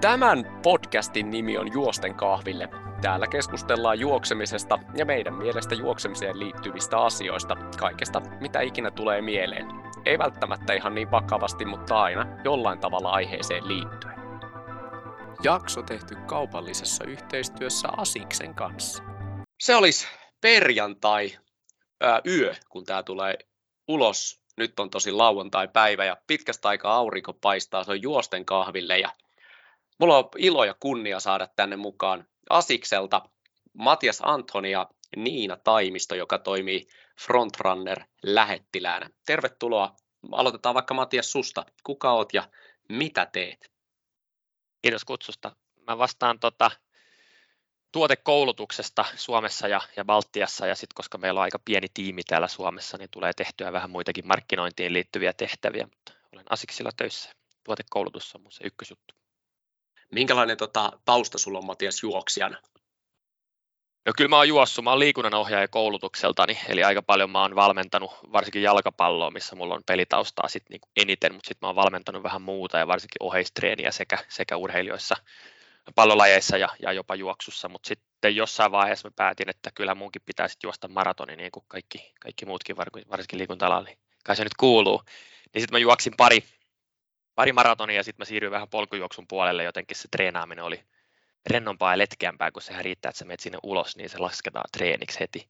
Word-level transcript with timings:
Tämän 0.00 0.60
podcastin 0.62 1.30
nimi 1.30 1.58
on 1.58 1.72
Juosten 1.72 2.14
kahville. 2.14 2.68
Täällä 3.02 3.26
keskustellaan 3.26 4.00
juoksemisesta 4.00 4.78
ja 4.96 5.04
meidän 5.04 5.34
mielestä 5.34 5.74
juoksemiseen 5.74 6.38
liittyvistä 6.38 6.98
asioista, 6.98 7.56
kaikesta 7.78 8.20
mitä 8.40 8.60
ikinä 8.60 8.90
tulee 8.90 9.22
mieleen. 9.22 9.66
Ei 10.06 10.18
välttämättä 10.18 10.72
ihan 10.72 10.94
niin 10.94 11.10
vakavasti, 11.10 11.64
mutta 11.64 12.02
aina 12.02 12.26
jollain 12.44 12.78
tavalla 12.78 13.10
aiheeseen 13.10 13.68
liittyen. 13.68 14.14
Jakso 15.42 15.82
tehty 15.82 16.16
kaupallisessa 16.26 17.04
yhteistyössä 17.04 17.88
Asiksen 17.96 18.54
kanssa. 18.54 19.02
Se 19.58 19.74
olisi 19.74 20.06
perjantai 20.40 21.36
ää, 22.00 22.20
yö, 22.26 22.54
kun 22.68 22.84
tämä 22.84 23.02
tulee 23.02 23.38
ulos. 23.88 24.40
Nyt 24.56 24.80
on 24.80 24.90
tosi 24.90 25.12
lauantai-päivä 25.12 26.04
ja 26.04 26.16
pitkästä 26.26 26.68
aikaa 26.68 26.94
aurinko 26.94 27.32
paistaa, 27.32 27.84
se 27.84 27.90
on 27.90 28.02
juosten 28.02 28.44
kahville 28.44 28.98
ja 28.98 29.10
mulla 30.00 30.18
on 30.18 30.28
ilo 30.38 30.64
ja 30.64 30.74
kunnia 30.80 31.20
saada 31.20 31.48
tänne 31.56 31.76
mukaan 31.76 32.26
Asikselta 32.50 33.22
Matias 33.72 34.20
Antoni 34.22 34.70
ja 34.70 34.88
Niina 35.16 35.56
Taimisto, 35.56 36.14
joka 36.14 36.38
toimii 36.38 36.86
Frontrunner-lähettiläänä. 37.20 39.10
Tervetuloa. 39.26 39.96
Aloitetaan 40.32 40.74
vaikka 40.74 40.94
Matias 40.94 41.32
susta. 41.32 41.64
Kuka 41.84 42.12
oot 42.12 42.34
ja 42.34 42.48
mitä 42.88 43.26
teet? 43.26 43.70
Kiitos 44.82 45.04
kutsusta. 45.04 45.56
Mä 45.86 45.98
vastaan 45.98 46.38
tota, 46.38 46.70
tuotekoulutuksesta 47.92 49.04
Suomessa 49.16 49.68
ja, 49.68 49.80
ja 49.96 50.04
Baltiassa, 50.04 50.66
ja 50.66 50.74
sitten 50.74 50.94
koska 50.94 51.18
meillä 51.18 51.40
on 51.40 51.42
aika 51.44 51.58
pieni 51.64 51.86
tiimi 51.94 52.22
täällä 52.22 52.48
Suomessa, 52.48 52.98
niin 52.98 53.10
tulee 53.10 53.32
tehtyä 53.36 53.72
vähän 53.72 53.90
muitakin 53.90 54.26
markkinointiin 54.26 54.92
liittyviä 54.92 55.32
tehtäviä, 55.32 55.84
mutta 55.84 56.12
olen 56.32 56.44
Asiksilla 56.50 56.90
töissä. 56.96 57.30
Tuotekoulutus 57.64 58.34
on 58.34 58.42
mun 58.42 58.52
se 58.52 58.64
ykkösjuttu. 58.66 59.19
Minkälainen 60.10 60.56
tota, 60.56 60.92
tausta 61.04 61.38
sulla 61.38 61.58
on 61.58 61.66
Matias 61.66 62.02
juoksijana? 62.02 62.56
No 64.06 64.12
kyllä 64.16 64.28
mä 64.28 64.36
oon 64.36 64.48
juossut, 64.48 64.84
mä 64.84 64.90
oon 64.90 64.98
liikunnanohjaaja 64.98 65.68
koulutukseltani, 65.68 66.58
eli 66.68 66.84
aika 66.84 67.02
paljon 67.02 67.30
mä 67.30 67.42
oon 67.42 67.54
valmentanut 67.54 68.10
varsinkin 68.32 68.62
jalkapalloa, 68.62 69.30
missä 69.30 69.56
mulla 69.56 69.74
on 69.74 69.82
pelitaustaa 69.86 70.48
sit 70.48 70.62
niinku 70.68 70.88
eniten, 70.96 71.34
mutta 71.34 71.48
sitten 71.48 71.66
mä 71.66 71.68
oon 71.68 71.76
valmentanut 71.76 72.22
vähän 72.22 72.42
muuta 72.42 72.78
ja 72.78 72.86
varsinkin 72.86 73.22
oheistreeniä 73.22 73.90
sekä, 73.90 74.18
sekä 74.28 74.56
urheilijoissa, 74.56 75.16
pallolajeissa 75.94 76.56
ja, 76.56 76.68
ja 76.82 76.92
jopa 76.92 77.14
juoksussa, 77.14 77.68
mutta 77.68 77.88
sitten 77.88 78.36
jossain 78.36 78.72
vaiheessa 78.72 79.08
mä 79.08 79.12
päätin, 79.16 79.50
että 79.50 79.70
kyllä 79.74 79.94
munkin 79.94 80.22
pitäisi 80.26 80.58
juosta 80.62 80.88
maratoni 80.88 81.36
niin 81.36 81.52
kuin 81.52 81.64
kaikki, 81.68 82.12
kaikki 82.20 82.46
muutkin, 82.46 82.76
varsinkin 82.76 83.38
liikunta 83.38 83.82
niin 83.82 83.98
kai 84.24 84.36
se 84.36 84.44
nyt 84.44 84.54
kuuluu. 84.58 85.02
Niin 85.54 85.62
sitten 85.62 85.74
mä 85.74 85.78
juoksin 85.78 86.12
pari, 86.16 86.44
pari 87.40 87.52
maratonia 87.52 87.96
ja 87.96 88.04
sitten 88.04 88.22
mä 88.22 88.24
siirryin 88.24 88.50
vähän 88.50 88.68
polkujuoksun 88.68 89.26
puolelle, 89.28 89.64
jotenkin 89.64 89.96
se 89.96 90.08
treenaaminen 90.10 90.64
oli 90.64 90.84
rennompaa 91.50 91.92
ja 91.92 91.98
letkeämpää, 91.98 92.50
kun 92.50 92.62
sehän 92.62 92.84
riittää, 92.84 93.08
että 93.08 93.18
sä 93.18 93.24
menet 93.24 93.40
sinne 93.40 93.58
ulos, 93.62 93.96
niin 93.96 94.10
se 94.10 94.18
lasketaan 94.18 94.70
treeniksi 94.72 95.20
heti. 95.20 95.48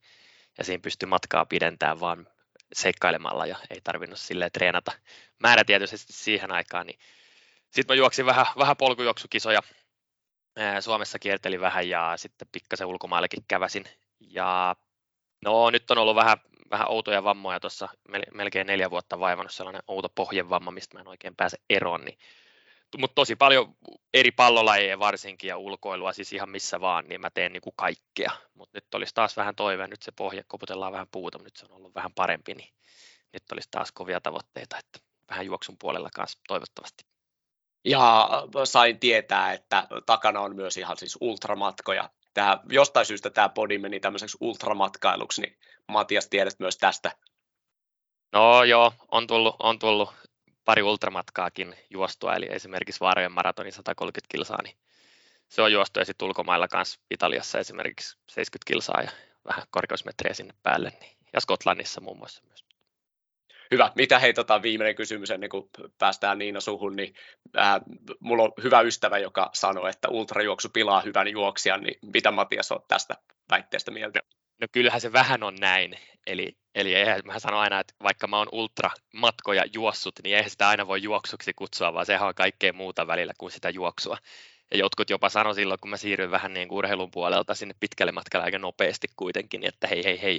Ja 0.59 0.65
siinä 0.65 0.81
pystyy 0.81 1.09
matkaa 1.09 1.47
pidentämään 1.47 2.01
vaan 2.01 2.27
seikkailemalla 2.73 3.47
ja 3.47 3.57
ei 3.71 3.81
tarvinnut 3.85 4.19
sille 4.19 4.51
treenata 4.51 4.93
määrätietoisesti 5.39 6.13
siihen 6.13 6.53
aikaan. 6.53 6.87
Niin 6.87 6.99
sitten 7.71 7.95
mä 7.95 7.99
juoksin 7.99 8.27
vähän, 8.27 8.47
vähän 8.59 8.77
polkujuoksukisoja. 8.77 9.61
Suomessa 10.81 11.19
kiertelin 11.19 11.61
vähän 11.61 11.89
ja 11.89 12.13
sitten 12.17 12.49
pikkasen 12.53 12.87
ulkomaillekin 12.87 13.45
käväsin. 13.49 13.85
Ja 14.21 14.77
no 15.45 15.71
nyt 15.71 15.91
on 15.91 15.99
ollut 15.99 16.17
vähän, 16.17 16.39
vähän 16.71 16.91
outoja 16.91 17.25
vammoja 17.25 17.61
tuossa 17.61 17.89
melkein 18.35 18.67
neljä 18.67 18.91
vuotta 18.91 19.21
vaivannut 19.21 19.53
sellainen 19.53 19.83
outo 19.89 20.09
pohjevamma, 20.09 20.71
mistä 20.71 20.97
mä 20.97 21.01
en 21.01 21.09
oikein 21.09 21.37
pääse 21.37 21.57
eroon, 21.71 22.05
niin 22.05 22.19
mutta 22.99 23.15
tosi 23.15 23.37
paljon 23.37 23.77
eri 24.15 24.31
pallolajeja 24.31 24.99
varsinkin 24.99 25.49
ja 25.49 25.57
ulkoilua 25.57 26.13
siis 26.13 26.33
ihan 26.33 26.49
missä 26.49 26.81
vaan, 26.81 27.09
niin 27.09 27.21
mä 27.21 27.31
teen 27.31 27.53
niin 27.53 27.61
kuin 27.61 27.75
kaikkea. 27.77 28.31
Mutta 28.55 28.77
nyt 28.77 28.95
olisi 28.95 29.15
taas 29.15 29.37
vähän 29.37 29.55
toive, 29.55 29.87
nyt 29.87 30.03
se 30.03 30.13
pohja 30.13 30.45
koputellaan 30.49 30.93
vähän 30.93 31.09
puuta, 31.11 31.39
mutta 31.39 31.47
nyt 31.47 31.57
se 31.57 31.67
on 31.67 31.77
ollut 31.77 31.95
vähän 31.95 32.13
parempi, 32.15 32.55
niin 32.55 32.75
nyt 33.33 33.43
olisi 33.53 33.69
taas 33.71 33.93
kovia 33.93 34.21
tavoitteita, 34.21 34.79
että 34.79 34.99
vähän 35.31 35.47
juoksun 35.47 35.77
puolella 35.79 36.09
kanssa 36.15 36.39
toivottavasti. 36.49 37.05
Ja 37.85 38.29
sain 38.65 38.99
tietää, 38.99 39.53
että 39.53 39.87
takana 40.07 40.41
on 40.41 40.57
myös 40.57 40.77
ihan 40.77 40.97
siis 40.97 41.19
ultramatkoja. 41.21 42.11
Tämä, 42.35 42.61
jostain 42.69 43.07
syystä 43.07 43.31
tämä 43.31 43.49
podi 43.49 43.79
meni 43.79 44.01
tämmöiseksi 44.01 44.39
ultramatkailuksi, 44.41 45.41
niin 45.41 45.57
Matias 45.89 46.29
tiedät 46.29 46.59
myös 46.59 46.79
tästä. 46.79 47.13
No 48.33 48.65
joo, 48.65 48.93
on 49.11 49.27
tullut, 49.27 49.57
on 49.59 49.79
tullut 49.79 50.15
pari 50.65 50.83
ultramatkaakin 50.83 51.77
juostua, 51.91 52.35
eli 52.35 52.47
esimerkiksi 52.51 53.01
Vaarojen 53.01 53.33
maratonin 53.33 53.73
130 53.73 54.33
kilsaa, 54.33 54.63
niin 54.63 54.77
se 55.49 55.63
on 55.63 55.73
juostu 55.73 55.99
ja 55.99 56.05
sitten 56.05 56.27
ulkomailla 56.27 56.69
kanssa 56.69 57.01
Italiassa 57.11 57.59
esimerkiksi 57.59 58.19
70 58.29 58.59
kilsaa 58.67 59.03
ja 59.03 59.11
vähän 59.45 59.67
korkeusmetriä 59.71 60.35
sinne 60.35 60.55
päälle, 60.63 60.93
niin, 61.01 61.17
ja 61.33 61.41
Skotlannissa 61.41 62.01
muun 62.01 62.19
muassa 62.19 62.43
myös. 62.49 62.65
Hyvä. 63.71 63.93
Mitä 63.95 64.19
hei, 64.19 64.33
tota, 64.33 64.63
viimeinen 64.63 64.95
kysymys 64.95 65.31
ennen 65.31 65.51
kuin 65.51 65.71
päästään 65.99 66.39
Niina 66.39 66.61
suhun, 66.61 66.97
niin 66.97 67.15
ää, 67.57 67.81
mulla 68.21 68.43
on 68.43 68.53
hyvä 68.63 68.81
ystävä, 68.81 69.19
joka 69.19 69.51
sanoo, 69.55 69.87
että 69.87 70.09
ultrajuoksu 70.09 70.69
pilaa 70.73 71.01
hyvän 71.01 71.29
juoksijan, 71.29 71.83
niin 71.83 71.99
mitä 72.13 72.31
Matias 72.31 72.73
on 72.73 72.81
tästä 72.89 73.15
väitteestä 73.51 73.91
mieltä? 73.91 74.21
No 74.61 74.67
kyllähän 74.73 75.01
se 75.01 75.13
vähän 75.13 75.43
on 75.43 75.57
näin, 75.61 75.95
eli, 76.27 76.57
eli 76.75 76.95
eihän, 76.95 77.21
mä 77.25 77.39
sanon 77.39 77.61
aina, 77.61 77.81
että 77.81 77.95
vaikka 78.03 78.27
mä 78.27 78.39
oon 78.39 78.49
ultramatkoja 78.53 79.65
juossut, 79.75 80.15
niin 80.25 80.37
eihän 80.37 80.51
sitä 80.51 80.69
aina 80.69 80.87
voi 80.87 81.03
juoksuksi 81.03 81.53
kutsua, 81.57 81.95
vaan 81.95 82.07
sehän 82.07 82.29
on 82.29 82.35
kaikkea 82.35 82.73
muuta 82.73 83.07
välillä 83.07 83.33
kuin 83.39 83.53
sitä 83.53 83.71
juoksua. 83.71 84.17
Ja 84.71 84.79
jotkut 84.79 85.11
jopa 85.11 85.29
sanoi 85.29 85.55
silloin, 85.55 85.81
kun 85.81 85.91
mä 85.91 85.97
siirryin 85.97 86.31
vähän 86.31 86.55
niin 86.55 86.69
kuin 86.69 86.79
urheilun 86.79 87.11
puolelta 87.11 87.55
sinne 87.55 87.75
pitkälle 87.81 88.13
matkalle 88.13 88.45
aika 88.45 88.59
nopeasti 88.59 89.09
kuitenkin, 89.17 89.65
että 89.65 89.87
hei 89.87 90.05
hei 90.05 90.23
hei, 90.23 90.39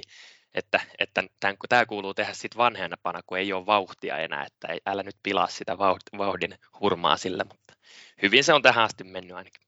että, 0.54 0.80
että 0.98 1.24
tämän, 1.40 1.56
tämä 1.68 1.86
kuuluu 1.86 2.14
tehdä 2.14 2.32
sitten 2.32 2.58
vanhempana, 2.58 3.20
kun 3.26 3.38
ei 3.38 3.52
ole 3.52 3.66
vauhtia 3.66 4.18
enää, 4.18 4.44
että 4.44 4.68
ei, 4.68 4.80
älä 4.86 5.02
nyt 5.02 5.16
pilaa 5.22 5.46
sitä 5.46 5.78
vauhdin 6.18 6.58
hurmaa 6.80 7.16
sillä, 7.16 7.44
mutta 7.44 7.74
hyvin 8.22 8.44
se 8.44 8.52
on 8.52 8.62
tähän 8.62 8.84
asti 8.84 9.04
mennyt 9.04 9.36
ainakin. 9.36 9.62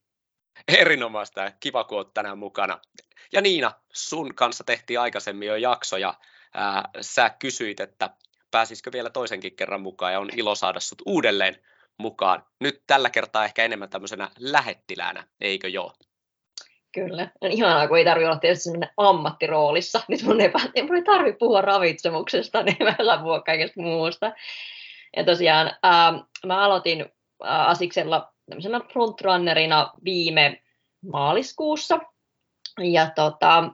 Erinomaista 0.68 1.40
ja 1.40 1.52
kiva, 1.60 1.84
kun 1.84 1.98
olet 1.98 2.14
tänään 2.14 2.38
mukana. 2.38 2.78
Ja 3.32 3.40
Niina, 3.40 3.72
sun 3.92 4.34
kanssa 4.34 4.64
tehtiin 4.64 5.00
aikaisemmin 5.00 5.48
jo 5.48 5.56
jakso 5.56 5.96
ja 5.96 6.14
ää, 6.54 6.88
sä 7.00 7.30
kysyit, 7.30 7.80
että 7.80 8.10
pääsisikö 8.50 8.92
vielä 8.92 9.10
toisenkin 9.10 9.56
kerran 9.56 9.80
mukaan 9.80 10.12
ja 10.12 10.20
on 10.20 10.28
ilo 10.36 10.54
saada 10.54 10.80
sut 10.80 11.02
uudelleen 11.06 11.56
mukaan. 11.98 12.44
Nyt 12.60 12.82
tällä 12.86 13.10
kertaa 13.10 13.44
ehkä 13.44 13.64
enemmän 13.64 13.90
tämmöisenä 13.90 14.30
lähettiläänä, 14.38 15.24
eikö 15.40 15.68
joo? 15.68 15.92
Kyllä. 16.94 17.28
On 17.40 17.50
ihanaa, 17.50 17.88
kun 17.88 17.98
ei 17.98 18.04
tarvitse 18.04 18.28
olla 18.28 18.38
tietysti 18.38 18.70
ammattiroolissa. 18.96 20.00
Nyt 20.08 20.22
mun 20.22 20.40
ei, 20.40 20.52
mun 20.86 20.96
ei 20.96 21.02
tarvitse 21.02 21.38
puhua 21.38 21.60
ravitsemuksesta, 21.60 22.62
niin 22.62 22.76
mä 22.80 22.96
saan 23.04 23.22
puhua 23.22 23.40
kaikesta 23.40 23.82
muusta. 23.82 24.32
Ja 25.16 25.24
tosiaan 25.24 25.76
ää, 25.82 26.12
mä 26.46 26.64
aloitin 26.64 27.06
ää, 27.42 27.66
Asiksella 27.66 28.32
tämmöisenä 28.48 28.80
frontrunnerina 28.92 29.92
viime 30.04 30.62
maaliskuussa. 31.12 31.98
Ja 32.78 33.10
tota, 33.14 33.70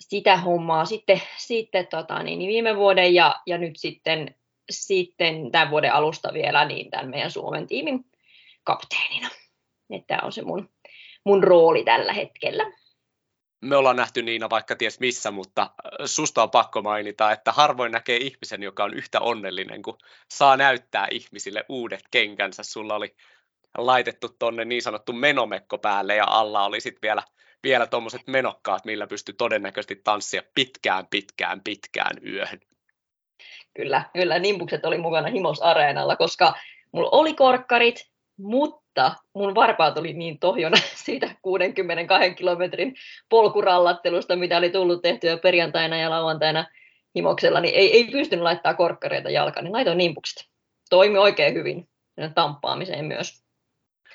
sitä 0.00 0.36
hommaa 0.36 0.84
sitten, 0.84 1.22
sitten 1.38 1.86
tota, 1.86 2.22
niin 2.22 2.38
viime 2.38 2.76
vuoden 2.76 3.14
ja, 3.14 3.36
ja 3.46 3.58
nyt 3.58 3.76
sitten, 3.76 4.34
sitten 4.70 5.50
tämän 5.50 5.70
vuoden 5.70 5.92
alusta 5.92 6.32
vielä 6.32 6.64
niin 6.64 6.90
tämän 6.90 7.10
meidän 7.10 7.30
Suomen 7.30 7.66
tiimin 7.66 8.04
kapteenina. 8.64 9.28
Tämä 10.06 10.20
on 10.22 10.32
se 10.32 10.42
mun, 10.42 10.70
mun 11.24 11.44
rooli 11.44 11.84
tällä 11.84 12.12
hetkellä. 12.12 12.72
Me 13.60 13.76
ollaan 13.76 13.96
nähty 13.96 14.22
Niina 14.22 14.50
vaikka 14.50 14.76
ties 14.76 15.00
missä, 15.00 15.30
mutta 15.30 15.70
susta 16.04 16.42
on 16.42 16.50
pakko 16.50 16.82
mainita, 16.82 17.32
että 17.32 17.52
harvoin 17.52 17.92
näkee 17.92 18.16
ihmisen, 18.16 18.62
joka 18.62 18.84
on 18.84 18.94
yhtä 18.94 19.20
onnellinen, 19.20 19.82
kun 19.82 19.98
saa 20.30 20.56
näyttää 20.56 21.06
ihmisille 21.10 21.64
uudet 21.68 22.02
kenkänsä. 22.10 22.62
Sulla 22.62 22.94
oli 22.94 23.16
laitettu 23.76 24.28
tonne 24.38 24.64
niin 24.64 24.82
sanottu 24.82 25.12
menomekko 25.12 25.78
päälle 25.78 26.16
ja 26.16 26.24
alla 26.28 26.64
oli 26.64 26.80
sitten 26.80 27.02
vielä, 27.02 27.22
vielä 27.62 27.86
tuommoiset 27.86 28.26
menokkaat, 28.26 28.84
millä 28.84 29.06
pystyi 29.06 29.34
todennäköisesti 29.38 29.96
tanssia 29.96 30.42
pitkään, 30.54 31.06
pitkään, 31.06 31.60
pitkään 31.60 32.16
yöhön. 32.26 32.60
Kyllä, 33.80 34.02
kyllä 34.12 34.38
nimpukset 34.38 34.84
oli 34.84 34.98
mukana 34.98 35.28
Himos 35.28 35.62
Areenalla, 35.62 36.16
koska 36.16 36.54
mulla 36.92 37.08
oli 37.12 37.34
korkkarit, 37.34 38.06
mutta 38.36 39.14
mun 39.34 39.54
varpaat 39.54 39.98
oli 39.98 40.12
niin 40.12 40.38
tohjona 40.38 40.76
siitä 41.04 41.34
62 41.42 42.34
kilometrin 42.34 42.94
polkurallattelusta, 43.28 44.36
mitä 44.36 44.56
oli 44.56 44.70
tullut 44.70 45.02
tehtyä 45.02 45.36
perjantaina 45.36 45.96
ja 45.96 46.10
lauantaina 46.10 46.66
himoksella, 47.16 47.60
niin 47.60 47.74
ei, 47.74 47.92
ei 47.92 48.04
pystynyt 48.04 48.42
laittaa 48.42 48.74
korkkareita 48.74 49.30
jalkaan, 49.30 49.64
niin 49.64 49.72
laitoin 49.72 49.98
nimpukset. 49.98 50.48
Toimi 50.90 51.18
oikein 51.18 51.54
hyvin 51.54 51.88
tamppaamiseen 52.34 53.04
myös 53.04 53.42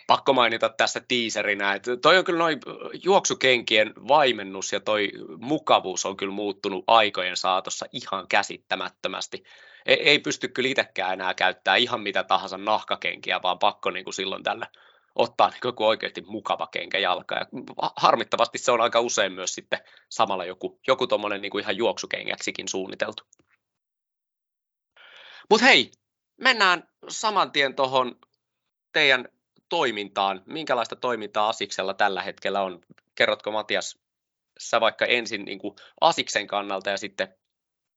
pakko 0.08 0.34
mainita 0.34 0.70
tässä 0.70 1.02
tiiserinä, 1.08 1.74
että 1.74 1.98
toi 1.98 2.18
on 2.18 2.26
kyllä 2.26 2.40
noin 2.40 2.60
juoksukenkien 3.04 3.94
vaimennus 4.08 4.74
ja 4.74 4.80
toi 4.80 5.12
mukavuus 5.38 6.06
on 6.06 6.18
kyllä 6.18 6.34
muuttunut 6.34 6.84
aikojen 6.88 7.38
saatossa 7.38 7.86
ihan 7.92 8.28
käsittämättömästi. 8.28 9.44
Ei, 9.86 10.10
ei 10.10 10.20
pysty 10.20 10.48
kyllä 10.48 10.70
itsekään 10.70 11.14
enää 11.14 11.34
käyttämään 11.34 11.80
ihan 11.80 12.02
mitä 12.02 12.24
tahansa 12.24 12.58
nahkakenkiä, 12.58 13.42
vaan 13.44 13.60
pakko 13.60 13.92
niin 13.92 14.04
kuin 14.04 14.14
silloin 14.14 14.44
tällä 14.44 14.68
ottaa 15.16 15.50
niin 15.50 15.60
joku 15.64 15.86
oikeasti 15.86 16.22
mukava 16.22 16.68
kenkä 16.68 16.98
jalka. 16.98 17.36
Ja 17.36 17.46
harmittavasti 17.96 18.58
se 18.58 18.72
on 18.72 18.82
aika 18.82 19.00
usein 19.00 19.32
myös 19.32 19.54
sitten 19.54 19.80
samalla 20.10 20.46
joku, 20.46 20.80
joku 20.88 21.08
tuommoinen 21.08 21.42
niin 21.42 21.60
ihan 21.60 21.78
juoksukengäksikin 21.78 22.68
suunniteltu. 22.68 23.24
Mutta 25.50 25.66
hei, 25.66 25.92
mennään 26.38 26.90
saman 27.10 27.52
tien 27.52 27.76
tuohon 27.76 28.16
teidän 28.92 29.30
toimintaan. 29.70 30.42
Minkälaista 30.46 30.96
toimintaa 30.96 31.50
Asiksella 31.50 31.94
tällä 31.94 32.22
hetkellä 32.22 32.62
on? 32.62 32.82
Kerrotko 33.16 33.52
Matias, 33.52 34.00
sä 34.60 34.82
vaikka 34.82 35.06
ensin 35.06 35.46
niin 35.46 35.60
kuin 35.60 35.76
Asiksen 36.02 36.48
kannalta 36.48 36.90
ja 36.90 36.98
sitten 36.98 37.36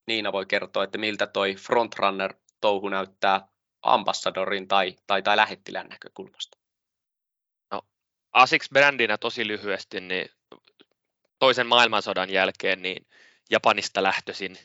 Niina 0.07 0.33
voi 0.33 0.47
kertoa, 0.47 0.85
että 0.85 0.99
miltä 0.99 1.27
toi 1.27 1.55
Frontrunner-touhu 1.55 2.89
näyttää 2.89 3.49
ambassadorin 3.83 4.69
tai, 4.69 4.97
tai, 5.07 5.23
tai 5.23 5.37
lähettilän 5.37 5.89
näkökulmasta? 5.89 6.59
No, 7.71 7.83
Asics-brändinä 8.33 9.19
tosi 9.19 9.47
lyhyesti, 9.47 10.01
niin 10.01 10.31
toisen 11.39 11.67
maailmansodan 11.67 12.31
jälkeen 12.31 12.83
niin 12.83 13.07
Japanista 13.51 14.03
lähtöisin 14.03 14.59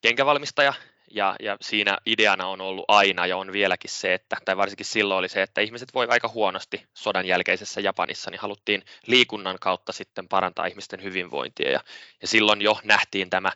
kenkävalmistaja, 0.00 0.74
ja, 1.10 1.36
ja 1.40 1.56
siinä 1.60 1.98
ideana 2.06 2.46
on 2.46 2.60
ollut 2.60 2.84
aina 2.88 3.26
ja 3.26 3.36
on 3.36 3.52
vieläkin 3.52 3.90
se, 3.90 4.14
että, 4.14 4.36
tai 4.44 4.56
varsinkin 4.56 4.86
silloin 4.86 5.18
oli 5.18 5.28
se, 5.28 5.42
että 5.42 5.60
ihmiset 5.60 5.94
voi 5.94 6.06
aika 6.10 6.28
huonosti 6.28 6.86
sodan 6.94 7.26
jälkeisessä 7.26 7.80
Japanissa, 7.80 8.30
niin 8.30 8.40
haluttiin 8.40 8.82
liikunnan 9.06 9.56
kautta 9.60 9.92
sitten 9.92 10.28
parantaa 10.28 10.66
ihmisten 10.66 11.02
hyvinvointia 11.02 11.70
ja, 11.70 11.80
ja 12.22 12.28
silloin 12.28 12.62
jo 12.62 12.80
nähtiin 12.84 13.30
tämä 13.30 13.52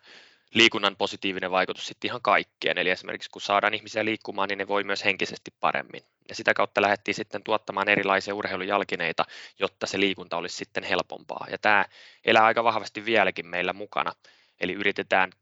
liikunnan 0.54 0.96
positiivinen 0.96 1.50
vaikutus 1.50 1.86
sitten 1.86 2.08
ihan 2.08 2.22
kaikkeen. 2.22 2.78
Eli 2.78 2.90
esimerkiksi 2.90 3.30
kun 3.30 3.42
saadaan 3.42 3.74
ihmisiä 3.74 4.04
liikkumaan, 4.04 4.48
niin 4.48 4.58
ne 4.58 4.68
voi 4.68 4.84
myös 4.84 5.04
henkisesti 5.04 5.54
paremmin. 5.60 6.02
Ja 6.28 6.34
sitä 6.34 6.54
kautta 6.54 6.82
lähdettiin 6.82 7.14
sitten 7.14 7.42
tuottamaan 7.42 7.88
erilaisia 7.88 8.34
urheilujalkineita, 8.34 9.24
jotta 9.58 9.86
se 9.86 10.00
liikunta 10.00 10.36
olisi 10.36 10.56
sitten 10.56 10.84
helpompaa. 10.84 11.46
Ja 11.50 11.58
tämä 11.58 11.84
elää 12.24 12.44
aika 12.44 12.64
vahvasti 12.64 13.04
vieläkin 13.04 13.46
meillä 13.46 13.72
mukana. 13.72 14.12
Eli 14.60 14.72
yritetään 14.72 15.32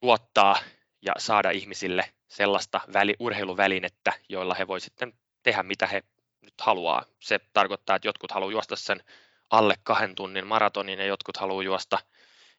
tuottaa 0.00 0.56
ja 1.02 1.12
saada 1.18 1.50
ihmisille 1.50 2.04
sellaista 2.28 2.80
väli, 2.92 3.16
urheiluvälinettä, 3.18 4.12
joilla 4.28 4.54
he 4.54 4.66
voi 4.66 4.80
sitten 4.80 5.12
tehdä 5.42 5.62
mitä 5.62 5.86
he 5.86 6.02
nyt 6.40 6.54
haluaa. 6.60 7.04
Se 7.20 7.40
tarkoittaa, 7.52 7.96
että 7.96 8.08
jotkut 8.08 8.32
haluaa 8.32 8.52
juosta 8.52 8.76
sen 8.76 9.04
alle 9.50 9.74
kahden 9.82 10.14
tunnin 10.14 10.46
maratonin 10.46 10.98
ja 10.98 11.06
jotkut 11.06 11.36
haluaa 11.36 11.62
juosta 11.62 11.98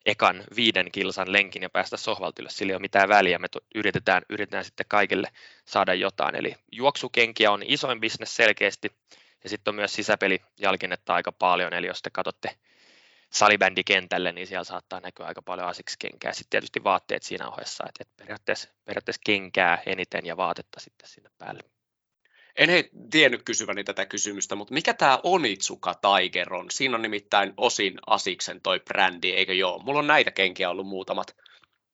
ekan 0.06 0.44
viiden 0.56 0.92
kilsan 0.92 1.31
lenkin 1.31 1.63
ja 1.63 1.69
päästä 1.69 1.98
sohvalta 1.98 2.42
ylös. 2.42 2.57
Sillä 2.57 2.72
ei 2.72 2.75
ole 2.75 2.81
mitään 2.81 3.10
väliä. 3.10 3.40
Me 3.40 3.48
yritetään, 3.75 4.24
yritetään 4.30 4.66
sitten 4.66 4.86
kaikille 4.89 5.28
saada 5.66 5.94
jotain. 5.94 6.36
Eli 6.36 6.56
juoksukenkiä 6.72 7.51
on 7.51 7.63
isoin 7.66 8.00
bisnes 8.00 8.36
selkeästi 8.36 8.92
ja 9.44 9.50
sitten 9.50 9.72
on 9.72 9.75
myös 9.75 9.94
sisäpelijalkinetta 9.94 11.13
aika 11.13 11.31
paljon. 11.31 11.74
Eli 11.74 11.88
jos 11.88 12.01
te 12.01 12.10
katsotte 12.10 12.56
salibändikentälle, 13.34 14.32
niin 14.32 14.48
siellä 14.48 14.64
saattaa 14.64 15.00
näkyä 15.00 15.26
aika 15.26 15.42
paljon 15.42 15.68
asiksi 15.68 15.96
kenkää. 16.00 16.34
Sitten 16.34 16.50
tietysti 16.50 16.84
vaatteet 16.84 17.24
siinä 17.24 17.50
ohessa, 17.50 17.84
että, 17.90 18.14
periaatteessa, 18.18 18.70
periaatteessa 18.86 19.22
kenkää 19.26 19.84
eniten 19.86 20.26
ja 20.26 20.38
vaatetta 20.38 20.80
sitten 20.80 21.10
sinne 21.10 21.30
päälle. 21.38 21.64
En 22.56 22.70
hei 22.70 22.90
tiennyt 23.12 23.44
kysyväni 23.44 23.84
tätä 23.84 24.06
kysymystä, 24.06 24.56
mutta 24.56 24.74
mikä 24.74 24.94
tämä 24.94 25.20
Onitsuka 25.24 25.94
Tiger 25.94 26.54
on? 26.54 26.72
Siinä 26.72 26.96
on 26.96 27.02
nimittäin 27.02 27.54
osin 27.58 28.00
Asiksen 28.08 28.62
toi 28.62 28.80
brändi, 28.80 29.30
eikö 29.30 29.54
joo? 29.54 29.80
Mulla 29.80 30.00
on 30.00 30.08
näitä 30.08 30.32
kenkiä 30.32 30.70
ollut 30.70 30.88
muutamat. 30.88 31.36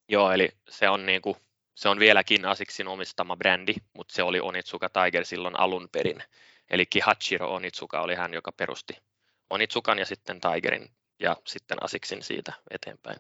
Joo, 0.10 0.32
eli 0.32 0.50
se 0.70 0.90
on, 0.90 1.06
niinku, 1.06 1.38
se 1.76 1.90
on 1.90 2.00
vieläkin 2.00 2.46
Asiksin 2.46 2.88
omistama 2.88 3.38
brändi, 3.38 3.74
mutta 3.94 4.14
se 4.14 4.24
oli 4.24 4.40
Onitsuka 4.40 4.90
Tiger 4.90 5.26
silloin 5.26 5.60
alun 5.60 5.90
perin. 5.92 6.24
Eli 6.70 6.86
Kihachiro 6.86 7.54
Onitsuka 7.54 8.02
oli 8.02 8.16
hän, 8.16 8.34
joka 8.34 8.52
perusti 8.52 8.94
Onitsukan 9.50 10.00
ja 10.00 10.06
sitten 10.06 10.40
Tigerin 10.42 10.90
ja 11.19 11.36
sitten 11.48 11.83
Asiksin 11.83 12.24
siitä 12.24 12.54
eteenpäin. 12.71 13.19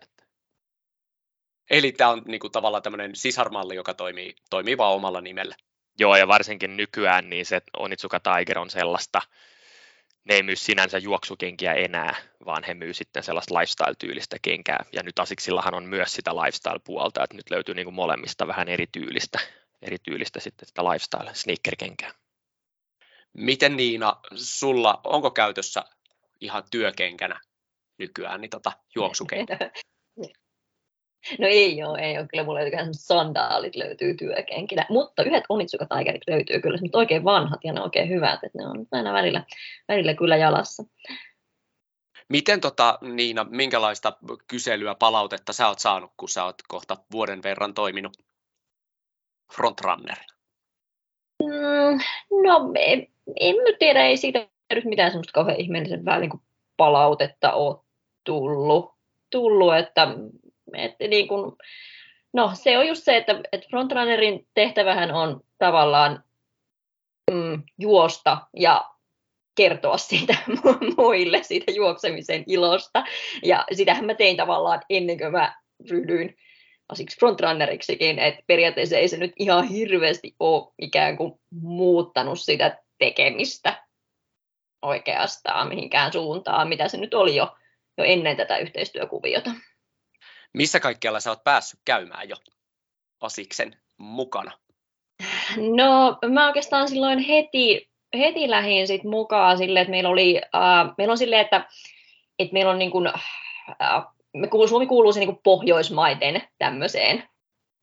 Eli 1.69 1.91
tämä 1.91 2.09
on 2.09 2.21
niinku 2.25 2.49
tavallaan 2.49 2.83
tämmöinen 2.83 3.15
sisarmalli, 3.15 3.75
joka 3.75 3.93
toimii, 3.93 4.35
toimii 4.49 4.77
vaan 4.77 4.95
omalla 4.95 5.21
nimellä. 5.21 5.55
Joo, 5.99 6.15
ja 6.15 6.27
varsinkin 6.27 6.77
nykyään 6.77 7.29
niin 7.29 7.45
se 7.45 7.61
Onitsuka 7.77 8.19
Tiger 8.19 8.59
on 8.59 8.69
sellaista, 8.69 9.21
ne 10.23 10.33
ei 10.35 10.43
myy 10.43 10.55
sinänsä 10.55 10.97
juoksukenkiä 10.97 11.73
enää, 11.73 12.15
vaan 12.45 12.63
he 12.63 12.73
myy 12.73 12.93
sitten 12.93 13.23
sellaista 13.23 13.59
lifestyle-tyylistä 13.59 14.37
kenkää. 14.41 14.85
Ja 14.93 15.03
nyt 15.03 15.19
Asiksillahan 15.19 15.73
on 15.73 15.83
myös 15.83 16.13
sitä 16.13 16.35
lifestyle-puolta, 16.35 17.23
että 17.23 17.35
nyt 17.35 17.49
löytyy 17.49 17.75
niin 17.75 17.93
molemmista 17.93 18.47
vähän 18.47 18.67
erityylistä, 18.67 19.39
erityylistä 19.81 20.39
sitten 20.39 20.67
sitä 20.67 20.81
lifestyle-sneaker-kenkää. 20.81 22.11
Miten 23.33 23.77
Niina, 23.77 24.15
sulla, 24.35 25.01
onko 25.03 25.31
käytössä 25.31 25.83
ihan 26.41 26.63
työkenkänä 26.71 27.39
nykyään 27.99 28.41
niin 28.41 28.49
tota, 28.49 28.71
juoksukenkä? 28.95 29.57
No 31.39 31.47
ei 31.47 31.83
ole, 31.83 31.99
ei 31.99 32.17
ole. 32.17 32.27
Kyllä 32.27 32.43
mulla 32.43 32.59
löytyy 32.59 32.79
sandaalit 32.91 33.75
löytyy 33.75 34.13
työkenkinä, 34.13 34.85
mutta 34.89 35.23
yhdet 35.23 35.43
Onitsuka 35.49 35.85
Tigerit 35.85 36.21
löytyy 36.27 36.61
kyllä, 36.61 36.77
mutta 36.81 36.97
oikein 36.97 37.23
vanhat 37.23 37.59
ja 37.63 37.73
ne 37.73 37.81
oikein 37.81 38.09
hyvät, 38.09 38.43
että 38.43 38.57
ne 38.57 38.67
on 38.67 38.85
aina 38.91 39.13
välillä, 39.13 39.43
välillä 39.87 40.13
kyllä 40.13 40.37
jalassa. 40.37 40.83
Miten 42.29 42.61
tota, 42.61 42.97
Niina, 43.01 43.45
minkälaista 43.49 44.13
kyselyä, 44.47 44.95
palautetta 44.95 45.53
sä 45.53 45.67
oot 45.67 45.79
saanut, 45.79 46.11
kun 46.17 46.29
sä 46.29 46.43
oot 46.43 46.55
kohta 46.67 46.97
vuoden 47.11 47.43
verran 47.43 47.73
toiminut 47.73 48.17
frontrunnerina? 49.55 50.33
Mm, 51.43 51.99
no 52.43 52.71
en, 52.75 53.07
en 53.39 53.55
tiedä, 53.79 54.05
ei 54.05 54.17
siitä 54.17 54.47
nyt 54.73 54.85
mitään 54.85 55.11
semmoista 55.11 55.33
kauhean 55.33 55.59
ihmeellisen 55.59 56.05
vähän 56.05 56.29
palautetta 56.77 57.53
ole 57.53 57.88
tullut, 58.23 58.91
tullut 59.31 59.75
että 59.75 60.07
että 60.73 61.07
niin 61.07 61.27
kuin, 61.27 61.55
no 62.33 62.51
se 62.53 62.77
on 62.77 62.87
just 62.87 63.03
se, 63.03 63.17
että, 63.17 63.41
että 63.51 63.67
frontrunnerin 63.69 64.47
tehtävähän 64.53 65.11
on 65.11 65.41
tavallaan 65.57 66.23
mm, 67.31 67.63
juosta 67.79 68.37
ja 68.55 68.89
kertoa 69.55 69.97
siitä 69.97 70.35
muille, 70.97 71.43
siitä 71.43 71.71
juoksemisen 71.71 72.43
ilosta. 72.47 73.03
Ja 73.43 73.65
sitähän 73.73 74.05
mä 74.05 74.13
tein 74.13 74.37
tavallaan 74.37 74.81
ennen 74.89 75.17
kuin 75.17 75.31
mä 75.31 75.55
ryhdyin 75.89 76.35
asiksi 76.89 77.19
frontrunneriksi, 77.19 77.97
että 78.17 78.43
periaatteessa 78.47 78.97
ei 78.97 79.07
se 79.07 79.17
nyt 79.17 79.33
ihan 79.39 79.63
hirveästi 79.63 80.35
ole 80.39 80.73
ikään 80.81 81.17
kuin 81.17 81.33
muuttanut 81.51 82.39
sitä 82.39 82.77
tekemistä 82.97 83.83
oikeastaan 84.81 85.67
mihinkään 85.67 86.13
suuntaan, 86.13 86.67
mitä 86.69 86.87
se 86.87 86.97
nyt 86.97 87.13
oli 87.13 87.35
jo, 87.35 87.55
jo 87.99 88.03
ennen 88.03 88.37
tätä 88.37 88.57
yhteistyökuviota. 88.57 89.51
Missä 90.53 90.79
kaikkialla 90.79 91.19
sä 91.19 91.29
oot 91.29 91.43
päässyt 91.43 91.79
käymään 91.85 92.29
jo 92.29 92.35
Asiksen 93.21 93.77
mukana? 93.97 94.51
No 95.57 96.17
mä 96.31 96.47
oikeastaan 96.47 96.89
silloin 96.89 97.19
heti, 97.19 97.89
heti 98.17 98.49
lähdin 98.49 98.87
sit 98.87 99.03
mukaan 99.03 99.57
sille, 99.57 99.81
että 99.81 99.91
meillä 99.91 100.09
oli, 100.09 100.37
äh, 100.37 100.93
meillä 100.97 101.11
on 101.11 101.17
silleen, 101.17 101.41
että, 101.41 101.67
että 102.39 102.53
meillä 102.53 102.71
on 102.71 102.79
niin 102.79 102.91
kuin, 102.91 103.07
äh, 103.07 104.05
me 104.33 104.47
kuuluu, 104.47 104.67
Suomi 104.67 104.87
kuuluu 104.87 105.13
se 105.13 105.19
niin 105.19 105.29
kuin 105.29 105.41
Pohjoismaiden 105.43 106.41
tämmöiseen 106.57 107.29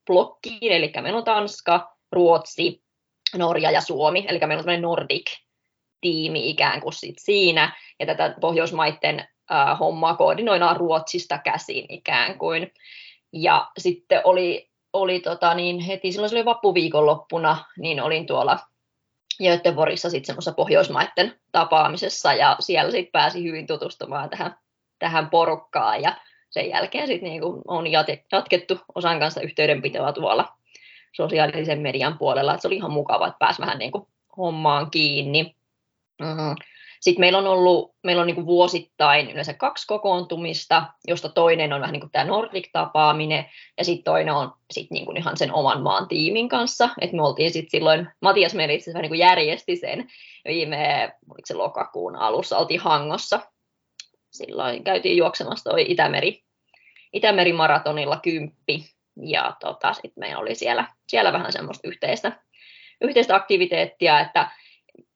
blokkiin, 0.05 0.71
eli 0.71 0.91
meillä 1.01 1.17
on 1.17 1.23
Tanska, 1.23 1.97
Ruotsi, 2.11 2.83
Norja 3.35 3.71
ja 3.71 3.81
Suomi, 3.81 4.25
eli 4.27 4.39
meillä 4.39 4.59
on 4.61 4.65
tämmöinen 4.65 4.81
Nordic-tiimi 4.81 6.49
ikään 6.49 6.81
kuin 6.81 6.93
sit 6.93 7.15
siinä, 7.19 7.77
ja 7.99 8.05
tätä 8.05 8.35
Pohjoismaiden 8.41 9.27
äh, 9.51 9.79
hommaa 9.79 10.15
koordinoidaan 10.15 10.77
Ruotsista 10.77 11.37
käsin 11.37 11.85
ikään 11.89 12.37
kuin. 12.37 12.73
Ja 13.33 13.71
sitten 13.77 14.21
oli, 14.23 14.69
oli 14.93 15.19
tota, 15.19 15.53
niin 15.53 15.79
heti 15.79 16.11
silloin 16.11 16.29
se 16.29 16.35
oli 16.35 16.45
vappuviikonloppuna, 16.45 17.65
niin 17.77 18.01
olin 18.01 18.25
tuolla 18.25 18.59
Göteborgissa 19.43 20.09
sitten 20.09 20.25
semmoisessa 20.25 20.51
Pohjoismaiden 20.51 21.39
tapaamisessa 21.51 22.33
ja 22.33 22.55
siellä 22.59 22.91
sitten 22.91 23.11
pääsi 23.11 23.43
hyvin 23.43 23.67
tutustumaan 23.67 24.29
tähän, 24.29 24.55
tähän 24.99 25.29
porukkaan 25.29 26.01
ja 26.01 26.15
sen 26.49 26.69
jälkeen 26.69 27.07
sitten 27.07 27.29
niin 27.29 27.41
on 27.67 27.87
jatkettu 28.31 28.79
osan 28.95 29.19
kanssa 29.19 29.41
yhteydenpitoa 29.41 30.13
tuolla 30.13 30.53
sosiaalisen 31.15 31.79
median 31.79 32.17
puolella, 32.17 32.53
että 32.53 32.61
se 32.61 32.67
oli 32.67 32.75
ihan 32.75 32.91
mukava, 32.91 33.27
että 33.27 33.39
pääsi 33.39 33.61
vähän 33.61 33.79
niin 33.79 33.91
kuin 33.91 34.07
hommaan 34.37 34.91
kiinni. 34.91 35.55
Mm-hmm. 36.21 36.55
Sitten 37.01 37.19
meillä 37.19 37.37
on 37.37 37.47
ollut, 37.47 37.95
meillä 38.03 38.21
on 38.21 38.27
niin 38.27 38.35
kuin 38.35 38.45
vuosittain 38.45 39.31
yleensä 39.31 39.53
kaksi 39.53 39.87
kokoontumista, 39.87 40.83
josta 41.07 41.29
toinen 41.29 41.73
on 41.73 41.81
vähän 41.81 41.93
niin 41.93 42.01
kuin 42.01 42.11
tämä 42.11 42.25
Nordic-tapaaminen, 42.25 43.45
ja 43.77 43.85
sitten 43.85 44.03
toinen 44.03 44.33
on 44.33 44.53
sit 44.71 44.91
niin 44.91 45.05
kuin 45.05 45.17
ihan 45.17 45.37
sen 45.37 45.53
oman 45.53 45.81
maan 45.81 46.07
tiimin 46.07 46.49
kanssa. 46.49 46.89
Et 47.01 47.13
me 47.13 47.21
oltiin 47.21 47.51
sitten 47.51 47.71
silloin, 47.71 48.07
Matias 48.21 48.53
meillä 48.53 48.73
itse 48.73 48.83
asiassa 48.83 49.01
niin 49.01 49.09
kuin 49.09 49.19
järjesti 49.19 49.75
sen 49.75 50.07
viime, 50.47 51.11
se 51.45 51.53
lokakuun 51.53 52.15
alussa, 52.15 52.57
oltiin 52.57 52.79
Hangossa. 52.79 53.39
Silloin 54.31 54.83
käytiin 54.83 55.17
juoksemassa 55.17 55.69
toi 55.69 55.85
Itämeri, 55.87 56.43
Itämeri-maratonilla 57.13 58.19
kymppi, 58.23 58.85
ja 59.21 59.55
tota, 59.59 59.93
sitten 59.93 60.13
meillä 60.15 60.39
oli 60.39 60.55
siellä, 60.55 60.87
siellä 61.07 61.33
vähän 61.33 61.51
semmoista 61.51 61.87
yhteistä, 61.87 62.31
yhteistä 63.01 63.35
aktiviteettia, 63.35 64.19
että 64.19 64.51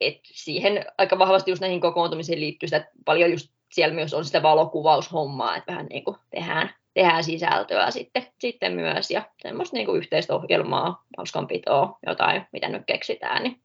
et 0.01 0.19
siihen 0.23 0.85
aika 0.97 1.19
vahvasti 1.19 1.51
just 1.51 1.61
näihin 1.61 1.81
kokoontumisiin 1.81 2.39
liittyy 2.39 2.67
sitä, 2.67 2.77
että 2.77 2.91
paljon 3.05 3.31
just 3.31 3.51
siellä 3.71 3.95
myös 3.95 4.13
on 4.13 4.25
sitä 4.25 4.43
valokuvaushommaa, 4.43 5.55
että 5.55 5.71
vähän 5.71 5.85
niin 5.85 6.03
kuin 6.03 6.17
tehdään, 6.29 6.73
tehdään 6.93 7.23
sisältöä 7.23 7.91
sitten, 7.91 8.27
sitten 8.39 8.73
myös 8.73 9.11
ja 9.11 9.25
semmoista 9.41 9.75
niin 9.75 9.85
kuin 9.85 9.97
yhteistä 9.97 10.35
ohjelmaa, 10.35 11.03
hauskanpitoa, 11.17 11.99
jotain, 12.07 12.45
mitä 12.51 12.69
nyt 12.69 12.83
keksitään, 12.85 13.43
niin 13.43 13.59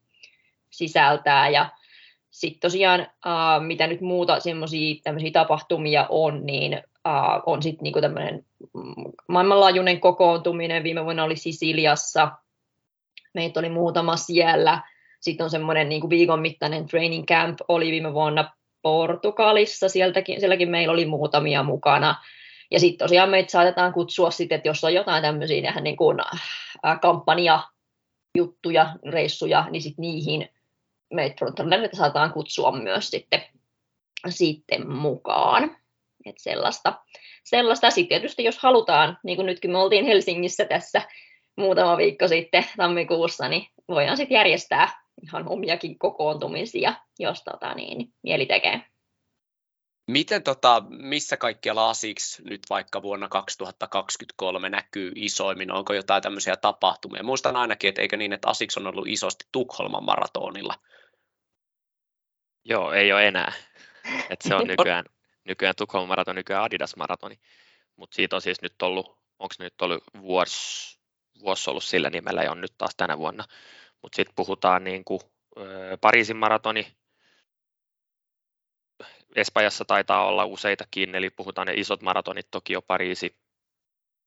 sisältää 0.71 1.49
ja 1.49 1.71
sitten 2.31 2.61
tosiaan, 2.61 3.01
uh, 3.01 3.67
mitä 3.67 3.87
nyt 3.87 4.01
muuta 4.01 4.41
semmoisia 4.41 5.01
tapahtumia 5.33 6.07
on, 6.09 6.47
niin 6.47 6.75
uh, 7.09 7.43
on 7.47 7.63
sitten 7.63 7.83
niinku 7.83 8.01
tämmöinen 8.01 8.45
maailmanlaajuinen 9.29 10.01
kokoontuminen. 10.01 10.85
Viime 10.85 11.05
vuonna 11.05 11.25
oli 11.25 11.37
Sisiliassa, 11.37 12.33
meitä 13.35 13.61
oli 13.61 13.69
muutama 13.69 14.17
siellä. 14.17 14.83
Sitten 15.27 15.45
on 15.45 15.51
semmoinen 15.51 15.89
niinku 15.89 16.11
viikon 16.11 16.41
mittainen 16.41 16.87
training 16.87 17.25
camp, 17.25 17.59
oli 17.69 17.91
viime 17.91 18.13
vuonna 18.13 18.51
Portugalissa, 18.83 19.89
sieltäkin, 19.89 20.41
sielläkin 20.41 20.71
meillä 20.71 20.93
oli 20.93 21.07
muutamia 21.07 21.63
mukana. 21.63 22.15
Ja 22.71 22.81
sitten 22.81 23.05
tosiaan 23.05 23.31
meitä 23.31 23.51
saatetaan 23.51 23.93
kutsua 23.93 24.31
sitten, 24.31 24.57
että 24.57 24.69
jos 24.69 24.85
on 24.85 24.95
jotain 24.95 25.23
tämmöisiä 25.23 25.73
niin 25.81 25.97
kuin, 25.97 26.19
äh, 26.21 27.01
kampanja 27.01 27.63
juttuja, 28.37 28.97
reissuja, 29.09 29.67
niin 29.71 29.83
sitten 29.83 30.03
niihin 30.03 30.49
meitä 31.15 31.47
saataan 31.93 32.33
kutsua 32.33 32.73
myös 32.73 33.11
sitten, 33.11 33.43
sitten 34.29 34.91
mukaan. 34.91 35.77
Et 36.27 36.39
sellaista, 36.39 36.93
sellaista. 37.45 37.91
Sitten 37.91 38.21
tietysti 38.21 38.45
jos 38.45 38.59
halutaan, 38.59 39.19
niin 39.23 39.37
kuin 39.37 39.47
nytkin 39.47 39.71
me 39.71 39.79
oltiin 39.79 40.07
Helsingissä 40.07 40.65
tässä 40.65 41.03
muutama 41.57 41.97
viikko 41.97 42.29
sitten 42.29 42.65
tammikuussa, 42.77 43.49
niin 43.49 43.67
voidaan 43.89 44.17
sitten 44.17 44.37
järjestää 44.37 45.06
ihan 45.23 45.49
omiakin 45.49 45.99
kokoontumisia, 45.99 46.95
jos 47.19 47.43
tota, 47.45 47.75
niin, 47.75 48.15
mieli 48.23 48.47
tekee. 48.47 48.83
Miten 50.11 50.43
tota, 50.43 50.83
missä 50.89 51.37
kaikkialla 51.37 51.91
ASICS 51.91 52.43
nyt 52.45 52.61
vaikka 52.71 53.03
vuonna 53.03 53.29
2023 53.29 54.71
näkyy 54.71 55.13
isoimmin? 55.15 55.73
Onko 55.73 55.93
jotain 55.93 56.23
tämmöisiä 56.23 56.57
tapahtumia? 56.57 57.23
Muistan 57.23 57.57
ainakin, 57.57 57.89
että 57.89 58.03
eikö 58.03 58.17
niin, 58.17 58.33
että 58.33 58.49
ASICS 58.49 58.77
on 58.77 58.87
ollut 58.87 59.09
isosti 59.09 59.45
Tukholman 59.53 60.05
maratonilla. 60.05 60.75
Joo, 62.65 62.93
ei 62.93 63.13
ole 63.13 63.29
enää. 63.29 63.53
Et 64.31 64.41
se 64.43 64.55
on 64.55 64.67
nykyään, 64.77 65.05
nykyään 65.45 65.75
Tukholman 65.77 66.09
maraton, 66.09 66.37
nykyään 66.37 66.65
Adidas 66.65 66.97
maratoni. 66.97 67.39
Mutta 67.97 68.15
siitä 68.15 68.37
on 68.37 68.43
siis 68.43 68.63
nyt 68.63 68.83
ollut, 68.83 69.07
onko 69.39 69.55
nyt 69.59 69.83
ollut 69.83 70.05
vuosi, 70.21 70.99
vuosi 71.41 71.71
ollut 71.71 71.85
sillä 71.85 72.11
nimellä 72.11 72.43
ja 72.43 72.51
on 72.51 72.61
nyt 72.61 72.75
taas 72.79 72.97
tänä 72.97 73.19
vuonna. 73.19 73.45
Mutta 74.03 74.17
sitten 74.17 74.35
puhutaan 74.37 74.85
niin 74.85 75.05
kuin, 75.05 75.21
Pariisin 76.01 76.37
maratoni, 76.37 76.97
Espanjassa 79.37 79.85
taitaa 79.85 80.27
olla 80.27 80.45
useitakin, 80.45 81.15
eli 81.15 81.31
puhutaan 81.31 81.67
ne 81.67 81.75
isot 81.77 82.03
maratonit, 82.03 82.51
Tokio, 82.51 82.83
Pariisi, 82.83 83.37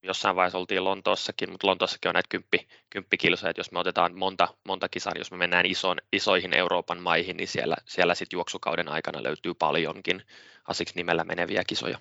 jossain 0.03 0.35
vaiheessa 0.35 0.57
oltiin 0.57 0.83
Lontoossakin, 0.83 1.51
mutta 1.51 1.67
Lontoossakin 1.67 2.09
on 2.09 2.13
näitä 2.13 2.29
kymppi, 2.29 2.67
kymppikilsoja, 2.89 3.49
että 3.49 3.59
jos 3.59 3.71
me 3.71 3.79
otetaan 3.79 4.17
monta, 4.17 4.47
monta 4.67 4.89
kisaa, 4.89 5.13
niin 5.13 5.19
jos 5.19 5.31
me 5.31 5.37
mennään 5.37 5.65
ison, 5.65 5.97
isoihin 6.13 6.53
Euroopan 6.53 6.99
maihin, 6.99 7.37
niin 7.37 7.47
siellä, 7.47 7.75
siellä 7.85 8.15
sitten 8.15 8.37
juoksukauden 8.37 8.87
aikana 8.87 9.23
löytyy 9.23 9.53
paljonkin 9.53 10.23
asiksi 10.67 10.95
nimellä 10.95 11.23
meneviä 11.23 11.63
kisoja. 11.67 11.99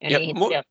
Ja, 0.00 0.10
ja 0.10 0.18
niihin 0.18 0.36
mu- 0.36 0.62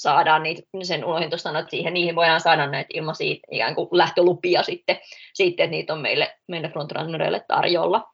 saadaan 0.00 0.42
niitä, 0.42 0.62
sen 0.82 1.04
unohdin 1.04 1.30
tuosta 1.30 1.48
sanoa, 1.48 1.60
että 1.60 1.70
siihen, 1.70 1.94
niihin 1.94 2.14
voidaan 2.14 2.40
saada 2.40 2.66
näitä 2.66 2.88
ilmaisia 2.94 3.36
ikään 3.50 3.74
kuin 3.74 3.88
lähtölupia 3.92 4.62
sitten, 4.62 5.00
sitten 5.34 5.64
että 5.64 5.70
niitä 5.70 5.92
on 5.92 6.00
meille, 6.00 6.36
meille 6.48 6.68
frontrunnereille 6.68 7.44
tarjolla. 7.48 8.12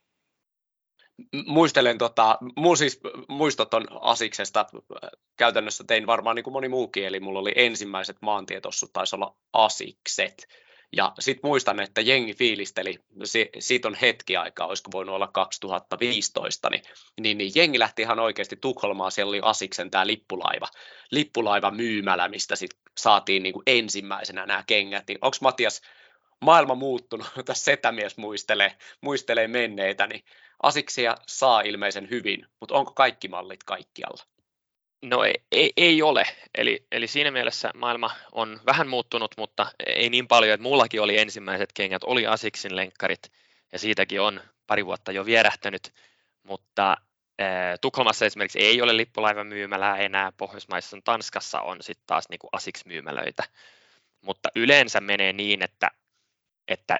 Muistelen, 1.46 1.98
tota, 1.98 2.38
mun 2.56 2.76
siis 2.76 3.00
muistot 3.28 3.74
on 3.74 3.86
Asiksesta, 4.00 4.66
käytännössä 5.36 5.84
tein 5.86 6.06
varmaan 6.06 6.36
niin 6.36 6.44
kuin 6.44 6.52
moni 6.52 6.68
muukin, 6.68 7.06
eli 7.06 7.20
mulla 7.20 7.38
oli 7.38 7.52
ensimmäiset 7.56 8.16
maantietossut, 8.20 8.92
taisi 8.92 9.16
olla 9.16 9.36
Asikset, 9.52 10.46
ja 10.92 11.12
sitten 11.18 11.48
muistan, 11.48 11.80
että 11.80 12.00
jengi 12.00 12.34
fiilisteli, 12.34 12.98
siitä 13.58 13.88
on 13.88 13.94
hetki 13.94 14.36
aikaa, 14.36 14.66
olisiko 14.66 14.90
voinut 14.92 15.14
olla 15.14 15.26
2015, 15.26 16.70
niin, 16.70 16.82
niin, 17.20 17.38
niin 17.38 17.52
jengi 17.54 17.78
lähti 17.78 18.02
ihan 18.02 18.18
oikeasti 18.18 18.56
Tukholmaan, 18.56 19.12
siellä 19.12 19.30
oli 19.30 19.40
Asiksen 19.42 19.90
tämä 19.90 20.06
lippulaiva, 20.06 20.68
lippulaiva 21.10 21.70
myymälä, 21.70 22.28
mistä 22.28 22.56
sitten 22.56 22.80
saatiin 22.98 23.42
niin 23.42 23.52
kuin 23.52 23.62
ensimmäisenä 23.66 24.46
nämä 24.46 24.64
kengät, 24.66 25.04
niin 25.08 25.18
onko 25.22 25.36
Matias 25.40 25.82
maailma 26.40 26.74
muuttunut, 26.74 27.26
tässä 27.44 27.64
setämies 27.64 28.16
muistelee, 28.16 28.76
muistelee 29.00 29.48
menneitä, 29.48 30.06
niin 30.06 30.24
Asiksia 30.62 31.16
saa 31.26 31.60
ilmeisen 31.60 32.10
hyvin, 32.10 32.46
mutta 32.60 32.74
onko 32.74 32.92
kaikki 32.92 33.28
mallit 33.28 33.64
kaikkialla? 33.64 34.35
No 35.02 35.24
ei, 35.24 35.34
ei, 35.52 35.72
ei 35.76 36.02
ole, 36.02 36.24
eli, 36.54 36.86
eli 36.92 37.06
siinä 37.06 37.30
mielessä 37.30 37.70
maailma 37.74 38.10
on 38.32 38.60
vähän 38.66 38.88
muuttunut, 38.88 39.34
mutta 39.36 39.66
ei 39.86 40.10
niin 40.10 40.28
paljon, 40.28 40.54
että 40.54 40.62
mullakin 40.62 41.00
oli 41.00 41.18
ensimmäiset 41.18 41.72
kengät, 41.72 42.04
oli 42.04 42.26
Asiksin 42.26 42.76
lenkkarit, 42.76 43.32
ja 43.72 43.78
siitäkin 43.78 44.20
on 44.20 44.40
pari 44.66 44.86
vuotta 44.86 45.12
jo 45.12 45.26
vierähtänyt, 45.26 45.94
mutta 46.42 46.96
äh, 47.40 47.78
Tukholmassa 47.80 48.26
esimerkiksi 48.26 48.58
ei 48.58 48.82
ole 48.82 48.96
lippulaivamyymälää 48.96 49.96
enää, 49.96 50.32
Pohjoismaissa 50.36 50.96
Tanskassa 51.04 51.60
on 51.60 51.76
sitten 51.80 52.06
taas 52.06 52.28
niin 52.28 52.40
Asics-myymälöitä, 52.52 53.44
mutta 54.20 54.48
yleensä 54.56 55.00
menee 55.00 55.32
niin, 55.32 55.62
että, 55.62 55.90
että 56.68 56.98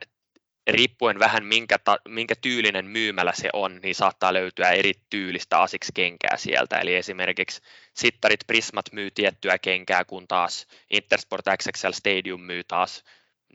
riippuen 0.66 1.18
vähän 1.18 1.44
minkä, 1.44 1.78
ta, 1.78 1.99
minkä 2.08 2.35
tyylinen 2.40 2.87
myymälä 2.87 3.32
se 3.35 3.49
on, 3.52 3.80
niin 3.82 3.94
saattaa 3.94 4.32
löytyä 4.32 4.70
eri 4.70 4.92
tyylistä 5.11 5.61
Asics-kenkää 5.61 6.37
sieltä. 6.37 6.78
Eli 6.78 6.94
esimerkiksi 6.94 7.61
Sittarit 7.94 8.40
Prismat 8.46 8.92
myy 8.92 9.11
tiettyä 9.11 9.58
kenkää, 9.58 10.04
kun 10.04 10.28
taas 10.28 10.66
Intersport 10.90 11.44
XXL 11.58 11.92
Stadium 11.92 12.40
myy 12.40 12.64
taas 12.64 13.04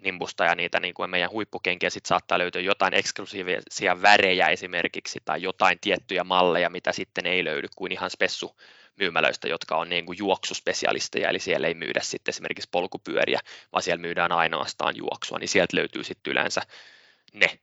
Nimbusta 0.04 0.46
ja 0.46 0.56
niitä 0.56 0.80
niin 0.80 0.94
kuin 0.94 1.10
meidän 1.10 1.32
huippukenkiä, 1.32 1.90
sitten 1.90 2.08
saattaa 2.08 2.40
löytyä 2.40 2.62
jotain 2.62 2.94
eksklusiivisia 2.94 4.02
värejä 4.02 4.48
esimerkiksi 4.48 5.20
tai 5.26 5.42
jotain 5.42 5.80
tiettyjä 5.82 6.24
malleja, 6.24 6.70
mitä 6.70 6.92
sitten 6.92 7.26
ei 7.26 7.44
löydy 7.44 7.68
kuin 7.76 7.92
ihan 7.92 8.10
spessu 8.10 8.56
myymälöistä, 9.00 9.48
jotka 9.48 9.76
on 9.76 9.90
niin 9.90 10.06
kuin 10.06 10.18
juoksuspesialisteja, 10.18 11.30
eli 11.30 11.40
siellä 11.40 11.68
ei 11.68 11.74
myydä 11.74 12.00
sitten 12.04 12.32
esimerkiksi 12.32 12.70
polkupyöriä, 12.72 13.40
vaan 13.72 13.84
siellä 13.84 14.02
myydään 14.02 14.32
ainoastaan 14.32 14.98
juoksua, 14.98 15.40
niin 15.40 15.48
sieltä 15.48 15.78
löytyy 15.78 16.04
sitten 16.04 16.32
yleensä 16.32 16.62
ne 17.34 17.60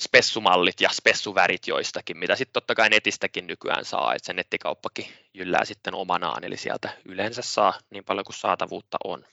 spessumallit 0.00 0.80
ja 0.80 0.88
spessuvärit 0.88 1.66
joistakin, 1.66 2.18
mitä 2.18 2.36
sitten 2.36 2.52
totta 2.52 2.74
kai 2.74 2.88
netistäkin 2.88 3.46
nykyään 3.46 3.84
saa, 3.84 4.14
että 4.14 4.26
se 4.26 4.32
nettikauppakin 4.32 5.06
jyllää 5.34 5.64
sitten 5.64 5.94
omanaan, 5.94 6.44
eli 6.44 6.56
sieltä 6.56 6.90
yleensä 7.04 7.42
saa 7.42 7.78
niin 7.90 8.04
paljon 8.04 8.24
kuin 8.24 8.36
saatavuutta 8.36 8.98
on. 9.04 9.24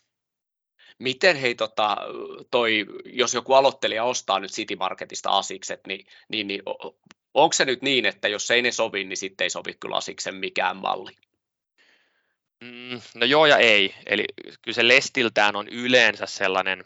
Miten 1.00 1.36
hei, 1.36 1.56
tota, 1.56 1.98
toi, 2.52 2.86
jos 3.06 3.34
joku 3.34 3.54
aloittelija 3.54 4.04
ostaa 4.04 4.40
nyt 4.40 4.52
City 4.52 4.76
Marketista 4.76 5.30
asikset, 5.30 5.88
niin, 5.88 6.06
niin, 6.30 6.48
niin 6.48 6.62
onko 7.34 7.54
se 7.54 7.66
nyt 7.66 7.82
niin, 7.82 8.06
että 8.06 8.28
jos 8.28 8.52
ei 8.52 8.62
ne 8.62 8.72
sovi, 8.72 9.04
niin 9.04 9.18
sitten 9.18 9.46
ei 9.46 9.50
sovi 9.50 9.74
kyllä 9.80 9.96
asiksen 9.96 10.36
mikään 10.36 10.78
malli? 10.78 11.12
Mm, 12.64 13.02
no 13.16 13.26
joo 13.26 13.46
ja 13.46 13.58
ei, 13.58 13.96
eli 14.06 14.26
kyllä 14.62 14.76
se 14.76 14.88
lestiltään 14.88 15.56
on 15.56 15.68
yleensä 15.68 16.26
sellainen 16.26 16.86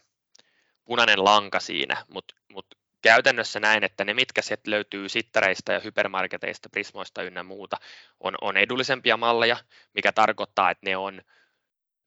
punainen 0.90 1.24
lanka 1.24 1.60
siinä, 1.60 2.06
mutta 2.14 2.36
mut 2.54 2.66
käytännössä 3.02 3.60
näin, 3.60 3.84
että 3.84 4.04
ne 4.06 4.14
mitkä 4.14 4.42
sieltä 4.42 4.72
löytyy 4.72 5.10
sittareista 5.10 5.74
ja 5.74 5.80
hypermarketeista, 5.80 6.70
prismoista 6.70 7.24
ynnä 7.24 7.44
muuta, 7.44 7.78
on, 8.20 8.36
on 8.42 8.58
edullisempia 8.58 9.18
malleja, 9.18 9.58
mikä 9.94 10.12
tarkoittaa, 10.12 10.72
että 10.72 10.90
ne 10.90 10.98
on, 10.98 11.22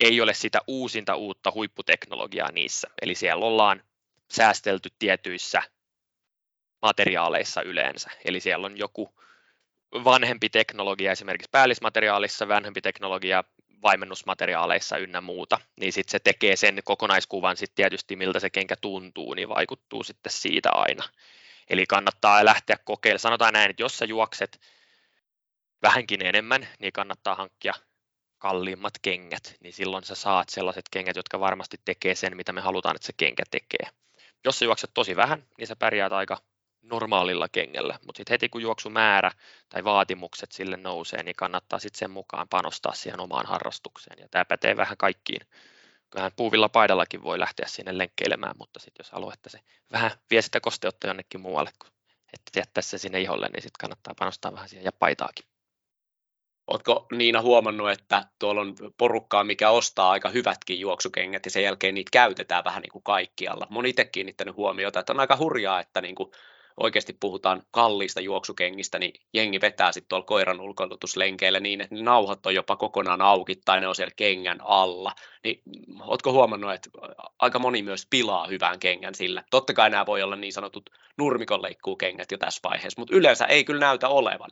ei 0.01 0.21
ole 0.21 0.35
sitä 0.35 0.61
uusinta 0.67 1.15
uutta 1.15 1.53
huipputeknologiaa 1.55 2.53
niissä. 2.53 2.89
Eli 3.03 3.15
siellä 3.15 3.45
ollaan 3.45 3.83
säästelty 4.33 4.89
tietyissä 4.99 5.63
materiaaleissa 6.83 7.63
yleensä. 7.63 8.11
Eli 8.25 8.41
siellä 8.41 8.67
on 8.67 8.79
joku 8.79 9.15
vanhempi 10.05 10.49
teknologia 10.49 11.13
esimerkiksi 11.13 11.51
päällismateriaalissa, 11.53 12.49
vanhempi 12.49 12.81
teknologia 12.81 13.45
vaimennusmateriaaleissa 13.83 14.97
ynnä 14.97 15.21
muuta, 15.21 15.59
niin 15.81 15.93
sitten 15.93 16.13
se 16.13 16.19
tekee 16.19 16.57
sen 16.57 16.79
kokonaiskuvan 16.85 17.57
sitten 17.57 17.77
tietysti, 17.77 18.17
miltä 18.17 18.41
se 18.41 18.51
kenkä 18.51 18.77
tuntuu, 18.77 19.35
niin 19.35 19.49
vaikuttuu 19.49 20.05
sitten 20.05 20.33
siitä 20.33 20.71
aina. 20.73 21.05
Eli 21.71 21.87
kannattaa 21.87 22.45
lähteä 22.45 22.77
kokeilemaan. 22.85 23.21
Sanotaan 23.21 23.53
näin, 23.53 23.71
että 23.71 23.83
jos 23.83 23.99
sä 23.99 24.05
juokset 24.05 24.61
vähänkin 25.83 26.27
enemmän, 26.27 26.69
niin 26.79 26.93
kannattaa 26.93 27.35
hankkia 27.35 27.75
kalliimmat 28.39 28.95
kengät, 29.03 29.57
niin 29.61 29.73
silloin 29.73 30.05
sä 30.05 30.15
saat 30.15 30.49
sellaiset 30.49 30.85
kengät, 30.91 31.17
jotka 31.17 31.41
varmasti 31.41 31.77
tekee 31.85 32.15
sen, 32.15 32.37
mitä 32.37 32.53
me 32.53 32.61
halutaan, 32.61 32.97
että 32.97 33.07
se 33.07 33.13
kenkä 33.17 33.43
tekee. 33.51 33.89
Jos 34.45 34.59
sä 34.59 34.65
juokset 34.65 34.91
tosi 34.95 35.17
vähän, 35.17 35.47
niin 35.59 35.67
sä 35.67 35.77
pärjäät 35.77 36.13
aika 36.13 36.39
normaalilla 36.83 37.49
kengällä, 37.49 37.99
mutta 38.07 38.19
sitten 38.19 38.35
heti 38.35 38.49
kun 38.49 38.63
juoksumäärä 38.63 39.31
tai 39.69 39.85
vaatimukset 39.85 40.53
sille 40.53 40.77
nousee, 40.77 41.23
niin 41.23 41.37
kannattaa 41.37 41.79
sitten 41.79 41.99
sen 41.99 42.11
mukaan 42.11 42.49
panostaa 42.49 42.95
siihen 42.95 43.21
omaan 43.21 43.47
harrastukseen. 43.47 44.19
Ja 44.21 44.29
tämä 44.29 44.45
pätee 44.45 44.77
vähän 44.77 44.97
kaikkiin, 44.97 45.41
kyllähän 46.11 46.33
puuvilla 46.37 46.69
paidallakin 46.69 47.23
voi 47.23 47.39
lähteä 47.39 47.67
sinne 47.67 47.99
lenkkeilemään, 47.99 48.55
mutta 48.59 48.81
sitten 48.81 49.05
jos 49.05 49.11
haluaa, 49.11 49.35
että 49.35 49.51
se 49.51 49.61
vähän 49.93 50.11
vie 50.31 50.43
sitä 50.43 50.61
kosteutta 50.61 51.07
jonnekin 51.07 51.41
muualle, 51.41 51.71
kun 51.79 51.91
että 52.33 52.61
jättää 52.61 52.83
se 52.83 52.99
sinne 52.99 53.21
iholle, 53.21 53.49
niin 53.49 53.63
sitten 53.63 53.79
kannattaa 53.81 54.15
panostaa 54.19 54.53
vähän 54.53 54.69
siihen 54.69 54.85
ja 54.85 54.93
paitaakin. 54.93 55.47
Oletko 56.67 57.07
Niina 57.13 57.43
huomannut, 57.43 57.91
että 57.91 58.25
tuolla 58.39 58.61
on 58.61 58.75
porukkaa, 58.99 59.45
mikä 59.45 59.71
ostaa 59.71 60.11
aika 60.11 60.29
hyvätkin 60.29 60.81
juoksukengät 60.81 61.45
ja 61.45 61.51
sen 61.51 61.63
jälkeen 61.63 61.95
niitä 61.95 62.11
käytetään 62.13 62.65
vähän 62.65 62.83
niin 62.83 62.93
kuin 62.93 63.03
kaikkialla. 63.03 63.67
Moni 63.71 63.89
itse 63.89 64.05
kiinnittänyt 64.05 64.57
huomiota, 64.57 65.01
että 65.01 65.13
on 65.13 65.21
aika 65.21 65.37
hurjaa, 65.37 65.81
että 65.81 66.01
niin 66.01 66.15
kuin 66.15 66.33
oikeasti 66.81 67.17
puhutaan 67.21 67.63
kalliista 67.71 68.21
juoksukengistä, 68.21 68.99
niin 68.99 69.13
jengi 69.35 69.61
vetää 69.61 69.93
sitten 69.93 70.09
tuolla 70.09 70.27
koiran 70.27 70.61
ulkoilutuslenkeillä 70.61 71.61
niin, 71.61 71.81
että 71.81 71.95
ne 71.95 72.03
nauhat 72.03 72.47
on 72.47 72.55
jopa 72.55 72.77
kokonaan 72.77 73.21
auki 73.21 73.57
tai 73.65 73.81
ne 73.81 73.89
on 73.89 73.95
siellä 73.95 74.13
kengän 74.17 74.61
alla. 74.61 75.13
Niin 75.45 75.63
ootko 76.01 76.33
huomannut, 76.33 76.73
että 76.73 76.91
aika 77.39 77.59
moni 77.59 77.83
myös 77.83 78.07
pilaa 78.11 78.47
hyvän 78.47 78.79
kengän 78.79 79.15
sillä? 79.15 79.45
Totta 79.51 79.75
kai 79.75 79.91
nämä 79.91 80.07
voi 80.07 80.23
olla 80.23 80.37
niin 80.37 80.53
sanotut 80.53 80.91
nurmikonleikkuukengät 81.19 82.33
jo 82.33 82.39
tässä 82.39 82.61
vaiheessa, 82.69 83.01
mutta 83.01 83.17
yleensä 83.17 83.45
ei 83.45 83.65
kyllä 83.65 83.81
näytä 83.81 84.09
olevan. 84.09 84.51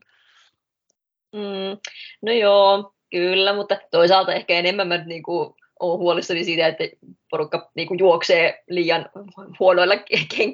Mm, 1.32 1.78
no 2.22 2.32
joo, 2.32 2.94
kyllä, 3.10 3.52
mutta 3.52 3.76
toisaalta 3.90 4.34
ehkä 4.34 4.54
enemmän 4.54 4.88
mä 4.88 4.96
niin 4.96 5.22
kuin 5.22 5.54
olen 5.80 5.98
huolissani 5.98 6.44
siitä, 6.44 6.66
että 6.66 6.84
porukka 7.30 7.70
niin 7.74 7.88
kuin 7.88 7.98
juoksee 7.98 8.64
liian 8.68 9.10
huonoilla 9.58 9.94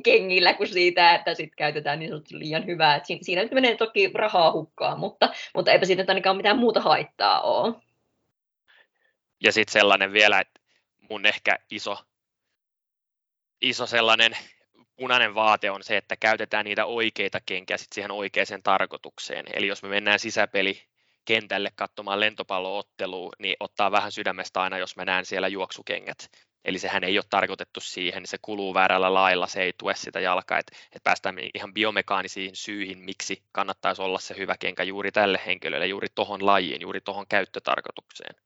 kengillä 0.04 0.54
kuin 0.54 0.68
siitä, 0.68 1.14
että 1.14 1.34
sit 1.34 1.54
käytetään 1.56 1.98
niin 1.98 2.08
sanotusti 2.08 2.38
liian 2.38 2.66
hyvää. 2.66 2.96
Et 2.96 3.04
siinä 3.22 3.42
nyt 3.42 3.52
menee 3.52 3.76
toki 3.76 4.10
rahaa 4.14 4.52
hukkaan, 4.52 5.00
mutta, 5.00 5.28
mutta 5.54 5.72
eipä 5.72 5.86
siitä 5.86 6.04
ainakaan 6.08 6.36
mitään 6.36 6.58
muuta 6.58 6.80
haittaa 6.80 7.40
ole. 7.40 7.74
Ja 9.40 9.52
sitten 9.52 9.72
sellainen 9.72 10.12
vielä, 10.12 10.40
että 10.40 10.60
mun 11.10 11.26
ehkä 11.26 11.58
iso, 11.70 11.98
iso 13.60 13.86
sellainen 13.86 14.32
punainen 14.96 15.34
vaate 15.34 15.70
on 15.70 15.82
se, 15.82 15.96
että 15.96 16.16
käytetään 16.16 16.64
niitä 16.64 16.86
oikeita 16.86 17.40
kenkiä 17.46 17.76
sit 17.76 17.92
siihen 17.92 18.10
oikeaan 18.10 18.62
tarkoitukseen. 18.62 19.44
Eli 19.52 19.66
jos 19.66 19.82
me 19.82 19.88
mennään 19.88 20.18
sisäpeli 20.18 20.82
kentälle 21.26 21.70
katsomaan 21.76 22.20
lentopalloottelua, 22.20 23.32
niin 23.38 23.56
ottaa 23.60 23.90
vähän 23.90 24.12
sydämestä 24.12 24.62
aina, 24.62 24.78
jos 24.78 24.96
mä 24.96 25.04
näen 25.04 25.26
siellä 25.26 25.48
juoksukengät. 25.48 26.30
Eli 26.64 26.78
sehän 26.78 27.04
ei 27.04 27.18
ole 27.18 27.24
tarkoitettu 27.30 27.80
siihen, 27.80 28.22
niin 28.22 28.28
se 28.28 28.38
kuluu 28.42 28.74
väärällä 28.74 29.14
lailla, 29.14 29.46
se 29.46 29.62
ei 29.62 29.72
tue 29.78 29.94
sitä 29.94 30.20
jalkaa, 30.20 30.58
että, 30.58 30.76
että 30.86 31.04
päästään 31.04 31.36
ihan 31.54 31.74
biomekaanisiin 31.74 32.56
syihin, 32.56 32.98
miksi 32.98 33.42
kannattaisi 33.52 34.02
olla 34.02 34.18
se 34.18 34.36
hyvä 34.38 34.54
kenkä 34.60 34.82
juuri 34.82 35.12
tälle 35.12 35.40
henkilölle, 35.46 35.86
juuri 35.86 36.08
tuohon 36.14 36.46
lajiin, 36.46 36.80
juuri 36.80 37.00
tuohon 37.00 37.26
käyttötarkoitukseen. 37.28 38.45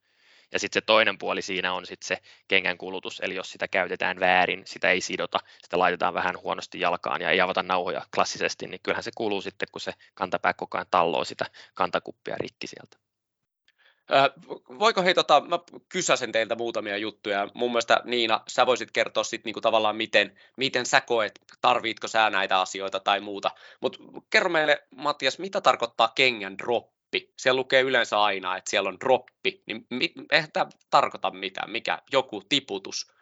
Ja 0.52 0.58
sitten 0.58 0.82
se 0.82 0.86
toinen 0.86 1.18
puoli 1.18 1.42
siinä 1.42 1.72
on 1.72 1.86
sitten 1.86 2.06
se 2.06 2.18
kengän 2.48 2.78
kulutus, 2.78 3.20
eli 3.20 3.34
jos 3.34 3.50
sitä 3.50 3.68
käytetään 3.68 4.20
väärin, 4.20 4.62
sitä 4.66 4.90
ei 4.90 5.00
sidota, 5.00 5.38
sitä 5.62 5.78
laitetaan 5.78 6.14
vähän 6.14 6.40
huonosti 6.42 6.80
jalkaan 6.80 7.22
ja 7.22 7.30
ei 7.30 7.40
avata 7.40 7.62
nauhoja 7.62 8.06
klassisesti, 8.14 8.66
niin 8.66 8.80
kyllähän 8.82 9.02
se 9.02 9.10
kuluu 9.14 9.40
sitten, 9.40 9.68
kun 9.72 9.80
se 9.80 9.92
kantapää 10.14 10.54
koko 10.54 10.78
ajan 10.78 10.86
talloo 10.90 11.24
sitä 11.24 11.46
kantakuppia 11.74 12.36
rikki 12.40 12.66
sieltä. 12.66 12.96
voiko 14.78 15.02
hei, 15.02 15.14
tota, 15.14 15.40
mä 15.40 15.58
kysäsen 15.88 16.32
teiltä 16.32 16.54
muutamia 16.54 16.96
juttuja. 16.96 17.48
Mun 17.54 17.70
mielestä 17.70 18.00
Niina, 18.04 18.40
sä 18.48 18.66
voisit 18.66 18.90
kertoa 18.90 19.24
sitten 19.24 19.48
niinku 19.48 19.60
tavallaan, 19.60 19.96
miten, 19.96 20.38
miten 20.56 20.86
sä 20.86 21.00
koet, 21.00 21.40
tarvitko 21.60 22.08
sä 22.08 22.30
näitä 22.30 22.60
asioita 22.60 23.00
tai 23.00 23.20
muuta. 23.20 23.50
Mutta 23.80 23.98
kerro 24.30 24.50
meille, 24.50 24.82
Mattias, 24.96 25.38
mitä 25.38 25.60
tarkoittaa 25.60 26.12
kengän 26.14 26.58
drop? 26.58 26.99
Droppi. 27.12 27.34
Siellä 27.38 27.58
lukee 27.58 27.80
yleensä 27.80 28.22
aina, 28.22 28.56
että 28.56 28.70
siellä 28.70 28.88
on 28.88 29.00
droppi. 29.00 29.62
Niin 29.66 29.86
eihän 30.32 30.52
tämä 30.52 30.66
tarkoita 30.90 31.30
mitään, 31.30 31.70
mikä 31.70 31.98
joku 32.12 32.42
tiputus. 32.48 33.12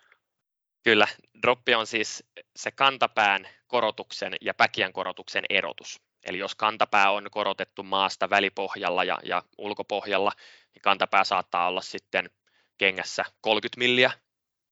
Kyllä, 0.82 1.08
droppi 1.42 1.74
on 1.74 1.86
siis 1.86 2.24
se 2.56 2.70
kantapään 2.70 3.48
korotuksen 3.66 4.36
ja 4.40 4.54
päkiän 4.54 4.92
korotuksen 4.92 5.44
erotus. 5.50 6.00
Eli 6.24 6.38
jos 6.38 6.54
kantapää 6.54 7.10
on 7.10 7.26
korotettu 7.30 7.82
maasta 7.82 8.30
välipohjalla 8.30 9.04
ja, 9.04 9.18
ja 9.24 9.42
ulkopohjalla, 9.58 10.32
niin 10.74 10.82
kantapää 10.82 11.24
saattaa 11.24 11.68
olla 11.68 11.80
sitten 11.80 12.30
kengässä 12.78 13.24
30 13.40 13.78
milliä 13.78 14.10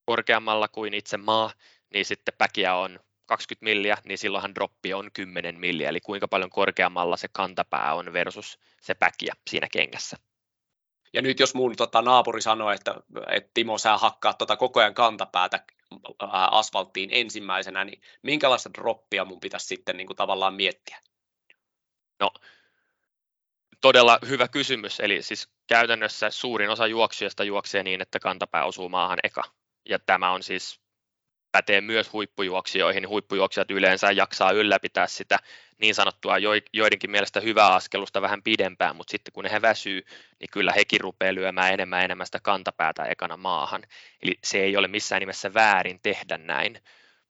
korkeammalla 0.06 0.68
kuin 0.68 0.94
itse 0.94 1.16
maa, 1.16 1.50
niin 1.92 2.04
sitten 2.04 2.34
päkiä 2.38 2.74
on 2.74 3.00
20 3.26 3.64
milliä, 3.64 3.96
niin 4.04 4.18
silloinhan 4.18 4.54
droppi 4.54 4.94
on 4.94 5.10
10 5.12 5.60
milliä, 5.60 5.88
eli 5.88 6.00
kuinka 6.00 6.28
paljon 6.28 6.50
korkeammalla 6.50 7.16
se 7.16 7.28
kantapää 7.32 7.94
on 7.94 8.12
versus 8.12 8.58
se 8.80 8.94
päkiä 8.94 9.34
siinä 9.50 9.66
kengässä. 9.72 10.16
Ja 11.12 11.22
nyt 11.22 11.40
jos 11.40 11.54
mun 11.54 11.76
tota, 11.76 12.02
naapuri 12.02 12.42
sanoo, 12.42 12.70
että, 12.70 12.94
että 13.30 13.50
Timo, 13.54 13.78
sä 13.78 13.96
hakkaa 13.96 14.34
tota 14.34 14.56
koko 14.56 14.80
ajan 14.80 14.94
kantapäätä 14.94 15.64
asfalttiin 16.50 17.10
ensimmäisenä, 17.12 17.84
niin 17.84 18.02
minkälaista 18.22 18.70
droppia 18.74 19.24
mun 19.24 19.40
pitäisi 19.40 19.66
sitten 19.66 19.96
niin 19.96 20.06
kuin, 20.06 20.16
tavallaan 20.16 20.54
miettiä? 20.54 20.98
No, 22.20 22.30
todella 23.80 24.18
hyvä 24.28 24.48
kysymys. 24.48 25.00
Eli 25.00 25.22
siis 25.22 25.48
käytännössä 25.66 26.30
suurin 26.30 26.70
osa 26.70 26.86
juoksijasta 26.86 27.44
juoksee 27.44 27.82
niin, 27.82 28.02
että 28.02 28.18
kantapää 28.18 28.64
osuu 28.64 28.88
maahan 28.88 29.18
eka. 29.22 29.42
Ja 29.88 29.98
tämä 29.98 30.30
on 30.30 30.42
siis 30.42 30.80
pätee 31.56 31.80
myös 31.80 32.12
huippujuoksijoihin, 32.12 33.08
huippujuoksijat 33.08 33.70
yleensä 33.70 34.10
jaksaa 34.10 34.50
ylläpitää 34.50 35.06
sitä 35.06 35.38
niin 35.78 35.94
sanottua 35.94 36.38
joidenkin 36.72 37.10
mielestä 37.10 37.40
hyvää 37.40 37.74
askelusta 37.74 38.22
vähän 38.22 38.42
pidempään, 38.42 38.96
mutta 38.96 39.10
sitten 39.10 39.32
kun 39.32 39.46
he 39.46 39.62
väsyy, 39.62 40.02
niin 40.40 40.48
kyllä 40.52 40.72
hekin 40.72 41.00
rupeaa 41.00 41.34
lyömään 41.34 41.72
enemmän 41.72 42.04
enemmän 42.04 42.26
sitä 42.26 42.40
kantapäätä 42.42 43.04
ekana 43.04 43.36
maahan. 43.36 43.82
Eli 44.22 44.34
se 44.44 44.58
ei 44.58 44.76
ole 44.76 44.88
missään 44.88 45.20
nimessä 45.20 45.54
väärin 45.54 46.00
tehdä 46.02 46.38
näin, 46.38 46.78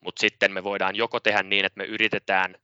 mutta 0.00 0.20
sitten 0.20 0.52
me 0.52 0.64
voidaan 0.64 0.96
joko 0.96 1.20
tehdä 1.20 1.42
niin, 1.42 1.64
että 1.64 1.78
me 1.78 1.84
yritetään 1.84 2.54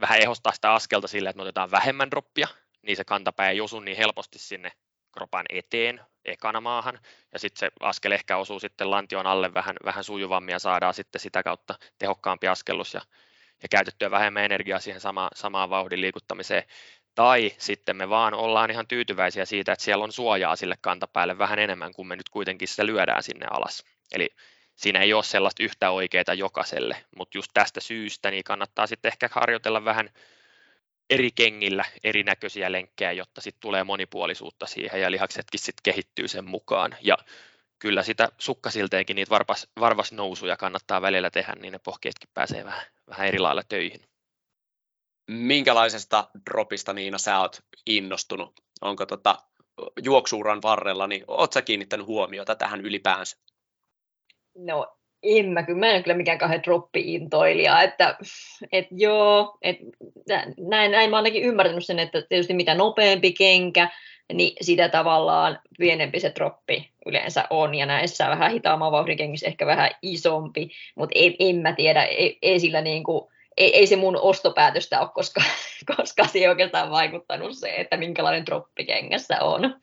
vähän 0.00 0.20
ehostaa 0.20 0.52
sitä 0.52 0.72
askelta 0.72 1.08
sillä, 1.08 1.30
että 1.30 1.36
me 1.36 1.42
otetaan 1.42 1.70
vähemmän 1.70 2.10
droppia, 2.10 2.48
niin 2.82 2.96
se 2.96 3.04
kantapää 3.04 3.50
ei 3.50 3.60
osu 3.60 3.80
niin 3.80 3.96
helposti 3.96 4.38
sinne 4.38 4.72
kropan 5.14 5.46
eteen 5.48 6.00
ekana 6.24 6.60
maahan, 6.60 6.98
ja 7.32 7.38
sitten 7.38 7.58
se 7.60 7.70
askel 7.80 8.12
ehkä 8.12 8.36
osuu 8.36 8.60
sitten 8.60 8.90
lantion 8.90 9.26
alle 9.26 9.54
vähän, 9.54 9.76
vähän 9.84 10.04
sujuvammin 10.04 10.52
ja 10.52 10.58
saadaan 10.58 10.94
sitten 10.94 11.20
sitä 11.20 11.42
kautta 11.42 11.74
tehokkaampi 11.98 12.48
askellus 12.48 12.94
ja, 12.94 13.00
ja 13.62 13.68
käytettyä 13.68 14.10
vähemmän 14.10 14.44
energiaa 14.44 14.78
siihen 14.78 15.00
sama, 15.00 15.30
samaan 15.34 15.70
vauhdin 15.70 16.00
liikuttamiseen. 16.00 16.62
Tai 17.14 17.52
sitten 17.58 17.96
me 17.96 18.08
vaan 18.08 18.34
ollaan 18.34 18.70
ihan 18.70 18.86
tyytyväisiä 18.86 19.44
siitä, 19.44 19.72
että 19.72 19.84
siellä 19.84 20.04
on 20.04 20.12
suojaa 20.12 20.56
sille 20.56 20.74
kantapäälle 20.80 21.38
vähän 21.38 21.58
enemmän, 21.58 21.92
kuin 21.94 22.08
me 22.08 22.16
nyt 22.16 22.28
kuitenkin 22.28 22.68
sitä 22.68 22.86
lyödään 22.86 23.22
sinne 23.22 23.46
alas. 23.50 23.84
Eli 24.12 24.28
siinä 24.74 25.00
ei 25.00 25.12
ole 25.12 25.22
sellaista 25.22 25.62
yhtä 25.62 25.90
oikeaa 25.90 26.34
jokaiselle, 26.36 26.96
mutta 27.16 27.38
just 27.38 27.50
tästä 27.54 27.80
syystä 27.80 28.30
niin 28.30 28.44
kannattaa 28.44 28.86
sitten 28.86 29.08
ehkä 29.08 29.28
harjoitella 29.32 29.84
vähän 29.84 30.10
eri 31.10 31.30
kengillä 31.30 31.84
erinäköisiä 32.04 32.72
lenkkejä, 32.72 33.12
jotta 33.12 33.40
sitten 33.40 33.60
tulee 33.60 33.84
monipuolisuutta 33.84 34.66
siihen 34.66 35.00
ja 35.00 35.10
lihaksetkin 35.10 35.60
sitten 35.60 35.82
kehittyy 35.82 36.28
sen 36.28 36.44
mukaan. 36.44 36.96
Ja 37.00 37.18
kyllä 37.78 38.02
sitä 38.02 38.28
sukkasilteenkin 38.38 39.16
niitä 39.16 39.30
varpas, 39.30 39.68
varvas 39.80 40.12
nousuja 40.12 40.56
kannattaa 40.56 41.02
välillä 41.02 41.30
tehdä, 41.30 41.52
niin 41.52 41.72
ne 41.72 41.78
pohkeetkin 41.78 42.30
pääsee 42.34 42.64
vähän, 42.64 42.86
vähän 43.08 43.28
eri 43.28 43.38
lailla 43.38 43.62
töihin. 43.68 44.00
Minkälaisesta 45.30 46.30
dropista 46.50 46.92
Niina 46.92 47.18
sä 47.18 47.38
oot 47.38 47.62
innostunut? 47.86 48.60
Onko 48.80 49.06
tota, 49.06 49.38
juoksuuran 50.02 50.62
varrella, 50.62 51.06
niin 51.06 51.24
oot 51.28 51.52
sä 51.52 51.62
kiinnittänyt 51.62 52.06
huomiota 52.06 52.54
tähän 52.54 52.80
ylipäänsä? 52.80 53.36
No 54.54 54.96
en 55.24 55.48
mä, 55.48 55.62
kyllä, 55.62 55.78
mä 55.78 55.86
en 55.86 55.94
ole 55.94 56.02
kyllä 56.02 56.16
mikään 56.16 56.38
kahden 56.38 56.62
droppi-intoilija, 56.62 57.82
että 57.82 58.16
et 58.72 58.86
joo, 58.90 59.58
et, 59.62 59.76
näin, 60.58 60.90
näin 60.90 61.10
mä 61.10 61.16
ainakin 61.16 61.42
ymmärtänyt 61.42 61.86
sen, 61.86 61.98
että 61.98 62.22
tietysti 62.22 62.54
mitä 62.54 62.74
nopeampi 62.74 63.32
kenkä, 63.32 63.88
niin 64.32 64.56
sitä 64.60 64.88
tavallaan 64.88 65.60
pienempi 65.78 66.20
se 66.20 66.32
droppi 66.34 66.90
yleensä 67.06 67.44
on, 67.50 67.74
ja 67.74 67.86
näissä 67.86 68.30
vähän 68.30 68.50
hitaamman 68.50 68.92
vauhdin 68.92 69.16
kengissä 69.16 69.46
ehkä 69.46 69.66
vähän 69.66 69.90
isompi, 70.02 70.70
mutta 70.94 71.18
en, 71.18 71.34
en 71.38 71.56
mä 71.56 71.72
tiedä, 71.72 72.04
ei, 72.04 72.38
ei 72.42 72.60
sillä 72.60 72.80
niin 72.80 73.04
kuin, 73.04 73.30
ei, 73.56 73.76
ei 73.76 73.86
se 73.86 73.96
mun 73.96 74.16
ostopäätöstä 74.16 75.00
ole 75.00 75.08
koskaan, 75.14 75.46
koska 75.96 76.26
se 76.26 76.38
ei 76.38 76.48
oikeastaan 76.48 76.90
vaikuttanut 76.90 77.58
se, 77.58 77.74
että 77.76 77.96
minkälainen 77.96 78.46
droppi 78.46 78.84
kengässä 78.84 79.40
on. 79.40 79.76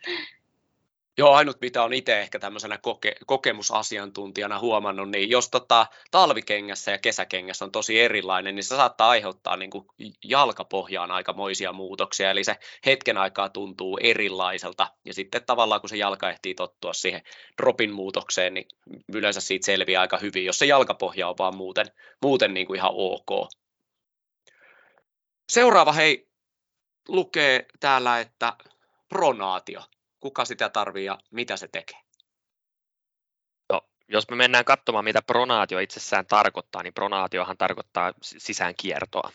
Joo, 1.17 1.32
ainut 1.34 1.62
mitä 1.62 1.84
on 1.84 1.93
itse 1.93 2.19
ehkä 2.21 2.39
tämmöisenä 2.39 2.76
koke- 2.76 3.15
kokemusasiantuntijana 3.26 4.60
huomannut, 4.60 5.10
niin 5.10 5.30
jos 5.30 5.50
tota, 5.50 5.86
talvikengässä 6.12 6.91
ja 6.91 6.97
kesäkengässä 6.97 7.65
on 7.65 7.71
tosi 7.71 8.00
erilainen, 8.00 8.56
niin 8.56 8.63
se 8.63 8.76
saattaa 8.76 9.10
aiheuttaa 9.10 9.58
niin 9.58 9.69
kuin 9.69 9.86
jalkapohjaan 10.24 11.12
aikamoisia 11.12 11.74
muutoksia, 11.74 12.32
eli 12.32 12.43
se 12.43 12.56
hetken 12.86 13.17
aikaa 13.17 13.50
tuntuu 13.50 14.00
erilaiselta, 14.02 14.88
ja 15.06 15.13
sitten 15.13 15.45
tavallaan 15.45 15.82
kun 15.82 15.89
se 15.89 15.97
jalka 15.97 16.30
ehtii 16.30 16.56
tottua 16.56 16.93
siihen 16.93 17.21
dropin 17.62 17.93
muutokseen, 17.93 18.54
niin 18.54 18.67
yleensä 19.13 19.41
siitä 19.41 19.65
selviää 19.65 20.02
aika 20.02 20.17
hyvin, 20.17 20.45
jos 20.45 20.60
se 20.60 20.65
jalkapohja 20.65 21.30
on 21.30 21.36
vaan 21.39 21.56
muuten, 21.56 21.86
muuten 22.21 22.54
niin 22.54 22.67
kuin 22.67 22.78
ihan 22.78 22.91
ok. 22.93 23.50
Seuraava 25.50 25.91
hei, 25.91 26.28
lukee 27.08 27.65
täällä, 27.80 28.19
että 28.19 28.54
pronaatio 29.10 29.82
kuka 30.22 30.46
sitä 30.46 30.70
tarvii 30.70 31.06
ja 31.06 31.18
mitä 31.32 31.58
se 31.58 31.68
tekee? 31.68 32.00
jos 34.12 34.30
me 34.30 34.36
mennään 34.36 34.66
katsomaan, 34.66 35.06
mitä 35.06 35.22
pronaatio 35.22 35.80
itsessään 35.80 36.26
tarkoittaa, 36.26 36.84
niin 36.84 36.94
pronaatiohan 36.94 37.58
tarkoittaa 37.58 38.14
sisäänkiertoa. 38.22 39.32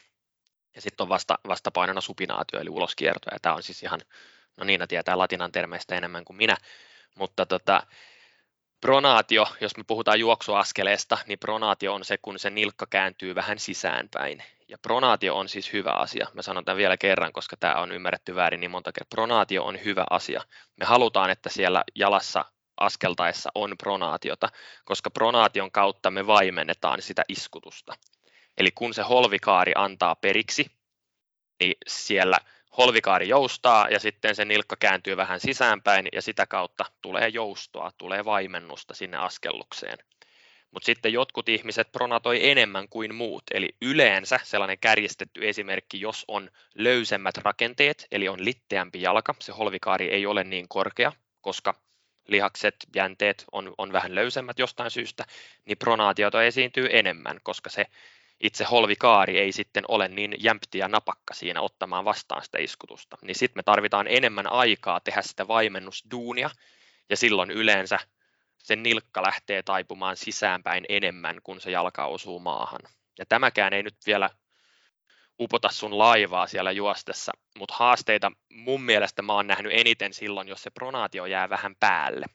Ja 0.74 0.80
sitten 0.80 1.04
on 1.04 1.08
vasta, 1.08 1.38
vastapainona 1.48 2.00
supinaatio, 2.00 2.60
eli 2.60 2.70
uloskierto, 2.70 3.30
ja 3.32 3.38
tämä 3.42 3.54
on 3.54 3.62
siis 3.62 3.82
ihan, 3.82 4.00
no 4.56 4.64
Niina 4.64 4.86
tietää 4.86 5.18
latinan 5.18 5.52
termeistä 5.52 5.94
enemmän 5.94 6.24
kuin 6.24 6.36
minä, 6.36 6.56
mutta 7.14 7.46
tota, 7.46 7.86
pronaatio, 8.80 9.46
jos 9.60 9.76
me 9.76 9.84
puhutaan 9.86 10.20
juoksuaskeleesta, 10.20 11.18
niin 11.26 11.38
pronaatio 11.38 11.94
on 11.94 12.04
se, 12.04 12.18
kun 12.18 12.38
se 12.38 12.50
nilkka 12.50 12.86
kääntyy 12.90 13.34
vähän 13.34 13.58
sisäänpäin. 13.58 14.42
Ja 14.68 14.78
pronaatio 14.78 15.36
on 15.36 15.48
siis 15.48 15.72
hyvä 15.72 15.90
asia. 15.90 16.26
Mä 16.34 16.42
sanon 16.42 16.64
tämän 16.64 16.76
vielä 16.76 16.96
kerran, 16.96 17.32
koska 17.32 17.56
tämä 17.56 17.74
on 17.74 17.92
ymmärretty 17.92 18.34
väärin 18.34 18.60
niin 18.60 18.70
monta 18.70 18.92
kertaa. 18.92 19.16
Pronaatio 19.16 19.64
on 19.64 19.84
hyvä 19.84 20.04
asia. 20.10 20.42
Me 20.76 20.86
halutaan, 20.86 21.30
että 21.30 21.48
siellä 21.48 21.84
jalassa 21.94 22.44
askeltaessa 22.80 23.50
on 23.54 23.74
pronaatiota, 23.78 24.48
koska 24.84 25.10
pronaation 25.10 25.70
kautta 25.70 26.10
me 26.10 26.26
vaimennetaan 26.26 27.02
sitä 27.02 27.24
iskutusta. 27.28 27.94
Eli 28.58 28.70
kun 28.70 28.94
se 28.94 29.02
holvikaari 29.02 29.72
antaa 29.74 30.14
periksi, 30.14 30.70
niin 31.60 31.74
siellä 31.86 32.38
holvikaari 32.76 33.28
joustaa 33.28 33.88
ja 33.88 34.00
sitten 34.00 34.34
se 34.34 34.44
nilkka 34.44 34.76
kääntyy 34.76 35.16
vähän 35.16 35.40
sisäänpäin 35.40 36.08
ja 36.12 36.22
sitä 36.22 36.46
kautta 36.46 36.84
tulee 37.02 37.28
joustoa, 37.28 37.90
tulee 37.98 38.24
vaimennusta 38.24 38.94
sinne 38.94 39.16
askellukseen. 39.16 39.98
Mutta 40.70 40.86
sitten 40.86 41.12
jotkut 41.12 41.48
ihmiset 41.48 41.92
pronatoi 41.92 42.50
enemmän 42.50 42.88
kuin 42.88 43.14
muut, 43.14 43.42
eli 43.50 43.68
yleensä 43.82 44.40
sellainen 44.42 44.78
kärjistetty 44.78 45.48
esimerkki, 45.48 46.00
jos 46.00 46.24
on 46.28 46.50
löysemmät 46.74 47.36
rakenteet, 47.36 48.06
eli 48.12 48.28
on 48.28 48.44
litteämpi 48.44 49.02
jalka, 49.02 49.34
se 49.40 49.52
holvikaari 49.52 50.10
ei 50.10 50.26
ole 50.26 50.44
niin 50.44 50.68
korkea, 50.68 51.12
koska 51.40 51.74
lihakset, 52.28 52.76
jänteet 52.94 53.44
on, 53.52 53.74
on 53.78 53.92
vähän 53.92 54.14
löysemmät 54.14 54.58
jostain 54.58 54.90
syystä, 54.90 55.24
niin 55.64 55.78
pronaatiota 55.78 56.42
esiintyy 56.42 56.88
enemmän, 56.90 57.40
koska 57.42 57.70
se 57.70 57.86
itse 58.40 58.64
holvikaari 58.64 59.38
ei 59.38 59.52
sitten 59.52 59.84
ole 59.88 60.08
niin 60.08 60.34
jämpti 60.38 60.78
ja 60.78 60.88
napakka 60.88 61.34
siinä 61.34 61.60
ottamaan 61.60 62.04
vastaan 62.04 62.44
sitä 62.44 62.58
iskutusta. 62.58 63.16
Niin 63.22 63.34
sitten 63.34 63.58
me 63.58 63.62
tarvitaan 63.62 64.06
enemmän 64.08 64.52
aikaa 64.52 65.00
tehdä 65.00 65.22
sitä 65.22 65.48
vaimennusduunia, 65.48 66.50
ja 67.10 67.16
silloin 67.16 67.50
yleensä 67.50 67.98
se 68.58 68.76
nilkka 68.76 69.22
lähtee 69.22 69.62
taipumaan 69.62 70.16
sisäänpäin 70.16 70.84
enemmän, 70.88 71.40
kun 71.42 71.60
se 71.60 71.70
jalka 71.70 72.06
osuu 72.06 72.40
maahan. 72.40 72.80
Ja 73.18 73.26
tämäkään 73.26 73.72
ei 73.72 73.82
nyt 73.82 73.96
vielä 74.06 74.30
upota 75.40 75.68
sun 75.68 75.98
laivaa 75.98 76.46
siellä 76.46 76.72
juostessa, 76.72 77.32
mutta 77.58 77.74
haasteita 77.74 78.32
mun 78.50 78.82
mielestä 78.82 79.22
mä 79.22 79.32
oon 79.32 79.46
nähnyt 79.46 79.72
eniten 79.74 80.14
silloin, 80.14 80.48
jos 80.48 80.62
se 80.62 80.70
pronaatio 80.70 81.26
jää 81.26 81.48
vähän 81.48 81.76
päälle. 81.80 82.26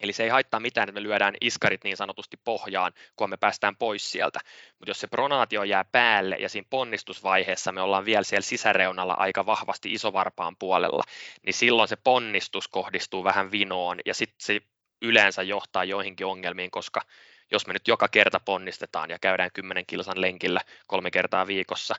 Eli 0.00 0.12
se 0.12 0.22
ei 0.22 0.28
haittaa 0.28 0.60
mitään, 0.60 0.88
että 0.88 1.00
me 1.00 1.02
lyödään 1.02 1.34
iskarit 1.40 1.84
niin 1.84 1.96
sanotusti 1.96 2.36
pohjaan, 2.44 2.92
kun 3.16 3.30
me 3.30 3.36
päästään 3.36 3.76
pois 3.76 4.10
sieltä. 4.10 4.40
Mutta 4.78 4.90
jos 4.90 5.00
se 5.00 5.06
pronaatio 5.06 5.62
jää 5.62 5.84
päälle 5.84 6.36
ja 6.36 6.48
siinä 6.48 6.66
ponnistusvaiheessa 6.70 7.72
me 7.72 7.80
ollaan 7.80 8.04
vielä 8.04 8.22
siellä 8.22 8.42
sisäreunalla 8.42 9.14
aika 9.14 9.46
vahvasti 9.46 9.92
isovarpaan 9.92 10.56
puolella, 10.58 11.02
niin 11.46 11.54
silloin 11.54 11.88
se 11.88 11.96
ponnistus 11.96 12.68
kohdistuu 12.68 13.24
vähän 13.24 13.50
vinoon 13.50 13.98
ja 14.06 14.14
sitten 14.14 14.36
se 14.40 14.60
yleensä 15.02 15.42
johtaa 15.42 15.84
joihinkin 15.84 16.26
ongelmiin, 16.26 16.70
koska 16.70 17.00
jos 17.50 17.66
me 17.66 17.72
nyt 17.72 17.88
joka 17.88 18.08
kerta 18.08 18.40
ponnistetaan 18.40 19.10
ja 19.10 19.18
käydään 19.18 19.50
10 19.54 19.86
kilsan 19.86 20.20
lenkillä 20.20 20.60
kolme 20.86 21.10
kertaa 21.10 21.46
viikossa, 21.46 21.94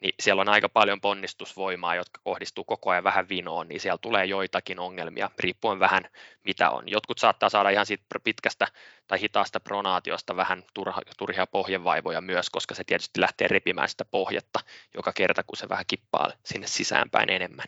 niin 0.00 0.14
siellä 0.20 0.40
on 0.40 0.48
aika 0.48 0.68
paljon 0.68 1.00
ponnistusvoimaa, 1.00 1.94
jotka 1.94 2.20
kohdistuu 2.24 2.64
koko 2.64 2.90
ajan 2.90 3.04
vähän 3.04 3.28
vinoon, 3.28 3.68
niin 3.68 3.80
siellä 3.80 3.98
tulee 3.98 4.24
joitakin 4.24 4.78
ongelmia, 4.78 5.30
riippuen 5.38 5.80
vähän 5.80 6.04
mitä 6.44 6.70
on. 6.70 6.88
Jotkut 6.88 7.18
saattaa 7.18 7.48
saada 7.48 7.70
ihan 7.70 7.86
siitä 7.86 8.04
pitkästä 8.24 8.66
tai 9.06 9.20
hitaasta 9.20 9.60
pronaatiosta 9.60 10.36
vähän 10.36 10.64
turha, 10.74 11.02
turhia 11.18 11.46
pohjevaivoja 11.46 12.20
myös, 12.20 12.50
koska 12.50 12.74
se 12.74 12.84
tietysti 12.84 13.20
lähtee 13.20 13.48
repimään 13.48 13.88
sitä 13.88 14.04
pohjetta 14.04 14.60
joka 14.94 15.12
kerta, 15.12 15.42
kun 15.42 15.56
se 15.56 15.68
vähän 15.68 15.84
kippaa 15.86 16.32
sinne 16.44 16.66
sisäänpäin 16.66 17.30
enemmän. 17.30 17.66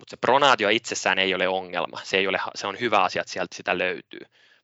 Mutta 0.00 0.10
se 0.10 0.16
pronaatio 0.16 0.68
itsessään 0.68 1.18
ei 1.18 1.34
ole 1.34 1.48
ongelma, 1.48 2.00
se, 2.02 2.16
ei 2.16 2.26
ole, 2.26 2.38
se 2.54 2.66
on 2.66 2.80
hyvä 2.80 3.02
asia, 3.02 3.22
että 3.22 3.32
sieltä 3.32 3.56
sitä 3.56 3.78
löytyy. 3.78 4.20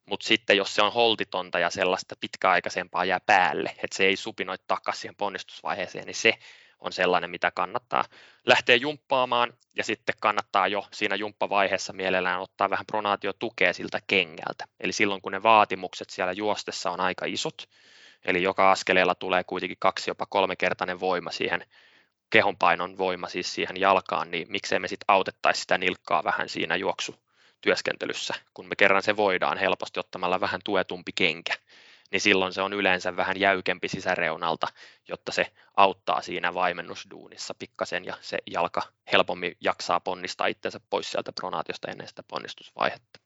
Mutta 0.07 0.27
sitten 0.27 0.57
jos 0.57 0.75
se 0.75 0.83
on 0.83 0.92
holtitonta 0.92 1.59
ja 1.59 1.70
sellaista 1.70 2.14
pitkäaikaisempaa 2.20 3.05
jää 3.05 3.20
päälle, 3.27 3.68
että 3.68 3.96
se 3.96 4.07
ei 4.07 4.16
supinoi 4.16 4.57
takaisin 4.66 5.01
siihen 5.01 5.14
ponnistusvaiheeseen, 5.16 6.07
niin 6.07 6.14
se 6.14 6.33
on 6.81 6.92
sellainen, 6.92 7.31
mitä 7.31 7.51
kannattaa 7.51 8.05
lähteä 8.46 8.77
jumppaamaan. 8.77 9.53
Ja 9.77 9.85
sitten 9.85 10.14
kannattaa 10.20 10.68
jo 10.68 10.87
siinä 10.92 11.16
jumppavaiheessa 11.16 11.92
mielellään 11.92 12.40
ottaa 12.40 12.70
vähän 12.70 12.87
pronaatiotukea 12.87 13.72
siltä 13.72 14.01
kengältä. 14.07 14.64
Eli 14.81 14.92
silloin 14.92 15.22
kun 15.22 15.33
ne 15.33 15.42
vaatimukset 15.42 16.11
siellä 16.11 16.33
juostessa 16.33 16.90
on 16.90 17.01
aika 17.01 17.27
isot, 17.27 17.68
eli 18.25 18.42
joka 18.42 18.70
askeleella 18.70 19.14
tulee 19.14 19.44
kuitenkin 19.44 19.79
kaksi 19.81 20.11
jopa 20.11 20.27
kolmekertainen 20.27 21.01
voima 21.01 21.31
siihen 21.31 21.64
kehonpainon 22.31 22.99
voima 22.99 23.29
siis 23.29 23.55
siihen 23.55 23.81
jalkaan, 23.81 24.31
niin 24.31 24.47
miksei 24.51 24.79
me 24.79 24.89
sitten 24.89 25.05
autettaisi 25.09 25.61
sitä 25.61 25.79
nilkkaa 25.79 26.25
vähän 26.25 26.49
siinä 26.49 26.77
juoksu 26.77 27.15
työskentelyssä, 27.61 28.35
kun 28.55 28.69
me 28.69 28.77
kerran 28.77 29.03
se 29.03 29.17
voidaan 29.17 29.59
helposti 29.59 30.01
ottamalla 30.01 30.41
vähän 30.41 30.61
tuetumpi 30.65 31.12
kenkä, 31.12 31.55
niin 32.11 32.21
silloin 32.21 32.53
se 32.53 32.62
on 32.62 32.73
yleensä 32.73 33.17
vähän 33.17 33.41
jäykempi 33.41 33.89
sisäreunalta, 33.89 34.67
jotta 35.09 35.33
se 35.33 35.53
auttaa 35.77 36.23
siinä 36.23 36.55
vaimennusduunissa 36.55 37.55
pikkasen 37.59 38.05
ja 38.05 38.17
se 38.21 38.39
jalka 38.47 38.83
helpommin 39.12 39.57
jaksaa 39.61 40.01
ponnistaa 40.01 40.47
itsensä 40.47 40.81
pois 40.91 41.11
sieltä 41.11 41.33
pronaatiosta 41.33 41.91
ennen 41.91 42.09
sitä 42.09 42.23
ponnistusvaihetta. 42.29 43.21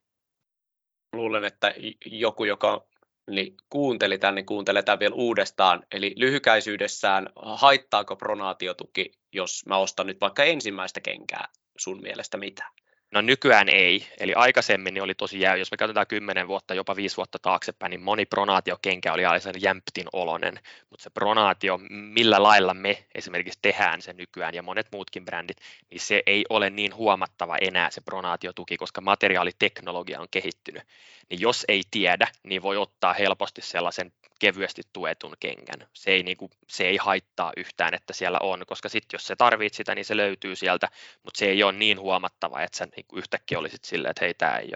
Luulen, 1.12 1.44
että 1.44 1.74
joku, 2.06 2.44
joka 2.44 2.86
niin 3.30 3.56
kuunteli 3.70 4.18
tämän, 4.18 4.34
niin 4.34 4.46
kuuntelee 4.46 4.82
tämän 4.82 4.98
vielä 4.98 5.14
uudestaan. 5.14 5.82
Eli 5.92 6.14
lyhykäisyydessään, 6.16 7.28
haittaako 7.36 8.16
pronaatiotuki, 8.16 9.12
jos 9.32 9.66
mä 9.66 9.76
ostan 9.76 10.06
nyt 10.06 10.20
vaikka 10.20 10.44
ensimmäistä 10.44 11.00
kenkää 11.00 11.48
sun 11.76 12.00
mielestä 12.02 12.36
mitä? 12.36 12.64
No 13.12 13.20
nykyään 13.20 13.68
ei, 13.68 14.06
eli 14.20 14.34
aikaisemmin 14.34 14.94
niin 14.94 15.02
oli 15.02 15.14
tosi 15.14 15.40
jäy, 15.40 15.58
jos 15.58 15.70
me 15.70 15.76
katsotaan 15.76 16.06
10 16.06 16.48
vuotta, 16.48 16.74
jopa 16.74 16.96
5 16.96 17.16
vuotta 17.16 17.38
taaksepäin, 17.38 17.90
niin 17.90 18.00
moni 18.00 18.26
pronaatiokenkä 18.26 19.12
oli 19.12 19.24
aivan 19.24 19.54
jämptin 19.60 20.06
olonen, 20.12 20.54
mutta 20.90 21.02
se 21.02 21.10
pronaatio, 21.10 21.80
millä 21.90 22.42
lailla 22.42 22.74
me 22.74 23.06
esimerkiksi 23.14 23.58
tehdään 23.62 24.02
se 24.02 24.12
nykyään 24.12 24.54
ja 24.54 24.62
monet 24.62 24.86
muutkin 24.92 25.24
brändit, 25.24 25.56
niin 25.90 26.00
se 26.00 26.22
ei 26.26 26.44
ole 26.48 26.70
niin 26.70 26.94
huomattava 26.94 27.56
enää 27.60 27.90
se 27.90 28.00
pronaatiotuki, 28.00 28.76
koska 28.76 29.00
materiaaliteknologia 29.00 30.20
on 30.20 30.28
kehittynyt. 30.30 30.82
Niin 31.30 31.40
jos 31.40 31.64
ei 31.68 31.82
tiedä, 31.90 32.28
niin 32.42 32.62
voi 32.62 32.76
ottaa 32.76 33.12
helposti 33.12 33.62
sellaisen 33.62 34.12
kevyesti 34.40 34.82
tuetun 34.92 35.34
kengän. 35.40 35.88
Se 35.92 36.10
ei, 36.10 36.22
niin 36.22 36.36
kuin, 36.36 36.50
se 36.68 36.84
ei 36.84 36.96
haittaa 36.96 37.52
yhtään, 37.56 37.94
että 37.94 38.12
siellä 38.12 38.38
on, 38.42 38.64
koska 38.66 38.88
sitten 38.88 39.18
jos 39.18 39.26
se 39.26 39.36
tarvitset 39.36 39.76
sitä, 39.76 39.94
niin 39.94 40.04
se 40.04 40.16
löytyy 40.16 40.56
sieltä, 40.56 40.88
mutta 41.22 41.38
se 41.38 41.46
ei 41.46 41.62
ole 41.62 41.72
niin 41.72 42.00
huomattava, 42.00 42.62
että 42.62 42.78
sä 42.78 42.88
niin 42.96 43.06
kuin 43.08 43.18
yhtäkkiä 43.18 43.58
olisit 43.58 43.84
silleen, 43.84 44.10
että 44.10 44.24
hei, 44.24 44.34
tämä 44.34 44.56
ei 44.56 44.70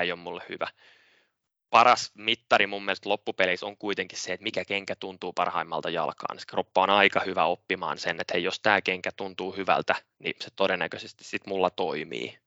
ei 0.00 0.12
ole 0.12 0.20
mulle 0.20 0.42
hyvä. 0.48 0.68
Paras 1.70 2.12
mittari 2.14 2.66
mun 2.66 2.84
mielestä 2.84 3.08
loppupeleissä 3.08 3.66
on 3.66 3.76
kuitenkin 3.76 4.18
se, 4.18 4.32
että 4.32 4.44
mikä 4.44 4.64
kenkä 4.64 4.96
tuntuu 4.96 5.32
parhaimmalta 5.32 5.90
jalkaan. 5.90 6.38
Se 6.38 6.46
kroppa 6.46 6.82
on 6.82 6.90
aika 6.90 7.20
hyvä 7.20 7.44
oppimaan 7.44 7.98
sen, 7.98 8.20
että 8.20 8.34
hei, 8.34 8.42
jos 8.42 8.60
tämä 8.60 8.80
kenkä 8.80 9.10
tuntuu 9.16 9.56
hyvältä, 9.56 9.94
niin 10.18 10.34
se 10.40 10.48
todennäköisesti 10.56 11.24
sitten 11.24 11.52
mulla 11.52 11.70
toimii. 11.70 12.38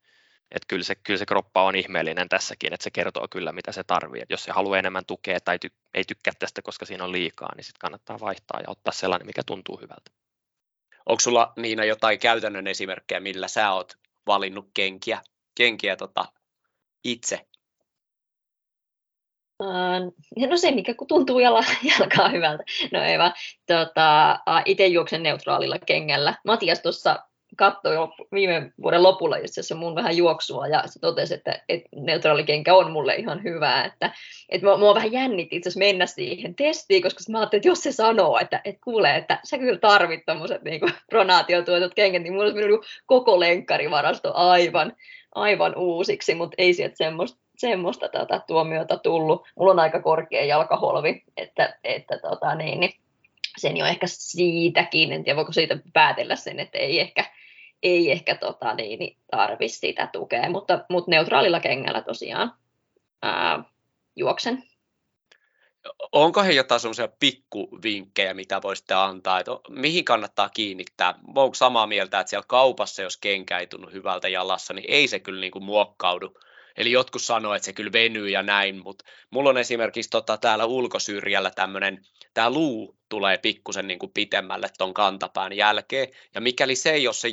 Et 0.51 0.61
kyllä, 0.67 0.83
se, 0.83 0.95
kyllä 0.95 1.17
se 1.17 1.25
kroppa 1.25 1.63
on 1.63 1.75
ihmeellinen 1.75 2.29
tässäkin, 2.29 2.73
että 2.73 2.83
se 2.83 2.91
kertoo 2.91 3.27
kyllä 3.31 3.51
mitä 3.51 3.71
se 3.71 3.83
tarvii. 3.83 4.21
Et 4.21 4.29
jos 4.29 4.43
se 4.43 4.51
haluaa 4.51 4.77
enemmän 4.79 5.05
tukea 5.05 5.39
tai 5.39 5.59
ty, 5.59 5.71
ei 5.93 6.03
tykkää 6.03 6.33
tästä, 6.39 6.61
koska 6.61 6.85
siinä 6.85 7.03
on 7.03 7.11
liikaa, 7.11 7.55
niin 7.55 7.63
sitten 7.63 7.79
kannattaa 7.79 8.19
vaihtaa 8.19 8.59
ja 8.59 8.65
ottaa 8.67 8.93
sellainen, 8.93 9.27
mikä 9.27 9.41
tuntuu 9.45 9.77
hyvältä. 9.77 10.11
Onko 11.05 11.19
sulla 11.19 11.53
Niina 11.57 11.85
jotain 11.85 12.19
käytännön 12.19 12.67
esimerkkejä, 12.67 13.19
millä 13.19 13.47
sä 13.47 13.71
oot 13.71 13.97
valinnut 14.27 14.69
kenkiä, 14.73 15.21
kenkiä 15.55 15.95
tota, 15.95 16.25
itse? 17.03 17.47
no 20.49 20.57
se, 20.57 20.71
mikä 20.71 20.95
tuntuu 21.07 21.39
jala, 21.39 21.63
jalkaa 21.99 22.29
hyvältä. 22.29 22.63
No 22.91 23.03
ei 23.03 23.19
vaan. 23.19 23.33
Tota, 23.65 24.39
itse 24.65 24.87
juoksen 24.87 25.23
neutraalilla 25.23 25.79
kengällä. 25.79 26.35
Matias 26.45 26.79
tuossa 26.79 27.23
katsoi 27.57 27.93
jo 27.95 28.09
viime 28.31 28.71
vuoden 28.81 29.03
lopulla 29.03 29.35
itse 29.35 29.51
asiassa 29.51 29.75
mun 29.75 29.95
vähän 29.95 30.17
juoksua 30.17 30.67
ja 30.67 30.83
se 30.85 30.99
totesi, 30.99 31.33
että, 31.33 31.61
että 31.69 31.89
neutraalikenkä 31.95 32.75
on 32.75 32.91
mulle 32.91 33.15
ihan 33.15 33.43
hyvä, 33.43 33.83
että, 33.83 34.11
että 34.49 34.67
mua, 34.67 34.77
mua 34.77 34.95
vähän 34.95 35.11
jännitti 35.11 35.55
itse 35.55 35.69
asiassa 35.69 35.85
mennä 35.85 36.05
siihen 36.05 36.55
testiin, 36.55 37.01
koska 37.01 37.19
mä 37.29 37.39
ajattelin, 37.39 37.59
että 37.59 37.69
jos 37.69 37.83
se 37.83 37.91
sanoo, 37.91 38.39
että, 38.39 38.61
että 38.65 38.81
kuulee, 38.83 39.15
että 39.15 39.39
sä 39.43 39.57
kyllä 39.57 39.79
tarvit 39.79 40.25
tommoset 40.25 40.63
niin 40.63 40.81
pronaatiotuetut 41.09 41.93
kengät, 41.93 42.23
niin 42.23 42.33
mulla 42.33 42.45
olisi 42.45 42.59
mennyt 42.59 42.81
koko 43.05 43.39
lenkkarivarasto 43.39 44.31
aivan, 44.35 44.93
aivan 45.35 45.75
uusiksi, 45.77 46.35
mutta 46.35 46.55
ei 46.57 46.73
sieltä 46.73 46.95
semmoista 46.97 47.47
semmoista 47.57 48.09
tota, 48.09 48.41
tuomiota 48.47 48.97
tullut. 48.97 49.47
Mulla 49.55 49.71
on 49.71 49.79
aika 49.79 50.01
korkea 50.01 50.45
jalkaholvi, 50.45 51.23
että, 51.37 51.77
että 51.83 52.17
tota, 52.17 52.55
niin, 52.55 52.79
niin 52.79 52.93
sen 53.57 53.77
jo 53.77 53.85
ehkä 53.85 54.07
siitäkin, 54.09 55.11
en 55.11 55.23
tiedä 55.23 55.37
voiko 55.37 55.51
siitä 55.51 55.77
päätellä 55.93 56.35
sen, 56.35 56.59
että 56.59 56.77
ei 56.77 56.99
ehkä, 56.99 57.25
ei 57.83 58.11
ehkä 58.11 58.35
tota, 58.35 58.73
niin, 58.73 58.99
niin 58.99 59.17
tarvi 59.31 59.69
sitä 59.69 60.07
tukea, 60.07 60.49
mutta, 60.49 60.85
mutta 60.89 61.11
neutraalilla 61.11 61.59
kengällä 61.59 62.01
tosiaan 62.01 62.53
ää, 63.21 63.63
juoksen. 64.15 64.63
onko 66.11 66.43
he 66.43 66.51
jotain 66.51 66.81
semmoisia 66.81 67.07
pikkuvinkkejä, 67.19 68.33
mitä 68.33 68.61
voisitte 68.61 68.93
antaa, 68.93 69.39
että 69.39 69.51
mihin 69.69 70.05
kannattaa 70.05 70.49
kiinnittää? 70.49 71.13
Onko 71.35 71.53
samaa 71.53 71.87
mieltä, 71.87 72.19
että 72.19 72.29
siellä 72.29 72.45
kaupassa, 72.47 73.01
jos 73.01 73.17
kenkä 73.17 73.59
ei 73.59 73.67
tunnu 73.67 73.89
hyvältä 73.89 74.27
jalassa, 74.27 74.73
niin 74.73 74.85
ei 74.87 75.07
se 75.07 75.19
kyllä 75.19 75.41
niin 75.41 75.51
kuin 75.51 75.65
muokkaudu 75.65 76.39
Eli 76.77 76.91
jotkut 76.91 77.21
sanoo, 77.21 77.53
että 77.53 77.65
se 77.65 77.73
kyllä 77.73 77.91
venyy 77.91 78.29
ja 78.29 78.43
näin, 78.43 78.83
mutta 78.83 79.05
mulla 79.29 79.49
on 79.49 79.57
esimerkiksi 79.57 80.09
tota, 80.09 80.37
täällä 80.37 80.65
ulkosyrjällä 80.65 81.51
tämmöinen, 81.51 82.05
tämä 82.33 82.49
luu 82.49 82.97
tulee 83.09 83.37
pikkusen 83.37 83.87
niin 83.87 83.99
kuin 83.99 84.11
pitemmälle 84.13 84.69
ton 84.77 84.93
kantapään 84.93 85.53
jälkeen, 85.53 86.07
ja 86.35 86.41
mikäli 86.41 86.75
se 86.75 86.91
ei 86.91 87.07
ole 87.07 87.13
se 87.13 87.29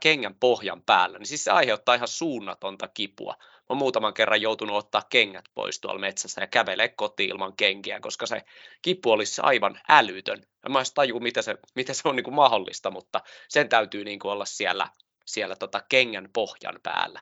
kengän 0.00 0.34
pohjan 0.34 0.82
päällä, 0.82 1.18
niin 1.18 1.26
siis 1.26 1.44
se 1.44 1.50
aiheuttaa 1.50 1.94
ihan 1.94 2.08
suunnatonta 2.08 2.88
kipua. 2.88 3.34
Mä 3.68 3.76
muutaman 3.76 4.14
kerran 4.14 4.42
joutunut 4.42 4.76
ottaa 4.76 5.02
kengät 5.10 5.44
pois 5.54 5.80
tuolla 5.80 6.00
metsässä 6.00 6.40
ja 6.40 6.46
kävelee 6.46 6.88
kotiin 6.88 7.30
ilman 7.30 7.56
kenkiä, 7.56 8.00
koska 8.00 8.26
se 8.26 8.42
kipu 8.82 9.10
olisi 9.10 9.40
aivan 9.44 9.80
älytön. 9.88 10.42
Mä 10.68 10.78
en 10.78 10.86
taju, 10.94 11.20
miten 11.20 11.42
se, 11.42 11.56
miten 11.74 11.94
se 11.94 12.08
on 12.08 12.16
niin 12.16 12.24
kuin 12.24 12.34
mahdollista, 12.34 12.90
mutta 12.90 13.20
sen 13.48 13.68
täytyy 13.68 14.04
niin 14.04 14.18
kuin 14.18 14.32
olla 14.32 14.44
siellä, 14.44 14.88
siellä 15.24 15.56
tota 15.56 15.82
kengän 15.88 16.28
pohjan 16.32 16.80
päällä. 16.82 17.20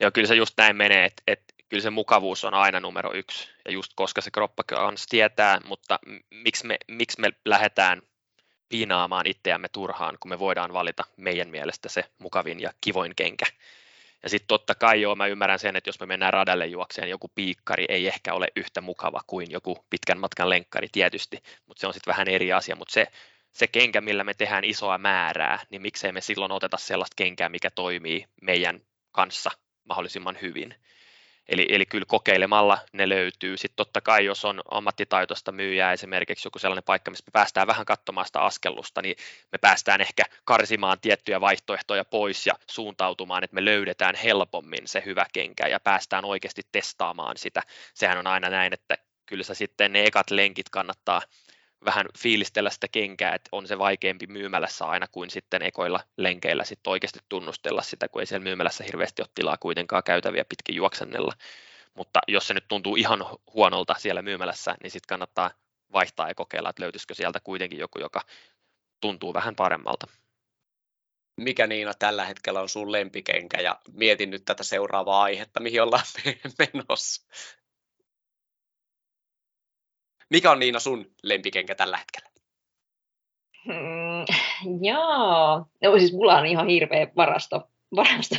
Joo, 0.00 0.10
kyllä 0.10 0.28
se 0.28 0.34
just 0.34 0.54
näin 0.56 0.76
menee, 0.76 1.04
että, 1.04 1.22
että 1.26 1.54
kyllä 1.68 1.82
se 1.82 1.90
mukavuus 1.90 2.44
on 2.44 2.54
aina 2.54 2.80
numero 2.80 3.14
yksi, 3.14 3.48
ja 3.64 3.72
just 3.72 3.92
koska 3.96 4.20
se 4.20 4.30
kroppa 4.30 4.62
tietää, 5.10 5.60
mutta 5.64 5.98
miksi 6.30 6.66
me, 6.66 6.76
miksi 6.88 7.20
me 7.20 7.30
lähdetään 7.44 8.02
piinaamaan 8.68 9.26
itseämme 9.26 9.68
turhaan, 9.68 10.16
kun 10.20 10.28
me 10.28 10.38
voidaan 10.38 10.72
valita 10.72 11.04
meidän 11.16 11.50
mielestä 11.50 11.88
se 11.88 12.04
mukavin 12.18 12.60
ja 12.60 12.72
kivoin 12.80 13.12
kenkä. 13.16 13.46
Ja 14.22 14.28
sitten 14.28 14.48
totta 14.48 14.74
kai 14.74 15.00
joo, 15.00 15.16
mä 15.16 15.26
ymmärrän 15.26 15.58
sen, 15.58 15.76
että 15.76 15.88
jos 15.88 16.00
me 16.00 16.06
mennään 16.06 16.32
radalle 16.32 16.66
juokseen, 16.66 17.10
joku 17.10 17.30
piikkari 17.34 17.84
ei 17.88 18.06
ehkä 18.06 18.34
ole 18.34 18.48
yhtä 18.56 18.80
mukava 18.80 19.20
kuin 19.26 19.50
joku 19.50 19.84
pitkän 19.90 20.18
matkan 20.18 20.50
lenkkari 20.50 20.88
tietysti, 20.92 21.42
mutta 21.66 21.80
se 21.80 21.86
on 21.86 21.94
sitten 21.94 22.12
vähän 22.12 22.28
eri 22.28 22.52
asia, 22.52 22.76
mutta 22.76 22.92
se, 22.92 23.06
se 23.52 23.66
kenkä, 23.66 24.00
millä 24.00 24.24
me 24.24 24.34
tehdään 24.34 24.64
isoa 24.64 24.98
määrää, 24.98 25.58
niin 25.70 25.82
miksei 25.82 26.12
me 26.12 26.20
silloin 26.20 26.52
oteta 26.52 26.76
sellaista 26.76 27.14
kenkää, 27.16 27.48
mikä 27.48 27.70
toimii 27.70 28.26
meidän 28.42 28.80
kanssa 29.12 29.50
mahdollisimman 29.84 30.38
hyvin. 30.42 30.74
Eli, 31.48 31.66
eli 31.68 31.86
kyllä 31.86 32.04
kokeilemalla 32.08 32.78
ne 32.92 33.08
löytyy. 33.08 33.56
Sitten 33.56 33.76
totta 33.76 34.00
kai, 34.00 34.24
jos 34.24 34.44
on 34.44 34.62
ammattitaitoista 34.70 35.52
myyjää 35.52 35.92
esimerkiksi 35.92 36.46
joku 36.46 36.58
sellainen 36.58 36.84
paikka, 36.84 37.10
missä 37.10 37.24
me 37.26 37.30
päästään 37.32 37.66
vähän 37.66 37.86
katsomaan 37.86 38.26
sitä 38.26 38.40
askellusta, 38.40 39.02
niin 39.02 39.16
me 39.52 39.58
päästään 39.58 40.00
ehkä 40.00 40.24
karsimaan 40.44 41.00
tiettyjä 41.00 41.40
vaihtoehtoja 41.40 42.04
pois 42.04 42.46
ja 42.46 42.54
suuntautumaan, 42.70 43.44
että 43.44 43.54
me 43.54 43.64
löydetään 43.64 44.14
helpommin 44.14 44.88
se 44.88 45.02
hyvä 45.06 45.26
kenkä 45.32 45.66
ja 45.66 45.80
päästään 45.80 46.24
oikeasti 46.24 46.62
testaamaan 46.72 47.36
sitä. 47.36 47.62
Sehän 47.94 48.18
on 48.18 48.26
aina 48.26 48.50
näin, 48.50 48.72
että 48.72 48.98
kyllä 49.26 49.44
se 49.44 49.54
sitten 49.54 49.92
ne 49.92 50.04
ekat 50.04 50.30
lenkit 50.30 50.68
kannattaa 50.68 51.22
vähän 51.84 52.06
fiilistellä 52.18 52.70
sitä 52.70 52.88
kenkää, 52.92 53.34
että 53.34 53.48
on 53.52 53.66
se 53.66 53.78
vaikeampi 53.78 54.26
myymälässä 54.26 54.84
aina 54.84 55.06
kuin 55.08 55.30
sitten 55.30 55.62
ekoilla 55.62 56.00
lenkeillä 56.16 56.64
sitten 56.64 56.90
oikeasti 56.90 57.18
tunnustella 57.28 57.82
sitä, 57.82 58.08
kun 58.08 58.22
ei 58.22 58.26
siellä 58.26 58.44
myymälässä 58.44 58.84
hirveästi 58.84 59.22
ole 59.22 59.28
tilaa 59.34 59.56
kuitenkaan 59.56 60.02
käytäviä 60.04 60.44
pitkin 60.44 60.74
juoksennella. 60.74 61.32
Mutta 61.94 62.20
jos 62.28 62.46
se 62.46 62.54
nyt 62.54 62.68
tuntuu 62.68 62.96
ihan 62.96 63.24
huonolta 63.54 63.94
siellä 63.98 64.22
myymälässä, 64.22 64.76
niin 64.82 64.90
sitten 64.90 65.08
kannattaa 65.08 65.50
vaihtaa 65.92 66.28
ja 66.28 66.34
kokeilla, 66.34 66.70
että 66.70 66.82
löytyisikö 66.82 67.14
sieltä 67.14 67.40
kuitenkin 67.40 67.78
joku, 67.78 67.98
joka 67.98 68.20
tuntuu 69.00 69.34
vähän 69.34 69.56
paremmalta. 69.56 70.06
Mikä 71.36 71.66
Niina 71.66 71.94
tällä 71.94 72.24
hetkellä 72.24 72.60
on 72.60 72.68
sun 72.68 72.92
lempikenkä 72.92 73.60
ja 73.60 73.80
mietin 73.92 74.30
nyt 74.30 74.44
tätä 74.44 74.64
seuraavaa 74.64 75.22
aihetta, 75.22 75.60
mihin 75.60 75.82
ollaan 75.82 76.04
menossa. 76.58 77.26
Mikä 80.30 80.50
on 80.50 80.58
Niina 80.58 80.80
sun 80.80 81.06
lempikenkä 81.22 81.74
tällä 81.74 81.96
hetkellä? 81.96 82.30
Mm, 83.66 84.24
joo, 84.82 85.66
no 85.82 85.98
siis 85.98 86.12
mulla 86.12 86.38
on 86.38 86.46
ihan 86.46 86.68
hirveä 86.68 87.06
varasto, 87.16 87.68
varasto 87.96 88.36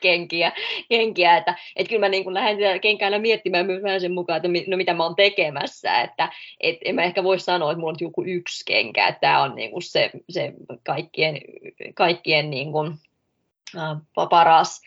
kenkiä, 0.00 0.52
kenkiä 0.88 1.36
että, 1.36 1.54
että 1.76 1.88
kyllä 1.88 2.00
mä 2.00 2.08
niin 2.08 2.34
lähden 2.34 2.80
kenkäillä 2.80 3.18
miettimään 3.18 3.66
myös 3.66 3.82
vähän 3.82 4.00
sen 4.00 4.12
mukaan, 4.12 4.36
että 4.36 4.48
no 4.70 4.76
mitä 4.76 4.94
mä 4.94 5.04
oon 5.04 5.16
tekemässä, 5.16 6.00
että 6.00 6.32
et 6.60 6.76
en 6.84 6.94
mä 6.94 7.02
ehkä 7.02 7.24
voi 7.24 7.38
sanoa, 7.38 7.72
että 7.72 7.80
mulla 7.80 7.92
on 7.92 7.96
joku 8.00 8.24
yksi 8.26 8.64
kenkä, 8.66 9.08
että 9.08 9.20
tämä 9.20 9.42
on 9.42 9.54
niin 9.54 9.70
kuin 9.70 9.82
se, 9.82 10.10
se 10.30 10.52
kaikkien, 10.86 11.40
kaikkien 11.94 12.50
niin 12.50 12.72
kuin, 12.72 12.94
äh, 13.76 14.28
paras, 14.30 14.80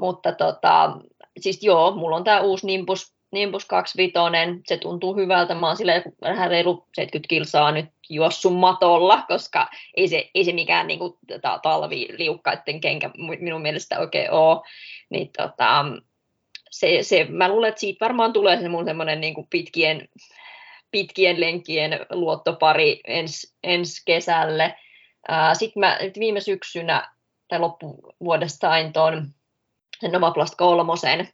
mutta 0.00 0.32
tota, 0.32 0.98
siis 1.40 1.62
joo, 1.62 1.90
mulla 1.96 2.16
on 2.16 2.24
tämä 2.24 2.40
uusi 2.40 2.66
Nimbus 2.66 3.15
Nimbus 3.36 3.64
25, 3.64 4.12
se 4.66 4.76
tuntuu 4.76 5.16
hyvältä. 5.16 5.54
Mä 5.54 5.66
oon 5.66 5.76
silleen 5.76 6.02
vähän 6.20 6.50
reilu 6.50 6.86
70 6.94 7.28
kilsaa 7.28 7.72
nyt 7.72 7.86
juossut 8.08 8.56
matolla, 8.56 9.22
koska 9.28 9.68
ei 9.96 10.08
se, 10.08 10.30
ei 10.34 10.44
se 10.44 10.52
mikään 10.52 10.86
niin 10.86 10.98
kuin, 10.98 11.14
talviliukkaiden 11.62 12.80
kenkä 12.80 13.10
minun 13.40 13.62
mielestä 13.62 13.98
oikein 13.98 14.30
ole. 14.30 14.60
Niin, 15.10 15.30
tota, 15.36 15.84
se, 16.70 16.98
se, 17.02 17.26
mä 17.28 17.48
luulen, 17.48 17.68
että 17.68 17.80
siitä 17.80 18.04
varmaan 18.04 18.32
tulee 18.32 18.60
se 18.60 18.68
mun 18.68 18.84
semmoinen 18.84 19.20
niin 19.20 19.34
pitkien, 19.50 20.08
pitkien 20.90 21.40
lenkien 21.40 22.06
luottopari 22.10 23.00
ens, 23.06 23.54
ensi 23.64 24.02
kesälle. 24.06 24.76
Sitten 25.52 25.80
mä 25.80 25.98
viime 26.18 26.40
syksynä 26.40 27.10
tai 27.48 27.60
loppuvuodesta 27.60 28.68
sain 28.68 28.92
tuon 28.92 29.28
Nomaplast 30.12 30.54
kolmosen, 30.56 31.28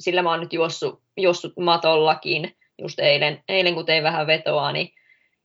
sillä 0.00 0.22
mä 0.22 0.30
oon 0.30 0.40
nyt 0.40 0.52
juossut, 0.52 1.02
juossut 1.16 1.52
matollakin, 1.56 2.56
just 2.78 2.98
eilen, 2.98 3.44
eilen 3.48 3.74
kun 3.74 3.86
tein 3.86 4.02
vähän 4.02 4.26
vetoa, 4.26 4.72
niin 4.72 4.90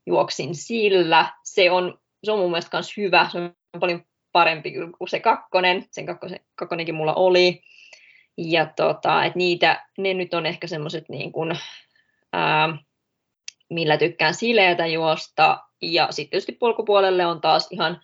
juoksin 0.05 0.55
sillä. 0.55 1.31
Se 1.43 1.71
on, 1.71 1.99
se 2.23 2.31
on 2.31 2.39
mun 2.39 2.51
mielestä 2.51 2.77
myös 2.77 2.97
hyvä, 2.97 3.29
se 3.31 3.37
on 3.37 3.55
paljon 3.79 4.05
parempi 4.31 4.71
kuin 4.71 5.09
se 5.09 5.19
kakkonen, 5.19 5.85
sen 5.91 6.05
kakkosen, 6.05 6.39
kakkonenkin 6.55 6.95
mulla 6.95 7.13
oli. 7.13 7.61
Ja 8.37 8.65
tota, 8.65 9.25
et 9.25 9.35
niitä, 9.35 9.85
ne 9.97 10.13
nyt 10.13 10.33
on 10.33 10.45
ehkä 10.45 10.67
semmoiset 10.67 11.09
niin 11.09 11.31
kuin, 11.31 11.59
ää, 12.33 12.77
millä 13.69 13.97
tykkään 13.97 14.33
sileätä 14.33 14.85
juosta. 14.87 15.63
Ja 15.81 16.07
sitten 16.11 16.29
tietysti 16.29 16.51
polkupuolelle 16.51 17.25
on 17.25 17.41
taas 17.41 17.67
ihan 17.71 18.01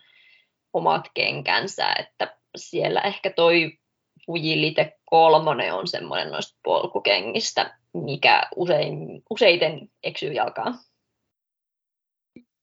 omat 0.72 1.08
kenkänsä, 1.14 1.92
että 1.98 2.36
siellä 2.56 3.00
ehkä 3.00 3.30
toi 3.30 3.79
Fujilite 4.26 4.98
kolmonen 5.04 5.74
on 5.74 5.88
semmoinen 5.88 6.30
noista 6.30 6.58
polkukengistä, 6.64 7.78
mikä 7.94 8.42
usein, 8.56 9.22
useiten 9.30 9.90
eksyy 10.02 10.32
jalkaan. 10.32 10.78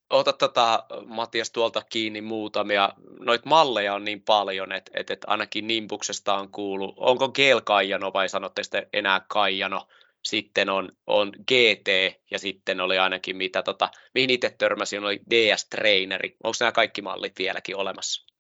Ota 0.10 0.34
tota, 0.34 0.86
Matias 1.06 1.52
tuolta 1.52 1.82
kiinni 1.90 2.22
muutamia. 2.22 2.90
Noit 3.20 3.46
malleja 3.46 3.94
on 3.94 4.04
niin 4.04 4.24
paljon, 4.24 4.72
että 4.72 4.92
et, 4.94 5.12
et 5.12 5.20
ainakin 5.28 5.68
Nimbuksesta 5.68 6.34
on 6.34 6.52
kuullut. 6.52 6.94
Onko 6.98 7.30
Gel 7.30 7.62
Kaijano 7.62 8.14
vai 8.14 8.30
sanotte 8.30 8.64
sitten 8.64 8.88
enää 8.94 9.22
Kaijano? 9.30 9.88
Sitten 10.24 10.70
on, 10.70 10.92
on 11.08 11.32
GT 11.48 11.88
ja 12.32 12.40
sitten 12.40 12.82
oli 12.82 12.98
ainakin 12.98 13.38
mitä, 13.38 13.64
tota, 13.64 13.90
mihin 14.14 14.30
itse 14.30 14.56
törmäsin, 14.58 15.04
oli 15.04 15.20
DS-treineri. 15.30 16.36
Onko 16.44 16.56
nämä 16.60 16.72
kaikki 16.72 17.02
mallit 17.02 17.34
vieläkin 17.40 17.76
olemassa? 17.76 18.34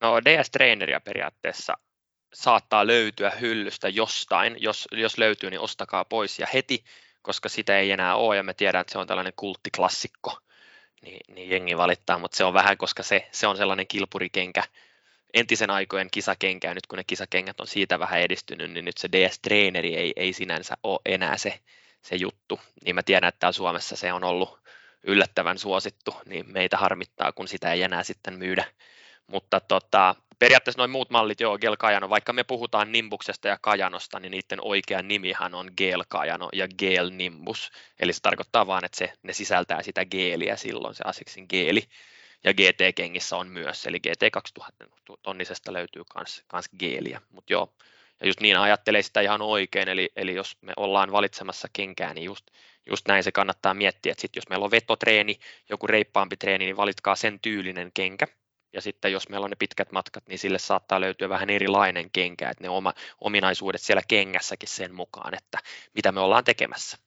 No 0.00 0.20
DS-traineria 0.20 1.00
periaatteessa 1.00 1.74
saattaa 2.34 2.86
löytyä 2.86 3.30
hyllystä 3.30 3.88
jostain. 3.88 4.56
Jos, 4.60 4.88
jos 4.92 5.18
löytyy, 5.18 5.50
niin 5.50 5.60
ostakaa 5.60 6.04
pois 6.04 6.38
ja 6.38 6.46
heti, 6.54 6.84
koska 7.22 7.48
sitä 7.48 7.78
ei 7.78 7.90
enää 7.90 8.16
ole 8.16 8.36
ja 8.36 8.42
me 8.42 8.54
tiedän, 8.54 8.80
että 8.80 8.92
se 8.92 8.98
on 8.98 9.06
tällainen 9.06 9.32
kulttiklassikko, 9.36 10.38
niin, 11.02 11.20
niin 11.34 11.50
jengi 11.50 11.76
valittaa, 11.76 12.18
mutta 12.18 12.36
se 12.36 12.44
on 12.44 12.54
vähän, 12.54 12.76
koska 12.76 13.02
se, 13.02 13.28
se 13.32 13.46
on 13.46 13.56
sellainen 13.56 13.86
kilpurikenkä, 13.86 14.62
entisen 15.34 15.70
aikojen 15.70 16.08
kisakenkä, 16.10 16.68
ja 16.68 16.74
nyt 16.74 16.86
kun 16.86 16.96
ne 16.96 17.04
kisakengät 17.04 17.60
on 17.60 17.66
siitä 17.66 17.98
vähän 17.98 18.20
edistynyt, 18.20 18.70
niin 18.70 18.84
nyt 18.84 18.96
se 18.98 19.08
DS-treeneri 19.12 19.96
ei, 19.96 20.12
ei 20.16 20.32
sinänsä 20.32 20.74
ole 20.82 21.00
enää 21.06 21.36
se, 21.36 21.60
se 22.02 22.16
juttu. 22.16 22.60
Niin 22.84 22.94
mä 22.94 23.02
tiedän, 23.02 23.28
että 23.28 23.38
täällä 23.38 23.52
Suomessa 23.52 23.96
se 23.96 24.12
on 24.12 24.24
ollut 24.24 24.58
yllättävän 25.02 25.58
suosittu, 25.58 26.14
niin 26.26 26.52
meitä 26.52 26.76
harmittaa, 26.76 27.32
kun 27.32 27.48
sitä 27.48 27.72
ei 27.72 27.82
enää 27.82 28.02
sitten 28.02 28.38
myydä. 28.38 28.64
Mutta 29.26 29.60
tota, 29.60 30.14
periaatteessa 30.38 30.80
noin 30.80 30.90
muut 30.90 31.10
mallit, 31.10 31.40
joo, 31.40 31.58
Gel 31.58 31.76
Kajano, 31.76 32.08
vaikka 32.08 32.32
me 32.32 32.44
puhutaan 32.44 32.92
Nimbuksesta 32.92 33.48
ja 33.48 33.58
Kajanosta, 33.60 34.20
niin 34.20 34.30
niiden 34.30 34.58
oikea 34.62 35.02
nimihan 35.02 35.54
on 35.54 35.70
Gel 35.76 36.04
Kajano 36.08 36.48
ja 36.52 36.68
Gel 36.78 37.10
Nimbus, 37.10 37.70
eli 38.00 38.12
se 38.12 38.20
tarkoittaa 38.22 38.66
vaan, 38.66 38.84
että 38.84 38.98
se, 38.98 39.12
ne 39.22 39.32
sisältää 39.32 39.82
sitä 39.82 40.04
geeliä 40.04 40.56
silloin, 40.56 40.94
se 40.94 41.04
asiksin 41.06 41.46
geeli, 41.48 41.82
ja 42.44 42.54
GT-kengissä 42.54 43.36
on 43.36 43.48
myös, 43.48 43.86
eli 43.86 44.00
GT 44.00 44.22
2000 44.32 44.84
tonnisesta 45.22 45.72
löytyy 45.72 46.02
kans, 46.10 46.44
kans 46.46 46.68
geeliä, 46.78 47.20
mutta 47.30 47.52
joo, 47.52 47.74
ja 48.20 48.26
just 48.26 48.40
niin 48.40 48.56
ajattelee 48.56 49.02
sitä 49.02 49.20
ihan 49.20 49.42
oikein, 49.42 49.88
eli, 49.88 50.10
eli 50.16 50.34
jos 50.34 50.56
me 50.60 50.72
ollaan 50.76 51.12
valitsemassa 51.12 51.68
kenkää, 51.72 52.14
niin 52.14 52.24
just, 52.24 52.46
just 52.86 53.08
näin 53.08 53.24
se 53.24 53.32
kannattaa 53.32 53.74
miettiä, 53.74 54.12
että 54.12 54.22
sit 54.22 54.36
jos 54.36 54.48
meillä 54.48 54.64
on 54.64 54.70
vetotreeni, 54.70 55.38
joku 55.68 55.86
reippaampi 55.86 56.36
treeni, 56.36 56.64
niin 56.64 56.76
valitkaa 56.76 57.16
sen 57.16 57.40
tyylinen 57.40 57.90
kenkä, 57.94 58.26
ja 58.74 58.80
sitten 58.80 59.12
jos 59.12 59.28
meillä 59.28 59.44
on 59.44 59.50
ne 59.50 59.56
pitkät 59.56 59.92
matkat, 59.92 60.26
niin 60.28 60.38
sille 60.38 60.58
saattaa 60.58 61.00
löytyä 61.00 61.28
vähän 61.28 61.50
erilainen 61.50 62.10
kenkä, 62.10 62.50
että 62.50 62.64
ne 62.64 62.68
oma, 62.68 62.94
ominaisuudet 63.20 63.80
siellä 63.80 64.02
kengässäkin 64.08 64.68
sen 64.68 64.94
mukaan, 64.94 65.34
että 65.34 65.58
mitä 65.94 66.12
me 66.12 66.20
ollaan 66.20 66.44
tekemässä. 66.44 67.03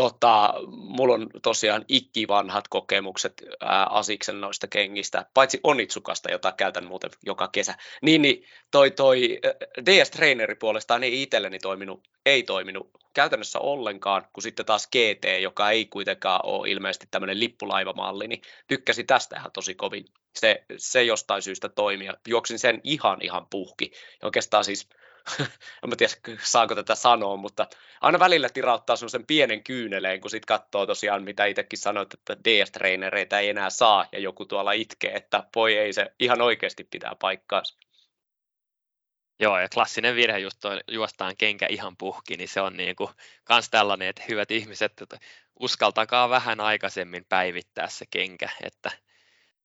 Tota, 0.00 0.54
mulla 0.70 1.14
on 1.14 1.26
tosiaan 1.42 1.84
ikkivanhat 1.88 2.68
kokemukset 2.68 3.32
ää, 3.60 3.86
Asiksen 3.86 4.40
noista 4.40 4.66
kengistä, 4.66 5.26
paitsi 5.34 5.60
Onitsukasta, 5.64 6.30
jota 6.30 6.52
käytän 6.52 6.84
muuten 6.84 7.10
joka 7.26 7.48
kesä. 7.48 7.74
Niin, 8.02 8.22
niin 8.22 8.44
toi, 8.70 8.90
toi 8.90 9.38
DS-treeneri 9.86 10.54
puolestaan 10.54 11.04
ei 11.04 11.22
itselleni 11.22 11.58
toiminut, 11.58 12.08
ei 12.26 12.42
toiminut 12.42 12.90
käytännössä 13.14 13.58
ollenkaan, 13.58 14.26
kun 14.32 14.42
sitten 14.42 14.66
taas 14.66 14.86
GT, 14.86 15.42
joka 15.42 15.70
ei 15.70 15.86
kuitenkaan 15.86 16.40
ole 16.44 16.70
ilmeisesti 16.70 17.06
tämmöinen 17.10 17.40
lippulaivamalli, 17.40 18.28
niin 18.28 18.42
tykkäsi 18.68 19.04
tästä 19.04 19.36
ihan 19.36 19.52
tosi 19.52 19.74
kovin. 19.74 20.04
Se, 20.34 20.64
se 20.76 21.02
jostain 21.02 21.42
syystä 21.42 21.68
toimia. 21.68 22.14
Juoksin 22.28 22.58
sen 22.58 22.80
ihan 22.84 23.18
ihan 23.22 23.46
puhki. 23.50 23.92
Ja 24.22 24.26
oikeastaan 24.26 24.64
siis 24.64 24.88
en 25.84 25.96
tiedä 25.96 26.12
saanko 26.42 26.74
tätä 26.74 26.94
sanoa, 26.94 27.36
mutta 27.36 27.66
aina 28.00 28.18
välillä 28.18 28.48
tirauttaa 28.48 28.96
sen 28.96 29.26
pienen 29.26 29.64
kyyneleen, 29.64 30.20
kun 30.20 30.30
sitten 30.30 30.46
katsoo 30.46 30.86
tosiaan, 30.86 31.22
mitä 31.22 31.44
itsekin 31.44 31.78
sanoit, 31.78 32.14
että 32.14 32.36
DS-trainereita 32.44 33.38
ei 33.38 33.48
enää 33.48 33.70
saa, 33.70 34.06
ja 34.12 34.18
joku 34.18 34.44
tuolla 34.44 34.72
itkee, 34.72 35.14
että 35.14 35.44
voi 35.54 35.76
ei 35.76 35.92
se 35.92 36.12
ihan 36.20 36.40
oikeasti 36.40 36.84
pitää 36.84 37.14
paikkaansa. 37.20 37.76
Joo, 39.40 39.58
ja 39.58 39.68
klassinen 39.68 40.14
virhe 40.14 40.38
just 40.38 40.58
toi, 40.60 40.80
juostaan 40.88 41.36
kenkä 41.36 41.66
ihan 41.70 41.96
puhki, 41.96 42.36
niin 42.36 42.48
se 42.48 42.60
on 42.60 42.76
niin 42.76 42.96
kuin 42.96 43.10
kans 43.44 43.70
tällainen, 43.70 44.08
että 44.08 44.22
hyvät 44.28 44.50
ihmiset, 44.50 45.00
että 45.00 45.18
uskaltakaa 45.60 46.30
vähän 46.30 46.60
aikaisemmin 46.60 47.24
päivittää 47.28 47.88
se 47.88 48.04
kenkä, 48.10 48.48
että 48.62 48.90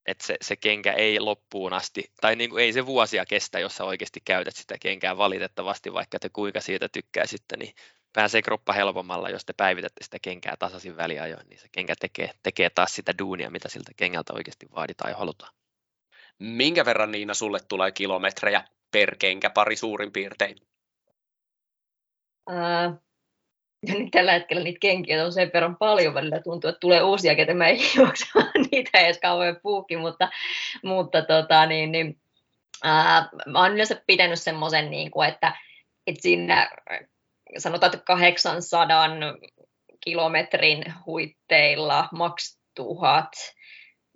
että 0.06 0.26
se, 0.26 0.36
se 0.42 0.56
kenkä 0.56 0.92
ei 0.92 1.20
loppuun 1.20 1.72
asti, 1.72 2.12
tai 2.20 2.36
niin 2.36 2.50
kuin 2.50 2.64
ei 2.64 2.72
se 2.72 2.86
vuosia 2.86 3.26
kestä, 3.26 3.58
jos 3.58 3.76
sä 3.76 3.84
oikeasti 3.84 4.20
käytät 4.24 4.56
sitä 4.56 4.74
kenkää 4.80 5.16
valitettavasti, 5.16 5.92
vaikka 5.92 6.18
te 6.18 6.28
kuinka 6.28 6.60
siitä 6.60 6.88
tykkäisitte, 6.88 7.56
niin 7.56 7.74
pääsee 8.12 8.42
kroppa 8.42 8.72
helpommalla, 8.72 9.30
jos 9.30 9.44
te 9.44 9.52
päivitätte 9.52 10.04
sitä 10.04 10.18
kenkää 10.22 10.56
tasaisin 10.58 10.96
väliajoin, 10.96 11.48
niin 11.48 11.58
se 11.58 11.68
kenkä 11.72 11.94
tekee, 12.00 12.30
tekee 12.42 12.70
taas 12.70 12.94
sitä 12.94 13.12
duunia, 13.18 13.50
mitä 13.50 13.68
siltä 13.68 13.92
kengältä 13.96 14.32
oikeasti 14.32 14.66
vaaditaan 14.76 15.10
ja 15.10 15.16
halutaan. 15.16 15.54
Minkä 16.38 16.84
verran 16.84 17.12
Niina 17.12 17.34
sulle 17.34 17.58
tulee 17.68 17.92
kilometrejä 17.92 18.64
per 18.90 19.16
kenkä 19.16 19.50
pari 19.50 19.76
suurin 19.76 20.12
piirtein? 20.12 20.56
Uh, 22.50 23.05
ja 23.86 23.94
nyt 23.94 24.10
tällä 24.10 24.32
hetkellä 24.32 24.62
niitä 24.62 24.78
kenkiä 24.80 25.24
on 25.24 25.32
sen 25.32 25.50
verran 25.54 25.76
paljon 25.76 26.14
välillä, 26.14 26.40
tuntuu, 26.40 26.70
että 26.70 26.80
tulee 26.80 27.02
uusia, 27.02 27.34
ketä 27.34 27.54
mä 27.54 27.66
ei 27.66 27.78
juokse, 27.96 28.26
niitä 28.70 28.98
edes 28.98 29.18
kauhean 29.18 29.58
puuki, 29.62 29.96
mutta, 29.96 30.28
mutta 30.82 31.22
tota, 31.22 31.66
niin, 31.66 31.92
niin, 31.92 32.18
ää, 32.84 33.28
mä 33.46 33.58
oon 33.58 33.72
yleensä 33.72 34.02
pitänyt 34.06 34.40
semmoisen, 34.40 34.90
niin 34.90 35.10
kuin, 35.10 35.28
että, 35.28 35.52
että 36.06 36.22
siinä 36.22 36.70
sanotaan, 37.58 37.94
että 37.94 38.04
800 38.04 39.08
kilometrin 40.00 40.84
huitteilla 41.06 42.08
maks 42.12 42.58
tuhat, 42.74 43.32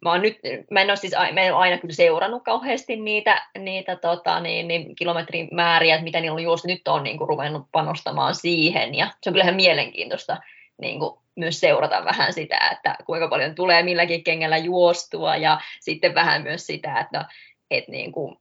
mä, 0.00 0.18
nyt, 0.18 0.38
mä 0.70 0.80
en 0.80 0.90
ole 0.90 0.96
siis 0.96 1.12
mä 1.32 1.40
en 1.40 1.54
ole 1.54 1.62
aina 1.62 1.78
kyllä 1.78 1.94
seurannut 1.94 2.44
kauheasti 2.44 2.96
niitä, 2.96 3.46
niitä 3.58 3.96
tota, 3.96 4.40
niin, 4.40 4.68
niin, 4.68 4.94
kilometrin 4.94 5.48
määriä, 5.52 5.94
että 5.94 6.04
mitä 6.04 6.20
niillä 6.20 6.34
on 6.34 6.42
juostu. 6.42 6.68
Nyt 6.68 6.88
on 6.88 7.02
niin 7.02 7.18
kuin, 7.18 7.28
ruvennut 7.28 7.66
panostamaan 7.72 8.34
siihen 8.34 8.94
ja 8.94 9.06
se 9.22 9.30
on 9.30 9.34
kyllähän 9.34 9.54
mielenkiintoista 9.54 10.36
niin 10.80 10.98
kuin, 10.98 11.20
myös 11.36 11.60
seurata 11.60 12.04
vähän 12.04 12.32
sitä, 12.32 12.58
että 12.72 12.96
kuinka 13.06 13.28
paljon 13.28 13.54
tulee 13.54 13.82
milläkin 13.82 14.24
kengällä 14.24 14.56
juostua 14.56 15.36
ja 15.36 15.60
sitten 15.80 16.14
vähän 16.14 16.42
myös 16.42 16.66
sitä, 16.66 17.00
että, 17.00 17.24
että 17.70 17.90
niin 17.90 18.12
kuin, 18.12 18.36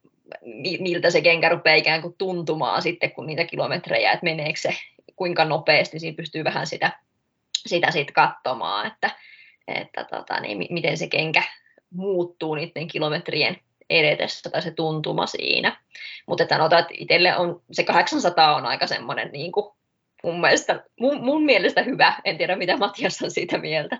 miltä 0.79 1.09
se 1.09 1.21
kenkä 1.21 1.49
rupeaa 1.49 1.75
ikään 1.75 2.01
kuin 2.01 2.15
tuntumaan 2.17 2.81
sitten, 2.81 3.11
kun 3.11 3.27
niitä 3.27 3.45
kilometrejä, 3.45 4.11
että 4.11 4.23
meneekö 4.23 4.59
se 4.59 4.73
kuinka 5.15 5.45
nopeasti, 5.45 5.99
siinä 5.99 6.15
pystyy 6.15 6.43
vähän 6.43 6.67
sitä, 6.67 6.91
sitä 7.57 7.91
sitten 7.91 8.13
katsomaan, 8.13 8.87
että, 8.87 9.11
että 9.77 10.03
tota, 10.03 10.39
niin, 10.39 10.67
miten 10.69 10.97
se 10.97 11.07
kenkä 11.07 11.43
muuttuu 11.93 12.55
niiden 12.55 12.87
kilometrien 12.87 13.57
edetessä 13.89 14.49
tai 14.49 14.61
se 14.61 14.71
tuntuma 14.71 15.25
siinä. 15.25 15.81
Mutta 16.27 16.45
sanotaan, 16.49 16.81
että 16.81 16.93
itselle 16.97 17.37
on, 17.37 17.61
se 17.71 17.83
800 17.83 18.55
on 18.55 18.65
aika 18.65 18.87
semmoinen 18.87 19.31
niin 19.31 19.51
kuin 19.51 19.73
mun, 20.23 20.41
mielestä, 20.41 20.83
mun, 20.99 21.23
mun 21.23 21.45
mielestä 21.45 21.83
hyvä. 21.83 22.13
En 22.25 22.37
tiedä, 22.37 22.55
mitä 22.55 22.77
Matias 22.77 23.21
on 23.21 23.31
siitä 23.31 23.57
mieltä. 23.57 23.97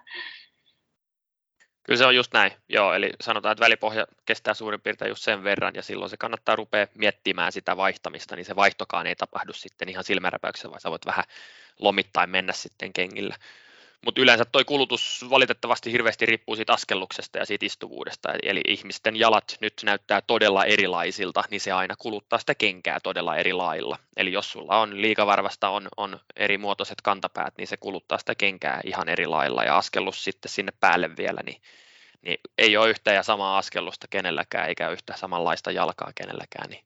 Kyllä 1.83 1.97
se 1.97 2.05
on 2.05 2.15
just 2.15 2.33
näin, 2.33 2.51
joo, 2.69 2.93
eli 2.93 3.09
sanotaan, 3.21 3.51
että 3.51 3.63
välipohja 3.65 4.07
kestää 4.25 4.53
suurin 4.53 4.81
piirtein 4.81 5.09
just 5.09 5.23
sen 5.23 5.43
verran, 5.43 5.75
ja 5.75 5.81
silloin 5.81 6.09
se 6.09 6.17
kannattaa 6.17 6.55
rupea 6.55 6.87
miettimään 6.95 7.51
sitä 7.51 7.77
vaihtamista, 7.77 8.35
niin 8.35 8.45
se 8.45 8.55
vaihtokaan 8.55 9.07
ei 9.07 9.15
tapahdu 9.15 9.53
sitten 9.53 9.89
ihan 9.89 10.03
silmäräpäyksessä, 10.03 10.69
vaan 10.69 10.81
sä 10.81 10.91
voit 10.91 11.05
vähän 11.05 11.23
lomittain 11.79 12.29
mennä 12.29 12.53
sitten 12.53 12.93
kengillä. 12.93 13.35
Mutta 14.05 14.21
yleensä 14.21 14.45
tuo 14.45 14.65
kulutus 14.65 15.25
valitettavasti 15.29 15.91
hirveästi 15.91 16.25
riippuu 16.25 16.55
siitä 16.55 16.73
askelluksesta 16.73 17.37
ja 17.37 17.45
siitä 17.45 17.65
istuvuudesta. 17.65 18.29
Eli 18.43 18.61
ihmisten 18.67 19.15
jalat 19.15 19.57
nyt 19.61 19.73
näyttää 19.83 20.21
todella 20.21 20.65
erilaisilta, 20.65 21.43
niin 21.51 21.61
se 21.61 21.71
aina 21.71 21.95
kuluttaa 21.99 22.39
sitä 22.39 22.55
kenkää 22.55 22.99
todella 22.99 23.37
eri 23.37 23.53
lailla. 23.53 23.97
Eli 24.17 24.31
jos 24.31 24.51
sulla 24.51 24.79
on 24.79 25.01
liikavarvasta, 25.01 25.69
on, 25.69 25.87
on 25.97 26.19
eri 26.35 26.57
muotoiset 26.57 27.01
kantapäät, 27.01 27.53
niin 27.57 27.67
se 27.67 27.77
kuluttaa 27.77 28.17
sitä 28.17 28.35
kenkää 28.35 28.81
ihan 28.83 29.09
eri 29.09 29.25
lailla. 29.25 29.63
Ja 29.63 29.77
askellus 29.77 30.23
sitten 30.23 30.51
sinne 30.51 30.71
päälle 30.79 31.17
vielä, 31.17 31.41
niin, 31.45 31.61
niin 32.21 32.37
ei 32.57 32.77
ole 32.77 32.89
yhtä 32.89 33.13
ja 33.13 33.23
samaa 33.23 33.57
askellusta 33.57 34.07
kenelläkään, 34.09 34.67
eikä 34.67 34.89
yhtä 34.89 35.17
samanlaista 35.17 35.71
jalkaa 35.71 36.11
kenelläkään. 36.15 36.69
Niin 36.69 36.83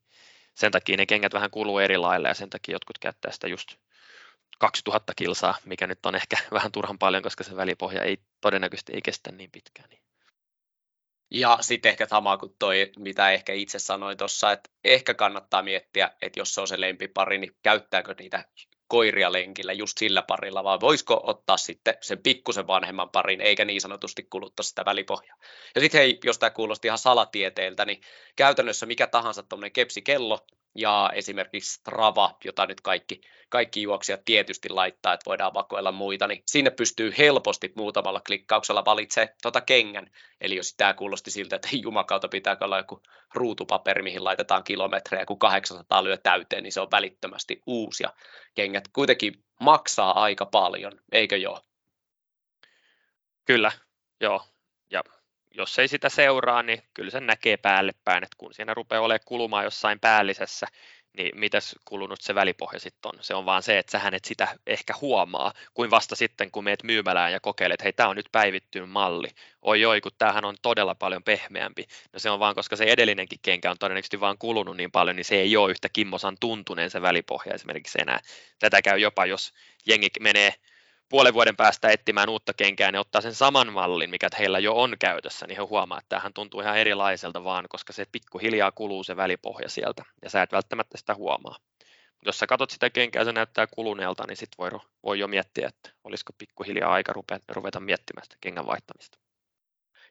sen 0.54 0.71
takia 0.71 0.97
ne 0.97 1.06
kengät 1.06 1.34
vähän 1.34 1.52
kuluu 1.52 1.80
eri 1.80 1.97
lailla 1.97 2.28
ja 2.28 2.34
sen 2.34 2.49
takia 2.49 2.76
jotkut 2.76 2.97
käyttää 2.97 3.32
sitä 3.32 3.47
just 3.47 3.76
2000 4.59 5.13
kilsaa, 5.15 5.57
mikä 5.65 5.87
nyt 5.87 6.05
on 6.05 6.15
ehkä 6.15 6.37
vähän 6.51 6.71
turhan 6.71 6.99
paljon, 6.99 7.23
koska 7.23 7.43
se 7.43 7.55
välipohja 7.55 8.03
ei 8.03 8.17
todennäköisesti 8.41 8.93
ei 8.93 9.01
kestä 9.01 9.31
niin 9.31 9.51
pitkään. 9.51 9.89
Niin. 9.89 10.03
Ja 11.31 11.57
sitten 11.61 11.89
ehkä 11.89 12.07
sama 12.07 12.37
kuin 12.37 12.55
toi, 12.59 12.91
mitä 12.97 13.31
ehkä 13.31 13.53
itse 13.53 13.79
sanoin 13.79 14.17
tuossa, 14.17 14.51
että 14.51 14.69
ehkä 14.83 15.13
kannattaa 15.13 15.63
miettiä, 15.63 16.09
että 16.21 16.39
jos 16.39 16.53
se 16.53 16.61
on 16.61 16.67
se 16.67 16.81
lempipari, 16.81 17.37
niin 17.37 17.55
käyttääkö 17.63 18.15
niitä 18.19 18.45
koiria 18.87 19.31
lenkillä 19.31 19.73
just 19.73 19.97
sillä 19.97 20.21
parilla, 20.21 20.63
vai 20.63 20.79
voisiko 20.79 21.21
ottaa 21.23 21.57
sitten 21.57 21.97
sen 22.01 22.23
pikkusen 22.23 22.67
vanhemman 22.67 23.09
parin, 23.09 23.41
eikä 23.41 23.65
niin 23.65 23.81
sanotusti 23.81 24.27
kuluttaa 24.29 24.63
sitä 24.63 24.85
välipohjaa. 24.85 25.37
Ja 25.75 25.81
sitten 25.81 25.99
hei, 26.01 26.19
jos 26.23 26.39
tämä 26.39 26.49
kuulosti 26.49 26.87
ihan 26.87 26.97
salatieteeltä, 26.97 27.85
niin 27.85 28.01
käytännössä 28.35 28.85
mikä 28.85 29.07
tahansa 29.07 29.43
tuommoinen 29.43 29.71
kepsikello, 29.71 30.39
ja 30.75 31.12
esimerkiksi 31.13 31.73
Strava, 31.73 32.38
jota 32.43 32.65
nyt 32.65 32.81
kaikki, 32.81 33.21
kaikki 33.49 33.81
juoksijat 33.81 34.25
tietysti 34.25 34.69
laittaa, 34.69 35.13
että 35.13 35.25
voidaan 35.25 35.53
vakoilla 35.53 35.91
muita, 35.91 36.27
niin 36.27 36.43
sinne 36.47 36.71
pystyy 36.71 37.13
helposti 37.17 37.73
muutamalla 37.75 38.21
klikkauksella 38.27 38.86
valitsemaan 38.86 39.36
tuota 39.41 39.62
kengän. 39.62 40.12
Eli 40.41 40.55
jos 40.55 40.73
tämä 40.77 40.93
kuulosti 40.93 41.31
siltä, 41.31 41.55
että 41.55 41.69
jumakauta 41.71 42.27
pitää 42.27 42.57
olla 42.62 42.77
joku 42.77 43.01
ruutupaperi, 43.33 44.03
mihin 44.03 44.23
laitetaan 44.23 44.63
kilometrejä, 44.63 45.25
kun 45.25 45.39
800 45.39 46.03
lyö 46.03 46.17
täyteen, 46.17 46.63
niin 46.63 46.73
se 46.73 46.81
on 46.81 46.91
välittömästi 46.91 47.62
uusi. 47.65 48.03
Ja 48.03 48.13
kengät 48.55 48.88
kuitenkin 48.88 49.43
maksaa 49.59 50.21
aika 50.23 50.45
paljon, 50.45 50.91
eikö 51.12 51.38
joo? 51.38 51.62
Kyllä, 53.45 53.71
joo. 54.21 54.41
Ja 54.91 55.03
jos 55.53 55.79
ei 55.79 55.87
sitä 55.87 56.09
seuraa, 56.09 56.63
niin 56.63 56.83
kyllä 56.93 57.11
se 57.11 57.19
näkee 57.19 57.57
päälle 57.57 57.91
päin, 58.03 58.23
että 58.23 58.35
kun 58.37 58.53
siinä 58.53 58.73
rupeaa 58.73 59.01
olemaan 59.01 59.25
kulumaan 59.25 59.63
jossain 59.63 59.99
päällisessä, 59.99 60.67
niin 61.17 61.39
mitäs 61.39 61.75
kulunut 61.85 62.21
se 62.21 62.35
välipohja 62.35 62.79
sitten 62.79 63.09
on. 63.13 63.23
Se 63.23 63.35
on 63.35 63.45
vaan 63.45 63.63
se, 63.63 63.77
että 63.77 63.91
sä 63.91 63.99
hänet 63.99 64.25
sitä 64.25 64.57
ehkä 64.67 64.93
huomaa, 65.01 65.53
kuin 65.73 65.91
vasta 65.91 66.15
sitten, 66.15 66.51
kun 66.51 66.63
meet 66.63 66.83
myymälään 66.83 67.31
ja 67.31 67.39
kokeilet, 67.39 67.83
hei, 67.83 67.93
tämä 67.93 68.09
on 68.09 68.15
nyt 68.15 68.29
päivittynyt 68.31 68.89
malli. 68.89 69.27
Oi 69.61 69.85
oi, 69.85 70.01
kun 70.01 70.11
tämähän 70.17 70.45
on 70.45 70.55
todella 70.61 70.95
paljon 70.95 71.23
pehmeämpi. 71.23 71.85
No 72.13 72.19
se 72.19 72.29
on 72.29 72.39
vaan, 72.39 72.55
koska 72.55 72.75
se 72.75 72.83
edellinenkin 72.83 73.39
kenkä 73.41 73.71
on 73.71 73.77
todennäköisesti 73.77 74.19
vaan 74.19 74.37
kulunut 74.37 74.77
niin 74.77 74.91
paljon, 74.91 75.15
niin 75.15 75.25
se 75.25 75.35
ei 75.35 75.57
ole 75.57 75.71
yhtä 75.71 75.89
kimmosan 75.89 76.37
tuntuneen 76.39 76.89
se 76.89 77.01
välipohja 77.01 77.53
esimerkiksi 77.53 78.01
enää. 78.01 78.19
Tätä 78.59 78.81
käy 78.81 78.99
jopa, 78.99 79.25
jos 79.25 79.54
jengi 79.85 80.08
menee 80.19 80.54
puolen 81.13 81.33
vuoden 81.33 81.55
päästä 81.55 81.89
etsimään 81.89 82.29
uutta 82.29 82.53
kenkää, 82.53 82.91
niin 82.91 82.99
ottaa 82.99 83.21
sen 83.21 83.33
saman 83.33 83.73
mallin, 83.73 84.09
mikä 84.09 84.27
heillä 84.39 84.59
jo 84.59 84.75
on 84.75 84.95
käytössä, 84.99 85.47
niin 85.47 85.57
he 85.57 85.63
huomaa, 85.63 85.97
että 85.97 86.09
tämähän 86.09 86.33
tuntuu 86.33 86.61
ihan 86.61 86.77
erilaiselta 86.77 87.43
vaan, 87.43 87.65
koska 87.69 87.93
se 87.93 88.05
pikkuhiljaa 88.11 88.71
kuluu 88.71 89.03
se 89.03 89.15
välipohja 89.15 89.69
sieltä, 89.69 90.03
ja 90.21 90.29
sä 90.29 90.41
et 90.41 90.51
välttämättä 90.51 90.97
sitä 90.97 91.15
huomaa. 91.15 91.57
Jos 92.25 92.39
sä 92.39 92.47
katsot 92.47 92.69
sitä 92.69 92.89
kenkää, 92.89 93.25
se 93.25 93.31
näyttää 93.31 93.67
kuluneelta, 93.67 94.23
niin 94.27 94.37
sitten 94.37 94.57
voi, 94.57 94.69
voi 95.03 95.19
jo 95.19 95.27
miettiä, 95.27 95.67
että 95.67 95.89
olisiko 96.03 96.33
pikkuhiljaa 96.37 96.93
aika 96.93 97.13
ruveta, 97.13 97.39
ruveta 97.47 97.79
miettimään 97.79 98.23
sitä 98.23 98.37
kengän 98.41 98.65
vaihtamista. 98.65 99.17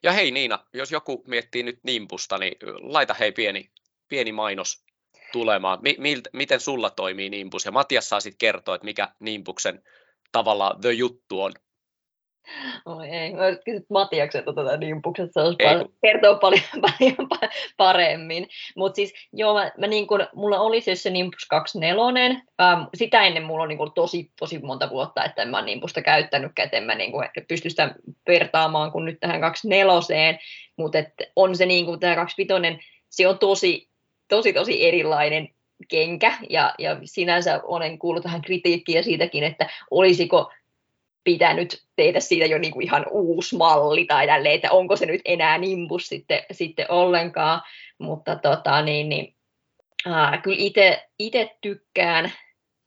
Ja 0.03 0.11
hei 0.11 0.31
Niina, 0.31 0.59
jos 0.73 0.91
joku 0.91 1.23
miettii 1.27 1.63
nyt 1.63 1.79
Nimbusta, 1.83 2.37
niin 2.37 2.57
laita 2.79 3.13
hei 3.13 3.31
pieni, 3.31 3.71
pieni 4.09 4.31
mainos 4.31 4.83
tulemaan. 5.31 5.79
Mi- 5.81 6.21
miten 6.33 6.59
sulla 6.59 6.89
toimii 6.89 7.29
Nimbus? 7.29 7.65
Ja 7.65 7.71
Matias 7.71 8.09
saa 8.09 8.19
sitten 8.19 8.37
kertoa, 8.37 8.75
että 8.75 8.85
mikä 8.85 9.09
Nimbuksen 9.19 9.83
tavallaan 10.33 10.81
the 10.81 10.91
juttu 10.91 11.41
on. 11.41 11.51
Oi 12.85 13.09
ei, 13.09 13.33
mä 13.33 13.43
kysyt 13.65 13.89
Matiakselta 13.89 14.53
tätä 14.53 14.77
nimpukset, 14.77 15.29
se 15.33 15.39
olisi 15.39 15.57
paljon, 15.63 15.89
kertoo 16.01 16.35
paljon, 16.35 16.63
paljon 16.99 17.29
paremmin. 17.77 18.47
Mutta 18.75 18.95
siis 18.95 19.13
joo, 19.33 19.53
mä, 19.53 19.71
mä 19.77 19.87
niin 19.87 20.07
kun, 20.07 20.27
mulla 20.35 20.59
oli 20.59 20.81
siis 20.81 21.03
se 21.03 21.09
Nimbus 21.09 21.45
24, 21.49 22.25
ähm, 22.61 22.81
sitä 22.95 23.23
ennen 23.23 23.43
mulla 23.43 23.63
on 23.63 23.69
niin 23.69 23.77
kun, 23.77 23.91
tosi, 23.93 24.31
tosi 24.39 24.59
monta 24.59 24.89
vuotta, 24.89 25.25
että 25.25 25.41
en 25.41 25.49
mä 25.49 25.61
Nimbusta 25.61 26.01
käyttänyt, 26.01 26.51
että 26.59 26.77
en 26.77 26.83
mä 26.83 26.95
niin 26.95 27.11
kun, 27.11 27.25
pysty 27.47 27.69
sitä 27.69 27.95
vertaamaan 28.27 28.91
kuin 28.91 29.05
nyt 29.05 29.19
tähän 29.19 29.41
24, 29.41 30.39
mutta 30.77 30.97
on 31.35 31.55
se 31.57 31.65
niin 31.65 31.85
kuin 31.85 31.99
tämä 31.99 32.15
25, 32.15 32.85
se 33.09 33.27
on 33.27 33.39
tosi, 33.39 33.89
tosi, 34.27 34.53
tosi 34.53 34.87
erilainen 34.87 35.49
kenkä, 35.89 36.37
ja, 36.49 36.73
ja 36.79 36.97
sinänsä 37.03 37.61
olen 37.63 37.99
kuullut 37.99 38.23
tähän 38.23 38.41
kritiikkiä 38.41 39.03
siitäkin, 39.03 39.43
että 39.43 39.69
olisiko 39.91 40.51
pitänyt 41.23 41.83
tehdä 41.95 42.19
siitä 42.19 42.45
jo 42.45 42.57
niin 42.57 42.73
kuin 42.73 42.85
ihan 42.85 43.05
uusi 43.11 43.55
malli 43.55 44.05
tai 44.05 44.27
tälleen, 44.27 44.55
että 44.55 44.71
onko 44.71 44.95
se 44.95 45.05
nyt 45.05 45.21
enää 45.25 45.57
Nimbus 45.57 46.07
sitten, 46.07 46.43
sitten 46.51 46.91
ollenkaan, 46.91 47.61
mutta 47.97 48.35
tota, 48.35 48.81
niin, 48.81 49.09
niin, 49.09 49.35
ää, 50.05 50.37
kyllä 50.37 50.57
itse 51.19 51.57
tykkään, 51.61 52.31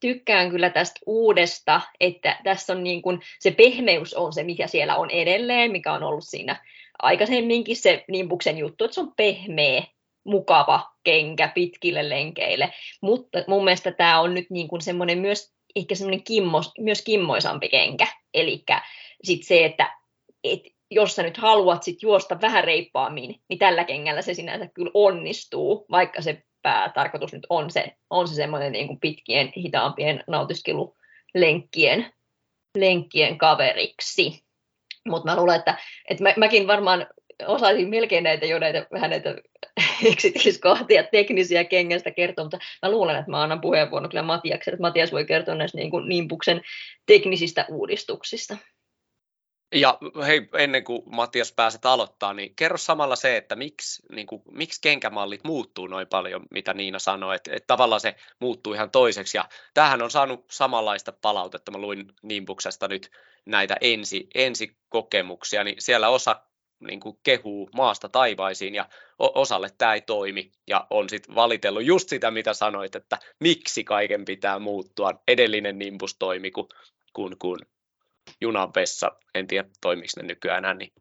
tykkään 0.01 0.51
kyllä 0.51 0.71
tästä 0.71 1.01
uudesta, 1.07 1.81
että 2.01 2.41
tässä 2.45 2.73
on 2.73 2.85
niin 2.85 3.03
kuin, 3.03 3.21
se 3.39 3.51
pehmeys 3.51 4.15
on 4.15 4.33
se, 4.33 4.43
mikä 4.43 4.67
siellä 4.67 4.97
on 4.97 5.11
edelleen, 5.11 5.73
mikä 5.73 5.93
on 5.93 6.03
ollut 6.03 6.25
siinä 6.25 6.65
aikaisemminkin 7.03 7.77
se 7.77 8.05
Nimbuksen 8.09 8.59
juttu, 8.59 8.85
että 8.85 8.95
se 8.95 9.01
on 9.01 9.13
pehmeä, 9.17 9.83
mukava 10.27 10.93
kenkä 11.05 11.49
pitkille 11.49 12.09
lenkeille, 12.09 12.73
mutta 13.01 13.39
mun 13.47 13.65
mielestä 13.65 13.93
tämä 13.93 14.21
on 14.21 14.35
nyt 14.35 14.47
niin 14.51 14.69
kuin 14.69 14.83
semmoinen 14.83 15.19
myös 15.19 15.57
ehkä 15.77 15.95
semmoinen 15.95 16.25
kimmo, 16.25 16.63
myös 16.79 17.03
kimmoisampi 17.03 17.69
kenkä. 17.69 18.07
Eli 18.35 18.65
sitten 19.25 19.47
se, 19.47 19.65
että 19.65 19.99
et, 20.45 20.61
jos 20.91 21.17
sä 21.17 21.23
nyt 21.23 21.37
haluat 21.37 21.83
sit 21.83 22.03
juosta 22.03 22.41
vähän 22.41 22.65
reippaammin, 22.65 23.41
niin 23.49 23.59
tällä 23.59 23.85
kengällä 23.85 24.23
se 24.23 24.35
sinänsä 24.35 24.69
kyllä 24.75 24.91
onnistuu, 24.95 25.87
vaikka 25.91 26.23
se 26.23 26.43
päätarkoitus 26.63 27.33
nyt 27.33 27.47
on 27.51 27.71
se, 27.71 27.97
on 28.11 28.29
se 28.29 28.35
semmoinen 28.35 28.73
niin 28.73 28.87
kuin 28.87 29.01
pitkien, 29.01 29.53
hitaampien 29.57 30.25
nautiskelulenkkien 30.27 32.13
lenkkien 32.79 33.39
kaveriksi. 33.39 34.45
Mutta 35.09 35.31
mä 35.31 35.37
luulen, 35.37 35.57
että, 35.57 35.79
että 36.11 36.23
mä, 36.23 36.35
mäkin 36.37 36.67
varmaan 36.67 37.07
osaisin 37.47 37.89
melkein 37.89 38.25
näitä 38.25 38.47
jo 38.47 38.59
näitä, 38.59 38.87
vähän 38.93 39.11
näitä 39.11 39.35
yksityiskohtia 40.13 41.05
teknisiä 41.05 41.65
kengästä 41.65 42.11
kertoa, 42.11 42.45
mutta 42.45 42.59
mä 42.83 42.91
luulen, 42.91 43.17
että 43.17 43.31
mä 43.31 43.43
annan 43.43 43.61
puheenvuoron 43.61 44.11
kyllä 44.11 44.23
Matiakselle, 44.23 44.75
että 44.75 44.83
Matias 44.83 45.13
voi 45.13 45.25
kertoa 45.25 45.55
näistä 45.55 45.79
niin 45.79 45.91
kuin 45.91 46.09
Nimbuksen 46.09 46.63
teknisistä 47.07 47.65
uudistuksista. 47.69 48.57
Ja 49.75 49.99
hei, 50.27 50.49
ennen 50.59 50.85
kuin 50.85 51.03
Matias 51.07 51.53
pääset 51.53 51.87
aloittaa, 51.87 52.35
niin 52.35 52.57
kerro 52.57 52.77
samalla 52.77 53.17
se, 53.17 53.37
että 53.37 53.57
miksi, 53.57 54.03
niin 54.13 54.27
kuin, 54.27 54.43
miksi 54.51 54.81
kenkämallit 54.81 55.45
muuttuu 55.45 55.87
noin 55.87 56.07
paljon, 56.07 56.47
mitä 56.51 56.75
Niina 56.75 56.99
sanoi, 56.99 57.37
että, 57.37 57.51
että 57.55 57.67
tavallaan 57.67 58.01
se 58.01 58.15
muuttuu 58.41 58.73
ihan 58.73 58.91
toiseksi. 58.91 59.37
Ja 59.37 59.49
tämähän 59.75 60.03
on 60.03 60.11
saanut 60.11 60.45
samanlaista 60.51 61.13
palautetta, 61.13 61.73
mä 61.73 61.79
luin 61.79 62.13
Nimbuksesta 62.23 62.89
nyt 62.89 63.11
näitä 63.47 63.77
ensi, 63.81 64.29
ensikokemuksia, 64.35 65.65
niin 65.65 65.77
siellä 65.79 66.09
osa 66.09 66.46
niin 66.81 67.01
kuin 67.01 67.19
kehuu 67.23 67.71
maasta 67.75 68.09
taivaisiin 68.09 68.75
ja 68.75 68.89
osalle 69.19 69.69
tämä 69.79 69.95
ei 69.95 70.01
toimi 70.01 70.53
ja 70.67 70.87
on 70.91 71.09
sitten 71.09 71.35
valitellut 71.35 71.85
just 71.85 72.09
sitä, 72.09 72.31
mitä 72.31 72.55
sanoit, 72.55 72.97
että 72.97 73.19
miksi 73.41 73.85
kaiken 73.85 74.25
pitää 74.25 74.59
muuttua. 74.59 75.23
Edellinen 75.29 75.79
Nimbus 75.79 76.17
toimi, 76.19 76.51
kun, 76.51 76.69
kun, 77.13 77.37
kun 77.39 77.59
junan 78.41 78.75
vessa, 78.75 79.13
en 79.35 79.47
tiedä 79.47 79.69
toimiko 79.81 80.13
ne 80.17 80.23
nykyään 80.23 80.59
enää, 80.59 80.75
niin 80.75 80.93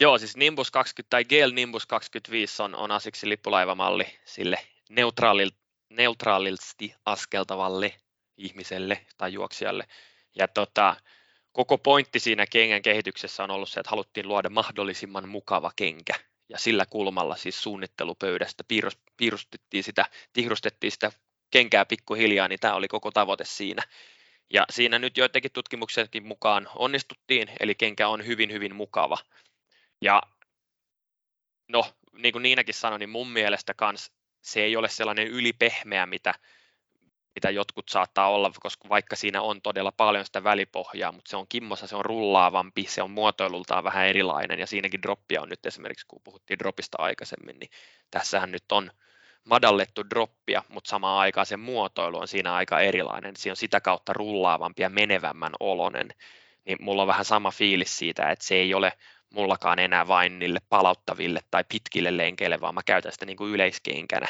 Joo, 0.00 0.18
siis 0.18 0.36
Nimbus 0.36 0.70
20 0.70 1.10
tai 1.10 1.24
Gale 1.24 1.54
Nimbus 1.54 1.86
25 1.86 2.62
on, 2.62 2.74
on 2.74 2.90
asiksi 2.90 3.28
lippulaivamalli 3.28 4.04
sille 4.24 4.58
neutraalil, 4.90 5.50
neutraalisti 5.90 6.94
askeltavalle 7.06 7.94
ihmiselle 8.36 9.06
tai 9.16 9.32
juoksijalle. 9.32 9.86
Ja 10.38 10.48
tota, 10.48 10.96
koko 11.56 11.78
pointti 11.78 12.20
siinä 12.20 12.46
kengän 12.46 12.82
kehityksessä 12.82 13.44
on 13.44 13.50
ollut 13.50 13.68
se, 13.68 13.80
että 13.80 13.90
haluttiin 13.90 14.28
luoda 14.28 14.50
mahdollisimman 14.50 15.28
mukava 15.28 15.72
kenkä. 15.76 16.14
Ja 16.48 16.58
sillä 16.58 16.86
kulmalla 16.86 17.36
siis 17.36 17.62
suunnittelupöydästä 17.62 18.64
piirustettiin 19.16 19.84
sitä, 19.84 20.06
tihrustettiin 20.32 20.92
sitä 20.92 21.12
kenkää 21.50 21.84
pikkuhiljaa, 21.84 22.48
niin 22.48 22.60
tämä 22.60 22.74
oli 22.74 22.88
koko 22.88 23.10
tavoite 23.10 23.44
siinä. 23.44 23.82
Ja 24.50 24.64
siinä 24.70 24.98
nyt 24.98 25.16
joidenkin 25.16 25.52
tutkimuksenkin 25.52 26.26
mukaan 26.26 26.68
onnistuttiin, 26.74 27.48
eli 27.60 27.74
kenkä 27.74 28.08
on 28.08 28.26
hyvin, 28.26 28.52
hyvin 28.52 28.74
mukava. 28.74 29.18
Ja 30.00 30.22
no, 31.68 31.84
niin 32.12 32.32
kuin 32.32 32.42
Niinakin 32.42 32.74
sanoi, 32.74 32.98
niin 32.98 33.10
mun 33.10 33.28
mielestä 33.28 33.74
kans 33.74 34.12
se 34.42 34.62
ei 34.62 34.76
ole 34.76 34.88
sellainen 34.88 35.26
ylipehmeä, 35.26 36.06
mitä 36.06 36.34
mitä 37.36 37.50
jotkut 37.50 37.88
saattaa 37.88 38.30
olla, 38.30 38.50
koska 38.60 38.88
vaikka 38.88 39.16
siinä 39.16 39.42
on 39.42 39.62
todella 39.62 39.92
paljon 39.92 40.24
sitä 40.24 40.44
välipohjaa, 40.44 41.12
mutta 41.12 41.30
se 41.30 41.36
on 41.36 41.46
kimmossa, 41.48 41.86
se 41.86 41.96
on 41.96 42.04
rullaavampi, 42.04 42.84
se 42.88 43.02
on 43.02 43.10
muotoilultaan 43.10 43.84
vähän 43.84 44.06
erilainen. 44.06 44.58
Ja 44.58 44.66
siinäkin 44.66 45.02
droppia 45.02 45.42
on 45.42 45.48
nyt 45.48 45.66
esimerkiksi, 45.66 46.06
kun 46.06 46.20
puhuttiin 46.24 46.58
droppista 46.58 46.96
aikaisemmin, 47.00 47.58
niin 47.58 47.70
tässähän 48.10 48.52
nyt 48.52 48.72
on 48.72 48.90
madallettu 49.44 50.10
droppia, 50.10 50.62
mutta 50.68 50.88
samaan 50.88 51.20
aikaan 51.20 51.46
se 51.46 51.56
muotoilu 51.56 52.18
on 52.18 52.28
siinä 52.28 52.54
aika 52.54 52.80
erilainen, 52.80 53.36
se 53.36 53.50
on 53.50 53.56
sitä 53.56 53.80
kautta 53.80 54.12
rullaavampi 54.12 54.82
ja 54.82 54.90
menevämmän 54.90 55.52
olonen, 55.60 56.08
niin 56.64 56.78
mulla 56.80 57.02
on 57.02 57.08
vähän 57.08 57.24
sama 57.24 57.50
fiilis 57.50 57.98
siitä, 57.98 58.30
että 58.30 58.44
se 58.44 58.54
ei 58.54 58.74
ole 58.74 58.92
mullakaan 59.30 59.78
enää 59.78 60.08
vain 60.08 60.38
niille 60.38 60.60
palauttaville 60.68 61.40
tai 61.50 61.64
pitkille 61.68 62.16
lenkeille, 62.16 62.60
vaan 62.60 62.74
mä 62.74 62.82
käytän 62.86 63.12
sitä 63.12 63.26
niin 63.26 63.36
kuin 63.36 63.52
yleiskenkänä, 63.52 64.28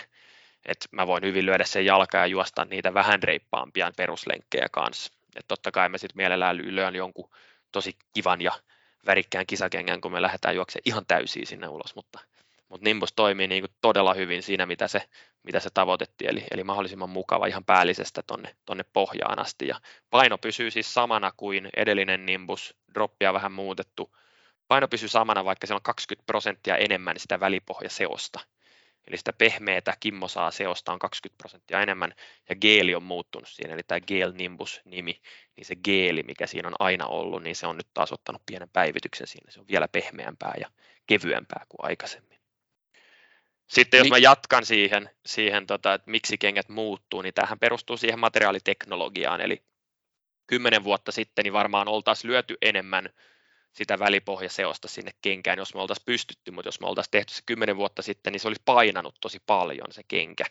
että 0.67 0.89
mä 0.91 1.07
voin 1.07 1.25
hyvin 1.25 1.47
lyödä 1.47 1.64
sen 1.64 1.87
jalkaa 1.87 2.21
ja 2.21 2.27
juosta 2.27 2.64
niitä 2.64 2.95
vähän 2.95 3.23
reippaampia 3.23 3.93
peruslenkkejä 3.97 4.67
kanssa. 4.73 5.12
Et 5.37 5.45
totta 5.49 5.73
kai 5.73 5.89
mä 5.89 5.99
sitten 5.99 6.17
mielellään 6.17 6.57
lyön 6.57 6.97
jonkun 6.97 7.31
tosi 7.73 7.97
kivan 8.14 8.41
ja 8.41 8.53
värikkään 9.07 9.47
kisakengän, 9.47 10.01
kun 10.01 10.12
me 10.12 10.23
lähdetään 10.23 10.55
juoksemaan 10.55 10.83
ihan 10.85 11.07
täysiä 11.07 11.47
sinne 11.47 11.69
ulos, 11.69 11.95
mutta, 11.95 12.19
mutta 12.69 12.85
Nimbus 12.85 13.12
toimii 13.12 13.49
niin 13.49 13.62
kuin 13.62 13.73
todella 13.81 14.14
hyvin 14.14 14.43
siinä, 14.43 14.67
mitä 14.67 14.89
se, 14.89 15.03
mitä 15.43 15.61
se 15.61 15.71
tavoitettiin, 15.75 16.31
eli, 16.31 16.45
eli 16.51 16.64
mahdollisimman 16.64 17.11
mukava 17.11 17.47
ihan 17.47 17.64
päällisestä 17.64 18.23
tonne, 18.27 18.57
tonne 18.64 18.85
pohjaan 18.93 19.39
asti. 19.39 19.67
Ja 19.69 19.81
paino 20.11 20.39
pysyy 20.39 20.71
siis 20.71 20.95
samana 20.95 21.33
kuin 21.37 21.69
edellinen 21.77 22.27
Nimbus, 22.27 22.77
droppia 22.95 23.33
vähän 23.33 23.53
muutettu. 23.53 24.17
Paino 24.69 24.89
pysyy 24.89 25.09
samana, 25.09 25.45
vaikka 25.45 25.67
siellä 25.67 25.79
on 25.79 25.83
20 25.83 26.27
prosenttia 26.27 26.77
enemmän 26.77 27.19
sitä 27.19 27.41
välipohjaseosta 27.41 28.41
eli 29.09 29.17
sitä 29.17 29.33
pehmeätä 29.33 29.95
kimmosaa 30.01 30.51
seosta 30.51 30.93
on 30.93 30.99
20 30.99 31.39
prosenttia 31.39 31.83
enemmän, 31.83 32.15
ja 32.49 32.57
geeli 32.57 32.95
on 32.95 33.03
muuttunut 33.03 33.49
siinä, 33.49 33.75
eli 33.75 33.83
tämä 33.83 34.01
Gale 34.01 34.33
Nimbus-nimi, 34.33 35.21
niin 35.57 35.65
se 35.65 35.77
geeli, 35.77 36.23
mikä 36.23 36.47
siinä 36.47 36.69
on 36.69 36.75
aina 36.79 37.07
ollut, 37.07 37.43
niin 37.43 37.57
se 37.57 37.67
on 37.67 37.77
nyt 37.77 37.89
taas 37.95 38.13
ottanut 38.13 38.43
pienen 38.47 38.71
päivityksen 38.73 39.27
siinä, 39.27 39.51
se 39.51 39.61
on 39.61 39.69
vielä 39.69 39.89
pehmeämpää 39.89 40.55
ja 40.61 40.71
kevyempää 41.07 41.67
kuin 41.69 41.89
aikaisemmin. 41.89 42.37
Sitten 43.67 43.99
jos 43.99 44.09
mä 44.09 44.19
jatkan 44.19 44.67
siihen, 44.67 45.11
siihen 45.27 45.67
tota, 45.67 45.95
että 45.95 46.11
miksi 46.11 46.39
kengät 46.39 46.69
muuttuu, 46.69 47.23
niin 47.23 47.35
tähän 47.35 47.59
perustuu 47.59 47.97
siihen 47.97 48.19
materiaaliteknologiaan, 48.19 49.41
eli 49.41 49.63
kymmenen 50.47 50.85
vuotta 50.85 51.13
sitten 51.13 51.43
niin 51.43 51.53
varmaan 51.53 51.89
oltaisiin 51.89 52.31
lyöty 52.31 52.57
enemmän 52.63 53.09
sitä 53.77 53.99
välipohjaseosta 53.99 54.89
sinne 54.89 55.11
kenkään, 55.22 55.59
jos 55.59 55.74
me 55.74 55.81
oltaisiin 55.81 56.07
pystytty, 56.07 56.51
mutta 56.51 56.68
jos 56.68 56.81
me 56.81 56.87
oltaisiin 56.87 57.11
tehty 57.11 57.35
se 57.35 57.43
kymmenen 57.47 57.77
vuotta 57.77 58.03
sitten, 58.03 58.33
niin 58.33 58.41
se 58.41 58.49
olisi 58.49 58.62
painanut 58.64 59.14
tosi 59.20 59.43
paljon 59.47 59.93
se 59.93 60.03
kenkä. 60.09 60.45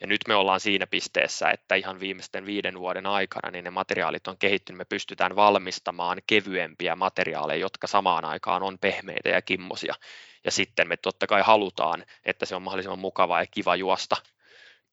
Ja 0.00 0.06
nyt 0.06 0.20
me 0.28 0.34
ollaan 0.34 0.60
siinä 0.60 0.86
pisteessä, 0.86 1.50
että 1.50 1.74
ihan 1.74 2.00
viimeisten 2.00 2.46
viiden 2.46 2.78
vuoden 2.78 3.06
aikana 3.06 3.50
niin 3.50 3.64
ne 3.64 3.70
materiaalit 3.70 4.28
on 4.28 4.38
kehittynyt, 4.38 4.78
me 4.78 4.84
pystytään 4.84 5.36
valmistamaan 5.36 6.18
kevyempiä 6.26 6.96
materiaaleja, 6.96 7.60
jotka 7.60 7.86
samaan 7.86 8.24
aikaan 8.24 8.62
on 8.62 8.78
pehmeitä 8.78 9.28
ja 9.28 9.42
kimmosia. 9.42 9.94
Ja 10.44 10.50
sitten 10.50 10.88
me 10.88 10.96
totta 10.96 11.26
kai 11.26 11.42
halutaan, 11.42 12.04
että 12.24 12.46
se 12.46 12.56
on 12.56 12.62
mahdollisimman 12.62 12.98
mukava 12.98 13.40
ja 13.40 13.46
kiva 13.50 13.76
juosta 13.76 14.16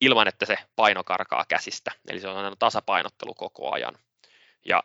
ilman, 0.00 0.28
että 0.28 0.46
se 0.46 0.58
paino 0.76 1.04
karkaa 1.04 1.44
käsistä. 1.48 1.92
Eli 2.08 2.20
se 2.20 2.28
on 2.28 2.36
aina 2.36 2.56
tasapainottelu 2.58 3.34
koko 3.34 3.72
ajan. 3.72 3.98
Ja 4.64 4.82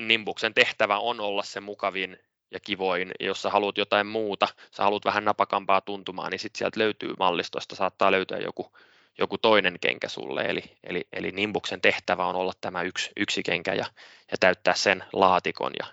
Nimbuksen 0.00 0.54
tehtävä 0.54 0.98
on 0.98 1.20
olla 1.20 1.42
se 1.42 1.60
mukavin 1.60 2.18
ja 2.52 2.60
kivoin, 2.60 3.12
jos 3.20 3.42
sä 3.42 3.50
haluat 3.50 3.78
jotain 3.78 4.06
muuta, 4.06 4.48
sä 4.70 4.82
haluat 4.82 5.04
vähän 5.04 5.24
napakampaa 5.24 5.80
tuntumaan, 5.80 6.30
niin 6.30 6.38
sitten 6.38 6.58
sieltä 6.58 6.80
löytyy 6.80 7.14
mallistoista, 7.18 7.76
saattaa 7.76 8.12
löytyä 8.12 8.38
joku, 8.38 8.72
joku 9.18 9.38
toinen 9.38 9.78
kenkä 9.80 10.08
sulle, 10.08 10.42
eli, 10.42 10.62
eli, 10.84 11.06
eli 11.12 11.30
Nimbuksen 11.30 11.80
tehtävä 11.80 12.26
on 12.26 12.36
olla 12.36 12.52
tämä 12.60 12.82
yksi, 12.82 13.10
yksi 13.16 13.42
kenkä 13.42 13.74
ja, 13.74 13.86
ja 14.30 14.36
täyttää 14.40 14.74
sen 14.74 15.04
laatikon 15.12 15.72
ja, 15.78 15.86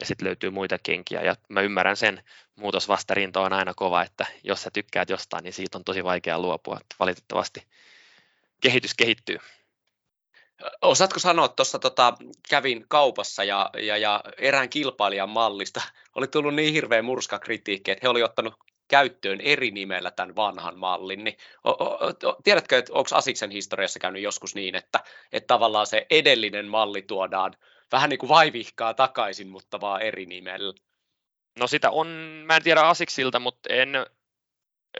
ja 0.00 0.06
sitten 0.06 0.26
löytyy 0.26 0.50
muita 0.50 0.78
kenkiä. 0.82 1.22
Ja 1.22 1.34
mä 1.48 1.60
ymmärrän 1.60 1.96
sen, 1.96 2.22
muutosvastarinta 2.56 3.40
on 3.40 3.52
aina 3.52 3.74
kova, 3.74 4.02
että 4.02 4.26
jos 4.44 4.62
sä 4.62 4.70
tykkäät 4.70 5.10
jostain, 5.10 5.44
niin 5.44 5.52
siitä 5.52 5.78
on 5.78 5.84
tosi 5.84 6.04
vaikea 6.04 6.38
luopua, 6.38 6.80
valitettavasti 6.98 7.66
kehitys 8.60 8.94
kehittyy. 8.94 9.38
Osaatko 10.82 11.18
sanoa, 11.18 11.48
tuossa 11.48 11.78
tota, 11.78 12.14
kävin 12.48 12.84
kaupassa 12.88 13.44
ja, 13.44 13.70
ja, 13.82 13.96
ja 13.96 14.20
erään 14.38 14.68
kilpailijan 14.68 15.28
mallista 15.28 15.82
oli 16.16 16.26
tullut 16.26 16.54
niin 16.54 16.72
hirveä 16.72 17.02
murskakritiikki, 17.02 17.90
että 17.90 18.00
he 18.02 18.08
oli 18.08 18.22
ottanut 18.22 18.54
käyttöön 18.88 19.40
eri 19.40 19.70
nimellä 19.70 20.10
tämän 20.10 20.36
vanhan 20.36 20.78
mallin, 20.78 21.24
niin 21.24 21.36
o, 21.64 21.70
o, 21.70 22.06
o, 22.24 22.36
tiedätkö, 22.44 22.78
että 22.78 22.92
onko 22.92 23.08
Asiksen 23.12 23.50
historiassa 23.50 23.98
käynyt 23.98 24.22
joskus 24.22 24.54
niin, 24.54 24.74
että, 24.74 25.00
että 25.32 25.46
tavallaan 25.46 25.86
se 25.86 26.06
edellinen 26.10 26.68
malli 26.68 27.02
tuodaan 27.02 27.54
vähän 27.92 28.10
niin 28.10 28.18
kuin 28.18 28.28
vaivihkaa 28.28 28.94
takaisin, 28.94 29.48
mutta 29.48 29.80
vaan 29.80 30.02
eri 30.02 30.26
nimellä? 30.26 30.74
No 31.58 31.66
sitä 31.66 31.90
on, 31.90 32.06
mä 32.46 32.56
en 32.56 32.62
tiedä 32.62 32.80
Asiksilta, 32.80 33.38
mutta 33.38 33.74
en, 33.74 34.06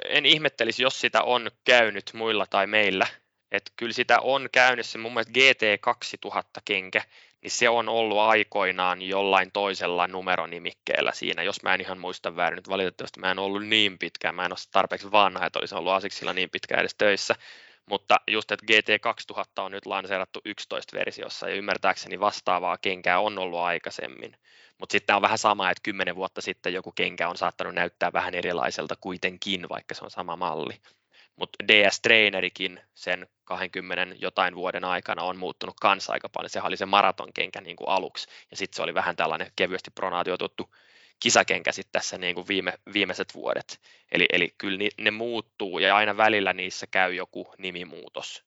en 0.08 0.26
ihmettelisi, 0.26 0.82
jos 0.82 1.00
sitä 1.00 1.22
on 1.22 1.50
käynyt 1.64 2.10
muilla 2.14 2.46
tai 2.46 2.66
meillä. 2.66 3.06
Että 3.52 3.72
kyllä 3.76 3.92
sitä 3.92 4.20
on 4.20 4.48
käynyt 4.52 4.86
se 4.86 4.98
mun 4.98 5.14
mielestä 5.14 5.32
GT2000 5.32 6.62
kenkä, 6.64 7.02
niin 7.42 7.50
se 7.50 7.68
on 7.68 7.88
ollut 7.88 8.18
aikoinaan 8.18 9.02
jollain 9.02 9.52
toisella 9.52 10.06
numeronimikkeellä 10.06 11.12
siinä, 11.12 11.42
jos 11.42 11.62
mä 11.62 11.74
en 11.74 11.80
ihan 11.80 11.98
muista 11.98 12.36
väärin. 12.36 12.56
Nyt 12.56 12.68
valitettavasti 12.68 13.20
mä 13.20 13.30
en 13.30 13.38
ollut 13.38 13.66
niin 13.66 13.98
pitkään, 13.98 14.34
mä 14.34 14.44
en 14.44 14.52
ole 14.52 14.58
tarpeeksi 14.72 15.12
vanha, 15.12 15.46
että 15.46 15.58
olisi 15.58 15.74
ollut 15.74 15.92
Asicsilla 15.92 16.32
niin 16.32 16.50
pitkään 16.50 16.80
edes 16.80 16.94
töissä, 16.98 17.34
mutta 17.86 18.16
just, 18.26 18.52
että 18.52 18.66
GT2000 18.72 19.62
on 19.62 19.72
nyt 19.72 19.86
lanseerattu 19.86 20.40
11 20.44 20.96
versiossa 20.96 21.48
ja 21.48 21.54
ymmärtääkseni 21.54 22.20
vastaavaa 22.20 22.78
kenkää 22.78 23.20
on 23.20 23.38
ollut 23.38 23.60
aikaisemmin. 23.60 24.36
Mutta 24.78 24.92
sitten 24.92 25.16
on 25.16 25.22
vähän 25.22 25.38
sama, 25.38 25.70
että 25.70 25.82
kymmenen 25.82 26.16
vuotta 26.16 26.40
sitten 26.40 26.72
joku 26.72 26.92
kenkä 26.92 27.28
on 27.28 27.36
saattanut 27.36 27.74
näyttää 27.74 28.12
vähän 28.12 28.34
erilaiselta 28.34 28.94
kuitenkin, 29.00 29.68
vaikka 29.68 29.94
se 29.94 30.04
on 30.04 30.10
sama 30.10 30.36
malli. 30.36 30.80
Mutta 31.36 31.64
DS-trainerikin 31.68 32.80
sen 32.94 33.26
20 33.44 34.16
jotain 34.18 34.54
vuoden 34.54 34.84
aikana 34.84 35.22
on 35.22 35.36
muuttunut 35.36 35.76
kanssa 35.80 36.12
aika 36.12 36.28
paljon. 36.28 36.50
Sehän 36.50 36.68
oli 36.68 36.76
se 36.76 36.86
maratonkenkä 36.86 37.60
niin 37.60 37.76
kuin 37.76 37.88
aluksi, 37.88 38.28
ja 38.50 38.56
sitten 38.56 38.76
se 38.76 38.82
oli 38.82 38.94
vähän 38.94 39.16
tällainen 39.16 39.52
kevyesti 39.56 39.90
pronaatioitettu 39.90 40.74
kisakenkä 41.20 41.72
sitten 41.72 41.92
tässä 41.92 42.18
niin 42.18 42.34
kuin 42.34 42.48
viime, 42.48 42.72
viimeiset 42.92 43.34
vuodet. 43.34 43.80
Eli, 44.12 44.26
eli 44.32 44.54
kyllä 44.58 44.78
ne 45.00 45.10
muuttuu, 45.10 45.78
ja 45.78 45.96
aina 45.96 46.16
välillä 46.16 46.52
niissä 46.52 46.86
käy 46.86 47.14
joku 47.14 47.54
nimimuutos. 47.58 48.45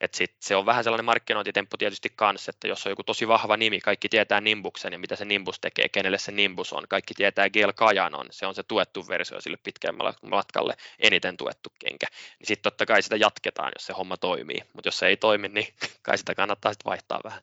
Et 0.00 0.14
sit 0.14 0.36
se 0.40 0.56
on 0.56 0.66
vähän 0.66 0.84
sellainen 0.84 1.04
markkinointitemppu 1.04 1.76
tietysti 1.76 2.12
kanssa, 2.16 2.50
että 2.50 2.68
jos 2.68 2.86
on 2.86 2.92
joku 2.92 3.02
tosi 3.04 3.28
vahva 3.28 3.56
nimi, 3.56 3.80
kaikki 3.80 4.08
tietää 4.08 4.40
Nimbuksen 4.40 4.92
ja 4.92 4.98
mitä 4.98 5.16
se 5.16 5.24
Nimbus 5.24 5.60
tekee, 5.60 5.88
kenelle 5.88 6.18
se 6.18 6.32
Nimbus 6.32 6.72
on, 6.72 6.84
kaikki 6.88 7.14
tietää 7.14 7.50
Gel 7.50 7.72
Kajan 7.72 8.14
on, 8.14 8.26
se 8.30 8.46
on 8.46 8.54
se 8.54 8.62
tuettu 8.62 9.08
versio 9.08 9.40
sille 9.40 9.58
pitkemmällä 9.62 10.14
matkalle 10.22 10.76
eniten 10.98 11.36
tuettu 11.36 11.72
kenkä, 11.78 12.06
niin 12.38 12.46
sitten 12.46 12.72
totta 12.72 12.86
kai 12.86 13.02
sitä 13.02 13.16
jatketaan, 13.16 13.72
jos 13.74 13.86
se 13.86 13.92
homma 13.92 14.16
toimii, 14.16 14.62
mutta 14.72 14.88
jos 14.88 14.98
se 14.98 15.06
ei 15.06 15.16
toimi, 15.16 15.48
niin 15.48 15.74
kai 16.02 16.18
sitä 16.18 16.34
kannattaa 16.34 16.72
sitten 16.72 16.90
vaihtaa 16.90 17.20
vähän. 17.24 17.42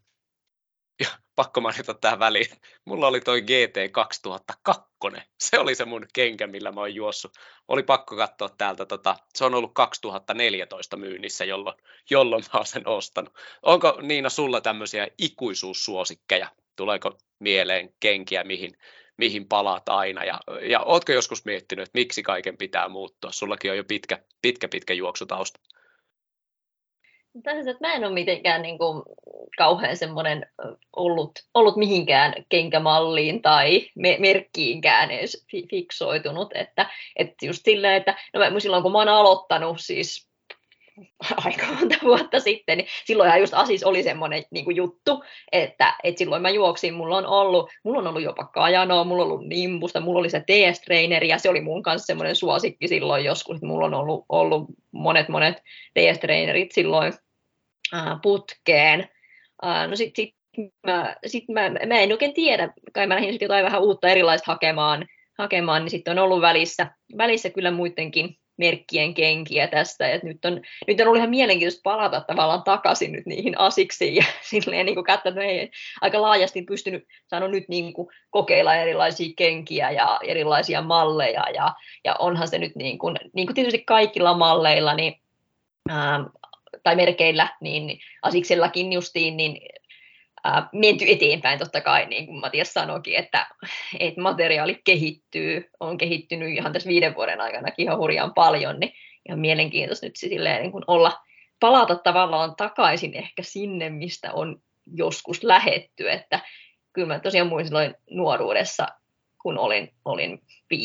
Ja 0.99 1.07
pakko 1.35 1.61
mainita 1.61 1.93
tähän 1.93 2.19
väliin. 2.19 2.47
Mulla 2.85 3.07
oli 3.07 3.21
toi 3.21 3.41
GT 3.41 3.91
2002. 3.91 4.85
Se 5.39 5.59
oli 5.59 5.75
se 5.75 5.85
mun 5.85 6.07
kenkä, 6.13 6.47
millä 6.47 6.71
mä 6.71 6.79
oon 6.79 6.95
juossut. 6.95 7.31
Oli 7.67 7.83
pakko 7.83 8.15
katsoa 8.15 8.49
täältä. 8.49 8.85
Tota, 8.85 9.15
se 9.35 9.45
on 9.45 9.53
ollut 9.53 9.73
2014 9.73 10.97
myynnissä, 10.97 11.45
jolloin, 11.45 11.77
jolloin 12.09 12.43
mä 12.53 12.59
oon 12.59 12.65
sen 12.65 12.87
ostanut. 12.87 13.33
Onko 13.61 13.99
Niina 14.01 14.29
sulla 14.29 14.61
tämmöisiä 14.61 15.07
ikuisuussuosikkeja? 15.17 16.49
Tuleeko 16.75 17.17
mieleen 17.39 17.93
kenkiä, 17.99 18.43
mihin, 18.43 18.77
mihin 19.17 19.47
palaat 19.47 19.89
aina? 19.89 20.23
Ja, 20.23 20.39
ja 20.61 20.79
ootko 20.79 21.11
joskus 21.11 21.45
miettinyt, 21.45 21.83
että 21.83 21.97
miksi 21.99 22.23
kaiken 22.23 22.57
pitää 22.57 22.89
muuttua? 22.89 23.31
Sullakin 23.31 23.71
on 23.71 23.77
jo 23.77 23.83
pitkä, 23.83 24.19
pitkä, 24.41 24.67
pitkä 24.67 24.93
juoksutausta. 24.93 25.59
Tässä, 27.43 27.71
että 27.71 27.87
mä 27.87 27.93
en 27.93 28.03
ole 28.05 28.13
mitenkään 28.13 28.61
niin 28.61 28.77
kuin, 28.77 29.03
kauhean 29.57 29.97
semmoinen 29.97 30.45
ollut, 30.95 31.31
ollut 31.53 31.75
mihinkään 31.75 32.33
kenkämalliin 32.49 33.41
tai 33.41 33.89
me, 33.95 34.17
merkkiinkään 34.19 35.11
edes 35.11 35.45
fiksoitunut. 35.69 36.51
Että, 36.55 36.89
että 37.15 37.45
just 37.45 37.61
silleen, 37.65 37.93
että 37.93 38.15
no 38.33 38.39
mä, 38.39 38.59
silloin 38.59 38.83
kun 38.83 38.91
mä 38.91 38.97
oon 38.97 39.07
aloittanut 39.07 39.77
siis 39.79 40.27
aika 41.45 41.65
monta 41.79 41.95
vuotta 42.03 42.39
sitten, 42.39 42.77
niin 42.77 42.87
silloinhan 43.05 43.39
just 43.39 43.53
Asis 43.53 43.83
oli 43.83 44.03
semmoinen 44.03 44.43
niin 44.51 44.65
kuin 44.65 44.75
juttu, 44.75 45.23
että, 45.51 45.93
että 46.03 46.19
silloin 46.19 46.41
mä 46.41 46.49
juoksin, 46.49 46.93
mulla 46.93 47.17
on 47.17 47.25
ollut, 47.25 47.69
mulla 47.83 47.99
on 47.99 48.07
ollut 48.07 48.23
jopa 48.23 48.45
Kajanoa, 48.45 49.03
mulla 49.03 49.23
on 49.23 49.31
ollut 49.31 49.47
Nimbusta, 49.47 49.99
mulla 49.99 50.19
oli 50.19 50.29
se 50.29 50.39
TS-treeneri 50.39 51.27
ja 51.27 51.37
se 51.37 51.49
oli 51.49 51.61
mun 51.61 51.83
kanssa 51.83 52.05
semmoinen 52.05 52.35
suosikki 52.35 52.87
silloin 52.87 53.23
joskus, 53.25 53.55
että 53.55 53.67
mulla 53.67 53.85
on 53.85 53.93
ollut, 53.93 54.25
ollut 54.29 54.65
monet 54.91 55.29
monet 55.29 55.57
TS-treenerit 55.99 56.71
silloin 56.71 57.13
putkeen. 58.21 59.09
No 59.87 59.95
sitten 59.95 60.25
sit 60.25 60.35
mä, 60.87 61.15
sit 61.25 61.43
mä, 61.49 61.69
mä, 61.69 61.99
en 61.99 62.11
oikein 62.11 62.33
tiedä, 62.33 62.73
kai 62.93 63.07
mä 63.07 63.15
lähdin 63.15 63.33
sitten 63.33 63.45
jotain 63.45 63.65
vähän 63.65 63.81
uutta 63.81 64.07
erilaista 64.07 64.51
hakemaan, 64.51 65.05
hakemaan 65.37 65.81
niin 65.81 65.89
sitten 65.89 66.19
on 66.19 66.23
ollut 66.23 66.41
välissä, 66.41 66.87
välissä 67.17 67.49
kyllä 67.49 67.71
muidenkin 67.71 68.37
merkkien 68.57 69.13
kenkiä 69.13 69.67
tästä, 69.67 70.09
että 70.09 70.27
nyt 70.27 70.45
on, 70.45 70.61
nyt 70.87 70.99
on 70.99 71.07
ollut 71.07 71.17
ihan 71.17 71.29
mielenkiintoista 71.29 71.81
palata 71.83 72.21
tavallaan 72.21 72.63
takaisin 72.63 73.11
nyt 73.11 73.25
niihin 73.25 73.59
asiksiin 73.59 74.15
ja 74.15 74.23
silleen 74.49 74.85
niin 74.85 75.03
katsoa, 75.03 75.29
että 75.29 75.41
ei 75.41 75.71
aika 76.01 76.21
laajasti 76.21 76.61
pystynyt 76.61 77.03
saanut 77.27 77.51
nyt 77.51 77.63
niin 77.67 77.93
kuin 77.93 78.07
kokeilla 78.29 78.75
erilaisia 78.75 79.33
kenkiä 79.37 79.91
ja 79.91 80.19
erilaisia 80.23 80.81
malleja 80.81 81.49
ja, 81.53 81.73
ja 82.03 82.15
onhan 82.19 82.47
se 82.47 82.57
nyt 82.57 82.75
niin 82.75 82.97
kuin, 82.97 83.15
niin 83.33 83.47
kuin 83.47 83.55
tietysti 83.55 83.83
kaikilla 83.83 84.37
malleilla, 84.37 84.93
niin 84.93 85.21
ää, 85.89 86.25
tai 86.83 86.95
merkeillä, 86.95 87.47
niin 87.61 87.99
Asiksellakin 88.21 88.93
justiin, 88.93 89.37
niin 89.37 89.61
ää, 90.45 90.69
menty 90.73 91.05
eteenpäin 91.07 91.59
totta 91.59 91.81
kai, 91.81 92.05
niin 92.05 92.25
kuin 92.25 92.39
Matias 92.39 92.73
sanoikin, 92.73 93.15
että, 93.15 93.47
että 93.99 94.21
materiaali 94.21 94.81
kehittyy, 94.83 95.69
on 95.79 95.97
kehittynyt 95.97 96.49
ihan 96.49 96.73
tässä 96.73 96.89
viiden 96.89 97.15
vuoden 97.15 97.41
aikana 97.41 97.71
ihan 97.77 97.97
hurjaan 97.97 98.33
paljon, 98.33 98.79
niin 98.79 98.93
ihan 99.27 99.39
mielenkiintoista 99.39 100.05
nyt 100.05 100.15
silleen 100.15 100.61
niin 100.61 100.71
kuin 100.71 100.83
olla, 100.87 101.19
palata 101.59 101.95
tavallaan 101.95 102.55
takaisin 102.55 103.13
ehkä 103.13 103.43
sinne, 103.43 103.89
mistä 103.89 104.33
on 104.33 104.61
joskus 104.93 105.43
lähetty, 105.43 106.11
että 106.11 106.39
kyllä 106.93 107.07
mä 107.07 107.19
tosiaan 107.19 107.47
muistin 107.47 107.95
nuoruudessa, 108.11 108.87
kun 109.41 109.57
olin, 109.57 109.93
olin 110.05 110.41
15-20 110.73 110.77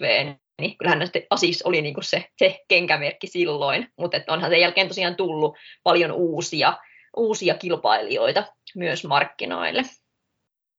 V, 0.00 0.34
niin 0.60 0.78
kyllähän 0.78 1.06
sitten 1.06 1.26
Asis 1.30 1.62
oli 1.62 1.82
niin 1.82 1.94
kuin 1.94 2.04
se, 2.04 2.24
se 2.36 2.64
kenkämerkki 2.68 3.26
silloin, 3.26 3.88
mutta 3.96 4.20
onhan 4.28 4.50
sen 4.50 4.60
jälkeen 4.60 4.88
tosiaan 4.88 5.16
tullut 5.16 5.56
paljon 5.82 6.12
uusia, 6.12 6.78
uusia 7.16 7.54
kilpailijoita 7.54 8.44
myös 8.74 9.04
markkinoille. 9.04 9.82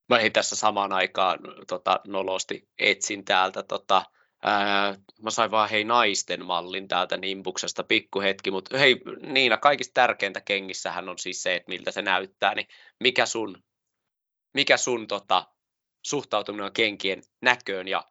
Mä 0.10 0.18
ei 0.18 0.30
tässä 0.30 0.56
samaan 0.56 0.94
aikaan 0.94 1.40
tota, 1.68 2.00
nolosti 2.08 2.68
etsin 2.80 3.26
täältä 3.26 3.64
tota, 3.64 4.06
Ää, 4.44 4.96
mä 5.22 5.30
sain 5.30 5.52
vaan 5.52 5.70
hei 5.70 5.84
naisten 5.84 6.46
mallin 6.46 6.88
täältä 6.88 7.18
Nimbuksesta 7.18 7.84
pikkuhetki, 7.84 8.52
mutta 8.52 8.78
hei 8.78 9.02
Niina, 9.22 9.58
kaikista 9.58 9.94
tärkeintä 9.94 10.42
kengissähän 10.42 11.10
on 11.10 11.20
siis 11.20 11.44
se, 11.44 11.56
että 11.56 11.70
miltä 11.70 11.92
se 11.92 12.02
näyttää, 12.02 12.56
niin 12.56 12.68
mikä 13.00 13.26
sun, 13.26 13.64
mikä 14.54 14.78
sun 14.78 15.08
tota, 15.08 15.46
suhtautuminen 16.06 16.66
on 16.66 16.74
kenkien 16.74 17.22
näköön 17.42 17.88
ja 17.88 18.04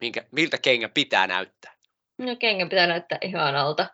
minkä, 0.00 0.24
miltä 0.32 0.58
kengän 0.58 0.90
pitää 0.90 1.26
näyttää? 1.26 1.74
No 2.18 2.36
kengän 2.36 2.68
pitää 2.68 2.86
näyttää 2.86 3.18
ihanalta. 3.20 3.86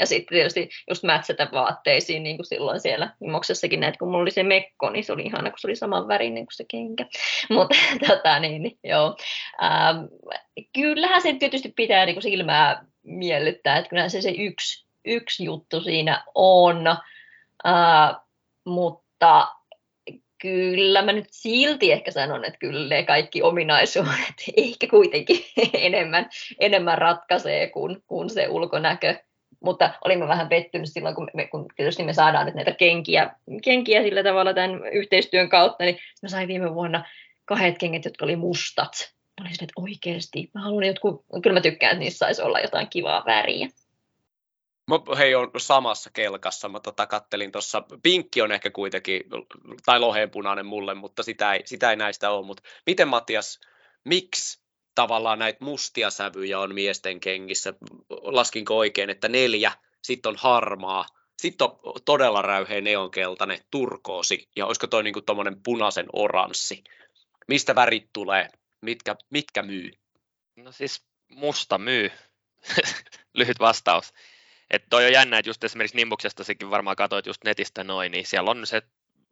Ja 0.00 0.06
sitten 0.06 0.36
tietysti 0.36 0.68
just 0.88 1.02
mätsätä 1.02 1.48
vaatteisiin, 1.52 2.22
niin 2.22 2.36
kuin 2.36 2.46
silloin 2.46 2.80
siellä 2.80 3.14
Imoksessakin 3.20 3.80
näet, 3.80 3.96
kun 3.96 4.08
mulla 4.08 4.22
oli 4.22 4.30
se 4.30 4.42
mekko, 4.42 4.90
niin 4.90 5.04
se 5.04 5.12
oli 5.12 5.22
ihana, 5.22 5.50
kun 5.50 5.58
se 5.58 5.66
oli 5.66 5.76
saman 5.76 6.08
värinen 6.08 6.46
kuin 6.46 6.56
se 6.56 6.64
kenkä. 6.70 7.06
Mutta 7.50 7.76
tota, 8.08 8.38
niin, 8.38 8.62
niin, 8.62 8.78
joo. 8.84 9.16
Ähm, 9.62 10.04
kyllähän 10.74 11.22
se 11.22 11.32
tietysti 11.32 11.72
pitää 11.76 12.06
niin 12.06 12.14
kuin 12.14 12.22
silmää 12.22 12.84
miellyttää, 13.02 13.78
että 13.78 13.88
kyllähän 13.88 14.10
se 14.10 14.22
se 14.22 14.30
yksi, 14.30 14.86
yksi 15.04 15.44
juttu 15.44 15.80
siinä 15.80 16.24
on. 16.34 16.86
Äh, 17.66 18.16
mutta 18.64 19.48
Kyllä 20.40 21.02
mä 21.02 21.12
nyt 21.12 21.26
silti 21.30 21.92
ehkä 21.92 22.10
sanon, 22.10 22.44
että 22.44 22.58
kyllä 22.58 22.88
ne 22.88 23.02
kaikki 23.02 23.42
ominaisuudet 23.42 24.34
ehkä 24.56 24.86
kuitenkin 24.86 25.44
enemmän, 25.74 26.28
enemmän 26.60 26.98
ratkaisee 26.98 27.70
kuin, 27.70 28.02
kuin 28.06 28.30
se 28.30 28.48
ulkonäkö. 28.48 29.14
Mutta 29.60 29.90
olin 30.04 30.28
vähän 30.28 30.48
pettynyt 30.48 30.88
silloin, 30.92 31.14
kun, 31.14 31.30
me, 31.34 31.46
kun 31.46 31.66
tietysti 31.76 32.04
me 32.04 32.12
saadaan 32.12 32.46
nyt 32.46 32.54
näitä 32.54 32.72
kenkiä, 32.72 33.34
kenkiä 33.64 34.02
sillä 34.02 34.22
tavalla 34.22 34.54
tämän 34.54 34.86
yhteistyön 34.92 35.48
kautta, 35.48 35.84
niin 35.84 35.98
mä 36.22 36.28
sain 36.28 36.48
viime 36.48 36.74
vuonna 36.74 37.04
kahdet 37.44 37.78
kengät, 37.78 38.04
jotka 38.04 38.24
oli 38.24 38.36
mustat. 38.36 39.12
Mä 39.40 39.44
olin 39.44 39.52
että 39.52 39.72
oikeasti, 39.76 40.50
mä 40.54 40.60
haluan 40.60 40.84
jotkut, 40.84 41.24
kyllä 41.42 41.54
mä 41.54 41.60
tykkään, 41.60 41.92
että 41.92 41.98
niissä 41.98 42.18
saisi 42.18 42.42
olla 42.42 42.60
jotain 42.60 42.88
kivaa 42.90 43.22
väriä. 43.26 43.68
Mä, 44.90 45.16
hei, 45.18 45.34
on 45.34 45.50
samassa 45.56 46.10
kelkassa. 46.12 46.68
Mä 46.68 46.80
tota, 46.80 47.06
kattelin 47.06 47.52
tuossa, 47.52 47.82
pinkki 48.02 48.42
on 48.42 48.52
ehkä 48.52 48.70
kuitenkin, 48.70 49.22
tai 49.86 50.00
loheenpunainen 50.00 50.66
mulle, 50.66 50.94
mutta 50.94 51.22
sitä 51.22 51.54
ei, 51.54 51.62
sitä 51.64 51.90
ei 51.90 51.96
näistä 51.96 52.30
ole. 52.30 52.46
Mutta 52.46 52.62
miten 52.86 53.08
Matias, 53.08 53.60
miksi 54.04 54.60
tavallaan 54.94 55.38
näitä 55.38 55.64
mustia 55.64 56.10
sävyjä 56.10 56.58
on 56.60 56.74
miesten 56.74 57.20
kengissä? 57.20 57.74
Laskinko 58.10 58.78
oikein, 58.78 59.10
että 59.10 59.28
neljä, 59.28 59.72
sitten 60.02 60.30
on 60.30 60.36
harmaa, 60.36 61.06
Sitten 61.38 61.68
on 61.70 62.00
todella 62.04 62.42
räyheen 62.42 62.84
neonkeltainen 62.84 63.58
turkoosi 63.70 64.48
ja 64.56 64.66
olisiko 64.66 64.86
toi 64.86 65.02
niinku 65.02 65.22
tuommoinen 65.22 65.62
punaisen 65.62 66.06
oranssi. 66.12 66.84
Mistä 67.48 67.74
värit 67.74 68.10
tulee? 68.12 68.48
Mitkä, 68.80 69.16
mitkä 69.30 69.62
myy? 69.62 69.90
No 70.56 70.72
siis 70.72 71.04
musta 71.28 71.78
myy. 71.78 72.10
Lyhyt 73.34 73.58
vastaus. 73.58 74.12
Että 74.70 74.86
toi 74.90 75.06
on 75.06 75.12
jännä, 75.12 75.38
että 75.38 75.48
just 75.48 75.64
esimerkiksi 75.64 75.96
Nimbuksesta 75.96 76.44
sekin 76.44 76.70
varmaan 76.70 76.96
katsoit 76.96 77.26
just 77.26 77.44
netistä 77.44 77.84
noin, 77.84 78.12
niin 78.12 78.26
siellä 78.26 78.50
on 78.50 78.66
se 78.66 78.82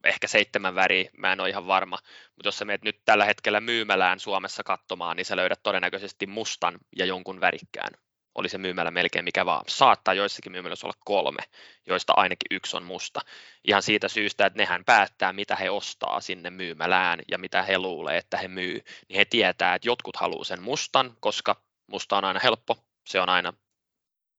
ehkä 0.04 0.26
seitsemän 0.26 0.74
väriä, 0.74 1.10
mä 1.16 1.32
en 1.32 1.40
ole 1.40 1.48
ihan 1.48 1.66
varma, 1.66 1.98
mutta 2.36 2.48
jos 2.48 2.58
sä 2.58 2.64
meet 2.64 2.82
nyt 2.82 3.00
tällä 3.04 3.24
hetkellä 3.24 3.60
myymälään 3.60 4.20
Suomessa 4.20 4.62
katsomaan, 4.62 5.16
niin 5.16 5.24
sä 5.24 5.36
löydät 5.36 5.60
todennäköisesti 5.62 6.26
mustan 6.26 6.78
ja 6.96 7.06
jonkun 7.06 7.40
värikkään. 7.40 7.92
Oli 8.34 8.48
se 8.48 8.58
myymälä 8.58 8.90
melkein 8.90 9.24
mikä 9.24 9.46
vaan. 9.46 9.64
Saattaa 9.68 10.14
joissakin 10.14 10.52
myymälöissä 10.52 10.86
olla 10.86 10.98
kolme, 11.04 11.42
joista 11.86 12.12
ainakin 12.16 12.56
yksi 12.56 12.76
on 12.76 12.82
musta. 12.82 13.20
Ihan 13.64 13.82
siitä 13.82 14.08
syystä, 14.08 14.46
että 14.46 14.56
nehän 14.56 14.84
päättää, 14.84 15.32
mitä 15.32 15.56
he 15.56 15.70
ostaa 15.70 16.20
sinne 16.20 16.50
myymälään 16.50 17.20
ja 17.28 17.38
mitä 17.38 17.62
he 17.62 17.78
luulee, 17.78 18.16
että 18.16 18.36
he 18.36 18.48
myy. 18.48 18.80
Niin 19.08 19.16
he 19.16 19.24
tietää, 19.24 19.74
että 19.74 19.88
jotkut 19.88 20.16
haluaa 20.16 20.44
sen 20.44 20.62
mustan, 20.62 21.16
koska 21.20 21.62
musta 21.86 22.16
on 22.16 22.24
aina 22.24 22.40
helppo, 22.40 22.78
se 23.06 23.20
on 23.20 23.28
aina, 23.28 23.52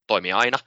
toimii 0.07 0.31
aina 0.31 0.57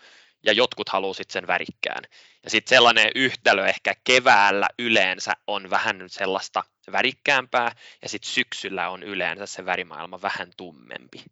ja 0.42 0.52
jotkut 0.52 0.88
haluaa 0.88 1.14
sitten 1.14 1.32
sen 1.32 1.46
värikkään. 1.46 2.02
Ja 2.44 2.50
sitten 2.50 2.76
sellainen 2.76 3.10
yhtälö 3.14 3.66
ehkä 3.66 3.94
keväällä 4.04 4.68
yleensä 4.78 5.32
on 5.46 5.70
vähän 5.70 6.04
sellaista 6.06 6.64
värikkäämpää, 6.92 7.74
ja 8.02 8.08
sitten 8.08 8.30
syksyllä 8.30 8.88
on 8.88 9.02
yleensä 9.02 9.46
se 9.46 9.66
värimaailma 9.66 10.22
vähän 10.22 10.50
tummempi. 10.56 11.24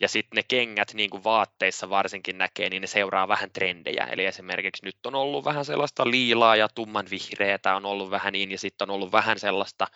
Ja 0.00 0.08
sitten 0.08 0.36
ne 0.36 0.42
kengät, 0.42 0.94
niin 0.94 1.10
kuin 1.10 1.24
vaatteissa 1.24 1.90
varsinkin 1.90 2.38
näkee, 2.38 2.70
niin 2.70 2.80
ne 2.80 2.86
seuraa 2.86 3.28
vähän 3.28 3.50
trendejä. 3.50 4.04
Eli 4.04 4.24
esimerkiksi 4.24 4.84
nyt 4.84 5.06
on 5.06 5.14
ollut 5.14 5.44
vähän 5.44 5.64
sellaista 5.64 6.10
liilaa 6.10 6.56
ja 6.56 6.68
tumman 6.68 7.06
vihreätä 7.10 7.76
on 7.76 7.86
ollut 7.86 8.10
vähän 8.10 8.32
niin, 8.32 8.50
ja 8.50 8.58
sitten 8.58 8.90
on 8.90 8.94
ollut 8.94 9.12
vähän 9.12 9.38
sellaista 9.38 9.86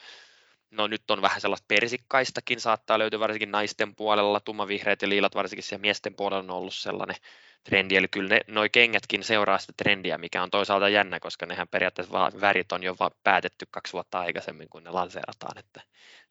No 0.70 0.86
nyt 0.86 1.10
on 1.10 1.22
vähän 1.22 1.40
sellaista 1.40 1.64
persikkaistakin 1.68 2.60
saattaa 2.60 2.98
löytyä 2.98 3.20
varsinkin 3.20 3.50
naisten 3.50 3.96
puolella, 3.96 4.40
tummanvihreät 4.40 5.02
ja 5.02 5.08
liilat 5.08 5.34
varsinkin 5.34 5.62
siellä 5.62 5.80
miesten 5.80 6.14
puolella 6.14 6.42
on 6.42 6.50
ollut 6.50 6.74
sellainen 6.74 7.16
trendi, 7.64 7.96
eli 7.96 8.08
kyllä 8.08 8.28
ne, 8.28 8.40
noi 8.46 8.68
kengätkin 8.70 9.24
seuraa 9.24 9.58
sitä 9.58 9.72
trendiä, 9.76 10.18
mikä 10.18 10.42
on 10.42 10.50
toisaalta 10.50 10.88
jännä, 10.88 11.20
koska 11.20 11.46
nehän 11.46 11.68
periaatteessa 11.68 12.12
vaan 12.12 12.32
värit 12.40 12.72
on 12.72 12.82
jo 12.82 12.96
vaan 13.00 13.10
päätetty 13.24 13.66
kaksi 13.70 13.92
vuotta 13.92 14.20
aikaisemmin, 14.20 14.68
kun 14.68 14.84
ne 14.84 14.90
lanseerataan, 14.90 15.58
että 15.58 15.82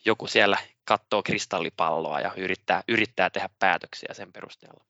joku 0.05 0.27
siellä 0.27 0.57
katsoo 0.85 1.23
kristallipalloa 1.23 2.21
ja 2.21 2.33
yrittää, 2.37 2.83
yrittää 2.87 3.29
tehdä 3.29 3.49
päätöksiä 3.59 4.13
sen 4.13 4.33
perusteella. 4.33 4.88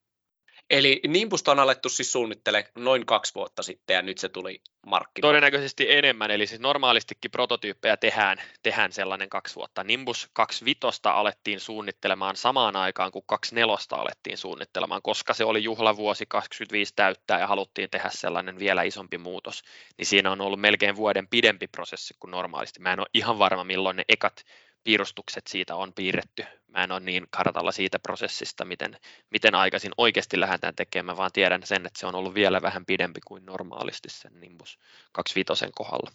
Eli 0.70 1.00
Nimbusta 1.06 1.52
on 1.52 1.58
alettu 1.58 1.88
siis 1.88 2.12
suunnittelemaan 2.12 2.72
noin 2.76 3.06
kaksi 3.06 3.34
vuotta 3.34 3.62
sitten 3.62 3.94
ja 3.94 4.02
nyt 4.02 4.18
se 4.18 4.28
tuli 4.28 4.62
markkinoille. 4.86 5.32
Todennäköisesti 5.32 5.92
enemmän, 5.92 6.30
eli 6.30 6.46
siis 6.46 6.60
normaalistikin 6.60 7.30
prototyyppejä 7.30 7.96
tehdään, 7.96 8.38
tehdään 8.62 8.92
sellainen 8.92 9.28
kaksi 9.28 9.54
vuotta. 9.54 9.84
Nimbus 9.84 10.30
25 10.32 11.00
alettiin 11.04 11.60
suunnittelemaan 11.60 12.36
samaan 12.36 12.76
aikaan 12.76 13.12
kuin 13.12 13.24
24 13.26 14.02
alettiin 14.02 14.38
suunnittelemaan, 14.38 15.02
koska 15.02 15.34
se 15.34 15.44
oli 15.44 15.64
juhlavuosi 15.64 16.26
25 16.26 16.92
täyttää 16.96 17.40
ja 17.40 17.46
haluttiin 17.46 17.90
tehdä 17.90 18.10
sellainen 18.12 18.58
vielä 18.58 18.82
isompi 18.82 19.18
muutos, 19.18 19.62
niin 19.98 20.06
siinä 20.06 20.30
on 20.30 20.40
ollut 20.40 20.60
melkein 20.60 20.96
vuoden 20.96 21.28
pidempi 21.28 21.66
prosessi 21.66 22.14
kuin 22.20 22.30
normaalisti. 22.30 22.80
Mä 22.80 22.92
en 22.92 23.00
ole 23.00 23.06
ihan 23.14 23.38
varma, 23.38 23.64
milloin 23.64 23.96
ne 23.96 24.04
ekat 24.08 24.44
piirustukset 24.84 25.46
siitä 25.46 25.76
on 25.76 25.92
piirretty. 25.94 26.44
Mä 26.66 26.84
en 26.84 26.92
ole 26.92 27.00
niin 27.00 27.26
kartalla 27.30 27.72
siitä 27.72 27.98
prosessista, 27.98 28.64
miten, 28.64 28.96
miten 29.30 29.54
aikaisin 29.54 29.92
oikeasti 29.96 30.40
lähdetään 30.40 30.74
tekemään, 30.74 31.16
vaan 31.16 31.32
tiedän 31.32 31.62
sen, 31.64 31.86
että 31.86 32.00
se 32.00 32.06
on 32.06 32.14
ollut 32.14 32.34
vielä 32.34 32.62
vähän 32.62 32.86
pidempi 32.86 33.20
kuin 33.26 33.46
normaalisti 33.46 34.08
sen 34.10 34.40
Nimbus 34.40 34.78
25 35.12 35.72
kohdalla. 35.74 36.10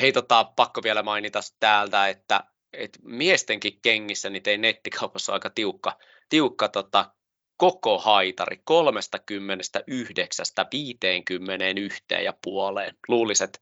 Hei, 0.00 0.12
tota, 0.12 0.44
pakko 0.44 0.82
vielä 0.82 1.02
mainita 1.02 1.40
täältä, 1.60 2.08
että, 2.08 2.44
että 2.72 2.98
miestenkin 3.02 3.80
kengissä 3.82 4.30
niin 4.30 4.42
tein 4.42 4.60
nettikaupassa 4.60 5.32
aika 5.32 5.50
tiukka, 5.50 5.98
tiukka 6.28 6.68
tota, 6.68 7.10
koko 7.56 7.98
haitari 7.98 8.60
39 8.64 10.46
51 10.72 12.04
ja 12.24 12.34
puoleen. 12.42 12.96
Luulisin, 13.08 13.44
että 13.44 13.58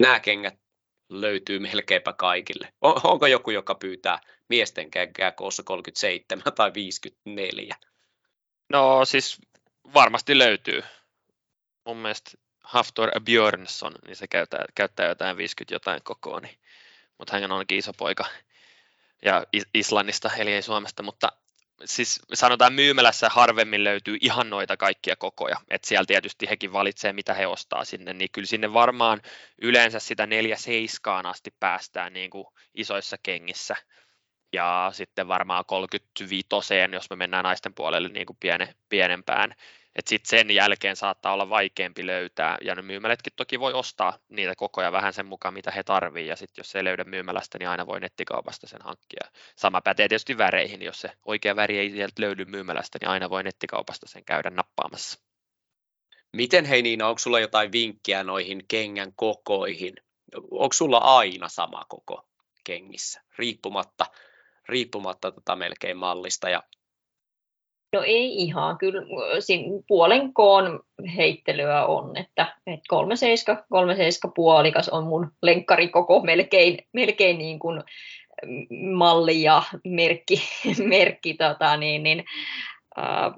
nämä 0.00 0.20
kengät 0.20 0.61
löytyy 1.20 1.58
melkeinpä 1.58 2.12
kaikille. 2.12 2.72
onko 2.80 3.26
joku, 3.26 3.50
joka 3.50 3.74
pyytää 3.74 4.20
miesten 4.48 4.90
kenkää 4.90 5.32
koossa 5.32 5.62
37 5.62 6.42
tai 6.54 6.70
54? 6.74 7.76
No 8.68 9.04
siis 9.04 9.38
varmasti 9.94 10.38
löytyy. 10.38 10.82
Mun 11.86 11.96
mielestä 11.96 12.30
Haftor 12.64 13.10
Björnsson, 13.24 13.94
niin 14.06 14.16
se 14.16 14.26
käyttää, 14.28 14.64
käyttää 14.74 15.08
jotain 15.08 15.36
50 15.36 15.74
jotain 15.74 16.00
kokoa, 16.04 16.40
niin, 16.40 16.58
mutta 17.18 17.40
hän 17.40 17.52
onkin 17.52 17.78
iso 17.78 17.92
poika 17.92 18.24
ja 19.24 19.44
Islannista, 19.74 20.30
eli 20.36 20.52
ei 20.52 20.62
Suomesta, 20.62 21.02
mutta 21.02 21.32
siis 21.84 22.20
sanotaan 22.34 22.72
myymälässä 22.72 23.28
harvemmin 23.28 23.84
löytyy 23.84 24.16
ihan 24.20 24.50
noita 24.50 24.76
kaikkia 24.76 25.16
kokoja, 25.16 25.56
että 25.70 25.88
siellä 25.88 26.06
tietysti 26.06 26.50
hekin 26.50 26.72
valitsee, 26.72 27.12
mitä 27.12 27.34
he 27.34 27.46
ostaa 27.46 27.84
sinne, 27.84 28.12
niin 28.12 28.28
kyllä 28.32 28.46
sinne 28.46 28.72
varmaan 28.72 29.22
yleensä 29.62 29.98
sitä 29.98 30.26
neljä 30.26 30.56
seiskaan 30.56 31.26
asti 31.26 31.54
päästään 31.60 32.12
niin 32.12 32.30
kuin 32.30 32.46
isoissa 32.74 33.16
kengissä, 33.22 33.76
ja 34.52 34.90
sitten 34.94 35.28
varmaan 35.28 35.64
35, 35.66 36.46
jos 36.92 37.10
me 37.10 37.16
mennään 37.16 37.44
naisten 37.44 37.74
puolelle 37.74 38.08
niin 38.08 38.26
kuin 38.26 38.36
piene, 38.40 38.74
pienempään, 38.88 39.54
että 39.96 40.08
sitten 40.08 40.38
sen 40.38 40.50
jälkeen 40.50 40.96
saattaa 40.96 41.32
olla 41.32 41.48
vaikeampi 41.48 42.06
löytää, 42.06 42.58
ja 42.60 42.74
ne 42.74 42.82
myymälätkin 42.82 43.32
toki 43.36 43.60
voi 43.60 43.72
ostaa 43.72 44.18
niitä 44.28 44.54
kokoja 44.56 44.92
vähän 44.92 45.12
sen 45.12 45.26
mukaan, 45.26 45.54
mitä 45.54 45.70
he 45.70 45.82
tarvii, 45.82 46.26
ja 46.26 46.36
sitten 46.36 46.60
jos 46.62 46.76
ei 46.76 46.84
löydä 46.84 47.04
myymälästä, 47.04 47.58
niin 47.58 47.68
aina 47.68 47.86
voi 47.86 48.00
nettikaupasta 48.00 48.66
sen 48.66 48.82
hankkia. 48.82 49.30
Sama 49.56 49.80
pätee 49.80 50.08
tietysti 50.08 50.38
väreihin, 50.38 50.82
jos 50.82 51.00
se 51.00 51.10
oikea 51.26 51.56
väri 51.56 51.78
ei 51.78 51.90
sieltä 51.90 52.22
löydy 52.22 52.44
myymälästä, 52.44 52.98
niin 53.00 53.08
aina 53.08 53.30
voi 53.30 53.42
nettikaupasta 53.42 54.08
sen 54.08 54.24
käydä 54.24 54.50
nappaamassa. 54.50 55.18
Miten 56.32 56.64
hei 56.64 56.82
Niina, 56.82 57.08
onko 57.08 57.18
sulla 57.18 57.40
jotain 57.40 57.72
vinkkiä 57.72 58.24
noihin 58.24 58.64
kengän 58.68 59.12
kokoihin? 59.16 59.94
Onko 60.50 60.72
sulla 60.72 60.98
aina 60.98 61.48
sama 61.48 61.84
koko 61.88 62.28
kengissä, 62.64 63.22
riippumatta, 63.38 64.06
riippumatta 64.68 65.30
tota 65.30 65.56
melkein 65.56 65.96
mallista 65.96 66.48
ja 66.48 66.62
No 67.92 68.02
ei 68.02 68.34
ihan, 68.36 68.78
kyllä 68.78 69.02
puolen 69.88 70.32
koon 70.32 70.80
heittelyä 71.16 71.86
on, 71.86 72.16
että, 72.16 72.56
että 72.66 72.84
37, 72.88 73.64
37 73.70 74.32
puolikas 74.34 74.88
on 74.88 75.04
mun 75.04 75.32
lenkkarikoko 75.42 76.20
melkein, 76.20 76.78
melkein 76.92 77.38
niin 77.38 77.58
kuin 77.58 77.82
malli 78.92 79.42
ja 79.42 79.62
merkki, 79.84 80.42
merkki 80.84 81.34
tota, 81.34 81.76
niin, 81.76 82.02
niin, 82.02 82.24
äh, 82.98 83.32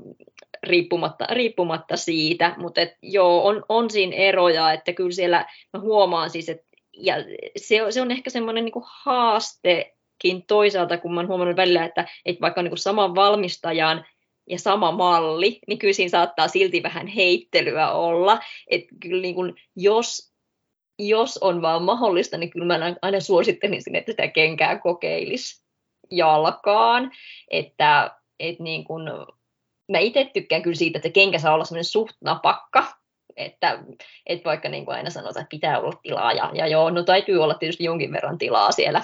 riippumatta, 0.63 1.27
riippumatta 1.31 1.97
siitä, 1.97 2.55
mutta 2.59 2.81
et, 2.81 2.93
joo, 3.03 3.47
on, 3.47 3.65
on 3.69 3.91
siinä 3.91 4.17
eroja, 4.17 4.73
että 4.73 4.93
kyllä 4.93 5.13
siellä 5.13 5.47
mä 5.73 5.81
huomaan 5.81 6.31
siis, 6.31 6.49
että 6.49 6.67
ja 6.97 7.15
se, 7.57 7.81
se 7.91 8.03
on 8.03 8.11
ehkä 8.11 8.31
semmoinen 8.31 8.65
niin 8.65 8.73
haastekin 8.85 10.47
toisaalta, 10.47 10.99
kun 10.99 11.19
oon 11.19 11.29
huomannut 11.29 11.57
välillä, 11.57 11.85
että, 11.85 12.09
että 12.25 12.41
vaikka 12.41 12.63
niin 12.63 12.71
kuin 12.71 12.79
saman 12.79 13.15
valmistajan 13.15 14.05
ja 14.49 14.59
sama 14.59 14.93
malli, 14.93 15.59
niin 15.67 15.79
kyllä 15.79 15.93
siinä 15.93 16.11
saattaa 16.11 16.49
silti 16.49 16.83
vähän 16.83 17.07
heittelyä 17.07 17.91
olla. 17.93 18.41
Että 18.71 18.95
kyllä 19.01 19.23
niin 19.23 19.35
kuin, 19.35 19.55
jos, 19.77 20.33
jos 20.99 21.39
on 21.39 21.63
vaan 21.63 21.83
mahdollista, 21.83 22.37
niin 22.37 22.51
kyllä 22.51 22.79
mä 22.79 22.95
aina 23.03 23.21
suosittelisin, 23.21 23.97
että 23.97 24.13
sitä 24.13 24.29
kenkää 24.29 24.79
kokeilisi 24.79 25.65
jalkaan. 26.11 27.11
Että, 27.51 28.11
että 28.41 28.63
niin 28.63 28.85
kuin, 28.85 29.03
mä 29.93 29.99
itse 29.99 30.31
tykkään 30.35 30.63
kyllä 30.63 30.77
siitä, 30.77 30.99
että 30.99 31.11
kenkä 31.11 31.39
saa 31.39 31.55
olla 31.55 31.65
semmoinen 31.65 31.85
suht 31.85 32.17
napakka, 32.21 32.87
että, 33.37 33.79
että 34.27 34.45
vaikka 34.45 34.69
niin 34.69 34.85
kuin 34.85 34.97
aina 34.97 35.11
sanotaan, 35.11 35.43
että 35.43 35.51
pitää 35.51 35.81
olla 35.81 35.99
tilaa, 36.03 36.33
ja, 36.33 36.51
ja 36.55 36.67
joo, 36.67 36.91
no 36.91 37.03
täytyy 37.03 37.43
olla 37.43 37.55
tietysti 37.55 37.85
jonkin 37.85 38.13
verran 38.13 38.39
tilaa 38.39 38.73
siellä 38.73 39.03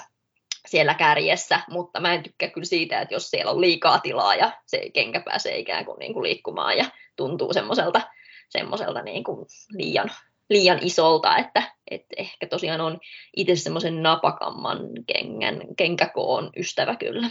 siellä 0.67 0.95
kärjessä, 0.95 1.61
mutta 1.71 2.01
mä 2.01 2.15
en 2.15 2.23
tykkää 2.23 2.49
kyllä 2.49 2.65
siitä, 2.65 3.01
että 3.01 3.15
jos 3.15 3.31
siellä 3.31 3.53
on 3.53 3.61
liikaa 3.61 3.99
tilaa 3.99 4.35
ja 4.35 4.53
se 4.67 4.91
kenkä 4.95 5.21
pääsee 5.21 5.59
ikään 5.59 5.85
kuin, 5.85 5.99
niin 5.99 6.13
kuin 6.13 6.23
liikkumaan 6.23 6.79
ja 6.79 6.85
tuntuu 7.17 7.53
semmoiselta, 7.53 8.01
semmoiselta 8.49 9.03
niin 9.03 9.25
kuin 9.25 9.47
liian, 9.71 10.11
liian 10.51 10.79
isolta, 10.83 11.37
että, 11.37 11.63
että 11.91 12.15
ehkä 12.17 12.47
tosiaan 12.47 12.81
on 12.81 12.99
itse 13.37 13.57
semmoisen 13.57 14.03
napakamman 14.03 14.79
kengän, 15.07 15.63
kenkäkoon 15.77 16.51
ystävä 16.57 16.97
kyllä. 16.97 17.27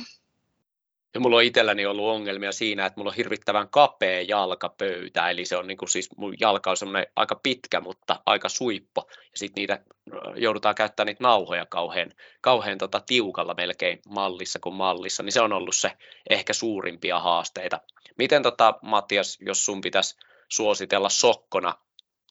Ja 1.13 1.19
mulla 1.19 1.35
on 1.35 1.43
itselläni 1.43 1.85
ollut 1.85 2.05
ongelmia 2.05 2.51
siinä, 2.51 2.85
että 2.85 2.99
mulla 2.99 3.09
on 3.09 3.15
hirvittävän 3.15 3.69
kapea 3.69 4.21
jalkapöytä, 4.21 5.29
eli 5.29 5.45
se 5.45 5.57
on 5.57 5.67
niin 5.67 5.77
kuin 5.77 5.89
siis, 5.89 6.09
mun 6.17 6.35
jalka 6.39 6.69
on 6.69 6.77
semmoinen 6.77 7.07
aika 7.15 7.39
pitkä, 7.43 7.81
mutta 7.81 8.19
aika 8.25 8.49
suippo, 8.49 9.07
ja 9.11 9.37
sitten 9.37 9.61
niitä 9.61 9.79
joudutaan 10.35 10.75
käyttämään 10.75 11.07
niitä 11.07 11.23
nauhoja 11.23 11.65
kauhean, 11.65 12.11
kauhean 12.41 12.77
tota 12.77 12.99
tiukalla 12.99 13.53
melkein 13.53 13.99
mallissa 14.09 14.59
kuin 14.59 14.75
mallissa, 14.75 15.23
niin 15.23 15.33
se 15.33 15.41
on 15.41 15.53
ollut 15.53 15.75
se 15.75 15.91
ehkä 16.29 16.53
suurimpia 16.53 17.19
haasteita. 17.19 17.79
Miten 18.17 18.43
tota, 18.43 18.73
Mattias, 18.81 19.37
jos 19.41 19.65
sun 19.65 19.81
pitäisi 19.81 20.17
suositella 20.49 21.09
sokkona 21.09 21.73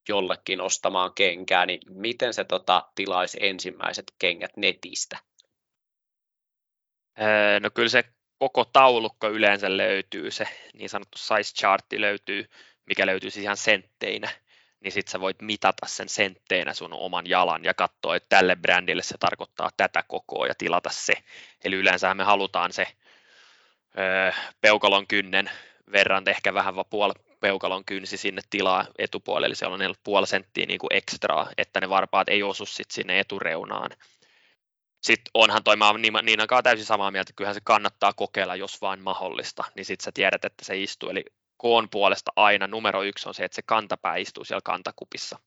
jollekin 0.08 0.60
ostamaan 0.60 1.14
kenkää, 1.14 1.66
niin 1.66 1.80
miten 1.90 2.34
se 2.34 2.44
tota, 2.44 2.88
tilaisi 2.94 3.38
ensimmäiset 3.40 4.12
kengät 4.18 4.56
netistä? 4.56 5.18
no 7.60 7.70
kyllä 7.74 7.88
se 7.88 8.04
koko 8.38 8.64
taulukko 8.64 9.28
yleensä 9.28 9.76
löytyy, 9.76 10.30
se 10.30 10.48
niin 10.74 10.88
sanottu 10.88 11.18
size 11.18 11.54
chartti 11.54 12.00
löytyy, 12.00 12.50
mikä 12.86 13.06
löytyy 13.06 13.30
siis 13.30 13.42
ihan 13.42 13.56
sentteinä, 13.56 14.28
niin 14.80 14.92
sitten 14.92 15.12
sä 15.12 15.20
voit 15.20 15.42
mitata 15.42 15.86
sen 15.86 16.08
sentteinä 16.08 16.74
sun 16.74 16.92
oman 16.92 17.26
jalan 17.26 17.64
ja 17.64 17.74
katsoa, 17.74 18.16
että 18.16 18.36
tälle 18.36 18.56
brändille 18.56 19.02
se 19.02 19.18
tarkoittaa 19.18 19.70
tätä 19.76 20.02
kokoa 20.08 20.46
ja 20.46 20.54
tilata 20.54 20.90
se. 20.90 21.14
Eli 21.64 21.76
yleensä 21.76 22.14
me 22.14 22.24
halutaan 22.24 22.72
se 22.72 22.86
öö, 23.98 24.32
peukalon 24.60 25.06
kynnen 25.06 25.50
verran, 25.92 26.28
ehkä 26.28 26.54
vähän 26.54 26.74
puoli 26.90 27.12
peukalon 27.40 27.84
kynsi 27.84 28.16
sinne 28.16 28.42
tilaa 28.50 28.86
etupuolelle, 28.98 29.46
eli 29.46 29.54
siellä 29.54 29.74
on 29.74 29.94
puoli 30.04 30.26
senttiä 30.26 30.66
niin 30.66 30.78
kuin 30.78 30.92
ekstraa, 30.92 31.50
että 31.58 31.80
ne 31.80 31.88
varpaat 31.88 32.28
ei 32.28 32.42
osu 32.42 32.66
sit 32.66 32.90
sinne 32.90 33.20
etureunaan. 33.20 33.90
Sitten 35.02 35.30
onhan 35.34 35.64
toi, 35.64 35.76
mä 35.76 35.92
niin 36.22 36.40
aikaa 36.40 36.62
täysin 36.62 36.86
samaa 36.86 37.10
mieltä, 37.10 37.30
että 37.30 37.36
kyllähän 37.36 37.54
se 37.54 37.60
kannattaa 37.64 38.12
kokeilla, 38.12 38.56
jos 38.56 38.80
vain 38.80 39.02
mahdollista, 39.02 39.64
niin 39.74 39.84
sitten 39.84 40.04
sä 40.04 40.10
tiedät, 40.14 40.44
että 40.44 40.64
se 40.64 40.82
istuu. 40.82 41.08
Eli 41.10 41.24
koon 41.56 41.88
puolesta 41.90 42.32
aina 42.36 42.66
numero 42.66 43.02
yksi 43.02 43.28
on 43.28 43.34
se, 43.34 43.44
että 43.44 43.56
se 43.56 43.62
kantapää 43.66 44.16
istuu 44.16 44.44
siellä 44.44 44.60
kantakupissa. 44.64 45.38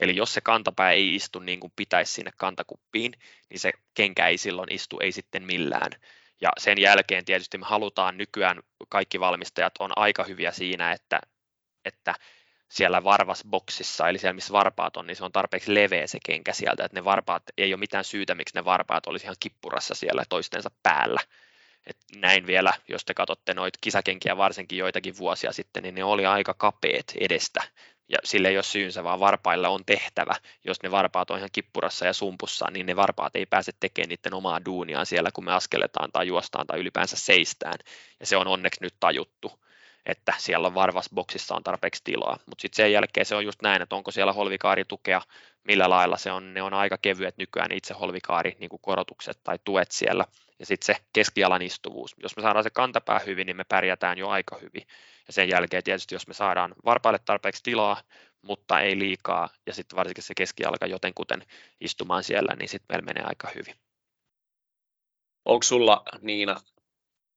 Eli 0.00 0.16
jos 0.16 0.34
se 0.34 0.40
kantapää 0.40 0.90
ei 0.90 1.14
istu 1.14 1.38
niin 1.38 1.60
kuin 1.60 1.72
pitäisi 1.76 2.12
sinne 2.12 2.30
kantakuppiin, 2.36 3.12
niin 3.50 3.60
se 3.60 3.72
kenkä 3.94 4.28
ei 4.28 4.38
silloin 4.38 4.72
istu, 4.72 4.98
ei 5.00 5.12
sitten 5.12 5.42
millään. 5.42 5.90
Ja 6.40 6.50
sen 6.58 6.78
jälkeen 6.78 7.24
tietysti 7.24 7.58
me 7.58 7.66
halutaan 7.66 8.18
nykyään, 8.18 8.60
kaikki 8.88 9.20
valmistajat 9.20 9.72
on 9.78 9.90
aika 9.96 10.24
hyviä 10.24 10.52
siinä, 10.52 10.92
että, 10.92 11.20
että 11.84 12.14
siellä 12.70 13.04
varvasboksissa, 13.04 14.08
eli 14.08 14.18
siellä 14.18 14.34
missä 14.34 14.52
varpaat 14.52 14.96
on, 14.96 15.06
niin 15.06 15.16
se 15.16 15.24
on 15.24 15.32
tarpeeksi 15.32 15.74
leveä 15.74 16.06
se 16.06 16.18
kenkä 16.26 16.52
sieltä, 16.52 16.84
että 16.84 17.00
ne 17.00 17.04
varpaat, 17.04 17.42
ei 17.58 17.74
ole 17.74 17.80
mitään 17.80 18.04
syytä, 18.04 18.34
miksi 18.34 18.54
ne 18.54 18.64
varpaat 18.64 19.06
olisi 19.06 19.26
ihan 19.26 19.36
kippurassa 19.40 19.94
siellä 19.94 20.22
toistensa 20.28 20.70
päällä. 20.82 21.20
Et 21.86 21.96
näin 22.16 22.46
vielä, 22.46 22.72
jos 22.88 23.04
te 23.04 23.14
katsotte 23.14 23.54
noita 23.54 23.78
kisakenkiä 23.80 24.36
varsinkin 24.36 24.78
joitakin 24.78 25.18
vuosia 25.18 25.52
sitten, 25.52 25.82
niin 25.82 25.94
ne 25.94 26.04
oli 26.04 26.26
aika 26.26 26.54
kapeet 26.54 27.12
edestä, 27.20 27.62
ja 28.08 28.18
sille 28.24 28.48
ei 28.48 28.56
ole 28.56 28.62
syynsä, 28.62 29.04
vaan 29.04 29.20
varpailla 29.20 29.68
on 29.68 29.84
tehtävä. 29.84 30.34
Jos 30.64 30.82
ne 30.82 30.90
varpaat 30.90 31.30
on 31.30 31.38
ihan 31.38 31.50
kippurassa 31.52 32.06
ja 32.06 32.12
sumpussa, 32.12 32.66
niin 32.70 32.86
ne 32.86 32.96
varpaat 32.96 33.36
ei 33.36 33.46
pääse 33.46 33.72
tekemään 33.80 34.08
niiden 34.08 34.34
omaa 34.34 34.64
duuniaan 34.64 35.06
siellä, 35.06 35.30
kun 35.32 35.44
me 35.44 35.52
askeletaan 35.52 36.12
tai 36.12 36.26
juostaan 36.26 36.66
tai 36.66 36.78
ylipäänsä 36.78 37.16
seistään. 37.16 37.78
Ja 38.20 38.26
se 38.26 38.36
on 38.36 38.46
onneksi 38.46 38.80
nyt 38.80 38.94
tajuttu 39.00 39.60
että 40.06 40.34
siellä 40.38 40.66
on 40.66 40.74
varvasboksissa 40.74 41.54
on 41.54 41.64
tarpeeksi 41.64 42.04
tilaa. 42.04 42.38
Mutta 42.46 42.62
sitten 42.62 42.76
sen 42.76 42.92
jälkeen 42.92 43.26
se 43.26 43.34
on 43.34 43.44
just 43.44 43.62
näin, 43.62 43.82
että 43.82 43.96
onko 43.96 44.10
siellä 44.10 44.32
holvikaaritukea, 44.32 45.22
millä 45.64 45.90
lailla 45.90 46.16
se 46.16 46.32
on, 46.32 46.54
ne 46.54 46.62
on 46.62 46.74
aika 46.74 46.98
kevyet 47.02 47.36
nykyään 47.38 47.72
itse 47.72 47.94
holvikaari 47.94 48.56
niin 48.60 48.70
kuin 48.70 48.82
korotukset 48.82 49.40
tai 49.44 49.58
tuet 49.64 49.90
siellä. 49.90 50.24
Ja 50.58 50.66
sitten 50.66 50.86
se 50.86 51.02
keskialan 51.12 51.62
istuvuus. 51.62 52.14
Jos 52.22 52.36
me 52.36 52.42
saadaan 52.42 52.62
se 52.62 52.70
kantapää 52.70 53.20
hyvin, 53.26 53.46
niin 53.46 53.56
me 53.56 53.64
pärjätään 53.64 54.18
jo 54.18 54.28
aika 54.28 54.56
hyvin. 54.56 54.86
Ja 55.26 55.32
sen 55.32 55.48
jälkeen 55.48 55.84
tietysti, 55.84 56.14
jos 56.14 56.26
me 56.26 56.34
saadaan 56.34 56.74
varpaille 56.84 57.18
tarpeeksi 57.24 57.62
tilaa, 57.62 58.02
mutta 58.42 58.80
ei 58.80 58.98
liikaa, 58.98 59.48
ja 59.66 59.74
sitten 59.74 59.96
varsinkin 59.96 60.24
se 60.24 60.34
keskialka 60.34 60.86
jotenkuten 60.86 61.46
istumaan 61.80 62.22
siellä, 62.22 62.56
niin 62.58 62.68
sitten 62.68 62.86
meillä 62.88 63.04
menee 63.04 63.22
aika 63.26 63.48
hyvin. 63.54 63.74
Onko 65.44 65.62
sulla 65.62 66.02
Niina 66.20 66.60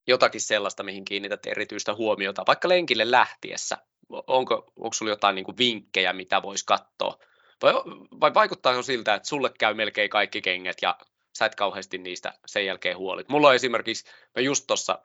jotakin 0.08 0.42
sellaista, 0.42 0.84
mihin 0.84 1.06
kiinnität 1.06 1.46
erityistä 1.46 1.94
huomiota, 1.94 2.44
vaikka 2.48 2.70
lenkille 2.70 3.12
lähtiessä? 3.12 3.78
Onko, 4.10 4.74
onko 4.76 4.94
sulla 4.94 5.12
jotain 5.12 5.36
niin 5.36 5.46
kuin 5.46 5.58
vinkkejä, 5.58 6.14
mitä 6.14 6.42
voisi 6.42 6.66
katsoa? 6.66 7.20
Vai, 7.62 7.74
vai 8.22 8.34
vaikuttaako 8.34 8.82
siltä, 8.82 9.14
että 9.14 9.30
sulle 9.30 9.52
käy 9.60 9.74
melkein 9.74 10.10
kaikki 10.10 10.42
kengät 10.42 10.78
ja 10.82 10.98
sä 11.34 11.46
et 11.46 11.56
kauheasti 11.56 11.98
niistä 11.98 12.34
sen 12.46 12.66
jälkeen 12.66 12.98
huolit? 12.98 13.30
Mulla 13.30 13.48
on 13.48 13.56
esimerkiksi, 13.56 14.06
mä 14.36 14.42
just 14.42 14.68
tuossa 14.68 15.00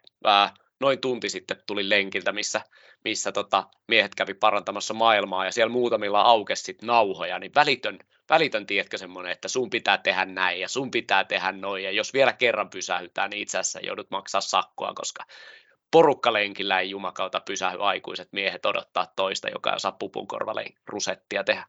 noin 0.81 1.01
tunti 1.01 1.29
sitten 1.29 1.57
tuli 1.67 1.89
lenkiltä, 1.89 2.33
missä, 2.33 2.61
missä 3.05 3.33
tota, 3.33 3.65
miehet 3.89 4.15
kävi 4.15 4.35
parantamassa 4.35 4.95
maailmaa 4.95 5.45
ja 5.45 5.53
siellä 5.53 5.73
muutamilla 5.73 6.21
aukesi 6.21 6.63
sit 6.63 6.83
nauhoja, 6.83 7.39
niin 7.39 7.55
välitön, 7.55 7.99
välitön 8.29 8.67
tiedätkö 8.67 8.99
semmoinen, 8.99 9.33
että 9.33 9.49
sun 9.49 9.71
pitää 9.71 9.99
tehdä 9.99 10.25
näin 10.25 10.61
ja 10.61 10.69
sun 10.69 10.91
pitää 10.91 11.25
tehdä 11.25 11.53
noin 11.53 11.85
ja 11.85 11.91
jos 11.91 12.13
vielä 12.13 12.33
kerran 12.33 12.71
pysähytään, 12.71 13.31
niin 13.31 13.43
itse 13.43 13.59
asiassa 13.59 13.81
joudut 13.81 14.11
maksaa 14.11 14.41
sakkoa, 14.41 14.93
koska 14.95 15.25
porukkalenkillä 15.91 16.81
ei 16.81 16.91
jumakauta 16.91 17.41
pysähy 17.41 17.79
aikuiset 17.81 18.29
miehet 18.33 18.67
odottaa 18.67 19.13
toista, 19.17 19.49
joka 19.49 19.73
osaa 19.73 19.93
pupun 19.93 20.27
rusettia 20.87 21.45
tehdä. 21.45 21.65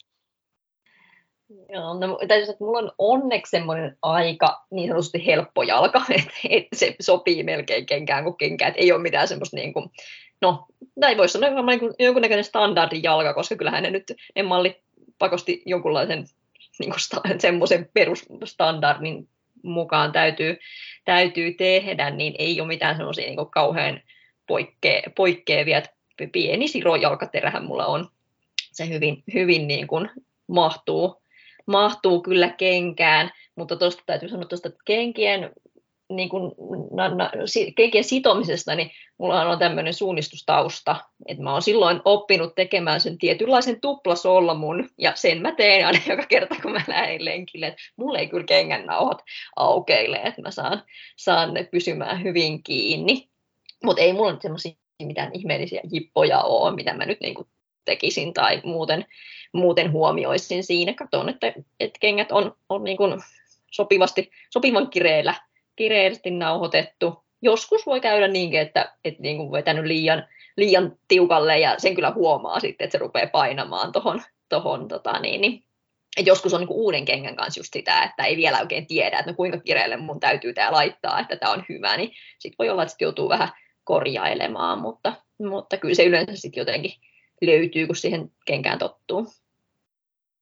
Joo, 1.50 1.94
no, 1.94 2.20
täytyy 2.28 2.50
että 2.50 2.64
mulla 2.64 2.80
on 2.80 2.92
onneksi 2.98 3.50
semmoinen 3.50 3.98
aika 4.02 4.66
niin 4.72 4.90
sanotusti 4.90 5.26
helppo 5.26 5.64
jalka, 5.64 6.02
että, 6.18 6.32
että 6.50 6.76
se 6.76 6.96
sopii 7.02 7.44
melkein 7.44 7.86
kenkään 7.86 8.24
kuin 8.24 8.38
kenkään, 8.38 8.70
että 8.70 8.82
ei 8.82 8.92
ole 8.92 9.02
mitään 9.02 9.28
semmoista 9.28 9.56
niin 9.56 9.74
kuin, 9.74 9.90
no, 10.42 10.66
näin 10.96 11.18
voisi 11.18 11.32
sanoa 11.32 11.62
niin 11.62 11.94
jonkunnäköinen 12.00 12.44
standardin 12.44 13.04
jalka, 13.04 13.34
koska 13.34 13.56
kyllähän 13.56 13.84
ne 13.84 13.90
nyt, 13.90 14.14
ne 14.36 14.44
mallit 14.44 14.78
pakosti 15.20 15.64
jonkunlaisen 15.66 16.26
niin 16.80 16.92
kuin 16.92 17.40
semmoisen 17.40 17.90
perusstandardin 17.94 19.30
mukaan 19.64 20.12
täytyy, 20.12 20.58
täytyy 21.06 21.54
tehdä, 21.54 22.10
niin 22.10 22.36
ei 22.40 22.62
ole 22.62 22.68
mitään 22.68 22.96
semmoisia 22.96 23.26
niin 23.26 23.36
kuin 23.36 23.52
kauhean 23.52 24.02
poikkea, 24.48 25.02
poikkeavia, 25.16 25.82
pieni 26.32 26.68
sirojalkaterähän 26.68 27.66
mulla 27.66 27.86
on, 27.86 28.08
se 28.72 28.90
hyvin, 28.90 29.24
hyvin 29.34 29.68
niin 29.68 29.88
kuin 29.88 30.10
mahtuu, 30.48 31.22
mahtuu 31.70 32.22
kyllä 32.22 32.50
kenkään, 32.50 33.30
mutta 33.56 33.76
tuosta 33.76 34.04
täytyy 34.06 34.30
sanoa 34.30 34.46
tuosta 34.46 34.70
kenkien, 34.86 35.52
niin 36.10 36.30
kuin, 36.30 36.52
na, 36.92 37.16
na, 37.16 37.32
kenkien 37.76 38.04
sitomisesta, 38.04 38.76
niin 38.76 38.92
mulla 39.18 39.50
on 39.50 39.60
tämmöinen 39.60 39.94
suunnistustausta, 39.94 40.96
että 41.28 41.44
mä 41.44 41.52
oon 41.52 41.62
silloin 41.62 42.02
oppinut 42.06 42.56
tekemään 42.56 43.02
sen 43.02 43.18
tietynlaisen 43.18 43.82
tuplasolmun, 43.82 44.90
ja 44.98 45.12
sen 45.16 45.42
mä 45.42 45.52
teen 45.52 45.88
aina 45.88 46.00
joka 46.08 46.26
kerta, 46.26 46.56
kun 46.62 46.72
mä 46.72 46.82
lähden 46.88 47.26
lenkille, 47.26 47.68
että 47.68 47.82
mulla 47.98 48.20
ei 48.20 48.28
kyllä 48.28 48.44
kengän 48.44 48.86
nauhat 48.86 49.24
aukeile, 49.56 50.18
että 50.18 50.42
mä 50.42 50.52
saan, 50.52 50.84
saan 51.18 51.54
ne 51.54 51.64
pysymään 51.64 52.24
hyvin 52.24 52.64
kiinni. 52.64 53.30
Mutta 53.84 54.02
ei 54.02 54.14
mulla 54.14 54.32
nyt 54.32 54.42
semmoisia 54.42 54.74
mitään 55.04 55.32
ihmeellisiä 55.34 55.82
jippoja 55.92 56.42
ole, 56.42 56.76
mitä 56.76 56.94
mä 56.94 57.06
nyt 57.06 57.22
niin 57.22 57.36
kuin 57.36 57.48
tekisin 57.90 58.34
tai 58.34 58.62
muuten, 58.64 59.06
muuten 59.54 59.92
huomioisin 59.92 60.64
siinä. 60.64 60.94
Katson, 60.94 61.30
että, 61.30 61.54
että 61.80 62.00
kengät 62.00 62.32
on, 62.32 62.56
on 62.70 62.84
niin 62.84 62.98
kuin 62.98 63.22
sopivasti, 63.72 64.32
sopivan 64.50 64.90
kireellä, 64.90 65.34
kireellisesti 65.76 66.32
nauhoitettu. 66.32 67.24
Joskus 67.42 67.86
voi 67.86 68.02
käydä 68.02 68.28
niinkin, 68.28 68.60
että, 68.60 68.94
että 69.06 69.22
niin 69.22 69.38
kuin 69.38 69.52
vetänyt 69.52 69.86
liian, 69.86 70.28
liian 70.58 70.98
tiukalle 71.08 71.60
ja 71.60 71.76
sen 71.78 71.96
kyllä 71.96 72.12
huomaa 72.12 72.60
sitten, 72.60 72.86
että 72.86 72.92
se 72.92 73.02
rupeaa 73.02 73.28
painamaan 73.28 73.92
tuohon 73.92 74.22
tohon, 74.50 74.88
tota 74.88 75.20
niin, 75.20 75.42
niin 75.42 75.64
et 76.18 76.28
joskus 76.28 76.54
on 76.54 76.60
niin 76.60 76.70
uuden 76.70 77.06
kengän 77.06 77.36
kanssa 77.36 77.60
just 77.60 77.74
sitä, 77.74 78.04
että 78.04 78.24
ei 78.24 78.38
vielä 78.38 78.60
oikein 78.60 78.88
tiedä, 78.88 79.20
että 79.20 79.32
no 79.32 79.36
kuinka 79.36 79.60
kireelle 79.60 79.98
mun 79.98 80.20
täytyy 80.20 80.54
tämä 80.54 80.72
laittaa, 80.72 81.20
että 81.20 81.36
tämä 81.36 81.52
on 81.52 81.66
hyvä, 81.70 81.98
niin 81.98 82.12
sitten 82.40 82.56
voi 82.60 82.70
olla, 82.70 82.84
että 82.84 82.92
sit 82.92 83.02
joutuu 83.02 83.30
vähän 83.30 83.50
korjailemaan, 83.84 84.80
mutta, 84.80 85.14
mutta 85.40 85.78
kyllä 85.78 85.96
se 85.96 86.04
yleensä 86.04 86.36
sitten 86.36 86.62
jotenkin 86.62 86.92
löytyy, 87.42 87.88
kun 87.88 87.96
siihen 87.96 88.32
kenkään 88.46 88.80
tottuu. 88.80 89.28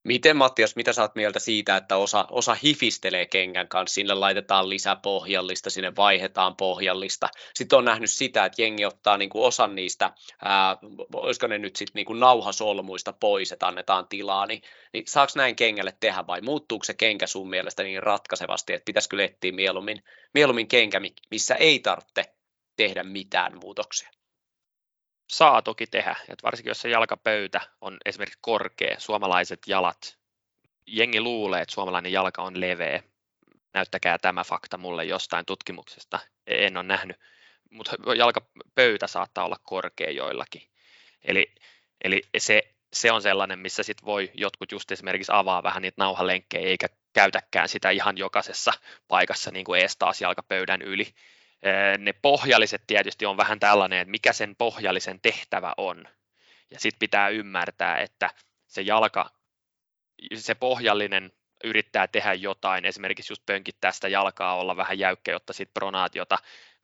Miten 0.08 0.38
Mattias, 0.38 0.76
mitä 0.76 0.94
saat 0.94 1.16
mieltä 1.16 1.40
siitä, 1.40 1.78
että 1.78 1.98
osa, 1.98 2.28
osa 2.32 2.58
hifistelee 2.64 3.26
kengän 3.26 3.68
kanssa, 3.68 3.96
sinne 3.96 4.14
laitetaan 4.14 4.70
lisäpohjallista, 4.70 5.70
sinne 5.70 5.96
vaihdetaan 5.96 6.56
pohjallista. 6.56 7.30
Sitten 7.54 7.78
on 7.78 7.86
nähnyt 7.86 8.12
sitä, 8.12 8.46
että 8.46 8.62
jengi 8.62 8.86
ottaa 8.86 9.18
niin 9.18 9.30
kuin 9.30 9.46
osan 9.46 9.76
niistä, 9.76 10.12
ää, 10.42 10.78
olisiko 11.14 11.48
ne 11.48 11.58
nyt 11.58 11.76
sitten 11.76 12.04
niin 12.06 12.20
nauhasolmuista 12.20 13.14
pois, 13.14 13.52
että 13.52 13.68
annetaan 13.68 14.08
tilaa, 14.08 14.46
niin, 14.46 14.62
niin 14.94 15.04
saako 15.08 15.32
näin 15.36 15.56
kengälle 15.56 15.94
tehdä 16.00 16.28
vai 16.28 16.42
muuttuuko 16.42 16.84
se 16.84 16.94
kenkä 16.94 17.28
sun 17.28 17.50
mielestä 17.50 17.84
niin 17.84 18.04
ratkaisevasti, 18.04 18.74
että 18.74 18.86
pitäisikö 18.86 19.24
etsiä 19.24 19.52
mieluummin, 19.52 20.04
mieluummin 20.34 20.68
kenkä, 20.68 21.02
missä 21.32 21.56
ei 21.56 21.80
tarvitse 21.80 22.24
tehdä 22.78 23.04
mitään 23.04 23.58
muutoksia? 23.62 24.10
Saa 25.28 25.62
toki 25.62 25.88
tehdä, 25.88 26.16
että 26.30 26.44
varsinkin 26.44 26.70
jos 26.70 26.82
se 26.82 26.90
jalkapöytä 26.90 27.62
on 27.82 27.98
esimerkiksi 28.06 28.40
korkea, 28.42 28.96
suomalaiset 29.00 29.60
jalat, 29.68 30.18
jengi 30.86 31.22
luulee, 31.22 31.62
että 31.62 31.74
suomalainen 31.74 32.12
jalka 32.12 32.42
on 32.42 32.62
leveä, 32.62 33.04
näyttäkää 33.74 34.18
tämä 34.18 34.44
fakta 34.44 34.78
mulle 34.78 35.06
jostain 35.06 35.46
tutkimuksesta, 35.46 36.20
en 36.48 36.78
ole 36.78 36.84
nähnyt, 36.84 37.18
mutta 37.70 37.92
jalkapöytä 38.16 39.08
saattaa 39.08 39.46
olla 39.46 39.60
korkea 39.64 40.12
joillakin. 40.12 40.62
Eli, 41.24 41.56
eli 42.04 42.22
se, 42.38 42.76
se 42.94 43.12
on 43.12 43.22
sellainen, 43.22 43.60
missä 43.60 43.84
sit 43.84 44.06
voi 44.06 44.32
jotkut 44.34 44.72
just 44.72 44.92
esimerkiksi 44.92 45.32
avaa 45.36 45.64
vähän 45.64 45.82
niitä 45.82 46.04
nauhalenkkejä, 46.04 46.68
eikä 46.68 46.88
käytäkään 47.14 47.70
sitä 47.70 47.90
ihan 47.90 48.18
jokaisessa 48.18 48.72
paikassa 49.08 49.52
niin 49.52 49.66
kuin 49.66 49.82
ees 49.82 49.98
taas 49.98 50.22
jalkapöydän 50.22 50.82
yli, 50.82 51.14
ne 51.98 52.14
pohjalliset 52.14 52.84
tietysti 52.88 53.26
on 53.26 53.38
vähän 53.38 53.60
tällainen, 53.60 54.00
että 54.00 54.12
mikä 54.12 54.34
sen 54.34 54.56
pohjallisen 54.56 55.22
tehtävä 55.22 55.74
on. 55.78 56.06
Ja 56.72 56.80
sitten 56.80 57.00
pitää 57.00 57.30
ymmärtää, 57.30 57.98
että 57.98 58.30
se 58.68 58.82
jalka, 58.82 59.30
se 60.36 60.56
pohjallinen 60.56 61.32
yrittää 61.64 62.08
tehdä 62.08 62.34
jotain, 62.34 62.86
esimerkiksi 62.86 63.32
just 63.32 63.46
pönkittää 63.46 63.92
sitä 63.92 64.08
jalkaa, 64.08 64.56
olla 64.56 64.78
vähän 64.78 65.00
jäykkä, 65.00 65.32
jotta 65.32 65.54
sit 65.54 65.74
pronaatiota 65.74 66.38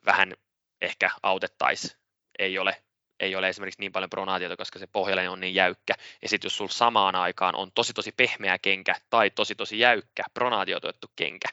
vähän 0.06 0.34
ehkä 0.82 1.10
autettaisiin. 1.24 1.98
Ei 2.40 2.60
ole, 2.60 2.84
ei 3.20 3.36
ole 3.36 3.50
esimerkiksi 3.50 3.80
niin 3.80 3.92
paljon 3.92 4.10
pronaatiota, 4.10 4.58
koska 4.58 4.80
se 4.80 4.88
pohjallinen 4.88 5.32
on 5.32 5.40
niin 5.40 5.56
jäykkä. 5.56 5.94
Ja 6.22 6.30
sitten 6.30 6.46
jos 6.46 6.58
sulla 6.58 6.72
samaan 6.72 7.16
aikaan 7.16 7.56
on 7.56 7.72
tosi 7.72 7.94
tosi 7.94 8.12
pehmeä 8.12 8.58
kenkä 8.58 8.96
tai 9.10 9.30
tosi 9.30 9.56
tosi 9.56 9.80
jäykkä 9.80 10.24
pronaatiotuettu 10.34 11.08
kenkä, 11.16 11.48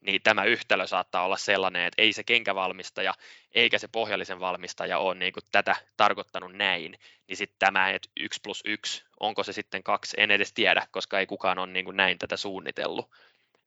niin 0.00 0.22
tämä 0.22 0.44
yhtälö 0.44 0.86
saattaa 0.86 1.24
olla 1.24 1.36
sellainen, 1.36 1.86
että 1.86 2.02
ei 2.02 2.12
se 2.12 2.24
kenkävalmistaja 2.24 3.14
eikä 3.52 3.78
se 3.78 3.88
pohjallisen 3.88 4.40
valmistaja 4.40 4.98
ole 4.98 5.14
niin 5.14 5.32
kuin 5.32 5.44
tätä 5.52 5.76
tarkoittanut 5.96 6.52
näin, 6.52 6.98
niin 7.28 7.36
sitten 7.36 7.58
tämä, 7.58 7.90
että 7.90 8.08
1 8.16 8.40
plus 8.42 8.62
1, 8.64 9.04
onko 9.20 9.42
se 9.42 9.52
sitten 9.52 9.82
kaksi, 9.82 10.16
en 10.20 10.30
edes 10.30 10.52
tiedä, 10.52 10.86
koska 10.90 11.18
ei 11.18 11.26
kukaan 11.26 11.58
ole 11.58 11.66
niin 11.66 11.84
kuin 11.84 11.96
näin 11.96 12.18
tätä 12.18 12.36
suunnitellut 12.36 13.10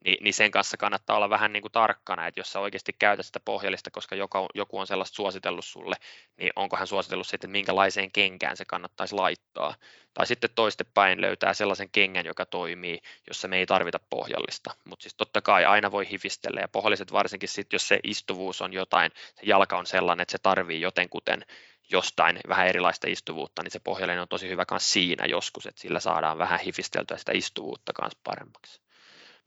niin, 0.06 0.24
niin 0.24 0.34
sen 0.34 0.52
kanssa 0.52 0.78
kannattaa 0.78 1.16
olla 1.16 1.30
vähän 1.30 1.54
niin 1.54 1.62
kuin 1.62 1.72
tarkkana, 1.72 2.28
että 2.28 2.40
jos 2.40 2.52
sä 2.52 2.60
oikeasti 2.60 2.94
käytät 3.00 3.26
sitä 3.26 3.40
pohjallista, 3.40 3.92
koska 3.92 4.16
joku, 4.16 4.48
joku 4.56 4.80
on 4.80 4.88
sellaista 4.88 5.16
suositellut 5.16 5.66
sulle, 5.66 5.96
niin 6.38 6.52
onko 6.56 6.78
hän 6.78 6.88
suositellut 6.88 7.28
sitten, 7.28 7.38
että 7.38 7.52
minkälaiseen 7.52 8.12
kenkään 8.12 8.58
se 8.58 8.66
kannattaisi 8.66 9.16
laittaa. 9.16 9.76
Tai 10.14 10.28
sitten 10.28 10.50
toistepäin 10.56 11.22
löytää 11.22 11.54
sellaisen 11.54 11.90
kengän, 11.90 12.26
joka 12.26 12.46
toimii, 12.46 13.00
jossa 13.28 13.48
me 13.48 13.58
ei 13.58 13.66
tarvita 13.66 14.00
pohjallista. 14.10 14.76
Mutta 14.86 15.04
siis 15.04 15.16
totta 15.16 15.42
kai 15.42 15.66
aina 15.66 15.92
voi 15.92 16.10
hifistellä, 16.10 16.62
ja 16.62 16.68
pohjalliset 16.68 17.12
varsinkin 17.12 17.50
sitten, 17.50 17.76
jos 17.76 17.88
se 17.88 18.00
istuvuus 18.04 18.62
on 18.62 18.74
jotain, 18.74 19.12
se 19.36 19.42
jalka 19.44 19.78
on 19.78 19.86
sellainen, 19.86 20.22
että 20.22 20.32
se 20.32 20.38
tarvii 20.38 20.82
jotenkuten 20.82 21.46
jostain 21.92 22.40
vähän 22.48 22.68
erilaista 22.68 23.08
istuvuutta, 23.08 23.64
niin 23.64 23.72
se 23.72 23.80
pohjallinen 23.80 24.22
on 24.22 24.28
tosi 24.28 24.50
hyvä 24.50 24.66
myös 24.72 24.92
siinä 24.92 25.26
joskus, 25.26 25.66
että 25.66 25.82
sillä 25.82 26.00
saadaan 26.00 26.38
vähän 26.38 26.60
hifisteltyä 26.60 27.18
sitä 27.18 27.32
istuvuutta 27.36 27.94
kanssa 27.94 28.20
paremmaksi. 28.24 28.82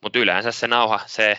Mutta 0.03 0.18
yleensä 0.18 0.53
se 0.53 0.68
nauha, 0.68 1.00
se 1.07 1.38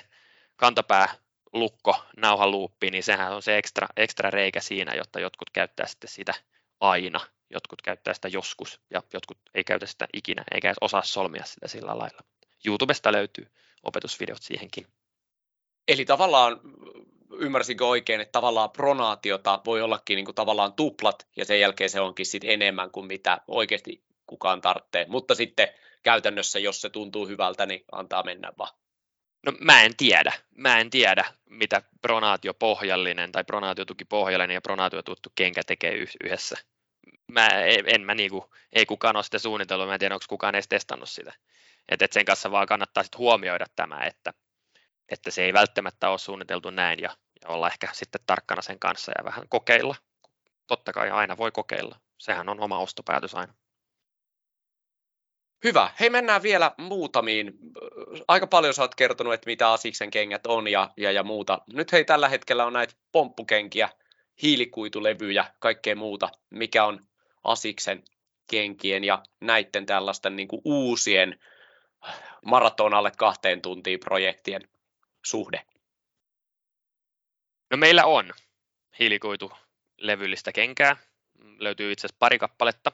kantapää 0.55 1.15
lukko, 1.53 2.03
nauhaluuppi, 2.17 2.91
niin 2.91 3.03
sehän 3.03 3.33
on 3.35 3.41
se 3.41 3.57
ekstra, 3.57 3.87
ekstra 3.97 4.29
reikä 4.29 4.59
siinä, 4.59 4.93
jotta 4.95 5.19
jotkut 5.19 5.49
käyttää 5.49 5.87
sitten 5.87 6.09
sitä 6.09 6.33
aina, 6.79 7.19
jotkut 7.49 7.81
käyttää 7.81 8.13
sitä 8.13 8.27
joskus 8.27 8.79
ja 8.89 9.03
jotkut 9.13 9.37
ei 9.53 9.63
käytä 9.63 9.85
sitä 9.85 10.07
ikinä, 10.13 10.43
eikä 10.51 10.67
edes 10.67 10.77
osaa 10.81 11.03
solmia 11.03 11.43
sitä 11.45 11.67
sillä 11.67 11.97
lailla. 11.97 12.19
YouTubesta 12.65 13.11
löytyy 13.11 13.47
opetusvideot 13.83 14.41
siihenkin. 14.41 14.87
Eli 15.87 16.05
tavallaan, 16.05 16.59
ymmärsinkö 17.39 17.87
oikein, 17.87 18.21
että 18.21 18.31
tavallaan 18.31 18.71
pronaatiota 18.71 19.61
voi 19.65 19.81
ollakin 19.81 20.15
niin 20.15 20.25
kuin 20.25 20.35
tavallaan 20.35 20.73
tuplat, 20.73 21.27
ja 21.35 21.45
sen 21.45 21.59
jälkeen 21.59 21.89
se 21.89 22.01
onkin 22.01 22.25
sitten 22.25 22.49
enemmän 22.49 22.91
kuin 22.91 23.05
mitä 23.05 23.41
oikeasti 23.47 24.03
kukaan 24.27 24.61
tarvitsee. 24.61 25.05
Mutta 25.09 25.35
sitten 25.35 25.67
käytännössä, 26.03 26.59
jos 26.59 26.81
se 26.81 26.89
tuntuu 26.89 27.27
hyvältä, 27.27 27.65
niin 27.65 27.83
antaa 27.91 28.23
mennä 28.23 28.51
vaan. 28.57 28.77
No 29.45 29.53
mä 29.59 29.83
en 29.83 29.95
tiedä. 29.97 30.33
Mä 30.57 30.79
en 30.79 30.89
tiedä, 30.89 31.25
mitä 31.49 31.81
pronaatiopohjallinen 32.01 33.31
tai 33.31 33.43
pronaatiotukipohjallinen 33.43 34.53
ja 34.53 34.61
pronaatiotuttu 34.61 35.29
kenkä 35.35 35.61
tekee 35.67 35.93
yhdessä. 36.23 36.57
Mä 37.31 37.47
en 37.85 38.01
mä 38.01 38.15
niinku, 38.15 38.53
ei 38.73 38.85
kukaan 38.85 39.15
ole 39.15 39.23
sitä 39.23 39.39
suunnitellut, 39.39 39.87
mä 39.87 39.93
en 39.93 39.99
tiedä, 39.99 40.15
onko 40.15 40.25
kukaan 40.29 40.55
edes 40.55 40.67
testannut 40.67 41.09
sitä. 41.09 41.33
Et, 41.89 42.01
et 42.01 42.13
sen 42.13 42.25
kanssa 42.25 42.51
vaan 42.51 42.67
kannattaa 42.67 43.03
sit 43.03 43.17
huomioida 43.17 43.65
tämä, 43.75 44.03
että, 44.03 44.33
että 45.09 45.31
se 45.31 45.43
ei 45.43 45.53
välttämättä 45.53 46.09
ole 46.09 46.17
suunniteltu 46.17 46.69
näin 46.69 46.99
ja, 46.99 47.17
ja 47.41 47.49
olla 47.49 47.67
ehkä 47.67 47.87
sitten 47.93 48.21
tarkkana 48.25 48.61
sen 48.61 48.79
kanssa 48.79 49.11
ja 49.17 49.23
vähän 49.23 49.49
kokeilla. 49.49 49.95
Totta 50.67 50.93
kai 50.93 51.09
aina 51.09 51.37
voi 51.37 51.51
kokeilla. 51.51 51.99
Sehän 52.17 52.49
on 52.49 52.59
oma 52.59 52.79
ostopäätös 52.79 53.35
aina. 53.35 53.53
Hyvä. 55.63 55.91
Hei, 55.99 56.09
mennään 56.09 56.43
vielä 56.43 56.71
muutamiin. 56.77 57.53
Aika 58.27 58.47
paljon 58.47 58.73
sä 58.73 58.81
oot 58.81 58.95
kertonut, 58.95 59.33
että 59.33 59.49
mitä 59.49 59.71
Asiksen 59.71 60.11
kengät 60.11 60.45
on 60.47 60.67
ja, 60.67 60.89
ja, 60.97 61.11
ja 61.11 61.23
muuta. 61.23 61.61
Nyt 61.73 61.91
hei, 61.91 62.05
tällä 62.05 62.29
hetkellä 62.29 62.65
on 62.65 62.73
näitä 62.73 62.93
pomppukenkiä, 63.11 63.89
hiilikuitulevyjä, 64.41 65.45
kaikkea 65.59 65.95
muuta. 65.95 66.29
Mikä 66.49 66.85
on 66.85 67.05
Asiksen 67.43 68.03
kenkien 68.49 69.03
ja 69.03 69.23
näiden 69.41 69.85
tällaisten 69.85 70.35
niin 70.35 70.47
uusien 70.65 71.39
maraton 72.45 72.93
alle 72.93 73.11
kahteen 73.17 73.61
tuntiin 73.61 73.99
projektien 73.99 74.61
suhde? 75.25 75.61
No 77.71 77.77
meillä 77.77 78.05
on 78.05 78.33
hiilikuitu 78.99 79.51
levyllistä 79.97 80.51
kenkää. 80.51 80.97
Löytyy 81.59 81.91
itse 81.91 82.07
asiassa 82.07 82.17
pari 82.19 82.39
kappaletta 82.39 82.91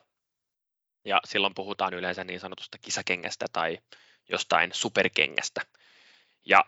ja 1.05 1.21
silloin 1.25 1.53
puhutaan 1.55 1.93
yleensä 1.93 2.23
niin 2.23 2.39
sanotusta 2.39 2.77
kisakengästä 2.77 3.45
tai 3.53 3.77
jostain 4.29 4.69
superkengästä. 4.73 5.61
Ja 6.45 6.65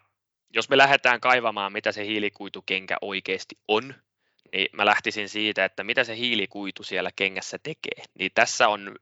jos 0.54 0.70
me 0.70 0.78
lähdetään 0.78 1.22
kaivamaan, 1.22 1.74
mitä 1.74 1.92
se 1.92 2.06
hiilikuitukenkä 2.06 2.98
oikeasti 3.02 3.58
on, 3.68 3.94
niin 4.54 4.70
mä 4.74 4.86
lähtisin 4.86 5.30
siitä, 5.30 5.66
että 5.66 5.84
mitä 5.84 6.04
se 6.04 6.18
hiilikuitu 6.18 6.84
siellä 6.84 7.10
kengässä 7.16 7.60
tekee. 7.64 8.04
Niin 8.20 8.32
tässä 8.34 8.68
on, 8.68 8.96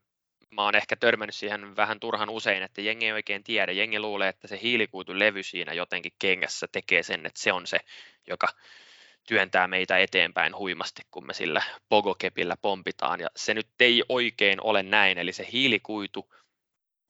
mä 0.52 0.64
oon 0.64 0.76
ehkä 0.76 0.96
törmännyt 0.96 1.36
siihen 1.36 1.76
vähän 1.76 2.00
turhan 2.00 2.30
usein, 2.30 2.64
että 2.64 2.82
jengi 2.82 3.06
ei 3.06 3.12
oikein 3.12 3.44
tiedä. 3.44 3.72
Jengi 3.72 4.00
luulee, 4.00 4.30
että 4.30 4.48
se 4.48 4.60
hiilikuitulevy 4.62 5.44
siinä 5.44 5.74
jotenkin 5.74 6.14
kengässä 6.20 6.68
tekee 6.72 7.04
sen, 7.04 7.26
että 7.26 7.42
se 7.42 7.54
on 7.54 7.68
se, 7.68 7.80
joka 8.28 8.48
työntää 9.30 9.68
meitä 9.68 9.98
eteenpäin 9.98 10.56
huimasti, 10.56 11.02
kun 11.12 11.28
me 11.28 11.34
sillä 11.34 11.62
pogokepillä 11.90 12.56
pompitaan. 12.62 13.20
Ja 13.20 13.28
se 13.36 13.54
nyt 13.54 13.68
ei 13.80 14.04
oikein 14.10 14.62
ole 14.62 14.84
näin, 14.84 15.18
eli 15.18 15.34
se 15.34 15.48
hiilikuitu 15.52 16.34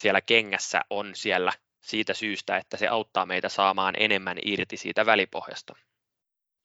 siellä 0.01 0.21
kengässä 0.21 0.81
on 0.89 1.15
siellä 1.15 1.53
siitä 1.81 2.13
syystä, 2.13 2.57
että 2.57 2.77
se 2.77 2.87
auttaa 2.87 3.25
meitä 3.25 3.49
saamaan 3.49 3.95
enemmän 3.97 4.37
irti 4.45 4.77
siitä 4.77 5.05
välipohjasta. 5.05 5.75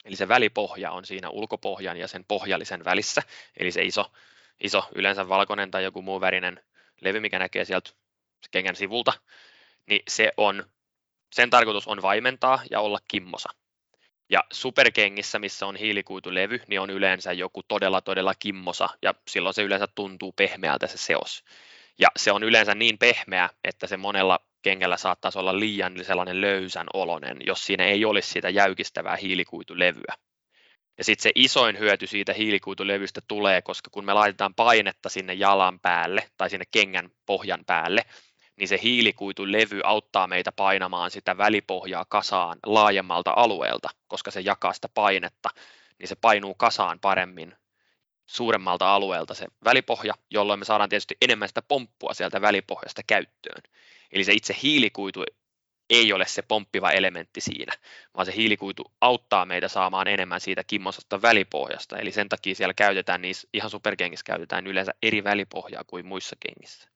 Eli 0.04 0.16
se 0.16 0.28
välipohja 0.28 0.90
on 0.90 1.04
siinä 1.04 1.30
ulkopohjan 1.30 1.96
ja 1.96 2.08
sen 2.08 2.24
pohjallisen 2.24 2.84
välissä, 2.84 3.22
eli 3.56 3.72
se 3.72 3.82
iso, 3.82 4.12
iso 4.60 4.88
yleensä 4.94 5.28
valkoinen 5.28 5.70
tai 5.70 5.84
joku 5.84 6.02
muu 6.02 6.20
värinen 6.20 6.64
levy, 7.00 7.20
mikä 7.20 7.38
näkee 7.38 7.64
sieltä 7.64 7.90
kengän 8.50 8.76
sivulta, 8.76 9.12
niin 9.86 10.02
se 10.08 10.32
on, 10.36 10.64
sen 11.32 11.50
tarkoitus 11.50 11.88
on 11.88 12.02
vaimentaa 12.02 12.62
ja 12.70 12.80
olla 12.80 12.98
kimmosa. 13.08 13.63
Ja 14.30 14.44
superkengissä, 14.52 15.38
missä 15.38 15.66
on 15.66 15.76
hiilikuitulevy, 15.76 16.60
niin 16.66 16.80
on 16.80 16.90
yleensä 16.90 17.32
joku 17.32 17.62
todella 17.62 18.00
todella 18.00 18.34
kimmosa 18.38 18.88
ja 19.02 19.14
silloin 19.30 19.54
se 19.54 19.62
yleensä 19.62 19.86
tuntuu 19.94 20.32
pehmeältä 20.32 20.86
se 20.86 20.98
seos. 20.98 21.44
Ja 21.98 22.08
se 22.16 22.32
on 22.32 22.42
yleensä 22.42 22.74
niin 22.74 22.98
pehmeä, 22.98 23.48
että 23.64 23.86
se 23.86 23.96
monella 23.96 24.38
kengällä 24.62 24.96
saattaisi 24.96 25.38
olla 25.38 25.58
liian 25.58 26.04
sellainen 26.04 26.40
löysän 26.40 26.86
olonen, 26.94 27.36
jos 27.46 27.66
siinä 27.66 27.84
ei 27.84 28.04
olisi 28.04 28.28
sitä 28.28 28.48
jäykistävää 28.48 29.16
hiilikuitulevyä. 29.16 30.14
Ja 30.98 31.04
sitten 31.04 31.22
se 31.22 31.30
isoin 31.34 31.78
hyöty 31.78 32.06
siitä 32.06 32.32
hiilikuitulevystä 32.32 33.20
tulee, 33.28 33.62
koska 33.62 33.90
kun 33.90 34.04
me 34.04 34.12
laitetaan 34.12 34.54
painetta 34.54 35.08
sinne 35.08 35.34
jalan 35.34 35.80
päälle 35.80 36.28
tai 36.36 36.50
sinne 36.50 36.64
kengän 36.70 37.10
pohjan 37.26 37.64
päälle, 37.66 38.02
niin 38.56 38.68
se 38.68 38.78
hiilikuitulevy 38.82 39.80
auttaa 39.84 40.26
meitä 40.26 40.52
painamaan 40.52 41.10
sitä 41.10 41.36
välipohjaa 41.36 42.04
kasaan 42.08 42.58
laajemmalta 42.66 43.32
alueelta, 43.36 43.88
koska 44.08 44.30
se 44.30 44.40
jakaa 44.40 44.72
sitä 44.72 44.88
painetta, 44.88 45.48
niin 45.98 46.08
se 46.08 46.16
painuu 46.20 46.54
kasaan 46.54 47.00
paremmin 47.00 47.54
suuremmalta 48.26 48.94
alueelta 48.94 49.34
se 49.34 49.46
välipohja, 49.64 50.14
jolloin 50.30 50.58
me 50.58 50.64
saadaan 50.64 50.90
tietysti 50.90 51.16
enemmän 51.22 51.48
sitä 51.48 51.62
pomppua 51.62 52.14
sieltä 52.14 52.40
välipohjasta 52.40 53.02
käyttöön. 53.06 53.62
Eli 54.12 54.24
se 54.24 54.32
itse 54.32 54.56
hiilikuitu 54.62 55.24
ei 55.90 56.12
ole 56.12 56.26
se 56.26 56.42
pomppiva 56.42 56.90
elementti 56.90 57.40
siinä, 57.40 57.72
vaan 58.14 58.26
se 58.26 58.34
hiilikuitu 58.36 58.92
auttaa 59.00 59.46
meitä 59.46 59.68
saamaan 59.68 60.08
enemmän 60.08 60.40
siitä 60.40 60.64
kimmosasta 60.64 61.22
välipohjasta. 61.22 61.98
Eli 61.98 62.12
sen 62.12 62.28
takia 62.28 62.54
siellä 62.54 62.74
käytetään, 62.74 63.22
niin 63.22 63.34
ihan 63.52 63.70
superkengissä 63.70 64.24
käytetään 64.24 64.66
yleensä 64.66 64.94
eri 65.02 65.24
välipohjaa 65.24 65.84
kuin 65.86 66.06
muissa 66.06 66.36
kengissä. 66.40 66.93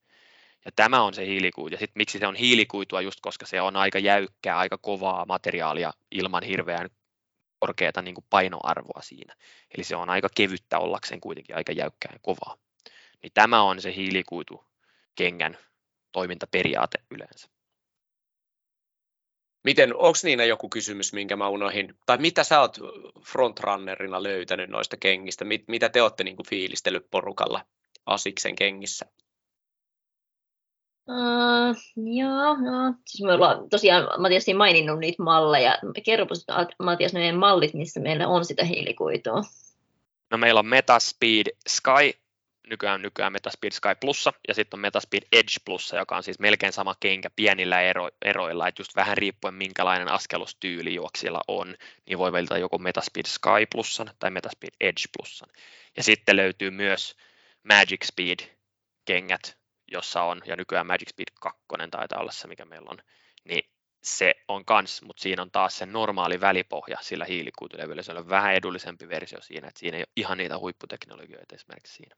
Ja 0.64 0.72
tämä 0.76 1.02
on 1.02 1.14
se 1.14 1.26
hiilikuitu. 1.26 1.74
Ja 1.74 1.78
sitten 1.78 2.00
miksi 2.00 2.18
se 2.18 2.26
on 2.26 2.36
hiilikuitua, 2.36 3.00
just 3.00 3.20
koska 3.20 3.46
se 3.46 3.60
on 3.60 3.76
aika 3.76 3.98
jäykkää, 3.98 4.58
aika 4.58 4.78
kovaa 4.78 5.24
materiaalia 5.26 5.92
ilman 6.10 6.42
hirveän 6.42 6.90
korkeata 7.58 8.02
niin 8.02 8.14
painoarvoa 8.30 9.02
siinä. 9.02 9.34
Eli 9.76 9.84
se 9.84 9.96
on 9.96 10.10
aika 10.10 10.28
kevyttä 10.34 10.78
ollakseen 10.78 11.20
kuitenkin 11.20 11.56
aika 11.56 11.72
jäykkää 11.72 12.12
ja 12.12 12.18
kovaa. 12.22 12.56
Niin 13.22 13.32
tämä 13.34 13.62
on 13.62 13.80
se 13.80 13.94
hiilikuitu 13.94 14.64
kengän 15.14 15.58
toimintaperiaate 16.12 16.98
yleensä. 17.10 17.48
Miten, 19.64 19.96
onko 19.96 20.18
Niina 20.22 20.44
joku 20.44 20.68
kysymys, 20.68 21.12
minkä 21.12 21.36
mä 21.36 21.48
unohin, 21.48 21.94
tai 22.06 22.18
mitä 22.18 22.44
sä 22.44 22.60
oot 22.60 22.78
frontrunnerina 23.24 24.22
löytänyt 24.22 24.70
noista 24.70 24.96
kengistä, 24.96 25.44
mit, 25.44 25.68
mitä 25.68 25.88
te 25.88 26.02
olette 26.02 26.24
niin 26.24 26.36
kuin 26.36 26.48
fiilistellyt 26.48 27.10
porukalla 27.10 27.66
Asiksen 28.06 28.56
kengissä? 28.56 29.06
Uh, 31.08 31.76
joo, 31.96 32.56
joo. 32.64 32.94
Siis 33.06 33.22
me 33.22 33.32
ollaan 33.32 33.68
tosiaan 33.70 34.08
Matias 34.18 34.44
maininnut 34.56 34.98
niitä 34.98 35.22
malleja. 35.22 35.78
Kerropa 36.04 36.34
Matias 36.82 37.12
ne 37.12 37.32
mallit, 37.32 37.74
missä 37.74 38.00
meillä 38.00 38.28
on 38.28 38.44
sitä 38.44 38.64
hiilikuitua. 38.64 39.42
No 40.30 40.38
meillä 40.38 40.60
on 40.60 40.66
Metaspeed 40.66 41.46
Sky 41.68 42.12
nykyään, 42.70 43.02
nykyään 43.02 43.32
Metaspeed 43.32 43.72
Sky 43.72 43.94
Plussa 44.00 44.32
ja 44.48 44.54
sitten 44.54 44.76
on 44.76 44.80
Metaspeed 44.80 45.22
Edge 45.32 45.54
Plussa, 45.64 45.96
joka 45.96 46.16
on 46.16 46.22
siis 46.22 46.38
melkein 46.38 46.72
sama 46.72 46.94
kenkä 47.00 47.30
pienillä 47.36 47.80
ero, 47.80 48.08
eroilla, 48.24 48.68
että 48.68 48.80
just 48.80 48.96
vähän 48.96 49.16
riippuen 49.16 49.54
minkälainen 49.54 50.08
askelustyyli 50.08 50.94
juoksijalla 50.94 51.40
on, 51.48 51.74
niin 52.06 52.18
voi 52.18 52.32
valita 52.32 52.58
joko 52.58 52.78
Metaspeed 52.78 53.26
Sky 53.26 53.66
Plussan 53.72 54.10
tai 54.18 54.30
Metaspeed 54.30 54.74
Edge 54.80 55.02
Plussan. 55.16 55.48
Ja 55.96 56.02
sitten 56.02 56.36
löytyy 56.36 56.70
myös 56.70 57.16
Magic 57.62 58.04
Speed 58.04 58.38
kengät, 59.04 59.57
jossa 59.92 60.22
on, 60.22 60.42
ja 60.46 60.56
nykyään 60.56 60.86
Magic 60.86 61.08
Speed 61.10 61.28
2 61.40 61.60
taitaa 61.90 62.20
olla 62.20 62.32
se, 62.32 62.48
mikä 62.48 62.64
meillä 62.64 62.90
on, 62.90 62.98
niin 63.44 63.70
se 64.02 64.34
on 64.48 64.64
kans, 64.64 65.02
mutta 65.02 65.22
siinä 65.22 65.42
on 65.42 65.50
taas 65.50 65.78
se 65.78 65.86
normaali 65.86 66.40
välipohja 66.40 66.98
sillä 67.00 67.24
hiilikuitulevyllä. 67.24 68.02
Se 68.02 68.12
on 68.12 68.28
vähän 68.28 68.54
edullisempi 68.54 69.08
versio 69.08 69.40
siinä, 69.40 69.68
että 69.68 69.80
siinä 69.80 69.96
ei 69.96 70.00
ole 70.00 70.12
ihan 70.16 70.38
niitä 70.38 70.58
huipputeknologioita 70.58 71.54
esimerkiksi 71.54 71.94
siinä. 71.94 72.16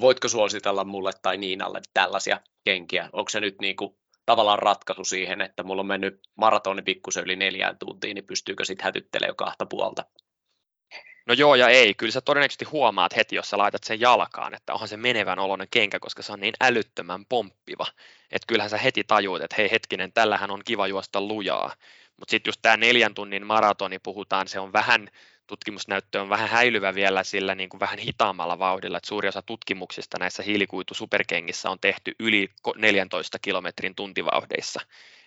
Voitko 0.00 0.28
suositella 0.28 0.84
mulle 0.84 1.10
tai 1.22 1.36
Niinalle 1.36 1.80
tällaisia 1.94 2.40
kenkiä? 2.64 3.10
Onko 3.12 3.28
se 3.28 3.40
nyt 3.40 3.60
niin 3.60 3.76
kuin 3.76 3.98
tavallaan 4.26 4.58
ratkaisu 4.58 5.04
siihen, 5.04 5.40
että 5.40 5.62
mulla 5.62 5.80
on 5.80 5.86
mennyt 5.86 6.20
maratoni 6.36 6.82
pikkusen 6.82 7.24
yli 7.24 7.36
neljään 7.36 7.78
tuntiin, 7.78 8.14
niin 8.14 8.26
pystyykö 8.26 8.64
sitten 8.64 8.84
hätyttelemään 8.84 9.30
jo 9.30 9.34
kahta 9.34 9.66
puolta? 9.66 10.04
No 11.26 11.34
joo 11.34 11.54
ja 11.54 11.68
ei. 11.68 11.94
Kyllä 11.94 12.12
sä 12.12 12.20
todennäköisesti 12.20 12.64
huomaat 12.64 13.16
heti, 13.16 13.36
jos 13.36 13.50
sä 13.50 13.58
laitat 13.58 13.84
sen 13.84 14.00
jalkaan, 14.00 14.54
että 14.54 14.72
onhan 14.72 14.88
se 14.88 14.96
menevän 14.96 15.38
oloinen 15.38 15.68
kenkä, 15.70 15.98
koska 16.00 16.22
se 16.22 16.32
on 16.32 16.40
niin 16.40 16.54
älyttömän 16.60 17.26
pomppiva. 17.26 17.86
Että 18.30 18.46
kyllähän 18.46 18.70
sä 18.70 18.78
heti 18.78 19.04
tajuut, 19.04 19.42
että 19.42 19.56
hei 19.58 19.70
hetkinen, 19.70 20.12
tällähän 20.12 20.50
on 20.50 20.62
kiva 20.64 20.86
juosta 20.86 21.20
lujaa. 21.20 21.74
Mutta 22.16 22.30
sitten 22.30 22.48
just 22.48 22.62
tämä 22.62 22.76
neljän 22.76 23.14
tunnin 23.14 23.46
maratoni 23.46 23.98
puhutaan, 23.98 24.48
se 24.48 24.60
on 24.60 24.72
vähän 24.72 25.08
tutkimusnäyttö 25.50 26.20
on 26.20 26.28
vähän 26.28 26.48
häilyvä 26.48 26.94
vielä 26.94 27.24
sillä 27.24 27.54
niin 27.54 27.68
kuin 27.68 27.80
vähän 27.80 27.98
hitaammalla 27.98 28.58
vauhdilla, 28.58 28.96
että 28.96 29.08
suuri 29.08 29.28
osa 29.28 29.42
tutkimuksista 29.42 30.18
näissä 30.18 30.42
hiilikuitu 30.42 30.94
superkengissä 30.94 31.70
on 31.70 31.78
tehty 31.80 32.12
yli 32.20 32.48
14 32.76 33.38
kilometrin 33.38 33.94
tuntivauhdeissa, 33.94 34.80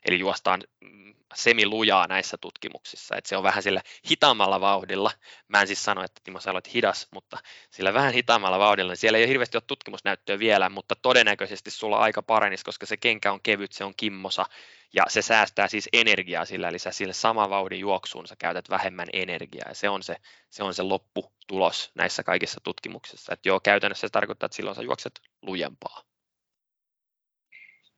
eli 0.05 0.19
juostaan 0.19 0.63
mm, 0.81 1.13
semilujaa 1.33 2.07
näissä 2.07 2.37
tutkimuksissa, 2.37 3.15
että 3.17 3.29
se 3.29 3.37
on 3.37 3.43
vähän 3.43 3.63
sillä 3.63 3.81
hitaammalla 4.09 4.61
vauhdilla, 4.61 5.11
mä 5.47 5.61
en 5.61 5.67
siis 5.67 5.83
sano, 5.83 6.03
että 6.03 6.21
Timo 6.23 6.39
sä 6.39 6.51
olet 6.51 6.73
hidas, 6.73 7.07
mutta 7.11 7.37
sillä 7.71 7.93
vähän 7.93 8.13
hitaammalla 8.13 8.59
vauhdilla, 8.59 8.91
niin 8.91 8.97
siellä 8.97 9.17
ei 9.17 9.23
ole 9.23 9.29
hirveästi 9.29 9.57
ole 9.57 9.63
tutkimusnäyttöä 9.67 10.39
vielä, 10.39 10.69
mutta 10.69 10.95
todennäköisesti 10.95 11.71
sulla 11.71 11.97
aika 11.97 12.21
paranisi, 12.21 12.65
koska 12.65 12.85
se 12.85 12.97
kenkä 12.97 13.31
on 13.31 13.41
kevyt, 13.41 13.71
se 13.71 13.83
on 13.83 13.93
kimmosa, 13.97 14.45
ja 14.93 15.03
se 15.07 15.21
säästää 15.21 15.67
siis 15.67 15.89
energiaa 15.93 16.45
sillä, 16.45 16.69
eli 16.69 16.79
sä 16.79 16.91
sille 16.91 17.13
saman 17.13 17.49
vauhdin 17.49 17.79
juoksuun 17.79 18.27
sä 18.27 18.35
käytät 18.39 18.69
vähemmän 18.69 19.07
energiaa, 19.13 19.69
ja 19.69 19.75
se 19.75 19.89
on 19.89 20.03
se, 20.03 20.15
se, 20.49 20.63
on 20.63 20.73
se 20.73 20.83
lopputulos 20.83 21.91
näissä 21.95 22.23
kaikissa 22.23 22.61
tutkimuksissa. 22.63 23.33
Että 23.33 23.49
joo, 23.49 23.59
käytännössä 23.59 24.07
se 24.07 24.11
tarkoittaa, 24.11 24.45
että 24.45 24.55
silloin 24.55 24.75
sä 24.75 24.81
juokset 24.81 25.21
lujempaa. 25.41 26.01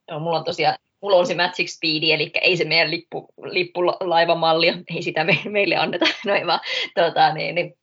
Joo, 0.07 0.19
mulla 0.19 0.37
on 0.37 0.45
tosiaan 0.45 0.77
mulla 1.05 1.17
on 1.17 1.27
se 1.27 1.35
Magic 1.35 1.69
Speed, 1.69 2.03
eli 2.03 2.31
ei 2.41 2.57
se 2.57 2.65
meidän 2.65 2.91
lippu, 2.91 3.27
lippulaivamalli, 3.43 4.73
ei 4.95 5.01
sitä 5.01 5.23
me, 5.23 5.37
meille 5.49 5.75
anneta, 5.75 6.05
noin 6.25 6.47
vaan, 6.47 6.59
tota, 6.95 7.33
niin, 7.33 7.55
niin, 7.55 7.77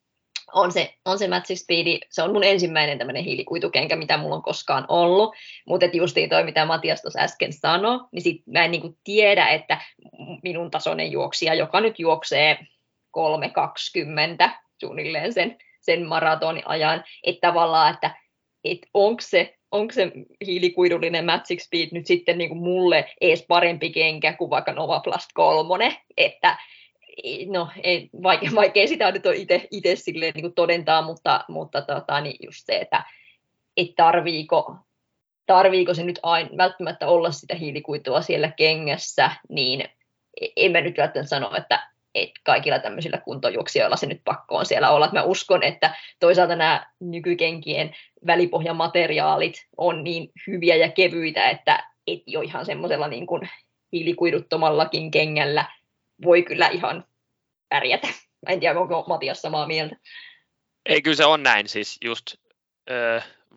on 0.53 0.73
se, 0.73 0.95
on 1.05 1.18
se 1.18 1.29
Magic 1.29 1.59
Speed, 1.59 1.99
se 2.11 2.23
on 2.23 2.33
mun 2.33 2.45
ensimmäinen 2.45 2.99
tämmöinen 2.99 3.25
hiilikuitukenkä, 3.25 3.97
mitä 3.97 4.16
mulla 4.16 4.37
on 4.37 4.43
koskaan 4.43 4.85
ollut, 4.89 5.35
mutta 5.66 5.87
justiin 5.93 6.31
toi, 6.31 6.45
mitä 6.45 6.66
Matias 6.66 7.03
tuossa 7.03 7.20
äsken 7.20 7.53
sanoi, 7.53 8.01
niin 8.12 8.23
sit 8.23 8.43
mä 8.47 8.64
en 8.64 8.70
niinku 8.70 8.99
tiedä, 9.05 9.49
että 9.49 9.81
minun 10.43 10.70
tasoinen 10.70 11.12
juoksija, 11.12 11.55
joka 11.55 11.81
nyt 11.81 11.99
juoksee 11.99 12.59
3.20 14.47 14.51
suunnilleen 14.81 15.33
sen, 15.33 15.59
sen 15.81 16.07
maratonin 16.07 16.66
ajan, 16.66 17.05
että 17.23 17.49
tavallaan, 17.49 17.95
että 17.95 18.16
et 18.64 18.79
onko 18.95 19.20
se 19.20 19.55
onko 19.73 19.93
se 19.93 20.12
hiilikuidullinen 20.47 21.25
Magic 21.25 21.62
Speed 21.62 21.89
nyt 21.93 22.07
sitten 22.07 22.39
niin 22.39 22.51
kuin 22.51 22.62
mulle 22.62 23.11
edes 23.20 23.45
parempi 23.49 23.91
kenkä 23.91 24.33
kuin 24.33 24.51
vaikka 24.51 24.73
Nova 24.73 25.01
Plus 25.01 25.29
3, 25.35 26.03
että 26.16 26.59
no, 27.47 27.68
ei, 27.83 28.11
vaikea, 28.23 28.51
vaikea 28.55 28.87
sitä 28.87 29.12
nyt 29.12 29.27
on 29.27 29.35
itse 29.35 29.95
niin 30.16 30.33
kuin 30.41 30.55
todentaa, 30.55 31.03
mutta, 31.03 31.45
mutta 31.49 31.83
tota, 31.83 32.20
niin 32.20 32.37
just 32.41 32.66
se, 32.66 32.77
että 32.77 33.05
et 33.77 33.95
tarviiko, 33.97 34.77
tarviiko 35.47 35.95
se 35.95 36.03
nyt 36.03 36.18
aina 36.23 36.51
välttämättä 36.57 37.09
olla 37.09 37.31
sitä 37.31 37.55
hiilikuitua 37.55 38.23
siellä 38.23 38.53
kengässä, 38.57 39.31
niin 39.49 39.81
e, 40.41 40.47
en 40.57 40.73
mä 40.73 40.81
nyt 40.81 40.99
välttämättä 40.99 41.29
sano, 41.29 41.57
että 41.57 41.91
että 42.15 42.41
kaikilla 42.45 42.79
tämmöisillä 42.79 43.19
kuntojuoksijoilla 43.19 43.97
se 43.97 44.07
nyt 44.07 44.21
pakko 44.25 44.57
on 44.57 44.67
siellä 44.67 44.91
olla. 44.91 45.11
mä 45.13 45.23
uskon, 45.23 45.63
että 45.63 45.95
toisaalta 46.21 46.57
nämä 46.57 46.87
nykykenkien 47.01 47.97
välipohjamateriaalit 48.27 49.67
on 49.77 50.05
niin 50.05 50.33
hyviä 50.47 50.77
ja 50.77 50.89
kevyitä, 50.89 51.51
että 51.51 51.89
et 52.07 52.23
jo 52.27 52.41
ihan 52.41 52.67
semmoisella 52.67 53.09
niin 53.09 53.27
kuin 53.27 53.49
hiilikuiduttomallakin 53.93 55.11
kengällä 55.11 55.65
voi 56.25 56.43
kyllä 56.43 56.69
ihan 56.69 57.05
pärjätä. 57.69 58.07
Mä 58.47 58.53
en 58.53 58.61
tiedä, 58.61 58.81
onko 58.81 59.05
Matias 59.09 59.43
samaa 59.43 59.67
mieltä. 59.67 59.97
Ei, 60.87 61.03
kyllä 61.03 61.17
se 61.17 61.25
on 61.25 61.43
näin. 61.43 61.69
Siis 61.69 61.99
just 62.05 62.35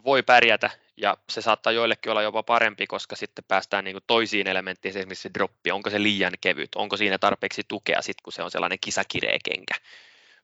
voi 0.06 0.24
pärjätä 0.24 0.70
ja 0.98 1.18
se 1.30 1.42
saattaa 1.42 1.74
joillekin 1.74 2.12
olla 2.12 2.22
jopa 2.22 2.44
parempi, 2.44 2.88
koska 2.88 3.16
sitten 3.16 3.46
päästään 3.48 3.84
niin 3.84 3.94
kuin 3.94 4.04
toisiin 4.08 4.48
elementteihin, 4.48 5.00
esimerkiksi 5.00 5.22
se 5.22 5.34
droppi, 5.34 5.72
onko 5.72 5.90
se 5.90 6.04
liian 6.04 6.34
kevyt, 6.42 6.76
onko 6.76 6.98
siinä 6.98 7.18
tarpeeksi 7.18 7.62
tukea 7.68 8.02
sitten, 8.02 8.24
kun 8.24 8.34
se 8.34 8.44
on 8.44 8.52
sellainen 8.52 8.78
kisakireekenkä. 8.82 9.74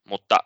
Mutta 0.03 0.37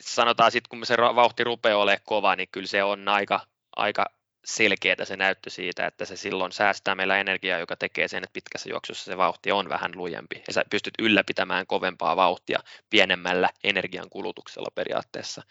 sanotaan 0.00 0.52
sitten, 0.52 0.68
kun 0.68 0.86
se 0.86 0.96
vauhti 0.96 1.44
rupeaa 1.44 1.78
olemaan 1.78 2.02
kova, 2.04 2.36
niin 2.36 2.48
kyllä 2.52 2.66
se 2.66 2.82
on 2.82 3.08
aika, 3.08 3.40
aika 3.76 4.06
selkeää 4.44 5.04
se 5.04 5.16
näyttö 5.16 5.50
siitä, 5.50 5.86
että 5.86 6.04
se 6.04 6.16
silloin 6.16 6.52
säästää 6.52 6.94
meillä 6.94 7.18
energiaa, 7.18 7.58
joka 7.58 7.76
tekee 7.76 8.08
sen, 8.08 8.24
että 8.24 8.32
pitkässä 8.32 8.70
juoksussa 8.70 9.04
se 9.04 9.16
vauhti 9.16 9.52
on 9.52 9.68
vähän 9.68 9.92
lujempi. 9.94 10.42
Ja 10.46 10.52
sä 10.52 10.64
pystyt 10.70 10.94
ylläpitämään 10.98 11.66
kovempaa 11.66 12.16
vauhtia 12.16 12.60
pienemmällä 12.90 13.48
energian 13.64 14.10
kulutuksella 14.10 14.68
periaatteessa. 14.74 15.42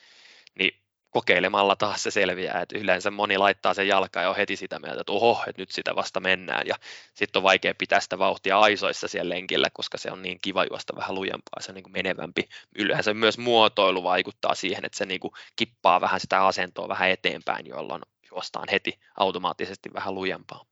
Niin 0.59 0.81
kokeilemalla 1.09 1.75
taas 1.75 2.03
se 2.03 2.11
selviää, 2.11 2.61
että 2.61 2.79
yleensä 2.79 3.11
moni 3.11 3.37
laittaa 3.37 3.73
sen 3.73 3.87
jalkaan 3.87 4.23
ja 4.23 4.29
on 4.29 4.35
heti 4.35 4.55
sitä 4.55 4.79
mieltä, 4.79 5.01
että 5.01 5.11
oho, 5.11 5.43
että 5.47 5.61
nyt 5.61 5.71
sitä 5.71 5.95
vasta 5.95 6.19
mennään 6.19 6.67
ja 6.67 6.75
sitten 7.13 7.39
on 7.39 7.43
vaikea 7.43 7.73
pitää 7.75 7.99
sitä 7.99 8.19
vauhtia 8.19 8.59
aisoissa 8.59 9.07
siellä 9.07 9.35
lenkillä, 9.35 9.69
koska 9.73 9.97
se 9.97 10.11
on 10.11 10.21
niin 10.21 10.39
kiva 10.41 10.65
juosta 10.69 10.95
vähän 10.95 11.15
lujempaa, 11.15 11.61
se 11.61 11.71
on 11.71 11.75
niin 11.75 11.83
kuin 11.83 11.93
menevämpi. 11.93 12.49
Yleensä 12.75 13.13
myös 13.13 13.37
muotoilu 13.37 14.03
vaikuttaa 14.03 14.55
siihen, 14.55 14.85
että 14.85 14.97
se 14.97 15.05
niin 15.05 15.19
kuin 15.19 15.33
kippaa 15.55 16.01
vähän 16.01 16.19
sitä 16.19 16.45
asentoa 16.45 16.87
vähän 16.87 17.09
eteenpäin, 17.09 17.67
jolloin 17.67 18.01
juostaan 18.31 18.67
heti 18.71 18.99
automaattisesti 19.17 19.93
vähän 19.93 20.15
lujempaa 20.15 20.68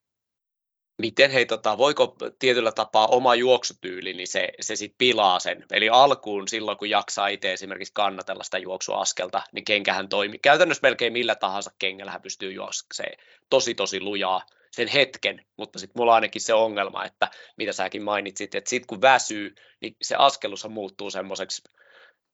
miten 0.98 1.32
hei, 1.32 1.46
tota, 1.46 1.78
voiko 1.78 2.16
tietyllä 2.40 2.72
tapaa 2.72 3.08
oma 3.08 3.36
juoksutyyli, 3.36 4.14
niin 4.14 4.28
se, 4.28 4.50
se 4.60 4.76
sit 4.76 4.96
pilaa 4.98 5.40
sen. 5.40 5.66
Eli 5.72 5.90
alkuun 5.90 6.48
silloin, 6.48 6.78
kun 6.78 6.90
jaksaa 6.90 7.28
itse 7.28 7.54
esimerkiksi 7.54 7.94
kannatella 7.94 8.44
sitä 8.44 8.58
juoksuaskelta, 8.58 9.42
niin 9.52 9.66
kenkähän 9.66 10.10
toimii. 10.10 10.40
Käytännössä 10.40 10.82
melkein 10.82 11.14
millä 11.14 11.36
tahansa 11.36 11.72
kengällä 11.80 12.12
hän 12.12 12.22
pystyy 12.22 12.52
juoksemaan 12.52 13.18
tosi 13.50 13.76
tosi 13.76 14.02
lujaa 14.02 14.42
sen 14.72 14.88
hetken, 14.88 15.46
mutta 15.58 15.80
sitten 15.80 16.00
mulla 16.00 16.12
on 16.12 16.16
ainakin 16.16 16.42
se 16.42 16.54
ongelma, 16.54 17.06
että 17.06 17.28
mitä 17.58 17.72
säkin 17.72 18.04
mainitsit, 18.04 18.56
että 18.56 18.70
sitten 18.70 18.88
kun 18.88 19.02
väsyy, 19.02 19.56
niin 19.82 19.96
se 20.02 20.16
askelus 20.16 20.68
muuttuu 20.70 21.10
semmoiseksi 21.10 21.64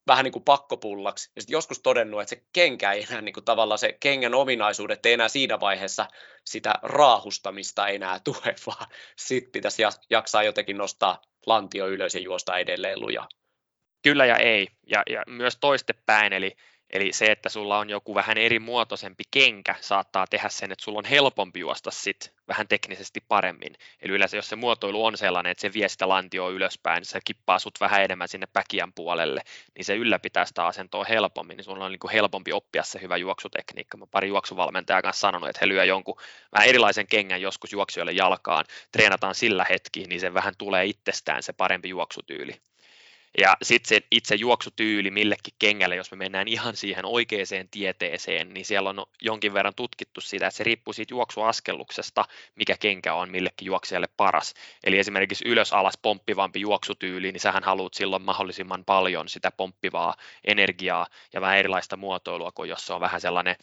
vähän 0.06 0.24
niin 0.24 0.32
kuin 0.32 0.42
pakkopullaksi. 0.42 1.30
Ja 1.36 1.42
sitten 1.42 1.52
joskus 1.52 1.80
todennut, 1.80 2.20
että 2.20 2.34
se 2.34 2.42
kenkä 2.52 2.92
ei 2.92 3.06
enää 3.10 3.20
niin 3.20 3.32
kuin 3.32 3.44
tavallaan 3.44 3.78
se 3.78 3.96
kengän 4.00 4.34
ominaisuudet 4.34 5.06
ei 5.06 5.12
enää 5.12 5.28
siinä 5.28 5.60
vaiheessa 5.60 6.06
sitä 6.44 6.74
raahustamista 6.82 7.88
enää 7.88 8.20
tue, 8.20 8.54
vaan 8.66 8.86
sitten 9.16 9.52
pitäisi 9.52 9.82
jaksaa 10.10 10.42
jotenkin 10.42 10.78
nostaa 10.78 11.22
lantio 11.46 11.88
ylös 11.88 12.14
ja 12.14 12.20
juosta 12.20 12.58
edelleen 12.58 13.00
lujaa. 13.00 13.28
Kyllä 14.02 14.26
ja 14.26 14.36
ei. 14.36 14.68
Ja, 14.86 15.02
ja 15.10 15.22
myös 15.26 15.56
toistepäin, 15.60 16.32
eli 16.32 16.56
Eli 16.90 17.12
se, 17.12 17.26
että 17.26 17.48
sulla 17.48 17.78
on 17.78 17.90
joku 17.90 18.14
vähän 18.14 18.38
eri 18.38 18.58
muotoisempi 18.58 19.24
kenkä, 19.30 19.74
saattaa 19.80 20.26
tehdä 20.26 20.48
sen, 20.48 20.72
että 20.72 20.84
sulla 20.84 20.98
on 20.98 21.04
helpompi 21.04 21.60
juosta 21.60 21.90
sit 21.90 22.34
vähän 22.48 22.68
teknisesti 22.68 23.20
paremmin. 23.28 23.74
Eli 24.02 24.12
yleensä 24.12 24.36
jos 24.36 24.48
se 24.48 24.56
muotoilu 24.56 25.04
on 25.04 25.16
sellainen, 25.16 25.50
että 25.50 25.60
se 25.62 25.72
vie 25.72 25.88
sitä 25.88 26.08
lantioa 26.08 26.50
ylöspäin, 26.50 27.04
se 27.04 27.20
kippaa 27.24 27.58
sut 27.58 27.80
vähän 27.80 28.02
enemmän 28.02 28.28
sinne 28.28 28.46
päkiän 28.52 28.92
puolelle, 28.92 29.40
niin 29.76 29.84
se 29.84 29.96
ylläpitää 29.96 30.44
sitä 30.44 30.66
asentoa 30.66 31.04
helpommin, 31.04 31.56
niin 31.56 31.64
sulla 31.64 31.84
on 31.84 31.92
niin 31.92 32.12
helpompi 32.12 32.52
oppia 32.52 32.82
se 32.82 33.00
hyvä 33.00 33.16
juoksutekniikka. 33.16 33.96
Mä 33.96 34.06
pari 34.06 34.28
juoksuvalmentajaa 34.28 35.02
kanssa 35.02 35.20
sanonut, 35.20 35.48
että 35.48 35.58
he 35.62 35.68
lyö 35.68 35.84
jonkun 35.84 36.16
vähän 36.52 36.68
erilaisen 36.68 37.06
kengän 37.06 37.42
joskus 37.42 37.72
juoksijoille 37.72 38.12
jalkaan, 38.12 38.64
treenataan 38.92 39.34
sillä 39.34 39.66
hetki, 39.70 40.04
niin 40.04 40.20
se 40.20 40.34
vähän 40.34 40.54
tulee 40.58 40.84
itsestään 40.84 41.42
se 41.42 41.52
parempi 41.52 41.88
juoksutyyli. 41.88 42.60
Ja 43.38 43.56
sitten 43.62 43.88
se 43.88 44.06
itse 44.10 44.34
juoksutyyli 44.34 45.10
millekin 45.10 45.54
kengälle, 45.58 45.96
jos 45.96 46.10
me 46.10 46.16
mennään 46.16 46.48
ihan 46.48 46.76
siihen 46.76 47.04
oikeaan 47.04 47.68
tieteeseen, 47.70 48.54
niin 48.54 48.64
siellä 48.64 48.90
on 48.90 49.06
jonkin 49.22 49.54
verran 49.54 49.74
tutkittu 49.74 50.20
sitä, 50.20 50.46
että 50.46 50.56
se 50.56 50.64
riippuu 50.64 50.92
siitä 50.92 51.14
juoksuaskelluksesta, 51.14 52.24
mikä 52.54 52.76
kenkä 52.80 53.14
on 53.14 53.30
millekin 53.30 53.66
juoksijalle 53.66 54.08
paras. 54.16 54.54
Eli 54.84 54.98
esimerkiksi 54.98 55.48
ylös 55.48 55.72
alas 55.72 55.98
pomppivampi 56.02 56.60
juoksutyyli, 56.60 57.32
niin 57.32 57.40
sähän 57.40 57.64
haluat 57.64 57.94
silloin 57.94 58.22
mahdollisimman 58.22 58.84
paljon 58.84 59.28
sitä 59.28 59.50
pomppivaa 59.50 60.14
energiaa 60.44 61.06
ja 61.32 61.40
vähän 61.40 61.58
erilaista 61.58 61.96
muotoilua 61.96 62.52
kuin 62.52 62.68
jos 62.68 62.86
se 62.86 62.92
on 62.92 63.00
vähän 63.00 63.20
sellainen 63.20 63.56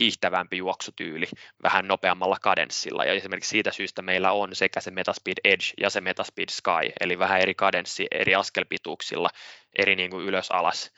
hiihtävämpi 0.00 0.56
juoksutyyli 0.56 1.26
vähän 1.62 1.88
nopeammalla 1.88 2.36
kadenssilla. 2.42 3.04
Ja 3.04 3.12
esimerkiksi 3.12 3.50
siitä 3.50 3.72
syystä 3.72 4.02
meillä 4.02 4.32
on 4.32 4.54
sekä 4.54 4.80
se 4.80 4.90
Metaspeed 4.90 5.38
Edge 5.44 5.64
ja 5.80 5.90
se 5.90 6.00
Metaspeed 6.00 6.48
Sky, 6.50 6.92
eli 7.00 7.18
vähän 7.18 7.40
eri 7.40 7.54
kadenssi, 7.54 8.06
eri 8.10 8.34
askelpituuksilla, 8.34 9.17
eri 9.78 9.96
niin 9.96 10.10
kuin 10.10 10.26
ylös-alas 10.26 10.92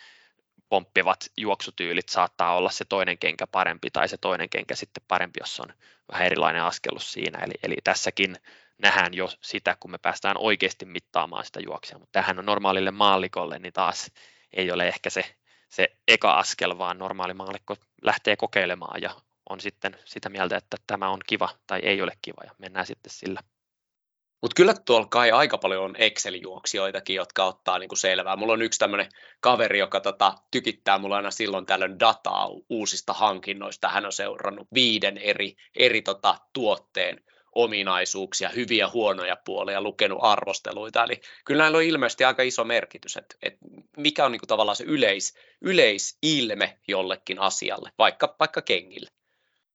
pomppivat 0.69 1.31
juoksutyylit 1.37 2.09
saattaa 2.09 2.57
olla 2.57 2.71
se 2.71 2.85
toinen 2.85 3.19
kenkä 3.19 3.47
parempi 3.47 3.91
tai 3.91 4.09
se 4.09 4.17
toinen 4.17 4.51
kenkä 4.51 4.75
sitten 4.75 5.03
parempi, 5.09 5.41
jos 5.41 5.61
on 5.61 5.75
vähän 6.13 6.27
erilainen 6.27 6.63
askellus 6.63 7.13
siinä. 7.13 7.39
Eli, 7.39 7.55
eli 7.63 7.77
tässäkin 7.85 8.37
nähdään 8.79 9.15
jo 9.15 9.29
sitä, 9.41 9.77
kun 9.81 9.91
me 9.91 9.99
päästään 9.99 10.37
oikeasti 10.39 10.85
mittaamaan 10.85 11.45
sitä 11.45 11.61
juoksia, 11.61 11.99
mutta 11.99 12.13
tähän 12.13 12.39
on 12.39 12.47
normaalille 12.47 12.91
maalikolle, 12.91 13.59
niin 13.59 13.73
taas 13.73 14.11
ei 14.53 14.73
ole 14.73 14.89
ehkä 14.89 15.11
se 15.11 15.25
se 15.71 15.89
eka 16.09 16.33
askel, 16.33 16.79
vaan 16.79 16.99
normaali 16.99 17.35
maallikko 17.35 17.77
lähtee 18.03 18.37
kokeilemaan 18.37 19.03
ja 19.03 19.11
on 19.49 19.61
sitten 19.61 19.99
sitä 20.05 20.29
mieltä, 20.29 20.57
että 20.57 20.77
tämä 20.87 21.09
on 21.09 21.21
kiva 21.27 21.49
tai 21.67 21.81
ei 21.83 22.03
ole 22.03 22.13
kiva 22.23 22.43
ja 22.45 22.55
mennään 22.59 22.87
sitten 22.87 23.13
sillä. 23.13 23.41
Mutta 24.43 24.55
kyllä 24.55 24.75
tuolla 24.85 25.07
kai 25.07 25.31
aika 25.31 25.59
paljon 25.59 25.85
on 25.85 25.97
Excel-juoksijoitakin, 25.97 27.17
jotka 27.17 27.45
ottaa 27.45 27.79
niinku 27.79 27.97
selvää. 27.97 28.37
Mulla 28.37 28.53
on 28.53 28.63
yksi 28.63 28.79
tämmöinen 28.79 29.09
kaveri, 29.41 29.79
joka 29.79 30.01
tota, 30.01 30.35
tykittää 30.51 30.99
mulla 30.99 31.17
aina 31.17 31.31
silloin 31.31 31.67
tällöin 31.67 32.01
dataa 32.01 32.49
uusista 32.69 33.13
hankinnoista. 33.13 33.89
Hän 33.89 34.07
on 34.07 34.13
seurannut 34.13 34.69
viiden 34.75 35.19
eri, 35.19 35.57
eri 35.77 36.03
tota, 36.03 36.39
tuotteen 36.53 37.25
ominaisuuksia, 37.55 38.49
hyviä 38.49 38.89
huonoja 38.89 39.37
puolia, 39.45 39.81
lukenut 39.81 40.19
arvosteluita. 40.23 41.05
Eli 41.05 41.21
kyllä 41.45 41.63
näillä 41.63 41.79
on 41.79 41.85
ilmeisesti 41.85 42.25
aika 42.25 42.43
iso 42.43 42.65
merkitys, 42.65 43.17
että, 43.17 43.37
että 43.43 43.59
mikä 43.97 44.25
on 44.25 44.33
niin 44.33 44.41
kuin 44.41 44.49
tavallaan 44.49 44.77
se 44.77 44.85
yleis, 44.85 45.35
yleisilme 45.61 46.79
jollekin 46.89 47.39
asialle, 47.39 47.91
vaikka, 47.99 48.37
vaikka 48.41 48.63
kengille. 48.63 49.11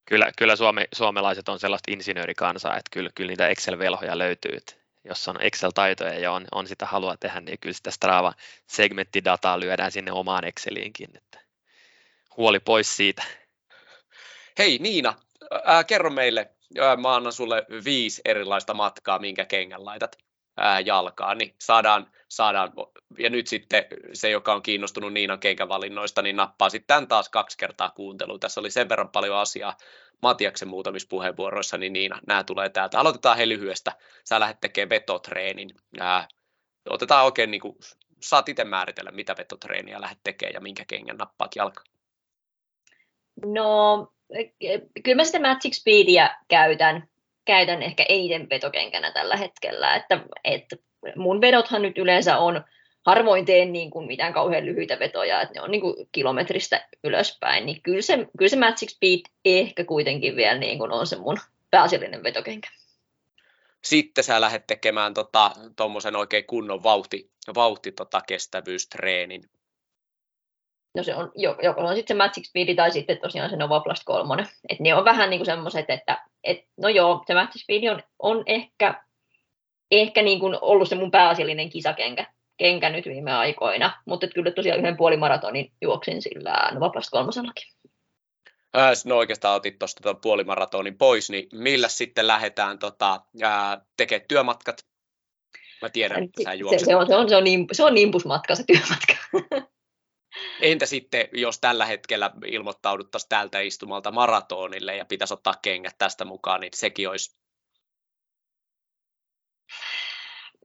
Kyllä, 0.06 0.32
kyllä 0.38 0.56
Suome, 0.56 0.88
suomalaiset 0.94 1.48
on 1.48 1.58
sellaista 1.58 1.92
insinöörikansaa, 1.92 2.76
että 2.76 2.90
kyllä, 2.92 3.10
kyllä 3.14 3.28
niitä 3.28 3.48
Excel-velhoja 3.48 4.18
löytyy. 4.18 4.56
Että 4.56 4.72
jos 5.04 5.28
on 5.28 5.36
Excel-taitoja 5.40 6.18
ja 6.18 6.32
on, 6.32 6.44
on 6.52 6.66
sitä 6.66 6.86
halua 6.86 7.16
tehdä, 7.16 7.40
niin 7.40 7.58
kyllä 7.60 7.74
sitä 7.74 7.90
Strava 7.90 8.34
segmenttidataa 8.66 9.60
lyödään 9.60 9.92
sinne 9.92 10.12
omaan 10.12 10.44
Exceliinkin. 10.44 11.16
Että 11.16 11.40
huoli 12.36 12.60
pois 12.60 12.96
siitä. 12.96 13.24
Hei 14.58 14.78
Niina, 14.78 15.14
ää, 15.64 15.84
kerro 15.84 16.10
meille, 16.10 16.50
mä 17.02 17.14
annan 17.14 17.32
sulle 17.32 17.66
viisi 17.84 18.22
erilaista 18.24 18.74
matkaa, 18.74 19.18
minkä 19.18 19.44
kengän 19.44 19.84
laitat 19.84 20.18
ää, 20.56 20.80
jalkaan, 20.80 21.38
niin 21.38 21.54
saadaan, 21.60 22.10
saadaan, 22.28 22.72
ja 23.18 23.30
nyt 23.30 23.46
sitten 23.46 23.84
se, 24.12 24.30
joka 24.30 24.54
on 24.54 24.62
kiinnostunut 24.62 25.12
Niinan 25.12 25.38
kenkävalinnoista, 25.38 26.22
niin 26.22 26.36
nappaa 26.36 26.70
sitten 26.70 26.86
tämän 26.86 27.08
taas 27.08 27.28
kaksi 27.28 27.58
kertaa 27.58 27.90
kuunteluun. 27.90 28.40
Tässä 28.40 28.60
oli 28.60 28.70
sen 28.70 28.88
verran 28.88 29.08
paljon 29.08 29.36
asiaa 29.36 29.76
Matiaksen 30.22 30.68
muutamissa 30.68 31.08
puheenvuoroissa, 31.08 31.78
niin 31.78 31.92
Niina, 31.92 32.20
nämä 32.26 32.44
tulee 32.44 32.68
täältä. 32.68 33.00
Aloitetaan 33.00 33.36
he 33.36 33.48
lyhyestä. 33.48 33.92
Sä 34.24 34.40
lähdet 34.40 34.60
tekemään 34.60 34.90
vetotreenin. 34.90 35.70
Otetaan 36.90 37.24
oikein, 37.24 37.50
niin 37.50 37.60
kuin, 37.60 37.76
saat 38.22 38.48
itse 38.48 38.64
määritellä, 38.64 39.10
mitä 39.10 39.34
vetotreeniä 39.38 40.00
lähdet 40.00 40.18
tekemään 40.24 40.54
ja 40.54 40.60
minkä 40.60 40.84
kengän 40.88 41.16
nappaat 41.16 41.56
jalkaan. 41.56 41.86
No, 43.44 44.12
kyllä 45.04 45.16
mä 45.16 45.24
sitä 45.24 45.40
Magic 45.40 45.74
Speedia 45.74 46.34
käytän, 46.48 47.08
käytän 47.46 47.82
ehkä 47.82 48.04
eniten 48.08 48.48
vetokenkänä 48.50 49.12
tällä 49.12 49.36
hetkellä, 49.36 49.96
että, 49.96 50.20
että 50.44 50.76
mun 51.16 51.40
vedothan 51.40 51.82
nyt 51.82 51.98
yleensä 51.98 52.38
on, 52.38 52.64
harvoin 53.06 53.44
teen 53.44 53.72
niin 53.72 53.90
kuin 53.90 54.06
mitään 54.06 54.32
kauhean 54.32 54.66
lyhyitä 54.66 54.98
vetoja, 54.98 55.42
että 55.42 55.54
ne 55.54 55.60
on 55.60 55.70
niin 55.70 55.80
kuin 55.80 56.08
kilometristä 56.12 56.88
ylöspäin, 57.04 57.66
niin 57.66 57.82
kyllä 57.82 58.02
se, 58.02 58.26
kyllä 58.38 58.48
se 58.48 58.56
Magic 58.56 58.90
Speed 58.90 59.20
ehkä 59.44 59.84
kuitenkin 59.84 60.36
vielä 60.36 60.58
niin 60.58 60.78
kuin 60.78 60.92
on 60.92 61.06
se 61.06 61.16
mun 61.16 61.36
pääasiallinen 61.70 62.22
vetokenkä. 62.22 62.68
Sitten 63.84 64.24
sä 64.24 64.40
lähdet 64.40 64.66
tekemään 64.66 65.14
tuommoisen 65.76 66.12
tota, 66.12 66.20
oikein 66.20 66.46
kunnon 66.46 66.82
vauhti, 66.82 67.30
vauhti 67.54 67.92
tota, 67.92 68.20
kestävyystreenin 68.26 69.42
no 70.96 71.02
se 71.02 71.14
on, 71.14 71.32
joko 71.62 71.80
on 71.80 71.96
sitten 71.96 72.16
se 72.16 72.18
Magic 72.18 72.48
Speed 72.48 72.76
tai 72.76 72.90
sitten 72.90 73.18
tosiaan 73.18 73.50
se 73.50 73.56
Nova 73.56 73.80
Plus 73.80 74.04
3. 74.04 74.46
Et 74.68 74.80
ne 74.80 74.94
on 74.94 75.04
vähän 75.04 75.30
niin 75.30 75.38
kuin 75.38 75.46
semmoiset, 75.46 75.90
että 75.90 76.24
et, 76.46 76.64
no 76.76 76.88
joo, 76.88 77.24
se 77.26 77.58
Speed 77.58 77.90
on, 77.90 78.02
on 78.18 78.42
ehkä, 78.46 79.04
ehkä 79.90 80.22
niin 80.22 80.40
kuin 80.40 80.58
ollut 80.60 80.88
se 80.88 80.94
mun 80.94 81.10
pääasiallinen 81.10 81.70
kisakenkä 81.70 82.26
kenkä 82.56 82.90
nyt 82.90 83.06
viime 83.06 83.32
aikoina, 83.32 84.02
mutta 84.06 84.26
kyllä 84.26 84.50
tosiaan 84.50 84.80
yhden 84.80 84.96
puolimaratonin 84.96 85.72
juoksin 85.82 86.22
sillä 86.22 86.70
Nova 86.72 86.90
Plus 86.90 87.10
3 87.10 87.30
No 89.04 89.16
oikeastaan 89.16 89.56
otit 89.56 89.78
tuosta 89.78 90.02
tuon 90.02 90.20
puolimaratonin 90.20 90.98
pois, 90.98 91.30
niin 91.30 91.48
millä 91.52 91.88
sitten 91.88 92.26
lähdetään 92.26 92.78
tota, 92.78 93.20
tekemään 93.96 94.28
työmatkat? 94.28 94.76
Mä 95.82 95.88
tiedän, 95.88 96.24
että 96.24 96.42
sä 96.42 96.54
juokset. 96.54 96.80
Se, 96.80 96.86
se, 96.86 96.96
on, 96.96 97.06
se, 97.06 97.16
on, 97.16 97.28
se, 97.28 97.36
on, 97.36 97.44
se 97.72 97.84
on 97.84 97.94
nimbusmatka 97.94 98.54
se 98.54 98.64
työmatka. 98.66 99.14
Entä 100.60 100.86
sitten, 100.86 101.28
jos 101.32 101.58
tällä 101.58 101.86
hetkellä 101.86 102.30
ilmoittauduttaisiin 102.46 103.28
tältä 103.28 103.60
istumalta 103.60 104.10
maratonille 104.10 104.96
ja 104.96 105.04
pitäisi 105.04 105.34
ottaa 105.34 105.54
kengät 105.62 105.94
tästä 105.98 106.24
mukaan, 106.24 106.60
niin 106.60 106.72
sekin 106.74 107.08
olisi 107.08 107.36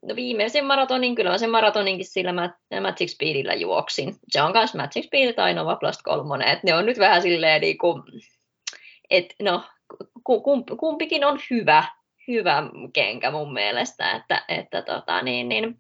No 0.01 0.15
viimeisen 0.15 0.65
maratonin, 0.65 1.15
kyllä 1.15 1.37
sen 1.37 1.49
maratoninkin 1.49 2.05
sillä 2.05 2.33
Magic 2.81 3.11
Speedillä 3.11 3.53
juoksin. 3.53 4.15
Se 4.29 4.41
on 4.41 4.51
myös 4.51 4.73
Magic 4.73 5.05
Speed 5.05 5.33
tai 5.33 5.53
Nova 5.53 5.75
Plus 5.75 5.97
3, 6.03 6.51
että 6.51 6.67
ne 6.67 6.73
on 6.73 6.85
nyt 6.85 6.99
vähän 6.99 7.21
silleen 7.21 7.61
niin 7.61 7.77
kuin, 7.77 8.03
että 9.09 9.35
no, 9.41 9.63
kumpikin 10.79 11.25
on 11.25 11.39
hyvä, 11.49 11.83
hyvä 12.27 12.63
kenkä 12.93 13.31
mun 13.31 13.53
mielestä, 13.53 14.11
että, 14.11 14.45
että 14.47 14.81
tota, 14.81 15.21
niin, 15.21 15.49
niin, 15.49 15.79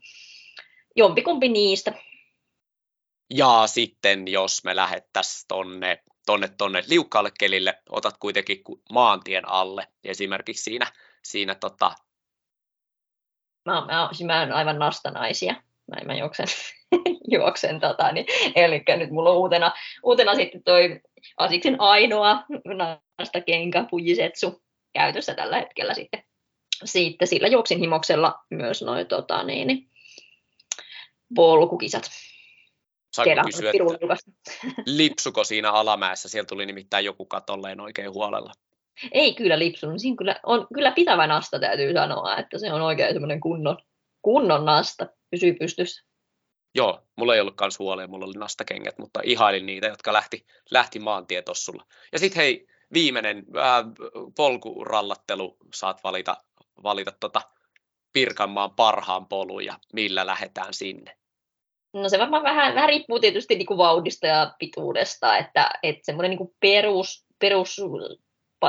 jompikumpi 0.95 1.49
niistä 1.49 1.93
ja 3.33 3.63
sitten 3.65 4.27
jos 4.27 4.63
me 4.63 4.75
lähettäisiin 4.75 5.45
tonne, 5.47 6.03
tonne, 6.25 6.49
tonne 6.57 6.83
liukkaalle 6.87 7.31
kelille, 7.39 7.73
otat 7.89 8.17
kuitenkin 8.19 8.61
maantien 8.91 9.49
alle 9.49 9.87
esimerkiksi 10.03 10.63
siinä, 10.63 10.91
siinä 11.23 11.55
tota... 11.55 11.91
Mä, 13.65 13.85
mä, 13.85 14.09
siis 14.11 14.27
mä 14.27 14.37
olen 14.37 14.53
aivan 14.53 14.79
nastanaisia. 14.79 15.53
Mä, 15.87 16.05
mä 16.05 16.15
juoksen, 16.15 16.47
juoksen 17.37 17.79
tota, 17.79 18.11
niin, 18.11 18.25
eli 18.55 18.83
nyt 18.97 19.09
mulla 19.09 19.29
on 19.29 19.37
uutena, 19.37 19.71
uutena 20.03 20.35
sitten 20.35 20.63
toi 20.63 21.01
Asiksen 21.37 21.75
ainoa 21.81 22.43
nastakenkä 23.17 23.85
Pujisetsu 23.91 24.63
käytössä 24.93 25.33
tällä 25.33 25.59
hetkellä 25.59 25.93
sitten. 25.93 26.23
Sitten 26.85 27.27
sillä 27.27 27.47
juoksin 27.47 27.79
himoksella 27.79 28.35
myös 28.49 28.81
noin 28.81 29.07
tota, 29.07 29.43
niin, 29.43 29.67
niin, 29.67 29.89
polkukisat. 31.35 32.11
Saanko 33.13 33.41
kysyä, 33.45 33.71
että 33.71 34.31
lipsuko 34.85 35.43
siinä 35.43 35.71
alamäessä? 35.71 36.29
Siellä 36.29 36.47
tuli 36.47 36.65
nimittäin 36.65 37.05
joku 37.05 37.25
katolleen 37.25 37.79
oikein 37.79 38.13
huolella. 38.13 38.51
Ei 39.11 39.33
kyllä 39.33 39.59
lipsunut. 39.59 39.99
Siinä 39.99 40.15
kyllä, 40.15 40.39
on 40.43 40.67
kyllä 40.73 40.91
pitävä 40.91 41.27
nasta, 41.27 41.59
täytyy 41.59 41.93
sanoa, 41.93 42.37
että 42.37 42.57
se 42.57 42.73
on 42.73 42.81
oikein 42.81 43.13
semmoinen 43.13 43.39
kunnon, 43.39 43.77
kunnon 44.21 44.65
nasta, 44.65 45.07
pysyy 45.31 45.53
pystyssä. 45.53 46.05
Joo, 46.75 47.07
mulla 47.17 47.35
ei 47.35 47.41
ollut 47.41 47.55
kans 47.55 47.79
huolia, 47.79 48.07
mulla 48.07 48.25
oli 48.25 48.33
nastakengät, 48.33 48.97
mutta 48.97 49.19
ihailin 49.23 49.65
niitä, 49.65 49.87
jotka 49.87 50.13
lähti, 50.13 50.45
lähti 50.71 50.99
maantietossulla. 50.99 51.85
Ja 52.11 52.19
sitten 52.19 52.41
hei, 52.41 52.67
viimeinen 52.93 53.37
äh, 53.37 53.85
polkurallattelu, 54.35 55.57
saat 55.73 56.03
valita, 56.03 56.37
valita 56.83 57.11
tota 57.19 57.41
Pirkanmaan 58.13 58.71
parhaan 58.75 59.27
polun 59.27 59.65
ja 59.65 59.79
millä 59.93 60.25
lähdetään 60.25 60.73
sinne. 60.73 61.17
No 61.93 62.09
se 62.09 62.19
varmaan 62.19 62.43
vähän, 62.43 62.75
vähän 62.75 62.89
riippuu 62.89 63.19
tietysti 63.19 63.55
niin 63.55 63.65
kuin 63.65 63.77
vauhdista 63.77 64.27
ja 64.27 64.55
pituudesta, 64.59 65.37
että, 65.37 65.69
että 65.83 66.05
semmoinen 66.05 66.29
niin 66.29 66.37
kuin 66.37 66.53
perus, 66.59 67.25
perus 67.39 67.81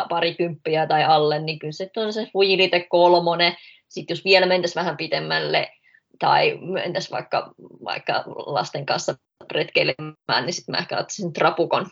parikymppiä 0.09 0.87
tai 0.87 1.05
alle, 1.05 1.39
niin 1.39 1.59
kyllä 1.59 1.73
se 1.73 1.91
on 1.97 2.13
se 2.13 2.29
Fujilite 2.33 2.87
kolmonen. 2.91 3.57
Sitten 3.89 4.15
jos 4.15 4.25
vielä 4.25 4.47
mentäisiin 4.47 4.81
vähän 4.81 4.97
pitemmälle 4.97 5.73
tai 6.19 6.59
mentäisiin 6.61 7.11
vaikka, 7.13 7.55
vaikka 7.85 8.25
lasten 8.27 8.87
kanssa 8.87 9.15
retkeilemään, 9.53 10.47
niin 10.47 10.53
sitten 10.53 10.73
mä 10.73 10.79
ehkä 10.79 10.99
ottaisin 10.99 11.33
Trapukon, 11.33 11.87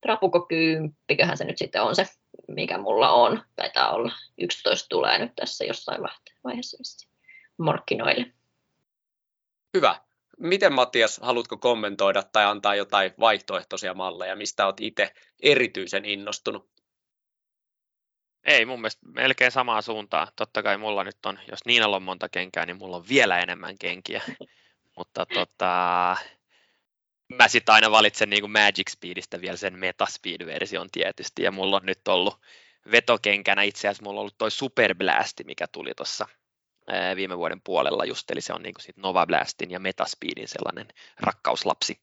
Trapuko 0.00 0.40
kymppiköhän 0.40 1.36
se 1.36 1.44
nyt 1.44 1.58
sitten 1.58 1.82
on 1.82 1.96
se, 1.96 2.06
mikä 2.48 2.78
mulla 2.78 3.10
on. 3.10 3.42
Taitaa 3.56 3.90
olla 3.92 4.12
11 4.38 4.86
tulee 4.88 5.18
nyt 5.18 5.32
tässä 5.36 5.64
jossain 5.64 6.00
vaiheessa 6.44 7.06
markkinoille. 7.58 8.32
Hyvä 9.76 10.07
miten 10.38 10.72
Matias, 10.72 11.20
haluatko 11.22 11.56
kommentoida 11.56 12.22
tai 12.22 12.44
antaa 12.44 12.74
jotain 12.74 13.14
vaihtoehtoisia 13.20 13.94
malleja, 13.94 14.36
mistä 14.36 14.66
olet 14.66 14.80
itse 14.80 15.14
erityisen 15.42 16.04
innostunut? 16.04 16.70
Ei, 18.44 18.66
mun 18.66 18.80
mielestä 18.80 19.06
melkein 19.06 19.52
samaa 19.52 19.82
suuntaa. 19.82 20.28
Totta 20.36 20.62
kai 20.62 20.78
mulla 20.78 21.04
nyt 21.04 21.26
on, 21.26 21.38
jos 21.50 21.60
Niinalla 21.64 21.96
on 21.96 22.02
monta 22.02 22.28
kenkää, 22.28 22.66
niin 22.66 22.76
mulla 22.76 22.96
on 22.96 23.08
vielä 23.08 23.38
enemmän 23.38 23.78
kenkiä. 23.78 24.22
Mutta 24.96 25.26
tota, 25.26 26.16
mä 27.28 27.48
sitten 27.48 27.74
aina 27.74 27.90
valitsen 27.90 28.30
niin 28.30 28.42
kuin 28.42 28.50
Magic 28.50 28.90
Speedistä 28.90 29.40
vielä 29.40 29.56
sen 29.56 29.78
Metaspeed-version 29.78 30.88
tietysti, 30.92 31.42
ja 31.42 31.50
mulla 31.50 31.76
on 31.76 31.86
nyt 31.86 32.08
ollut 32.08 32.40
vetokenkänä 32.92 33.62
itse 33.62 33.88
asiassa 33.88 34.02
mulla 34.02 34.18
on 34.18 34.20
ollut 34.20 34.38
toi 34.38 34.50
Super 34.50 34.94
Blast, 34.94 35.40
mikä 35.44 35.66
tuli 35.72 35.92
tuossa 35.96 36.28
viime 37.16 37.38
vuoden 37.38 37.60
puolella 37.60 38.04
just, 38.04 38.30
eli 38.30 38.40
se 38.40 38.52
on 38.52 38.62
niin 38.62 38.74
kuin 38.74 38.82
sit 38.82 38.96
Nova 38.96 39.26
Blastin 39.26 39.70
ja 39.70 39.80
Metaspeedin 39.80 40.48
sellainen 40.48 40.88
rakkauslapsi. 41.20 42.00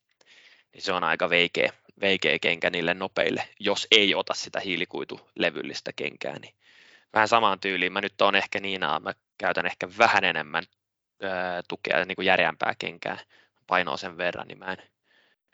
Niin 0.73 0.81
se 0.81 0.93
on 0.93 1.03
aika 1.03 1.29
veikeä, 1.29 1.73
veikeä 2.01 2.39
kenkä 2.39 2.69
niille 2.69 2.93
nopeille, 2.93 3.47
jos 3.59 3.87
ei 3.91 4.15
ota 4.15 4.33
sitä 4.33 4.59
hiilikuitulevyllistä 4.59 5.91
kenkää, 5.95 6.39
niin 6.39 6.55
vähän 7.13 7.27
samaan 7.27 7.59
tyyliin. 7.59 7.93
Mä 7.93 8.01
nyt 8.01 8.21
on 8.21 8.35
ehkä 8.35 8.59
niin, 8.59 8.81
mä 8.81 9.13
käytän 9.37 9.65
ehkä 9.65 9.87
vähän 9.97 10.23
enemmän 10.23 10.63
ää, 11.21 11.61
tukea, 11.67 12.05
niin 12.05 12.15
kuin 12.15 12.25
järeämpää 12.25 12.75
kenkää, 12.79 13.17
painoa 13.67 13.97
sen 13.97 14.17
verran, 14.17 14.47
niin 14.47 14.59
mä 14.59 14.65
en, 14.65 14.77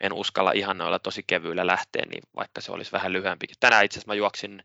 en 0.00 0.12
uskalla 0.12 0.52
ihan 0.52 0.78
noilla 0.78 0.98
tosi 0.98 1.22
kevyillä 1.26 1.66
lähteä, 1.66 2.02
niin 2.10 2.22
vaikka 2.36 2.60
se 2.60 2.72
olisi 2.72 2.92
vähän 2.92 3.12
lyhyempikin. 3.12 3.56
Tänään 3.60 3.84
itse 3.84 3.98
asiassa 3.98 4.10
mä 4.10 4.14
juoksin 4.14 4.62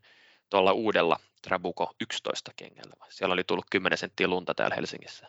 tuolla 0.50 0.72
uudella 0.72 1.20
Trabuco 1.42 1.94
11 2.00 2.52
kengällä. 2.56 2.94
Siellä 3.08 3.32
oli 3.32 3.44
tullut 3.44 3.66
10 3.70 3.98
senttiä 3.98 4.28
lunta 4.28 4.54
täällä 4.54 4.76
Helsingissä. 4.76 5.28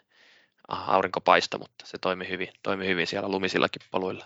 Aurinko 0.68 1.22
paista, 1.22 1.58
mutta 1.58 1.86
se 1.86 1.98
toimi 1.98 2.30
hyvin, 2.30 2.50
toimi 2.64 2.88
hyvin 2.88 3.08
siellä 3.08 3.30
lumisillakin 3.30 3.82
poluilla. 3.92 4.26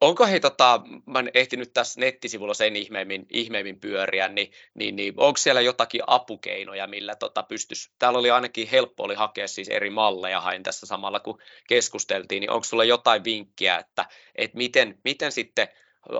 Onko 0.00 0.26
hei, 0.26 0.40
tota, 0.40 0.80
mä 1.06 1.18
en 1.18 1.30
ehtinyt 1.34 1.72
tässä 1.72 2.00
nettisivulla 2.00 2.54
sen 2.54 2.76
ihmeemmin, 2.76 3.26
ihmeemmin 3.30 3.80
pyöriä, 3.80 4.28
niin, 4.28 4.52
niin, 4.74 4.96
niin 4.96 5.14
onko 5.16 5.36
siellä 5.36 5.60
jotakin 5.60 6.00
apukeinoja, 6.06 6.86
millä 6.86 7.14
tota 7.16 7.42
pystyisi, 7.42 7.90
täällä 7.98 8.18
oli 8.18 8.30
ainakin 8.30 8.68
helppo 8.68 9.02
oli 9.04 9.14
hakea 9.14 9.48
siis 9.48 9.68
eri 9.68 9.90
malleja, 9.90 10.40
hain 10.40 10.62
tässä 10.62 10.86
samalla 10.86 11.20
kun 11.20 11.38
keskusteltiin, 11.68 12.40
niin 12.40 12.50
onko 12.50 12.64
sulla 12.64 12.84
jotain 12.84 13.24
vinkkiä, 13.24 13.78
että, 13.78 14.06
että 14.34 14.56
miten, 14.56 14.98
miten 15.04 15.32
sitten 15.32 15.68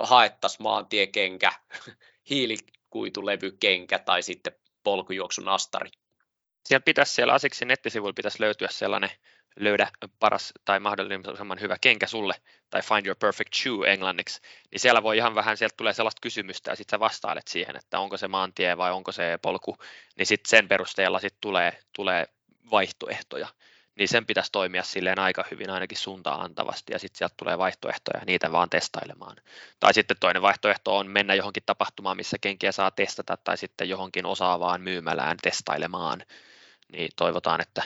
haettaisiin 0.03 0.63
maantiekenkä, 0.63 1.51
hiilikuitulevykenkä 2.95 3.99
tai 3.99 4.23
sitten 4.23 4.53
polkujuoksun 4.83 5.47
astari? 5.47 5.89
Siellä 6.65 6.83
pitäisi 6.83 7.13
siellä 7.13 7.33
Asiksin 7.33 7.67
nettisivuilla 7.67 8.13
pitäisi 8.13 8.41
löytyä 8.41 8.67
sellainen 8.71 9.09
löydä 9.59 9.87
paras 10.19 10.53
tai 10.65 10.79
mahdollisimman 10.79 11.61
hyvä 11.61 11.75
kenkä 11.81 12.07
sulle, 12.07 12.33
tai 12.69 12.81
find 12.81 13.05
your 13.05 13.17
perfect 13.19 13.53
shoe 13.53 13.91
englanniksi, 13.93 14.41
niin 14.71 14.79
siellä 14.79 15.03
voi 15.03 15.17
ihan 15.17 15.35
vähän, 15.35 15.57
sieltä 15.57 15.75
tulee 15.77 15.93
sellaista 15.93 16.21
kysymystä, 16.21 16.71
ja 16.71 16.75
sitten 16.75 16.97
sä 16.97 16.99
vastailet 16.99 17.47
siihen, 17.47 17.75
että 17.75 17.99
onko 17.99 18.17
se 18.17 18.27
maantie 18.27 18.77
vai 18.77 18.91
onko 18.91 19.11
se 19.11 19.39
polku, 19.41 19.77
niin 20.17 20.25
sitten 20.25 20.49
sen 20.49 20.67
perusteella 20.67 21.19
sit 21.19 21.35
tulee, 21.41 21.79
tulee 21.95 22.25
vaihtoehtoja, 22.71 23.47
niin 23.99 24.07
sen 24.09 24.25
pitäisi 24.25 24.51
toimia 24.51 24.83
silleen 24.83 25.19
aika 25.19 25.45
hyvin 25.51 25.69
ainakin 25.69 25.97
suuntaan 25.97 26.41
antavasti 26.41 26.93
ja 26.93 26.99
sitten 26.99 27.17
sieltä 27.17 27.35
tulee 27.37 27.57
vaihtoehtoja 27.57 28.25
niitä 28.25 28.51
vaan 28.51 28.69
testailemaan. 28.69 29.35
Tai 29.79 29.93
sitten 29.93 30.17
toinen 30.19 30.41
vaihtoehto 30.41 30.97
on 30.97 31.07
mennä 31.07 31.33
johonkin 31.33 31.63
tapahtumaan, 31.65 32.17
missä 32.17 32.37
kenkiä 32.41 32.71
saa 32.71 32.91
testata 32.91 33.37
tai 33.37 33.57
sitten 33.57 33.89
johonkin 33.89 34.25
osaavaan 34.25 34.81
myymälään 34.81 35.37
testailemaan. 35.41 36.23
Niin 36.91 37.09
toivotaan, 37.15 37.61
että 37.61 37.83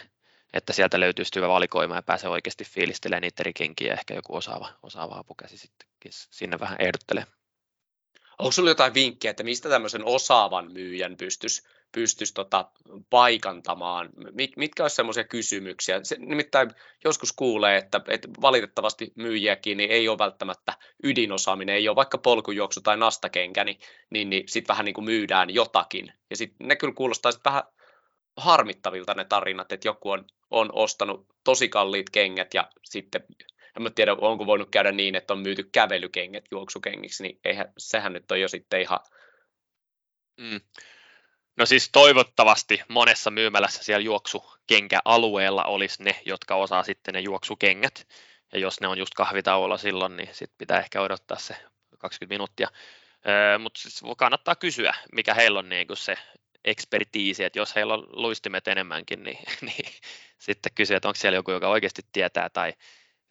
että 0.53 0.73
sieltä 0.73 0.99
löytyy 0.99 1.26
hyvä 1.35 1.48
valikoima 1.48 1.95
ja 1.95 2.02
pääsee 2.02 2.30
oikeasti 2.30 2.65
fiilistelemään 2.65 3.22
niitä 3.22 3.44
eri 3.44 3.53
kenkiä 3.53 3.94
ehkä 3.94 4.14
joku 4.14 4.35
osaava, 4.35 4.69
osaava 4.84 5.15
apukäsi 5.15 5.57
sitten 5.57 5.88
sinne 6.11 6.60
vähän 6.60 6.77
ehdottelee. 6.80 7.26
Onko 8.40 8.52
sinulla 8.52 8.72
jotain 8.72 8.94
vinkkejä, 8.94 9.30
että 9.30 9.44
mistä 9.44 9.70
tämmöisen 9.70 10.06
osaavan 10.06 10.74
myyjän 10.74 11.18
pystyisi 11.18 11.64
pystyisi 11.94 12.34
tota 12.34 12.72
paikantamaan? 13.10 14.10
Mitkä 14.58 14.84
olisivat 14.84 14.96
sellaisia 14.96 15.24
kysymyksiä? 15.24 16.00
Se, 16.04 16.16
nimittäin 16.20 16.70
joskus 17.04 17.34
kuulee, 17.34 17.78
että, 17.78 18.02
että 18.08 18.28
valitettavasti 18.42 19.12
myyjiäkin 19.16 19.78
niin 19.78 19.92
ei 19.92 20.10
ole 20.10 20.18
välttämättä 20.18 20.74
ydinosaaminen, 21.04 21.76
ei 21.76 21.90
ole 21.90 21.96
vaikka 21.96 22.18
polkujuoksu 22.18 22.82
tai 22.82 22.98
nastakenkä, 22.98 23.64
niin, 23.64 23.80
niin, 24.10 24.30
niin 24.30 24.44
sitten 24.48 24.74
vähän 24.74 24.86
niin 24.86 24.94
kuin 24.94 25.06
myydään 25.06 25.54
jotakin. 25.54 26.14
Ja 26.30 26.38
sitten 26.38 26.68
ne 26.68 26.76
kyllä 26.76 26.94
kuulostaa 26.94 27.32
vähän 27.46 27.64
harmittavilta 28.38 29.14
ne 29.14 29.26
tarinat, 29.26 29.72
että 29.72 29.88
joku 29.88 30.10
on, 30.10 30.26
on 30.52 30.70
ostanut 30.74 31.28
tosi 31.44 31.70
kalliit 31.70 32.10
kengät 32.10 32.54
ja 32.54 32.70
sitten, 32.84 33.24
en 33.78 33.84
mä 33.84 33.90
tiedä 33.90 34.14
onko 34.14 34.45
voinut 34.45 34.70
käydä 34.72 34.91
niin, 34.91 35.16
että 35.16 35.34
on 35.34 35.40
myyty 35.40 35.64
kävelykengät 35.64 36.45
juoksukengiksi, 36.52 37.24
niin 37.24 37.40
eihän, 37.44 37.74
sehän 37.78 38.14
nyt 38.14 38.32
on 38.32 38.41
jo 38.41 38.48
sitten 38.48 38.82
ihan... 38.82 39.00
Mm. 40.38 40.62
No 41.58 41.66
siis 41.66 41.90
toivottavasti 41.91 42.82
monessa 42.88 43.32
myymälässä 43.32 43.84
siellä 43.84 44.04
juoksukenkäalueella 44.04 45.64
olisi 45.64 46.04
ne, 46.04 46.22
jotka 46.26 46.56
osaa 46.56 46.84
sitten 46.84 47.14
ne 47.14 47.20
juoksukengät. 47.20 48.08
Ja 48.54 48.60
jos 48.60 48.82
ne 48.82 48.88
on 48.88 48.98
just 48.98 49.14
kahvitauolla 49.14 49.78
silloin, 49.78 50.18
niin 50.18 50.30
sitten 50.32 50.58
pitää 50.58 50.80
ehkä 50.80 51.02
odottaa 51.02 51.38
se 51.38 51.56
20 52.00 52.34
minuuttia. 52.34 52.68
Öö, 53.28 53.60
Mutta 53.60 53.82
siis 53.82 54.02
kannattaa 54.18 54.56
kysyä, 54.56 54.94
mikä 55.12 55.34
heillä 55.34 55.60
on 55.60 55.70
niin 55.70 55.88
se 55.94 56.18
ekspertiisi, 56.66 57.44
että 57.44 57.60
jos 57.60 57.76
heillä 57.76 57.94
on 57.94 58.08
luistimet 58.12 58.68
enemmänkin, 58.68 59.24
niin, 59.24 59.40
niin 59.62 59.94
sitten 60.40 60.72
kysyä, 60.76 60.98
että 60.98 61.08
onko 61.08 61.18
siellä 61.18 61.36
joku, 61.36 61.52
joka 61.52 61.70
oikeasti 61.70 62.02
tietää, 62.12 62.50
tai 62.50 62.74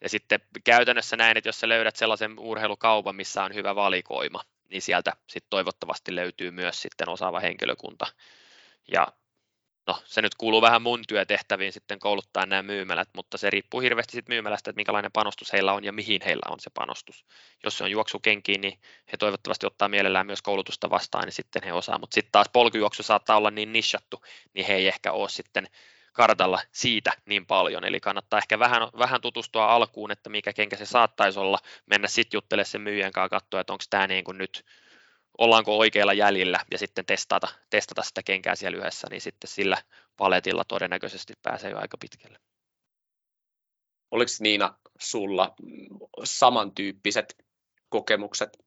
ja 0.03 0.09
sitten 0.09 0.39
käytännössä 0.63 1.17
näin, 1.17 1.37
että 1.37 1.47
jos 1.47 1.59
sä 1.59 1.69
löydät 1.69 1.95
sellaisen 1.95 2.39
urheilukaupan, 2.39 3.15
missä 3.15 3.43
on 3.43 3.53
hyvä 3.53 3.75
valikoima, 3.75 4.41
niin 4.69 4.81
sieltä 4.81 5.13
sitten 5.27 5.49
toivottavasti 5.49 6.15
löytyy 6.15 6.51
myös 6.51 6.81
sitten 6.81 7.09
osaava 7.09 7.39
henkilökunta. 7.39 8.05
Ja 8.91 9.07
no, 9.87 9.97
se 10.05 10.21
nyt 10.21 10.35
kuuluu 10.35 10.61
vähän 10.61 10.81
mun 10.81 11.01
työtehtäviin 11.07 11.73
sitten 11.73 11.99
kouluttaa 11.99 12.45
nämä 12.45 12.63
myymälät, 12.63 13.09
mutta 13.15 13.37
se 13.37 13.49
riippuu 13.49 13.79
hirveästi 13.79 14.11
sitten 14.11 14.33
myymälästä, 14.33 14.69
että 14.69 14.79
minkälainen 14.79 15.11
panostus 15.11 15.53
heillä 15.53 15.73
on 15.73 15.83
ja 15.83 15.93
mihin 15.93 16.21
heillä 16.25 16.51
on 16.51 16.59
se 16.59 16.69
panostus. 16.73 17.25
Jos 17.63 17.77
se 17.77 17.83
on 17.83 17.91
juoksukenkiin, 17.91 18.61
niin 18.61 18.79
he 19.11 19.17
toivottavasti 19.17 19.65
ottaa 19.65 19.89
mielellään 19.89 20.25
myös 20.25 20.41
koulutusta 20.41 20.89
vastaan, 20.89 21.23
niin 21.23 21.33
sitten 21.33 21.63
he 21.63 21.73
osaa, 21.73 21.99
mutta 21.99 22.15
sitten 22.15 22.31
taas 22.31 22.49
polkujuoksu 22.53 23.03
saattaa 23.03 23.37
olla 23.37 23.51
niin 23.51 23.73
nishattu, 23.73 24.21
niin 24.53 24.65
he 24.65 24.73
ei 24.73 24.87
ehkä 24.87 25.11
ole 25.11 25.29
sitten 25.29 25.67
kartalla 26.13 26.59
siitä 26.71 27.11
niin 27.25 27.45
paljon, 27.45 27.85
eli 27.85 27.99
kannattaa 27.99 28.39
ehkä 28.39 28.59
vähän, 28.59 28.81
vähän 28.97 29.21
tutustua 29.21 29.65
alkuun, 29.65 30.11
että 30.11 30.29
mikä 30.29 30.53
kenkä 30.53 30.77
se 30.77 30.85
saattaisi 30.85 31.39
olla, 31.39 31.59
mennä 31.85 32.07
sitten 32.07 32.37
juttelemaan 32.37 32.65
sen 32.65 32.81
myyjän 32.81 33.11
kanssa, 33.11 33.29
katsoa, 33.29 33.61
että 33.61 33.73
onko 33.73 33.83
tämä 33.89 34.07
niin 34.07 34.23
kuin 34.23 34.37
nyt 34.37 34.65
ollaanko 35.37 35.77
oikealla 35.77 36.13
jäljellä 36.13 36.59
ja 36.71 36.77
sitten 36.77 37.05
testata, 37.05 37.47
testata 37.69 38.03
sitä 38.03 38.23
kenkää 38.23 38.55
siellä 38.55 38.77
yhdessä, 38.77 39.07
niin 39.09 39.21
sitten 39.21 39.47
sillä 39.47 39.77
paletilla 40.17 40.63
todennäköisesti 40.63 41.33
pääsee 41.41 41.71
jo 41.71 41.77
aika 41.77 41.97
pitkälle. 41.97 42.39
Oliko 44.11 44.31
Niina 44.39 44.73
sulla 44.99 45.55
samantyyppiset 46.23 47.45
kokemukset? 47.89 48.57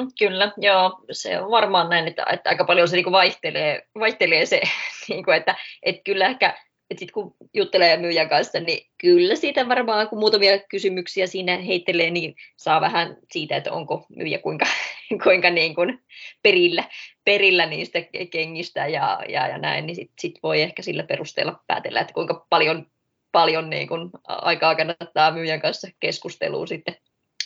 Mm, 0.00 0.08
kyllä, 0.18 0.52
joo, 0.56 1.00
se 1.12 1.40
on 1.40 1.50
varmaan 1.50 1.90
näin, 1.90 2.08
että, 2.08 2.26
että 2.32 2.50
aika 2.50 2.64
paljon 2.64 2.88
se 2.88 2.96
niin 2.96 3.12
vaihtelee, 3.12 3.82
vaihtelee 3.98 4.46
se, 4.46 4.60
niin 5.08 5.24
kuin, 5.24 5.36
että, 5.36 5.54
että 5.82 6.02
kyllä 6.04 6.26
ehkä 6.26 6.54
että 6.90 7.00
sitten 7.00 7.14
kun 7.14 7.34
juttelee 7.54 7.96
myyjän 7.96 8.28
kanssa, 8.28 8.60
niin 8.60 8.90
kyllä 8.98 9.34
siitä 9.36 9.68
varmaan, 9.68 10.08
kun 10.08 10.18
muutamia 10.18 10.58
kysymyksiä 10.58 11.26
siinä 11.26 11.56
heittelee, 11.56 12.10
niin 12.10 12.34
saa 12.56 12.80
vähän 12.80 13.16
siitä, 13.32 13.56
että 13.56 13.72
onko 13.72 14.06
myyjä 14.16 14.38
kuinka, 14.38 14.66
kuinka 15.24 15.50
niin 15.50 15.74
kuin 15.74 15.98
perillä, 16.42 16.84
perillä 17.24 17.66
niistä 17.66 17.98
kengistä 18.30 18.86
ja, 18.86 19.20
ja, 19.28 19.48
ja 19.48 19.58
näin, 19.58 19.86
niin 19.86 19.96
sitten 19.96 20.14
sit 20.20 20.38
voi 20.42 20.62
ehkä 20.62 20.82
sillä 20.82 21.02
perusteella 21.02 21.60
päätellä, 21.66 22.00
että 22.00 22.14
kuinka 22.14 22.46
paljon, 22.50 22.86
paljon 23.32 23.70
niin 23.70 23.88
kuin 23.88 24.10
aikaa 24.26 24.74
kannattaa 24.74 25.30
myyjän 25.30 25.60
kanssa 25.60 25.88
keskustelua 26.00 26.66
sitten, 26.66 26.96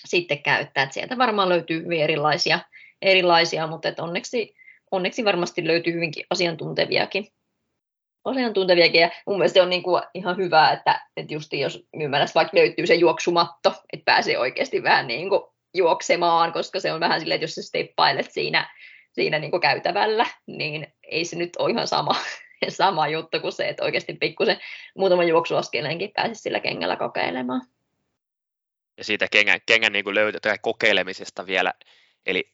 sitten 0.07 0.43
käyttää. 0.43 0.83
Että 0.83 0.95
sieltä 0.95 1.19
varmaan 1.19 1.49
löytyy 1.49 1.85
hyvin 1.85 2.03
erilaisia, 2.03 2.59
erilaisia 3.03 3.67
mutta 3.67 3.89
että 3.89 4.03
onneksi, 4.03 4.55
onneksi 4.91 5.25
varmasti 5.25 5.67
löytyy 5.67 5.93
hyvinkin 5.93 6.25
asiantunteviakin 6.31 7.27
asiantunteviakin. 8.25 9.01
Ja 9.01 9.11
mun 9.27 9.39
mielestä 9.39 9.55
se 9.55 9.63
on 9.63 9.71
niin 9.71 9.83
kuin 9.83 10.03
ihan 10.15 10.37
hyvä, 10.37 10.71
että, 10.71 11.01
että 11.17 11.35
just 11.35 11.53
jos 11.53 11.87
myymälässä 11.97 12.35
vaikka 12.35 12.57
löytyy 12.57 12.87
se 12.87 12.95
juoksumatto, 12.95 13.75
että 13.93 14.05
pääsee 14.05 14.39
oikeasti 14.39 14.83
vähän 14.83 15.07
niin 15.07 15.29
kuin 15.29 15.43
juoksemaan, 15.75 16.53
koska 16.53 16.81
se 16.81 16.93
on 16.93 17.01
vähän 17.01 17.21
silleen, 17.21 17.37
että 17.37 17.45
jos 17.45 17.55
sä 17.55 17.63
steppailet 17.63 18.31
siinä, 18.31 18.71
siinä 19.13 19.39
niin 19.39 19.51
kuin 19.51 19.61
käytävällä, 19.61 20.27
niin 20.47 20.87
ei 21.03 21.25
se 21.25 21.37
nyt 21.37 21.57
ole 21.59 21.71
ihan 21.71 21.87
sama, 21.87 22.17
sama 22.69 23.09
juttu 23.09 23.41
kuin 23.41 23.53
se, 23.53 23.69
että 23.69 23.85
oikeasti 23.85 24.13
pikkusen 24.13 24.59
muutaman 24.99 25.29
juoksuaskeleenkin 25.29 26.13
pääsisi 26.15 26.43
sillä 26.43 26.61
kengällä 26.61 26.97
kokeilemaan. 26.97 27.63
Ja 29.01 29.05
siitä 29.05 29.29
kengän, 29.31 29.61
kengän 29.67 29.93
niin 29.93 30.15
löytö, 30.15 30.39
kokeilemisesta 30.63 31.47
vielä, 31.47 31.75
eli 32.27 32.53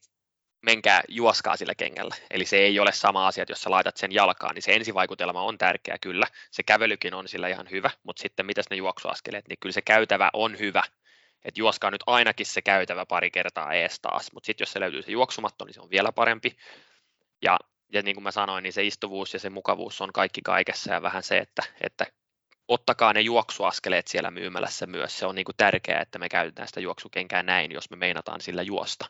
menkää 0.62 1.02
juoskaa 1.08 1.56
sillä 1.56 1.74
kengällä. 1.74 2.14
Eli 2.30 2.44
se 2.44 2.56
ei 2.56 2.80
ole 2.80 2.92
sama 2.92 3.26
asia, 3.26 3.42
että 3.42 3.52
jos 3.52 3.62
sä 3.62 3.70
laitat 3.70 3.96
sen 3.96 4.12
jalkaan, 4.12 4.54
niin 4.54 4.62
se 4.62 4.72
ensivaikutelma 4.72 5.42
on 5.42 5.58
tärkeä 5.58 5.98
kyllä. 6.00 6.26
Se 6.50 6.62
kävelykin 6.62 7.14
on 7.14 7.28
sillä 7.28 7.48
ihan 7.48 7.70
hyvä, 7.70 7.90
mutta 8.02 8.22
sitten 8.22 8.46
mitäs 8.46 8.64
ne 8.70 8.76
juoksuaskeleet, 8.76 9.48
niin 9.48 9.58
kyllä 9.60 9.72
se 9.72 9.82
käytävä 9.82 10.30
on 10.32 10.58
hyvä. 10.58 10.82
Että 11.44 11.60
juoskaa 11.60 11.90
nyt 11.90 12.02
ainakin 12.06 12.46
se 12.46 12.62
käytävä 12.62 13.06
pari 13.06 13.30
kertaa 13.30 13.72
ees 13.72 14.00
taas, 14.00 14.32
mutta 14.32 14.46
sitten 14.46 14.62
jos 14.62 14.72
se 14.72 14.80
löytyy 14.80 15.02
se 15.02 15.12
juoksumatto, 15.12 15.64
niin 15.64 15.74
se 15.74 15.80
on 15.80 15.90
vielä 15.90 16.12
parempi. 16.12 16.56
Ja, 17.42 17.58
ja 17.92 18.02
niin 18.02 18.16
kuin 18.16 18.24
mä 18.24 18.30
sanoin, 18.30 18.62
niin 18.62 18.72
se 18.72 18.84
istuvuus 18.84 19.34
ja 19.34 19.40
se 19.40 19.50
mukavuus 19.50 20.00
on 20.00 20.12
kaikki 20.12 20.42
kaikessa 20.42 20.92
ja 20.92 21.02
vähän 21.02 21.22
se, 21.22 21.38
että, 21.38 21.62
että 21.80 22.06
ottakaa 22.68 23.12
ne 23.12 23.20
juoksuaskeleet 23.20 24.08
siellä 24.08 24.30
myymälässä 24.30 24.86
myös. 24.86 25.18
Se 25.18 25.26
on 25.26 25.34
niin 25.34 25.44
kuin 25.44 25.56
tärkeää, 25.56 26.00
että 26.00 26.18
me 26.18 26.28
käytetään 26.28 26.68
sitä 26.68 26.80
juoksukenkää 26.80 27.42
näin, 27.42 27.72
jos 27.72 27.90
me 27.90 27.96
meinataan 27.96 28.40
sillä 28.40 28.62
juosta. 28.62 29.06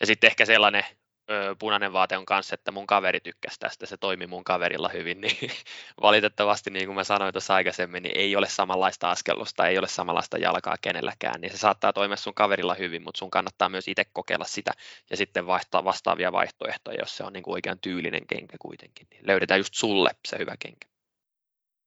Ja 0.00 0.06
sitten 0.06 0.28
ehkä 0.28 0.44
sellainen 0.44 0.84
ö, 1.30 1.56
punainen 1.58 1.92
vaate 1.92 2.16
on 2.16 2.26
kanssa, 2.26 2.54
että 2.54 2.72
mun 2.72 2.86
kaveri 2.86 3.20
tykkäsi 3.20 3.58
tästä, 3.58 3.86
se 3.86 3.96
toimi 3.96 4.26
mun 4.26 4.44
kaverilla 4.44 4.88
hyvin, 4.88 5.20
niin 5.20 5.50
valitettavasti 6.02 6.70
niin 6.70 6.86
kuin 6.86 6.96
mä 6.96 7.04
sanoin 7.04 7.32
tuossa 7.34 7.54
aikaisemmin, 7.54 8.02
niin 8.02 8.16
ei 8.16 8.36
ole 8.36 8.48
samanlaista 8.48 9.10
askellusta, 9.10 9.66
ei 9.66 9.78
ole 9.78 9.88
samanlaista 9.88 10.38
jalkaa 10.38 10.76
kenelläkään, 10.80 11.40
niin 11.40 11.52
se 11.52 11.58
saattaa 11.58 11.92
toimia 11.92 12.16
sun 12.16 12.34
kaverilla 12.34 12.74
hyvin, 12.74 13.02
mutta 13.02 13.18
sun 13.18 13.30
kannattaa 13.30 13.68
myös 13.68 13.88
itse 13.88 14.04
kokeilla 14.12 14.44
sitä 14.44 14.72
ja 15.10 15.16
sitten 15.16 15.46
vaihtaa 15.46 15.84
vastaavia 15.84 16.32
vaihtoehtoja, 16.32 16.98
jos 17.00 17.16
se 17.16 17.24
on 17.24 17.32
niin 17.32 17.42
kuin 17.42 17.54
oikean 17.54 17.78
tyylinen 17.80 18.26
kenkä 18.26 18.56
kuitenkin, 18.60 19.06
niin 19.10 19.26
löydetään 19.26 19.60
just 19.60 19.74
sulle 19.74 20.10
se 20.28 20.38
hyvä 20.38 20.54
kenkä. 20.58 20.91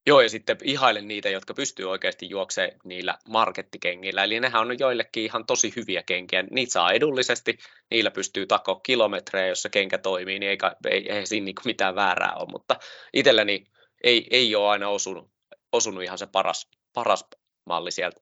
Joo, 0.08 0.22
ja 0.22 0.30
sitten 0.30 0.58
ihailen 0.64 1.08
niitä, 1.08 1.30
jotka 1.30 1.54
pystyy 1.54 1.90
oikeasti 1.90 2.30
juoksemaan 2.30 2.80
niillä 2.84 3.18
markettikengillä. 3.30 4.24
Eli 4.24 4.40
nehän 4.40 4.62
on 4.62 4.80
joillekin 4.80 5.24
ihan 5.24 5.46
tosi 5.46 5.74
hyviä 5.76 6.04
kenkiä. 6.04 6.44
Niitä 6.52 6.72
saa 6.72 6.92
edullisesti, 6.92 7.58
niillä 7.92 8.12
pystyy 8.12 8.46
takoa 8.46 8.80
kilometrejä, 8.84 9.48
jos 9.48 9.62
se 9.62 9.70
kenkä 9.70 9.98
toimii, 9.98 10.40
niin 10.40 10.50
eikä, 10.50 10.76
ei, 10.90 11.12
ei 11.12 11.26
siinä 11.26 11.46
niin 11.46 11.56
mitään 11.66 11.96
väärää 11.96 12.34
ole. 12.36 12.50
Mutta 12.52 12.76
itselleni 13.14 13.66
ei, 14.04 14.28
ei 14.32 14.56
ole 14.56 14.70
aina 14.70 14.90
osunut, 14.90 15.32
osunut 15.72 16.04
ihan 16.04 16.18
se 16.18 16.28
paras, 16.28 16.70
paras 16.94 17.26
malli 17.66 17.92
sieltä. 17.92 18.22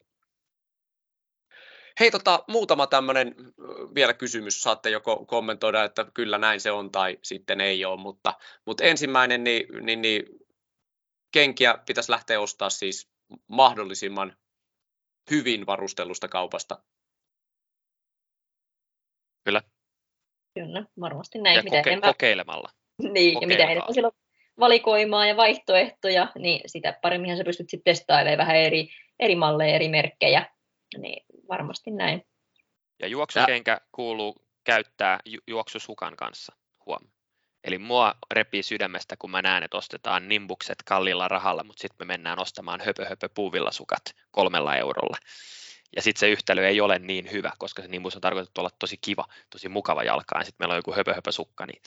Hei, 2.00 2.12
tota, 2.12 2.44
muutama 2.48 2.88
tämmöinen 2.88 3.36
vielä 3.96 4.14
kysymys. 4.14 4.62
Saatte 4.62 4.90
joko 4.90 5.26
kommentoida, 5.26 5.84
että 5.84 6.06
kyllä 6.14 6.38
näin 6.38 6.60
se 6.60 6.72
on 6.72 6.92
tai 6.92 7.18
sitten 7.24 7.62
ei 7.62 7.86
ole, 7.86 8.02
mutta, 8.02 8.34
mutta 8.66 8.84
ensimmäinen, 8.84 9.44
niin, 9.44 9.86
niin, 9.86 10.02
niin 10.02 10.26
kenkiä 11.34 11.78
pitäisi 11.86 12.12
lähteä 12.12 12.40
ostaa 12.40 12.70
siis 12.70 13.10
mahdollisimman 13.48 14.38
hyvin 15.32 15.66
varustellusta 15.66 16.28
kaupasta. 16.28 16.84
Kyllä. 19.46 19.62
Kyllä, 20.54 20.86
varmasti 21.00 21.40
näin. 21.40 21.56
Ja 21.56 21.64
mitä 21.64 21.78
koke- 21.82 21.88
enemmän, 21.88 22.10
kokeilemalla. 22.10 22.70
niin, 23.14 23.42
ja 23.42 23.48
mitä 23.48 23.64
enemmän 23.64 23.94
siellä 23.94 24.08
on 24.08 24.20
valikoimaa 24.60 25.26
ja 25.26 25.38
vaihtoehtoja, 25.38 26.32
niin 26.38 26.62
sitä 26.66 27.00
paremminhan 27.02 27.38
sä 27.38 27.44
pystyt 27.44 27.70
sitten 27.70 27.94
testailemaan 27.94 28.38
vähän 28.38 28.56
eri, 28.56 28.90
eri 29.20 29.36
malleja, 29.36 29.76
eri 29.76 29.90
merkkejä. 29.90 30.54
Niin 30.98 31.26
varmasti 31.50 31.92
näin. 31.92 32.26
Ja 33.00 33.08
juoksukenkä 33.08 33.82
kuuluu 33.92 34.48
käyttää 34.64 35.20
ju- 35.26 35.42
juoksusukan 35.48 36.16
kanssa. 36.16 36.56
Huom. 36.86 37.13
Eli 37.64 37.78
mua 37.78 38.16
repii 38.32 38.64
sydämestä, 38.64 39.18
kun 39.18 39.32
mä 39.32 39.42
näen, 39.42 39.64
että 39.64 39.78
ostetaan 39.78 40.28
nimbukset 40.28 40.84
kallilla 40.86 41.28
rahalla, 41.28 41.64
mutta 41.64 41.82
sitten 41.82 42.08
me 42.08 42.14
mennään 42.14 42.40
ostamaan 42.40 42.82
höpö 42.82 43.06
höpö 43.06 43.30
puuvillasukat 43.30 44.16
kolmella 44.32 44.76
eurolla. 44.76 45.18
Ja 45.96 46.02
sitten 46.02 46.20
se 46.20 46.30
yhtälö 46.30 46.68
ei 46.68 46.82
ole 46.82 47.00
niin 47.00 47.32
hyvä, 47.32 47.52
koska 47.58 47.82
se 47.82 47.88
nimbus 47.88 48.16
on 48.16 48.22
tarkoitettu 48.22 48.62
olla 48.62 48.70
tosi 48.80 48.98
kiva, 48.98 49.28
tosi 49.50 49.70
mukava 49.70 50.04
jalkaan. 50.04 50.42
Ja 50.42 50.46
sitten 50.46 50.64
meillä 50.64 50.74
on 50.74 50.78
joku 50.78 50.94
höpö 50.94 51.14
höpö 51.14 51.32
sukka, 51.32 51.66
niin 51.66 51.82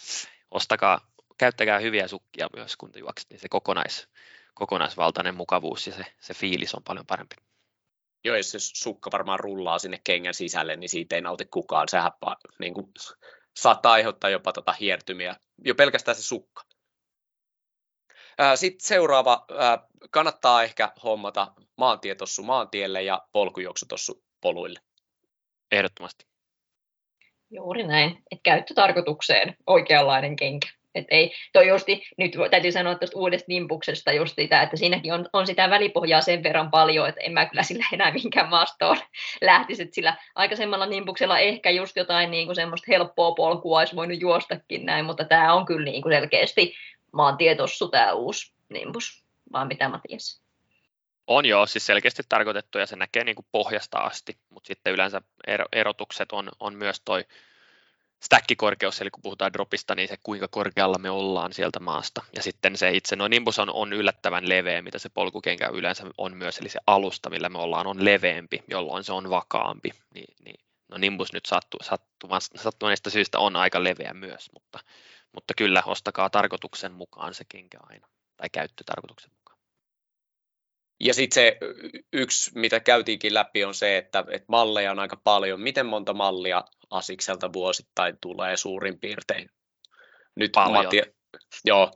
ostakaa, 0.50 1.00
käyttäkää 1.38 1.78
hyviä 1.78 2.08
sukkia 2.08 2.48
myös, 2.56 2.76
kun 2.76 2.92
te 2.92 2.98
juokset, 2.98 3.30
niin 3.30 3.40
se 3.40 3.48
kokonais, 3.48 4.08
kokonaisvaltainen 4.54 5.34
mukavuus 5.34 5.86
ja 5.86 5.92
se, 5.92 6.04
se 6.20 6.34
fiilis 6.34 6.74
on 6.74 6.82
paljon 6.82 7.06
parempi. 7.06 7.36
Joo, 8.24 8.36
jos 8.36 8.50
se 8.50 8.58
sukka 8.60 9.10
varmaan 9.12 9.40
rullaa 9.40 9.78
sinne 9.78 10.00
kengän 10.04 10.34
sisälle, 10.34 10.76
niin 10.76 10.88
siitä 10.88 11.14
ei 11.16 11.20
nauti 11.20 11.44
kukaan. 11.44 11.88
Sehän 11.88 12.12
niin 12.58 12.74
kuin, 12.74 12.92
saattaa 13.56 13.92
aiheuttaa 13.92 14.30
jopa 14.30 14.52
tota 14.52 14.72
hiertymiä, 14.72 15.36
jo 15.64 15.74
pelkästään 15.74 16.16
se 16.16 16.22
sukka. 16.22 16.62
Sitten 18.54 18.86
seuraava, 18.88 19.46
kannattaa 20.10 20.62
ehkä 20.62 20.92
hommata 21.04 21.52
maantietossu 21.76 22.42
maantielle 22.42 23.02
ja 23.02 23.22
polkujuoksutossu 23.32 24.24
poluille. 24.40 24.80
Ehdottomasti. 25.72 26.26
Juuri 27.50 27.86
näin, 27.86 28.10
että 28.10 28.42
käyttötarkoitukseen 28.42 29.56
oikeanlainen 29.66 30.36
kenkä. 30.36 30.68
Et 30.96 31.06
ei, 31.10 31.34
toi 31.52 31.68
justi, 31.68 32.02
nyt 32.18 32.32
täytyy 32.50 32.72
sanoa 32.72 32.94
tuosta 32.94 33.18
uudesta 33.18 33.44
nimpuksesta 33.48 34.12
just 34.12 34.34
sitä, 34.36 34.62
että 34.62 34.76
siinäkin 34.76 35.12
on, 35.12 35.28
on 35.32 35.46
sitä 35.46 35.70
välipohjaa 35.70 36.20
sen 36.20 36.42
verran 36.42 36.70
paljon, 36.70 37.08
että 37.08 37.20
en 37.20 37.32
mä 37.32 37.46
kyllä 37.46 37.62
sillä 37.62 37.86
enää 37.92 38.12
minkään 38.12 38.48
maastoon 38.48 38.96
lähtisi, 39.40 39.82
että 39.82 39.94
sillä 39.94 40.16
aikaisemmalla 40.34 40.86
nimpuksella 40.86 41.38
ehkä 41.38 41.70
just 41.70 41.96
jotain 41.96 42.30
niin 42.30 42.46
kuin 42.46 42.56
semmoista 42.56 42.86
helppoa 42.88 43.32
polkua 43.32 43.78
olisi 43.78 43.96
voinut 43.96 44.20
juostakin 44.20 44.86
näin, 44.86 45.04
mutta 45.04 45.24
tämä 45.24 45.54
on 45.54 45.66
kyllä 45.66 45.84
niin 45.84 46.02
kuin 46.02 46.12
selkeästi 46.12 46.74
maantietossu 47.12 47.88
tämä 47.88 48.12
uusi 48.12 48.52
nimbus, 48.68 49.24
vaan 49.52 49.68
mitä 49.68 49.88
mä 49.88 50.00
tiesin. 50.08 50.46
On 51.26 51.46
joo, 51.46 51.66
siis 51.66 51.86
selkeästi 51.86 52.22
tarkoitettu 52.28 52.78
ja 52.78 52.86
se 52.86 52.96
näkee 52.96 53.24
niin 53.24 53.34
kuin 53.34 53.46
pohjasta 53.52 53.98
asti, 53.98 54.36
mutta 54.50 54.66
sitten 54.66 54.92
yleensä 54.92 55.22
erotukset 55.72 56.32
on, 56.32 56.48
on 56.60 56.74
myös 56.74 57.00
toi 57.00 57.24
stackikorkeus, 58.22 59.00
eli 59.00 59.10
kun 59.10 59.22
puhutaan 59.22 59.52
dropista, 59.52 59.94
niin 59.94 60.08
se 60.08 60.16
kuinka 60.22 60.48
korkealla 60.48 60.98
me 60.98 61.10
ollaan 61.10 61.52
sieltä 61.52 61.80
maasta. 61.80 62.22
Ja 62.36 62.42
sitten 62.42 62.76
se 62.76 62.90
itse, 62.90 63.16
no 63.16 63.28
Nimbus 63.28 63.58
on, 63.58 63.70
on 63.70 63.92
yllättävän 63.92 64.48
leveä, 64.48 64.82
mitä 64.82 64.98
se 64.98 65.08
polkukenkä 65.08 65.68
yleensä 65.68 66.04
on 66.18 66.36
myös, 66.36 66.58
eli 66.58 66.68
se 66.68 66.80
alusta, 66.86 67.30
millä 67.30 67.48
me 67.48 67.58
ollaan, 67.58 67.86
on 67.86 68.04
leveämpi, 68.04 68.62
jolloin 68.70 69.04
se 69.04 69.12
on 69.12 69.30
vakaampi. 69.30 69.90
Niin, 70.14 70.34
niin, 70.44 70.60
no 70.88 70.98
Nimbus 70.98 71.32
nyt 71.32 71.46
sattu, 71.46 71.78
sattuneista 72.56 73.10
syistä 73.10 73.38
on 73.38 73.56
aika 73.56 73.84
leveä 73.84 74.14
myös, 74.14 74.50
mutta, 74.52 74.78
mutta 75.32 75.54
kyllä 75.54 75.82
ostakaa 75.86 76.30
tarkoituksen 76.30 76.92
mukaan 76.92 77.34
se 77.34 77.44
kenkä 77.48 77.78
aina, 77.82 78.08
tai 78.36 78.48
käyttötarkoituksen 78.52 79.30
mukaan. 79.30 79.45
Ja 81.00 81.14
sitten 81.14 81.34
se 81.34 81.58
yksi, 82.12 82.50
mitä 82.54 82.80
käytiinkin 82.80 83.34
läpi, 83.34 83.64
on 83.64 83.74
se, 83.74 83.96
että, 83.96 84.24
että 84.30 84.46
malleja 84.48 84.90
on 84.90 84.98
aika 84.98 85.20
paljon. 85.24 85.60
Miten 85.60 85.86
monta 85.86 86.14
mallia 86.14 86.64
Asikselta 86.90 87.52
vuosittain 87.52 88.18
tulee 88.20 88.56
suurin 88.56 89.00
piirtein. 89.00 89.50
Nyt 90.36 90.52
Paljon. 90.52 90.84
Matti, 90.84 91.02
joo. 91.64 91.90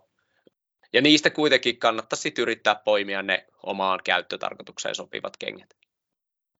Ja 0.92 1.02
niistä 1.02 1.30
kuitenkin 1.30 1.78
kannattaisi 1.78 2.34
yrittää 2.38 2.74
poimia 2.74 3.22
ne 3.22 3.46
omaan 3.62 4.00
käyttötarkoitukseen 4.04 4.94
sopivat 4.94 5.36
kengät. 5.36 5.70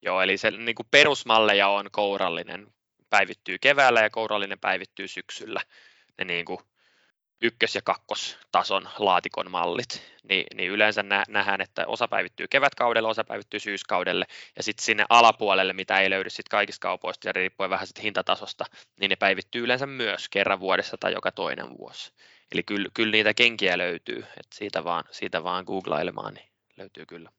Joo, 0.01 0.21
eli 0.21 0.37
se 0.37 0.51
niin 0.51 0.75
kuin 0.75 0.87
perusmalleja 0.91 1.67
on 1.67 1.91
kourallinen, 1.91 2.67
päivittyy 3.09 3.57
keväällä 3.57 4.01
ja 4.01 4.09
kourallinen 4.09 4.59
päivittyy 4.59 5.07
syksyllä. 5.07 5.61
Ne 6.17 6.25
niin 6.25 6.45
kuin 6.45 6.59
ykkös- 7.41 7.75
ja 7.75 7.81
kakkostason 7.81 8.89
laatikon 8.97 9.51
mallit, 9.51 10.03
niin, 10.29 10.45
niin 10.55 10.71
yleensä 10.71 11.03
nä, 11.03 11.23
nähdään, 11.27 11.61
että 11.61 11.87
osa 11.87 12.07
päivittyy 12.07 12.47
kevätkaudelle, 12.47 13.09
osa 13.09 13.23
päivittyy 13.23 13.59
syyskaudelle, 13.59 14.25
ja 14.55 14.63
sitten 14.63 14.85
sinne 14.85 15.05
alapuolelle, 15.09 15.73
mitä 15.73 15.99
ei 15.99 16.09
löydy 16.09 16.29
sit 16.29 16.49
kaikista 16.49 16.81
kaupoista, 16.81 17.27
ja 17.27 17.31
riippuen 17.31 17.69
vähän 17.69 17.87
sit 17.87 18.03
hintatasosta, 18.03 18.65
niin 18.99 19.09
ne 19.09 19.15
päivittyy 19.15 19.63
yleensä 19.63 19.85
myös 19.85 20.29
kerran 20.29 20.59
vuodessa 20.59 20.97
tai 20.99 21.13
joka 21.13 21.31
toinen 21.31 21.77
vuosi. 21.77 22.11
Eli 22.51 22.63
kyllä, 22.63 22.89
kyllä 22.93 23.11
niitä 23.11 23.33
kenkiä 23.33 23.77
löytyy, 23.77 24.17
että 24.17 24.55
siitä 24.55 24.83
vaan, 24.83 25.03
siitä 25.11 25.43
vaan 25.43 25.63
googlailemaan, 25.67 26.33
niin 26.33 26.49
löytyy 26.77 27.05
kyllä. 27.05 27.31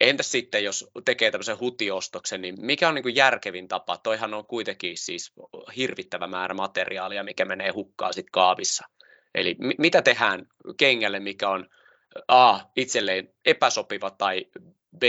Entäs 0.00 0.32
sitten, 0.32 0.64
jos 0.64 0.90
tekee 1.04 1.30
tämmöisen 1.30 1.60
hutiostoksen, 1.60 2.42
niin 2.42 2.54
mikä 2.58 2.88
on 2.88 2.94
niin 2.94 3.02
kuin 3.02 3.16
järkevin 3.16 3.68
tapa? 3.68 3.96
Toihan 3.96 4.34
on 4.34 4.46
kuitenkin 4.46 4.98
siis 4.98 5.32
hirvittävä 5.76 6.26
määrä 6.26 6.54
materiaalia, 6.54 7.24
mikä 7.24 7.44
menee 7.44 7.70
hukkaan 7.70 8.14
sitten 8.14 8.32
kaavissa. 8.32 8.84
Eli 9.34 9.56
mitä 9.78 10.02
tehdään 10.02 10.46
kengälle, 10.76 11.20
mikä 11.20 11.48
on 11.48 11.68
A, 12.28 12.60
itselleen 12.76 13.34
epäsopiva 13.44 14.10
tai 14.10 14.46
B, 14.98 15.02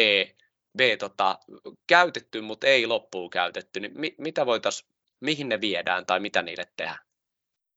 B 0.77 0.79
tota, 0.99 1.39
käytetty, 1.87 2.41
mutta 2.41 2.67
ei 2.67 2.87
loppuun 2.87 3.29
käytetty, 3.29 3.79
niin 3.79 3.91
mi- 3.95 4.15
mitä 4.17 4.45
voitaisiin, 4.45 4.89
mihin 5.19 5.49
ne 5.49 5.61
viedään 5.61 6.05
tai 6.05 6.19
mitä 6.19 6.41
niille 6.41 6.63
tehdään? 6.77 6.99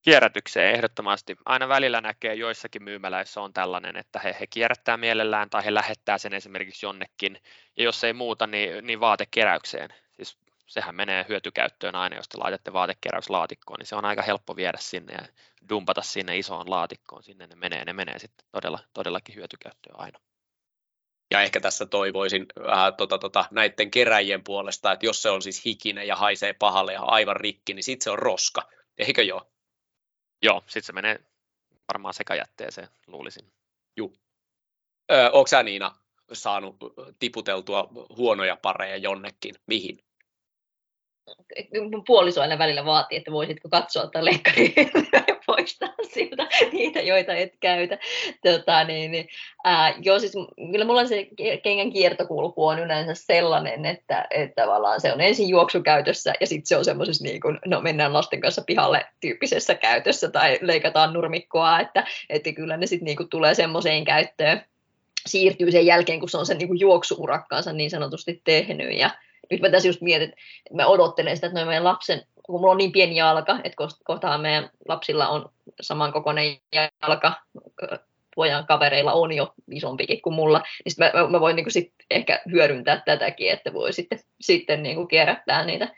Kierrätykseen 0.02 0.74
ehdottomasti. 0.74 1.36
Aina 1.44 1.68
välillä 1.68 2.00
näkee 2.00 2.34
joissakin 2.34 2.82
myymäläissä 2.82 3.40
on 3.40 3.52
tällainen, 3.52 3.96
että 3.96 4.18
he, 4.18 4.36
he 4.40 4.46
kierrättää 4.46 4.96
mielellään 4.96 5.50
tai 5.50 5.64
he 5.64 5.74
lähettää 5.74 6.18
sen 6.18 6.34
esimerkiksi 6.34 6.86
jonnekin. 6.86 7.38
Ja 7.76 7.84
jos 7.84 8.04
ei 8.04 8.12
muuta, 8.12 8.46
niin, 8.46 8.86
niin 8.86 9.00
vaatekeräykseen. 9.00 9.90
Sehän 10.66 10.94
menee 10.94 11.26
hyötykäyttöön 11.28 11.94
aina, 11.94 12.16
jos 12.16 12.28
te 12.28 12.38
laitatte 12.38 12.72
vaatekeräyslaatikkoon, 12.72 13.78
niin 13.78 13.86
se 13.86 13.96
on 13.96 14.04
aika 14.04 14.22
helppo 14.22 14.56
viedä 14.56 14.78
sinne 14.80 15.12
ja 15.12 15.28
dumpata 15.68 16.02
sinne 16.02 16.38
isoon 16.38 16.70
laatikkoon. 16.70 17.22
Sinne 17.22 17.46
ne 17.46 17.54
menee, 17.54 17.84
ne 17.84 17.92
menee 17.92 18.18
sitten 18.18 18.46
todella, 18.52 18.78
todellakin 18.94 19.34
hyötykäyttöön 19.34 20.00
aina. 20.00 20.20
Ja 21.30 21.42
ehkä 21.42 21.60
tässä 21.60 21.86
toivoisin 21.86 22.46
äh, 22.58 22.92
tota, 22.96 23.18
tota, 23.18 23.44
näiden 23.50 23.90
keräjien 23.90 24.44
puolesta, 24.44 24.92
että 24.92 25.06
jos 25.06 25.22
se 25.22 25.30
on 25.30 25.42
siis 25.42 25.64
hikinen 25.64 26.06
ja 26.06 26.16
haisee 26.16 26.52
pahalle 26.52 26.92
ja 26.92 27.02
aivan 27.02 27.36
rikki, 27.36 27.74
niin 27.74 27.84
sitten 27.84 28.04
se 28.04 28.10
on 28.10 28.18
roska. 28.18 28.68
Eikö 28.98 29.22
joo? 29.22 29.50
Joo, 30.42 30.60
sitten 30.60 30.82
se 30.82 30.92
menee 30.92 31.20
varmaan 31.92 32.14
sekajätteeseen, 32.14 32.88
luulisin. 33.06 33.52
Juu. 33.96 34.16
Öö, 35.12 35.30
Onko 35.30 35.46
sä 35.46 35.62
Niina 35.62 35.94
saanut 36.32 36.76
tiputeltua 37.18 37.88
huonoja 38.16 38.56
pareja 38.56 38.96
jonnekin? 38.96 39.54
Mihin? 39.66 40.04
Mun 41.90 42.04
puoliso 42.06 42.40
aina 42.40 42.58
välillä 42.58 42.84
vaatii, 42.84 43.18
että 43.18 43.32
voisitko 43.32 43.68
katsoa 43.68 44.06
tämän 44.06 44.24
leikkarin 44.24 44.72
ja 45.28 45.36
poistaa 45.46 45.94
siltä 46.12 46.46
niitä, 46.72 47.00
joita 47.00 47.34
et 47.34 47.52
käytä. 47.60 47.98
Tota, 48.42 48.84
niin, 48.84 49.10
niin, 49.10 49.28
ää, 49.64 49.94
joo, 50.02 50.18
siis 50.18 50.32
kyllä 50.72 50.84
mulla 50.84 51.06
se 51.06 51.28
kengän 51.62 51.92
kiertokulku 51.92 52.66
on 52.66 52.78
yleensä 52.78 53.14
sellainen, 53.14 53.86
että, 53.86 54.26
että 54.30 54.62
tavallaan 54.62 55.00
se 55.00 55.12
on 55.12 55.20
ensin 55.20 55.48
juoksukäytössä 55.48 56.32
ja 56.40 56.46
sitten 56.46 56.66
se 56.66 56.76
on 56.76 56.84
semmoisessa, 56.84 57.24
niin 57.24 57.40
kuin, 57.40 57.58
no 57.66 57.80
mennään 57.80 58.12
lasten 58.12 58.40
kanssa 58.40 58.62
pihalle 58.66 59.06
tyyppisessä 59.20 59.74
käytössä 59.74 60.30
tai 60.30 60.58
leikataan 60.60 61.12
nurmikkoa, 61.12 61.80
että, 61.80 62.04
että 62.30 62.52
kyllä 62.52 62.76
ne 62.76 62.86
sitten 62.86 63.06
niin 63.06 63.28
tulee 63.28 63.54
semmoiseen 63.54 64.04
käyttöön 64.04 64.64
siirtyy 65.26 65.70
sen 65.70 65.86
jälkeen, 65.86 66.20
kun 66.20 66.28
se 66.28 66.38
on 66.38 66.46
sen 66.46 66.58
niin 66.58 66.68
kuin 66.68 66.80
juoksuurakkaansa 66.80 67.72
niin 67.72 67.90
sanotusti 67.90 68.40
tehnyt 68.44 68.98
ja, 68.98 69.10
nyt 69.50 69.60
mä 69.60 69.70
tässä 69.70 69.88
just 69.88 70.00
mietin, 70.00 70.28
että 70.28 70.74
mä 70.74 70.86
odottelen 70.86 71.36
sitä, 71.36 71.46
että 71.46 71.58
noin 71.58 71.68
meidän 71.68 71.84
lapsen, 71.84 72.22
kun 72.42 72.60
mulla 72.60 72.72
on 72.72 72.78
niin 72.78 72.92
pieni 72.92 73.16
jalka, 73.16 73.60
että 73.64 73.76
kohtaan 74.04 74.40
meidän 74.40 74.70
lapsilla 74.88 75.28
on 75.28 75.48
samankokoinen 75.80 76.56
jalka, 77.02 77.32
pojan 78.36 78.66
kavereilla 78.66 79.12
on 79.12 79.32
jo 79.32 79.54
isompikin 79.70 80.22
kuin 80.22 80.34
mulla, 80.34 80.62
niin 80.84 80.94
mä, 80.98 81.28
mä 81.28 81.40
voin 81.40 81.56
niin 81.56 81.70
sit 81.70 81.92
ehkä 82.10 82.42
hyödyntää 82.50 83.02
tätäkin, 83.06 83.50
että 83.50 83.72
voi 83.72 83.92
sitten, 83.92 84.20
sitten 84.40 84.82
niin 84.82 85.08
kierrättää 85.08 85.64
niitä 85.64 85.94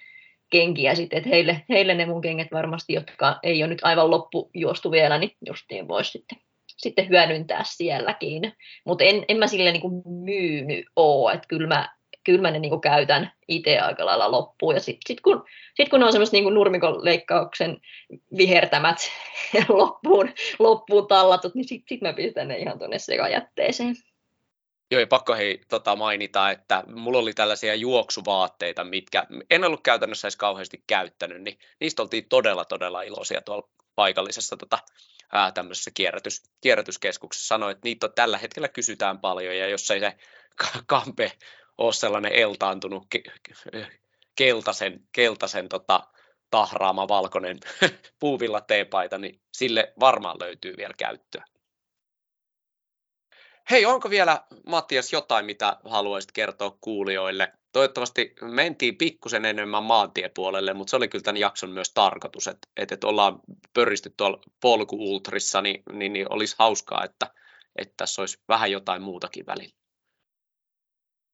kenkiä 0.50 0.94
sitten, 0.94 1.16
että 1.16 1.28
heille, 1.28 1.62
heille 1.68 1.94
ne 1.94 2.06
mun 2.06 2.20
kengät 2.20 2.48
varmasti, 2.52 2.92
jotka 2.92 3.38
ei 3.42 3.62
ole 3.62 3.68
nyt 3.68 3.78
aivan 3.82 4.10
loppu 4.10 4.50
juostu 4.54 4.90
vielä, 4.90 5.18
niin 5.18 5.30
justiin 5.46 5.88
voisi 5.88 6.10
sitten, 6.10 6.38
sitten 6.66 7.08
hyödyntää 7.08 7.62
sielläkin. 7.64 8.52
Mutta 8.84 9.04
en, 9.04 9.24
en 9.28 9.36
mä 9.36 9.46
sille 9.46 9.72
niin 9.72 10.02
myynyt 10.24 10.86
ole, 10.96 11.32
että 11.32 11.48
kyllä 11.48 11.68
mä 11.68 11.95
kyllä 12.26 12.42
mä 12.42 12.50
ne 12.50 12.58
niin 12.58 12.70
kuin 12.70 12.80
käytän 12.80 13.32
itse 13.48 13.78
aika 13.78 14.06
lailla 14.06 14.30
loppuun. 14.30 14.74
Ja 14.74 14.80
sitten 14.80 15.06
sit 15.06 15.20
kun, 15.20 15.44
sit 15.74 15.88
kun 15.88 16.02
on 16.02 16.12
semmoiset 16.12 16.32
niin 16.32 16.54
nurmikon 16.54 17.04
leikkauksen 17.04 17.80
vihertämät 18.36 18.96
loppuun, 19.68 20.32
loppuun 20.58 21.06
tallatut, 21.06 21.54
niin 21.54 21.68
sitten 21.68 21.88
sit 21.88 22.02
mä 22.02 22.12
pistän 22.12 22.48
ne 22.48 22.56
ihan 22.56 22.78
tuonne 22.78 22.98
sekajätteeseen. 22.98 23.96
Joo, 24.90 25.00
ja 25.00 25.06
pakko 25.06 25.34
hei 25.34 25.60
tota, 25.68 25.96
mainita, 25.96 26.50
että 26.50 26.84
mulla 26.94 27.18
oli 27.18 27.32
tällaisia 27.32 27.74
juoksuvaatteita, 27.74 28.84
mitkä 28.84 29.26
en 29.50 29.64
ollut 29.64 29.82
käytännössä 29.82 30.26
edes 30.26 30.36
kauheasti 30.36 30.84
käyttänyt, 30.86 31.42
niin 31.42 31.58
niistä 31.80 32.02
oltiin 32.02 32.28
todella, 32.28 32.64
todella 32.64 33.02
iloisia 33.02 33.40
tuolla 33.40 33.68
paikallisessa 33.94 34.56
tota, 34.56 34.78
ää, 35.32 35.52
tämmöisessä 35.52 35.90
kierrätys, 35.94 36.42
kierrätyskeskuksessa. 36.60 37.46
Sanoin, 37.46 37.72
että 37.72 37.84
niitä 37.84 38.06
on, 38.06 38.12
tällä 38.14 38.38
hetkellä 38.38 38.68
kysytään 38.68 39.18
paljon, 39.18 39.56
ja 39.56 39.68
jos 39.68 39.90
ei 39.90 40.00
se 40.00 40.16
kampe 40.86 41.32
ole 41.78 41.92
sellainen 41.92 42.32
eltaantunut 42.32 43.06
ke- 43.16 43.86
keltaisen, 44.36 45.00
keltaisen 45.12 45.68
tota, 45.68 46.00
tahraama 46.50 47.08
valkoinen 47.08 47.58
puuvilla 48.20 48.60
teepaita, 48.60 49.18
niin 49.18 49.40
sille 49.52 49.92
varmaan 50.00 50.36
löytyy 50.40 50.74
vielä 50.76 50.94
käyttöä. 50.98 51.44
Hei, 53.70 53.86
onko 53.86 54.10
vielä 54.10 54.40
Mattias 54.66 55.12
jotain, 55.12 55.46
mitä 55.46 55.76
haluaisit 55.84 56.32
kertoa 56.32 56.78
kuulijoille? 56.80 57.52
Toivottavasti 57.72 58.34
mentiin 58.42 58.98
pikkusen 58.98 59.44
enemmän 59.44 59.82
maantiepuolelle, 59.82 60.74
mutta 60.74 60.90
se 60.90 60.96
oli 60.96 61.08
kyllä 61.08 61.22
tämän 61.22 61.40
jakson 61.40 61.70
myös 61.70 61.92
tarkoitus, 61.94 62.48
että, 62.48 62.68
että 62.76 63.06
ollaan 63.06 63.40
pöristy 63.74 64.14
tuolla 64.16 64.40
polkuultrissa, 64.60 65.62
niin, 65.62 65.82
niin, 65.92 66.12
niin 66.12 66.32
olisi 66.32 66.56
hauskaa, 66.58 67.04
että, 67.04 67.30
että 67.78 67.94
tässä 67.96 68.22
olisi 68.22 68.38
vähän 68.48 68.70
jotain 68.70 69.02
muutakin 69.02 69.46
välillä. 69.46 69.85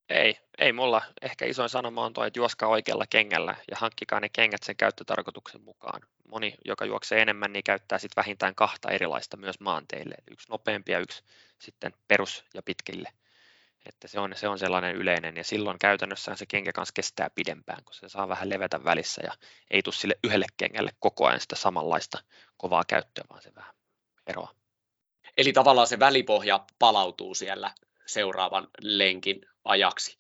Ei, 0.09 0.39
ei 0.59 0.73
mulla. 0.73 1.03
Ehkä 1.23 1.45
isoin 1.45 1.69
sanoma 1.69 2.05
on 2.05 2.13
tuo, 2.13 2.25
että 2.25 2.39
juoskaa 2.39 2.69
oikealla 2.69 3.05
kengällä 3.11 3.57
ja 3.71 3.77
hankkikaa 3.77 4.21
ne 4.21 4.29
kengät 4.29 4.63
sen 4.63 4.77
käyttötarkoituksen 4.77 5.63
mukaan. 5.63 6.01
Moni, 6.29 6.55
joka 6.65 6.85
juoksee 6.85 7.23
enemmän, 7.23 7.53
niin 7.53 7.65
käyttää 7.65 7.99
sitten 7.99 8.23
vähintään 8.23 8.55
kahta 8.55 8.91
erilaista 8.91 9.37
myös 9.37 9.61
maanteille. 9.61 10.15
Yksi 10.31 10.49
nopeampi 10.49 10.93
ja 10.93 10.99
yksi 10.99 11.23
sitten 11.59 11.93
perus- 12.09 12.45
ja 12.55 12.63
pitkille. 12.63 13.09
Että 13.87 14.09
se 14.09 14.21
on, 14.21 14.33
se 14.37 14.49
on 14.49 14.59
sellainen 14.59 14.97
yleinen 14.97 15.37
ja 15.37 15.45
silloin 15.45 15.79
käytännössä 15.79 16.37
se 16.37 16.47
kenkä 16.47 16.73
kanssa 16.73 16.93
kestää 16.93 17.31
pidempään, 17.31 17.85
kun 17.85 17.95
se 17.95 18.09
saa 18.09 18.29
vähän 18.29 18.49
levätä 18.51 18.85
välissä 18.85 19.23
ja 19.25 19.33
ei 19.71 19.83
tule 19.83 19.95
sille 19.95 20.15
yhdelle 20.25 20.47
kengälle 20.57 20.91
koko 21.01 21.27
ajan 21.27 21.41
sitä 21.41 21.57
samanlaista 21.57 22.19
kovaa 22.57 22.85
käyttöä, 22.89 23.25
vaan 23.31 23.43
se 23.43 23.55
vähän 23.55 23.75
eroa. 24.27 24.55
Eli 25.37 25.53
tavallaan 25.53 25.87
se 25.87 25.99
välipohja 25.99 26.65
palautuu 26.79 27.35
siellä 27.35 27.71
seuraavan 28.07 28.69
lenkin 28.81 29.41
ajaksi. 29.65 30.17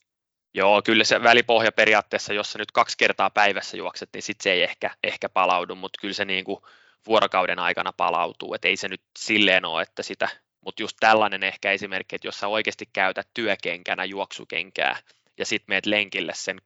Joo, 0.54 0.82
kyllä 0.82 1.04
se 1.04 1.22
välipohja 1.22 1.72
periaatteessa, 1.72 2.32
jos 2.32 2.52
sä 2.52 2.58
nyt 2.58 2.72
kaksi 2.72 2.96
kertaa 2.98 3.30
päivässä 3.30 3.76
juokset, 3.76 4.08
niin 4.14 4.22
sitten 4.22 4.42
se 4.42 4.52
ei 4.52 4.62
ehkä, 4.62 4.90
ehkä 5.04 5.28
palaudu, 5.28 5.74
mutta 5.74 5.98
kyllä 6.00 6.14
se 6.14 6.24
niin 6.24 6.44
kuin 6.44 6.60
vuorokauden 7.06 7.58
aikana 7.58 7.92
palautuu, 7.92 8.54
että 8.54 8.68
ei 8.68 8.76
se 8.76 8.88
nyt 8.88 9.02
silleen 9.18 9.64
ole, 9.64 9.82
että 9.82 10.02
sitä, 10.02 10.28
mutta 10.60 10.82
just 10.82 10.96
tällainen 11.00 11.42
ehkä 11.42 11.72
esimerkki, 11.72 12.16
että 12.16 12.28
jos 12.28 12.38
sä 12.38 12.48
oikeasti 12.48 12.86
käytät 12.92 13.28
työkenkänä 13.34 14.04
juoksukenkää 14.04 14.96
ja 15.38 15.46
sitten 15.46 15.72
meet 15.72 15.86
lenkille 15.86 16.32
sen 16.34 16.60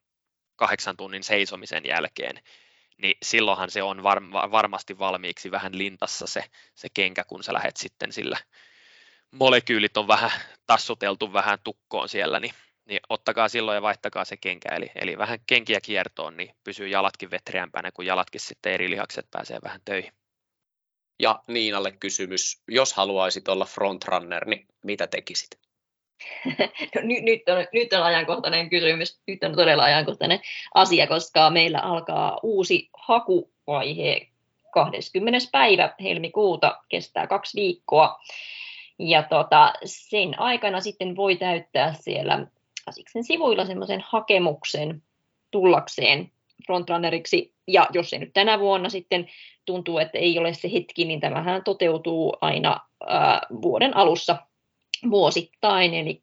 kahdeksan 0.57 0.97
tunnin 0.97 1.25
seisomisen 1.25 1.87
jälkeen, 1.87 2.43
niin 3.03 3.15
silloinhan 3.23 3.71
se 3.71 3.83
on 3.83 4.03
var- 4.03 4.33
varmasti 4.33 4.99
valmiiksi 4.99 5.51
vähän 5.51 5.79
lintassa 5.79 6.27
se, 6.27 6.45
se 6.75 6.89
kenkä, 6.95 7.25
kun 7.25 7.45
sä 7.45 7.53
lähdet 7.53 7.77
sitten 7.77 8.13
sillä 8.13 8.39
molekyylit 9.31 9.97
on 9.97 10.09
vähän 10.09 10.31
tassuteltu 10.67 11.33
vähän 11.33 11.59
tukkoon 11.65 12.09
siellä, 12.09 12.41
niin, 12.41 12.53
niin 12.85 13.01
ottakaa 13.09 13.49
silloin 13.49 13.75
ja 13.75 13.83
vaihtakaa 13.83 14.25
se 14.25 14.37
kenkä, 14.37 14.69
eli, 14.69 14.91
eli 14.95 15.19
vähän 15.19 15.39
kenkiä 15.47 15.81
kiertoon, 15.81 16.37
niin 16.37 16.55
pysyy 16.65 16.89
jalatkin 16.89 17.31
vetreämpänä, 17.31 17.93
kun 17.93 18.07
jalatkin 18.07 18.41
sitten 18.41 18.73
eri 18.73 18.91
lihakset 18.91 19.27
pääsee 19.31 19.59
vähän 19.65 19.81
töihin. 19.85 20.13
Ja 21.23 21.43
Niinalle 21.49 21.93
kysymys, 21.93 22.63
jos 22.69 22.93
haluaisit 22.93 23.49
olla 23.49 23.65
frontrunner, 23.65 24.49
niin 24.49 24.67
mitä 24.85 25.07
tekisit? 25.07 25.51
No, 26.95 27.01
nyt, 27.03 27.23
nyt, 27.23 27.43
on, 27.49 27.67
nyt 27.73 27.93
on 27.93 28.03
ajankohtainen 28.03 28.71
kysymys, 28.71 29.21
nyt 29.27 29.45
on 29.45 29.57
todella 29.57 29.85
ajankohtainen 29.85 30.41
asia, 30.75 31.07
koska 31.07 31.51
meillä 31.51 31.79
alkaa 31.79 32.41
uusi 32.43 32.91
hakuvaihe 33.07 34.29
20. 34.73 35.49
päivä 35.53 35.95
helmikuuta, 36.03 36.83
kestää 36.89 37.27
kaksi 37.27 37.61
viikkoa. 37.61 38.21
Ja 38.99 39.23
tota, 39.23 39.73
sen 39.85 40.41
aikana 40.41 40.81
sitten 40.81 41.17
voi 41.17 41.37
täyttää 41.37 41.95
siellä 41.95 42.47
Asiksen 42.87 43.25
sivuilla 43.25 43.65
semmoisen 43.65 44.05
hakemuksen 44.09 45.03
tullakseen 45.51 46.31
frontrunneriksi. 46.67 47.55
Ja 47.69 47.87
jos 47.93 48.11
se 48.11 48.19
nyt 48.19 48.33
tänä 48.33 48.61
vuonna 48.61 48.89
sitten 48.89 49.29
tuntuu, 49.65 49.99
että 49.99 50.19
ei 50.19 50.39
ole 50.39 50.55
se 50.55 50.73
hetki, 50.73 51.05
niin 51.05 51.21
tämähän 51.21 51.65
toteutuu 51.65 52.37
aina 52.41 52.81
ää, 53.07 53.41
vuoden 53.63 53.97
alussa 53.97 54.37
vuosittain. 55.11 55.95
Eli, 55.95 56.23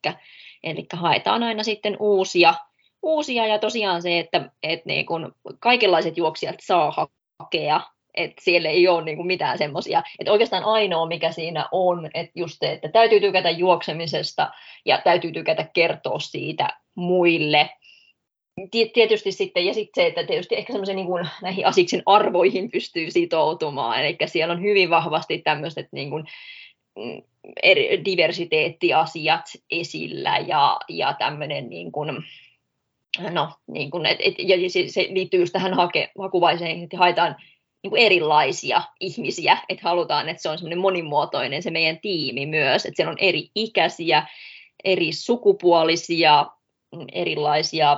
eli 0.63 0.85
haetaan 0.93 1.43
aina 1.43 1.63
sitten 1.63 1.97
uusia, 1.99 2.53
uusia 3.01 3.47
ja 3.47 3.59
tosiaan 3.59 4.01
se, 4.01 4.19
että, 4.19 4.49
että 4.63 4.83
niin 4.85 5.05
kun 5.05 5.35
kaikenlaiset 5.59 6.17
juoksijat 6.17 6.55
saa 6.59 7.09
hakea 7.39 7.81
että 8.13 8.41
siellä 8.43 8.69
ei 8.69 8.87
ole 8.87 9.03
niin 9.03 9.17
kuin 9.17 9.27
mitään 9.27 9.57
semmoisia, 9.57 10.03
että 10.19 10.31
oikeastaan 10.31 10.63
ainoa 10.63 11.05
mikä 11.05 11.31
siinä 11.31 11.69
on, 11.71 12.09
että 12.13 12.31
just 12.35 12.57
se, 12.59 12.71
että 12.71 12.89
täytyy 12.89 13.19
tykätä 13.19 13.49
juoksemisesta 13.49 14.51
ja 14.85 15.01
täytyy 15.03 15.31
tykätä 15.31 15.69
kertoa 15.73 16.19
siitä 16.19 16.69
muille. 16.95 17.69
Tietysti 18.93 19.31
sitten, 19.31 19.65
ja 19.65 19.73
sitten 19.73 20.03
se, 20.03 20.07
että 20.07 20.23
tietysti 20.23 20.55
ehkä 20.55 20.73
semmoisen 20.73 20.95
niin 20.95 21.07
kuin 21.07 21.27
näihin 21.41 21.65
asiksen 21.65 22.03
arvoihin 22.05 22.71
pystyy 22.71 23.11
sitoutumaan, 23.11 23.99
eli 23.99 24.17
siellä 24.25 24.51
on 24.53 24.61
hyvin 24.61 24.89
vahvasti 24.89 25.37
tämmöiset 25.37 25.87
niin 25.91 26.09
kuin, 26.09 26.23
mm, 26.97 27.21
eri, 27.63 28.05
diversiteettiasiat 28.05 29.45
esillä 29.71 30.37
ja, 30.47 30.77
ja 30.89 31.13
tämmöinen 31.19 31.69
niin 31.69 31.91
kuin, 31.91 32.23
no, 33.31 33.49
niin 33.67 33.91
kuin, 33.91 34.05
et, 34.05 34.17
et, 34.19 34.35
ja 34.37 34.69
se, 34.69 34.87
se 34.87 35.07
liittyy 35.09 35.39
just 35.39 35.53
tähän 35.53 35.73
hake, 35.73 36.11
hakuvaiseen, 36.19 36.83
että 36.83 36.97
haetaan 36.97 37.35
niin 37.83 37.89
kuin 37.89 38.01
erilaisia 38.01 38.81
ihmisiä, 38.99 39.57
että 39.69 39.89
halutaan, 39.89 40.29
että 40.29 40.41
se 40.41 40.49
on 40.49 40.57
semmoinen 40.57 40.79
monimuotoinen 40.79 41.63
se 41.63 41.71
meidän 41.71 41.99
tiimi 41.99 42.45
myös, 42.45 42.85
että 42.85 42.95
siellä 42.95 43.11
on 43.11 43.17
eri 43.19 43.49
ikäisiä, 43.55 44.27
eri 44.83 45.13
sukupuolisia, 45.13 46.45
erilaisia 47.11 47.97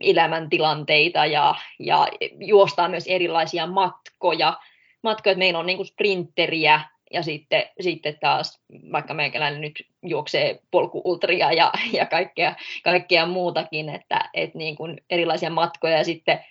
elämäntilanteita 0.00 1.26
ja, 1.26 1.54
ja 1.78 2.08
juostaa 2.38 2.88
myös 2.88 3.04
erilaisia 3.06 3.66
matkoja. 3.66 4.58
matkoja 5.02 5.36
meillä 5.36 5.58
on 5.58 5.66
niin 5.66 5.76
kuin 5.78 5.86
sprinteriä, 5.86 6.80
ja 7.10 7.22
sitten, 7.22 7.64
sitten 7.80 8.18
taas, 8.20 8.60
vaikka 8.92 9.14
meikäläinen 9.14 9.60
nyt 9.60 9.86
juoksee 10.02 10.60
polkuultria 10.70 11.52
ja, 11.52 11.72
ja 11.92 12.06
kaikkea, 12.06 12.54
kaikkea 12.84 13.26
muutakin, 13.26 13.88
että, 13.88 14.30
että 14.34 14.58
niin 14.58 14.76
kuin 14.76 15.00
erilaisia 15.10 15.50
matkoja 15.50 15.98
ja 15.98 16.04
sitten 16.04 16.44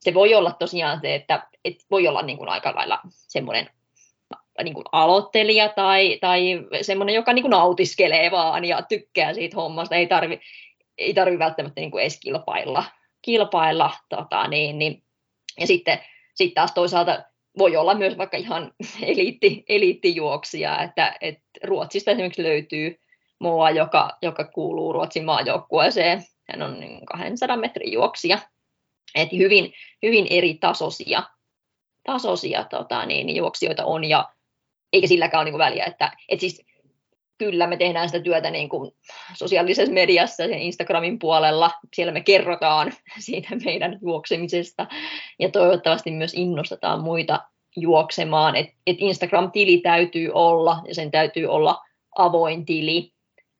se 0.00 0.14
voi 0.14 0.34
olla 0.34 0.52
tosiaan 0.52 1.00
se, 1.00 1.14
että, 1.14 1.48
että 1.64 1.84
voi 1.90 2.08
olla 2.08 2.22
niin 2.22 2.38
kuin 2.38 2.48
aika 2.48 2.74
lailla 2.74 3.00
semmoinen 3.04 3.70
niin 4.64 4.74
kuin 4.74 4.84
aloittelija 4.92 5.68
tai, 5.68 6.18
tai 6.20 6.66
semmoinen, 6.82 7.14
joka 7.14 7.32
niin 7.32 7.42
kuin 7.42 7.50
nautiskelee 7.50 8.30
vaan 8.30 8.64
ja 8.64 8.82
tykkää 8.82 9.34
siitä 9.34 9.56
hommasta, 9.56 9.94
ei 9.94 10.06
tarvi, 10.06 10.40
ei 10.98 11.14
tarvi 11.14 11.38
välttämättä 11.38 11.80
niin 11.80 11.90
kuin 11.90 12.02
edes 12.02 12.20
kilpailla, 12.20 12.84
kilpailla 13.22 13.90
tota, 14.08 14.48
niin, 14.48 14.78
niin. 14.78 15.02
ja 15.60 15.66
sitten 15.66 15.98
sitten 16.38 16.54
taas 16.54 16.72
toisaalta 16.72 17.22
voi 17.58 17.76
olla 17.76 17.94
myös 17.94 18.18
vaikka 18.18 18.36
ihan 18.36 18.72
eliitti, 19.02 19.64
eliittijuoksija, 19.68 20.82
että, 20.82 21.16
että 21.20 21.44
Ruotsista 21.64 22.10
esimerkiksi 22.10 22.42
löytyy 22.42 23.00
mua, 23.38 23.70
joka, 23.70 24.10
joka 24.22 24.44
kuuluu 24.44 24.92
Ruotsin 24.92 25.24
maajoukkueeseen. 25.24 26.22
Hän 26.50 26.62
on 26.62 26.78
200 27.06 27.56
niin 27.56 27.60
metrin 27.60 27.92
juoksija. 27.92 28.38
Et 29.14 29.32
hyvin, 29.32 29.72
hyvin 30.02 30.26
eri 30.30 30.54
tasoisia, 30.54 31.22
tasoisia 32.06 32.64
tota, 32.64 33.06
niin, 33.06 33.26
niin 33.26 33.36
juoksijoita 33.36 33.84
on, 33.84 34.04
ja 34.04 34.28
eikä 34.92 35.06
silläkään 35.06 35.40
ole 35.40 35.50
niin 35.50 35.58
väliä. 35.58 35.84
Että, 35.84 36.12
et 36.28 36.40
siis, 36.40 36.66
kyllä 37.38 37.66
me 37.66 37.76
tehdään 37.76 38.08
sitä 38.08 38.20
työtä 38.20 38.50
niin 38.50 38.68
kuin 38.68 38.92
sosiaalisessa 39.34 39.92
mediassa 39.92 40.44
ja 40.44 40.56
Instagramin 40.56 41.18
puolella. 41.18 41.70
Siellä 41.94 42.12
me 42.12 42.20
kerrotaan 42.20 42.92
siitä 43.18 43.48
meidän 43.64 43.98
juoksemisesta 44.02 44.86
ja 45.38 45.50
toivottavasti 45.50 46.10
myös 46.10 46.34
innostetaan 46.34 47.00
muita 47.00 47.40
juoksemaan. 47.76 48.56
Et, 48.56 48.66
et 48.86 48.96
Instagram-tili 49.00 49.78
täytyy 49.78 50.30
olla 50.34 50.82
ja 50.88 50.94
sen 50.94 51.10
täytyy 51.10 51.46
olla 51.46 51.84
avoin 52.18 52.64
tili, 52.64 53.12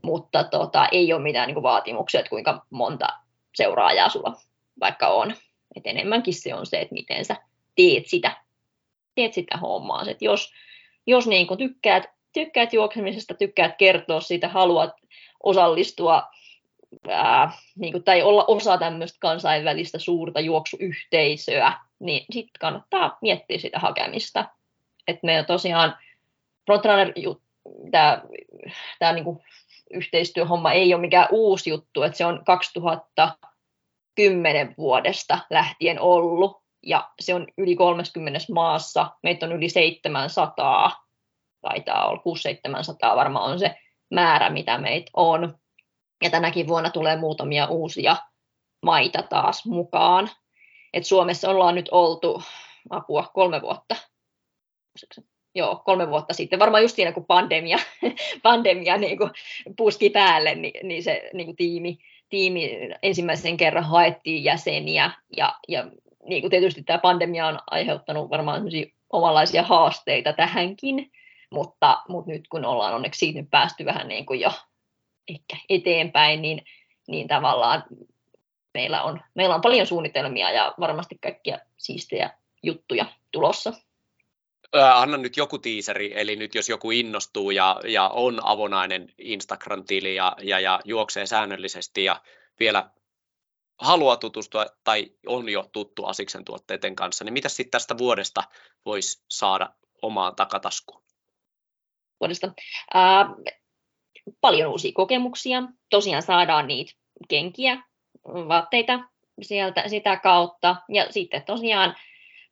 mutta 0.02 0.44
tota, 0.44 0.88
ei 0.92 1.12
ole 1.12 1.22
mitään 1.22 1.46
niin 1.46 1.54
kuin 1.54 1.62
vaatimuksia, 1.62 2.20
että 2.20 2.30
kuinka 2.30 2.66
monta 2.70 3.06
seuraajaa 3.54 4.08
sulla 4.08 4.36
vaikka 4.80 5.09
on. 5.09 5.34
Et 5.76 5.86
enemmänkin 5.86 6.34
se 6.34 6.55
on 6.55 6.66
se, 6.66 6.80
että 6.80 6.94
miten 6.94 7.24
sä 7.24 7.36
teet 7.76 8.06
sitä, 8.06 8.36
teet 9.14 9.34
sitä 9.34 9.56
hommaa. 9.56 10.05
Et 10.09 10.22
jos 10.22 10.52
jos 11.06 11.26
niin 11.26 11.46
kuin 11.46 11.59
tykkäät 11.59 12.05
tykkäät 12.32 12.72
juoksemisesta, 12.72 13.34
tykkäät 13.34 13.76
kertoa 13.78 14.20
siitä, 14.20 14.48
haluat 14.48 14.90
osallistua 15.42 16.22
ää, 17.09 17.52
niin 17.76 17.92
kuin, 17.92 18.05
tai 18.05 18.22
olla 18.22 18.44
osa 18.48 18.78
tämmöistä 18.78 19.18
kansainvälistä 19.20 19.98
suurta 19.98 20.40
juoksuyhteisöä, 20.40 21.72
niin 21.98 22.24
sitten 22.30 22.60
kannattaa 22.60 23.18
miettiä 23.22 23.59
sitä 23.59 23.78
hakemista. 23.78 24.44
Et 25.09 25.22
me 25.22 25.44
tosiaan 25.46 25.96
Frontrunner, 26.66 27.12
tämä 28.98 29.12
niinku 29.12 29.42
yhteistyöhomma 29.90 30.72
ei 30.72 30.94
ole 30.94 31.00
mikään 31.00 31.28
uusi 31.30 31.70
juttu, 31.70 32.02
että 32.02 32.18
se 32.18 32.26
on 32.26 32.44
2010 34.18 34.74
vuodesta 34.78 35.38
lähtien 35.50 36.00
ollut, 36.00 36.62
ja 36.82 37.10
se 37.20 37.34
on 37.34 37.46
yli 37.58 37.76
30 37.76 38.40
maassa, 38.52 39.10
meitä 39.22 39.46
on 39.46 39.52
yli 39.52 39.68
700, 39.68 40.92
taitaa 41.60 42.08
olla 42.08 42.22
600-700 43.12 43.16
varmaan 43.16 43.52
on 43.52 43.58
se 43.58 43.74
määrä, 44.10 44.50
mitä 44.50 44.78
meitä 44.78 45.10
on. 45.16 45.58
Ja 46.22 46.30
tänäkin 46.30 46.68
vuonna 46.68 46.90
tulee 46.90 47.16
muutamia 47.16 47.66
uusia 47.66 48.16
maita 48.82 49.22
taas 49.22 49.66
mukaan. 49.66 50.30
Et 50.92 51.06
Suomessa 51.06 51.50
ollaan 51.50 51.74
nyt 51.74 51.88
oltu 51.90 52.42
apua 52.90 53.30
kolme 53.34 53.62
vuotta. 53.62 53.96
Joo, 55.54 55.82
kolme 55.84 56.10
vuotta 56.10 56.34
sitten. 56.34 56.58
Varmaan 56.58 56.82
just 56.82 56.96
siinä, 56.96 57.12
kun 57.12 57.26
pandemia, 57.26 57.78
pandemia 58.42 58.96
niin 58.96 59.18
kuin 59.18 59.30
puski 59.76 60.10
päälle, 60.10 60.54
niin, 60.54 60.88
niin 60.88 61.02
se 61.02 61.30
niin 61.34 61.46
kuin 61.46 61.56
tiimi, 61.56 61.98
tiimi 62.28 62.70
ensimmäisen 63.02 63.56
kerran 63.56 63.84
haettiin 63.84 64.44
jäseniä. 64.44 65.10
Ja, 65.36 65.55
ja 65.68 65.90
niin 66.28 66.42
kuin 66.42 66.50
tietysti 66.50 66.82
tämä 66.82 66.98
pandemia 66.98 67.46
on 67.46 67.59
aiheuttanut 67.70 68.30
varmaan 68.30 68.62
omanlaisia 69.10 69.62
haasteita 69.62 70.32
tähänkin. 70.32 71.10
Mutta, 71.50 72.02
mutta 72.09 72.30
nyt 72.30 72.48
kun 72.48 72.64
ollaan 72.64 72.94
onneksi 72.94 73.18
siitä 73.18 73.40
nyt 73.40 73.50
päästy 73.50 73.84
vähän 73.84 74.09
niin 74.09 74.26
kuin 74.26 74.40
jo 74.40 74.50
ehkä 75.28 75.56
eteenpäin, 75.68 76.42
niin, 76.42 76.62
niin 77.09 77.28
tavallaan 77.28 77.84
meillä 78.74 79.02
on, 79.02 79.20
meillä 79.34 79.55
on 79.55 79.60
paljon 79.60 79.86
suunnitelmia 79.86 80.50
ja 80.50 80.74
varmasti 80.80 81.18
kaikkia 81.22 81.59
siistejä 81.76 82.30
juttuja 82.62 83.06
tulossa. 83.32 83.72
Anna 84.72 85.16
nyt 85.16 85.36
joku 85.36 85.58
tiiseri, 85.58 86.12
eli 86.20 86.36
nyt 86.36 86.54
jos 86.54 86.68
joku 86.68 86.90
innostuu 86.90 87.50
ja, 87.50 87.80
ja 87.84 88.08
on 88.08 88.40
avonainen 88.42 89.12
Instagram-tili 89.18 90.14
ja, 90.14 90.36
ja, 90.42 90.60
ja 90.60 90.80
juoksee 90.84 91.26
säännöllisesti 91.26 92.04
ja 92.04 92.22
vielä 92.60 92.90
haluaa 93.78 94.16
tutustua 94.16 94.66
tai 94.84 95.12
on 95.26 95.48
jo 95.48 95.68
tuttu 95.72 96.04
Asiksen 96.04 96.44
tuotteiden 96.44 96.96
kanssa, 96.96 97.24
niin 97.24 97.32
mitä 97.32 97.48
sitten 97.48 97.70
tästä 97.70 97.98
vuodesta 97.98 98.42
voisi 98.84 99.22
saada 99.28 99.70
omaan 100.02 100.36
takataskuun? 100.36 101.08
vuodesta. 102.20 102.52
Ää, 102.94 103.26
paljon 104.40 104.70
uusia 104.70 104.92
kokemuksia. 104.94 105.62
Tosiaan 105.90 106.22
saadaan 106.22 106.66
niitä 106.66 106.92
kenkiä, 107.28 107.82
vaatteita 108.24 109.00
sieltä 109.42 109.88
sitä 109.88 110.16
kautta. 110.16 110.76
Ja 110.88 111.12
sitten 111.12 111.42
tosiaan, 111.42 111.96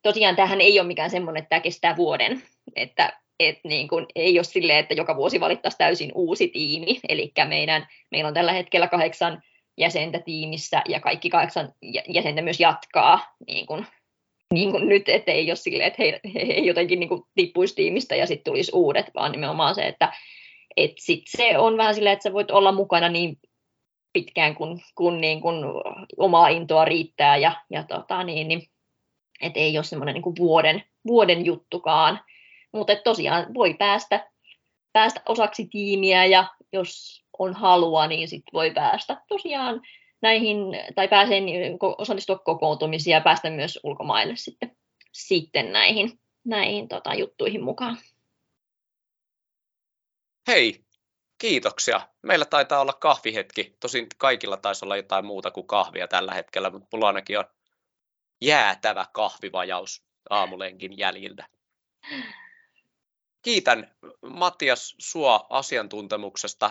tosiaan 0.02 0.36
tähän 0.36 0.60
ei 0.60 0.80
ole 0.80 0.86
mikään 0.86 1.10
semmoinen, 1.10 1.42
että 1.42 1.48
tämä 1.48 1.60
kestää 1.60 1.96
vuoden. 1.96 2.42
Että 2.76 3.20
et 3.40 3.58
niin 3.64 3.88
kun, 3.88 4.06
ei 4.14 4.38
ole 4.38 4.44
silleen, 4.44 4.78
että 4.78 4.94
joka 4.94 5.16
vuosi 5.16 5.40
valittaisiin 5.40 5.78
täysin 5.78 6.12
uusi 6.14 6.48
tiimi. 6.48 7.00
Eli 7.08 7.32
meidän, 7.48 7.86
meillä 8.10 8.28
on 8.28 8.34
tällä 8.34 8.52
hetkellä 8.52 8.88
kahdeksan 8.88 9.42
jäsentä 9.78 10.18
tiimissä 10.18 10.82
ja 10.88 11.00
kaikki 11.00 11.30
kahdeksan 11.30 11.72
jäsentä 12.08 12.42
myös 12.42 12.60
jatkaa 12.60 13.34
niin 13.46 13.66
kun 13.66 13.86
niin 14.54 14.70
kuin 14.70 14.88
nyt, 14.88 15.08
että 15.08 15.32
ei 15.32 15.50
ole 15.50 15.56
silleen, 15.56 15.86
että 15.86 16.02
he, 16.02 16.20
he, 16.34 16.46
he 16.46 16.52
jotenkin 16.52 17.00
niin 17.00 17.22
tippuisi 17.34 17.74
tiimistä 17.74 18.16
ja 18.16 18.26
sitten 18.26 18.52
tulisi 18.52 18.72
uudet, 18.74 19.06
vaan 19.14 19.32
nimenomaan 19.32 19.74
se, 19.74 19.86
että 19.86 20.12
et 20.76 20.92
sit 20.98 21.22
se 21.26 21.58
on 21.58 21.76
vähän 21.76 21.94
silleen, 21.94 22.12
että 22.12 22.22
sä 22.22 22.32
voit 22.32 22.50
olla 22.50 22.72
mukana 22.72 23.08
niin 23.08 23.38
pitkään, 24.12 24.54
kun, 24.54 24.80
kun, 24.94 25.20
niin 25.20 25.40
kun 25.40 25.82
omaa 26.16 26.48
intoa 26.48 26.84
riittää 26.84 27.36
ja, 27.36 27.52
ja 27.70 27.82
tota, 27.82 28.24
niin, 28.24 28.48
niin, 28.48 28.62
et 29.40 29.52
ei 29.54 29.78
ole 29.78 29.84
semmoinen 29.84 30.14
niin 30.14 30.36
vuoden, 30.38 30.82
vuoden 31.06 31.44
juttukaan. 31.44 32.20
Mutta 32.72 32.96
tosiaan 32.96 33.54
voi 33.54 33.74
päästä, 33.74 34.30
päästä 34.92 35.20
osaksi 35.26 35.68
tiimiä 35.70 36.24
ja 36.24 36.44
jos 36.72 37.22
on 37.38 37.54
halua, 37.54 38.06
niin 38.06 38.28
sit 38.28 38.44
voi 38.52 38.70
päästä 38.70 39.22
tosiaan 39.28 39.82
näihin, 40.22 40.58
tai 40.94 41.08
pääsee 41.08 41.40
osallistua 41.98 42.38
kokoontumisiin 42.38 43.12
ja 43.14 43.20
päästä 43.20 43.50
myös 43.50 43.78
ulkomaille 43.82 44.36
sitten, 44.36 44.76
sitten 45.12 45.72
näihin, 45.72 46.18
näihin 46.44 46.88
tota, 46.88 47.14
juttuihin 47.14 47.64
mukaan. 47.64 47.98
Hei, 50.48 50.84
kiitoksia. 51.38 52.00
Meillä 52.22 52.44
taitaa 52.44 52.80
olla 52.80 52.92
kahvihetki. 52.92 53.76
Tosin 53.80 54.06
kaikilla 54.18 54.56
taisi 54.56 54.84
olla 54.84 54.96
jotain 54.96 55.24
muuta 55.24 55.50
kuin 55.50 55.66
kahvia 55.66 56.08
tällä 56.08 56.34
hetkellä, 56.34 56.70
mutta 56.70 56.88
mulla 56.92 57.06
ainakin 57.06 57.38
on 57.38 57.44
jäätävä 58.40 59.06
kahvivajaus 59.12 60.02
aamulenkin 60.30 60.98
jäljiltä. 60.98 61.48
Kiitän 63.42 63.96
Matias 64.22 64.94
sua 64.98 65.46
asiantuntemuksesta. 65.50 66.66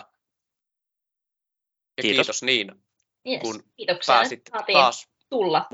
Ja 1.96 2.02
kiitos, 2.02 2.16
kiitos 2.16 2.42
niin 2.42 2.86
Yes, 3.26 3.40
kun 3.40 3.62
kiitoksia. 3.76 4.14
pääsit 4.14 4.42
Saatiin 4.50 4.78
taas 4.78 5.08
tulla. 5.30 5.68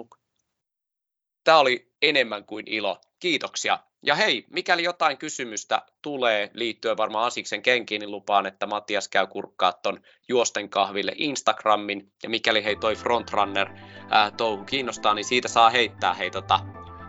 Tämä 1.44 1.59
oli 1.59 1.93
enemmän 2.02 2.44
kuin 2.44 2.69
ilo. 2.69 3.01
Kiitoksia. 3.19 3.78
Ja 4.04 4.14
hei, 4.14 4.44
mikäli 4.50 4.82
jotain 4.82 5.18
kysymystä 5.18 5.82
tulee 6.02 6.50
liittyen 6.54 6.96
varmaan 6.96 7.26
Asiksen 7.26 7.62
kenkiin, 7.62 8.00
niin 8.00 8.10
lupaan, 8.10 8.46
että 8.46 8.66
Matias 8.66 9.08
käy 9.08 9.26
kurkkaa 9.26 9.72
ton 9.72 10.00
juosten 10.28 10.68
kahville 10.68 11.12
Instagramin. 11.16 12.12
Ja 12.22 12.28
mikäli 12.28 12.64
hei 12.64 12.76
toi 12.76 12.96
Frontrunner 12.96 13.68
ää, 14.10 14.30
touhu 14.30 14.64
kiinnostaa, 14.64 15.14
niin 15.14 15.24
siitä 15.24 15.48
saa 15.48 15.70
heittää 15.70 16.14
hei 16.14 16.30
tota, 16.30 16.60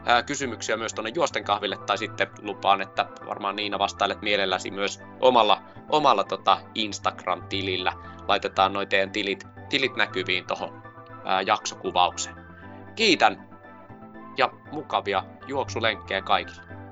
ää, 0.06 0.24
kysymyksiä 0.24 0.78
myös 0.78 0.94
tuonne 0.94 1.12
juosten 1.16 1.44
kahville. 1.44 1.78
Tai 1.86 1.98
sitten 1.98 2.28
lupaan, 2.42 2.82
että 2.82 3.06
varmaan 3.26 3.56
Niina 3.56 3.80
vastailet 3.80 4.22
mielelläsi 4.22 4.72
myös 4.72 5.00
omalla, 5.20 5.62
omalla 5.90 6.24
tota 6.24 6.62
Instagram-tilillä. 6.76 7.94
Laitetaan 8.28 8.74
noin 8.74 8.90
teidän 8.90 9.12
tilit 9.12 9.44
tilit 9.70 9.96
näkyviin 9.96 10.48
tuohon 10.48 10.84
jaksokuvaukseen. 11.46 12.36
Kiitän 12.96 13.50
ja 14.38 14.50
mukavia 14.72 15.24
juoksulenkkejä 15.48 16.22
kaikille. 16.22 16.83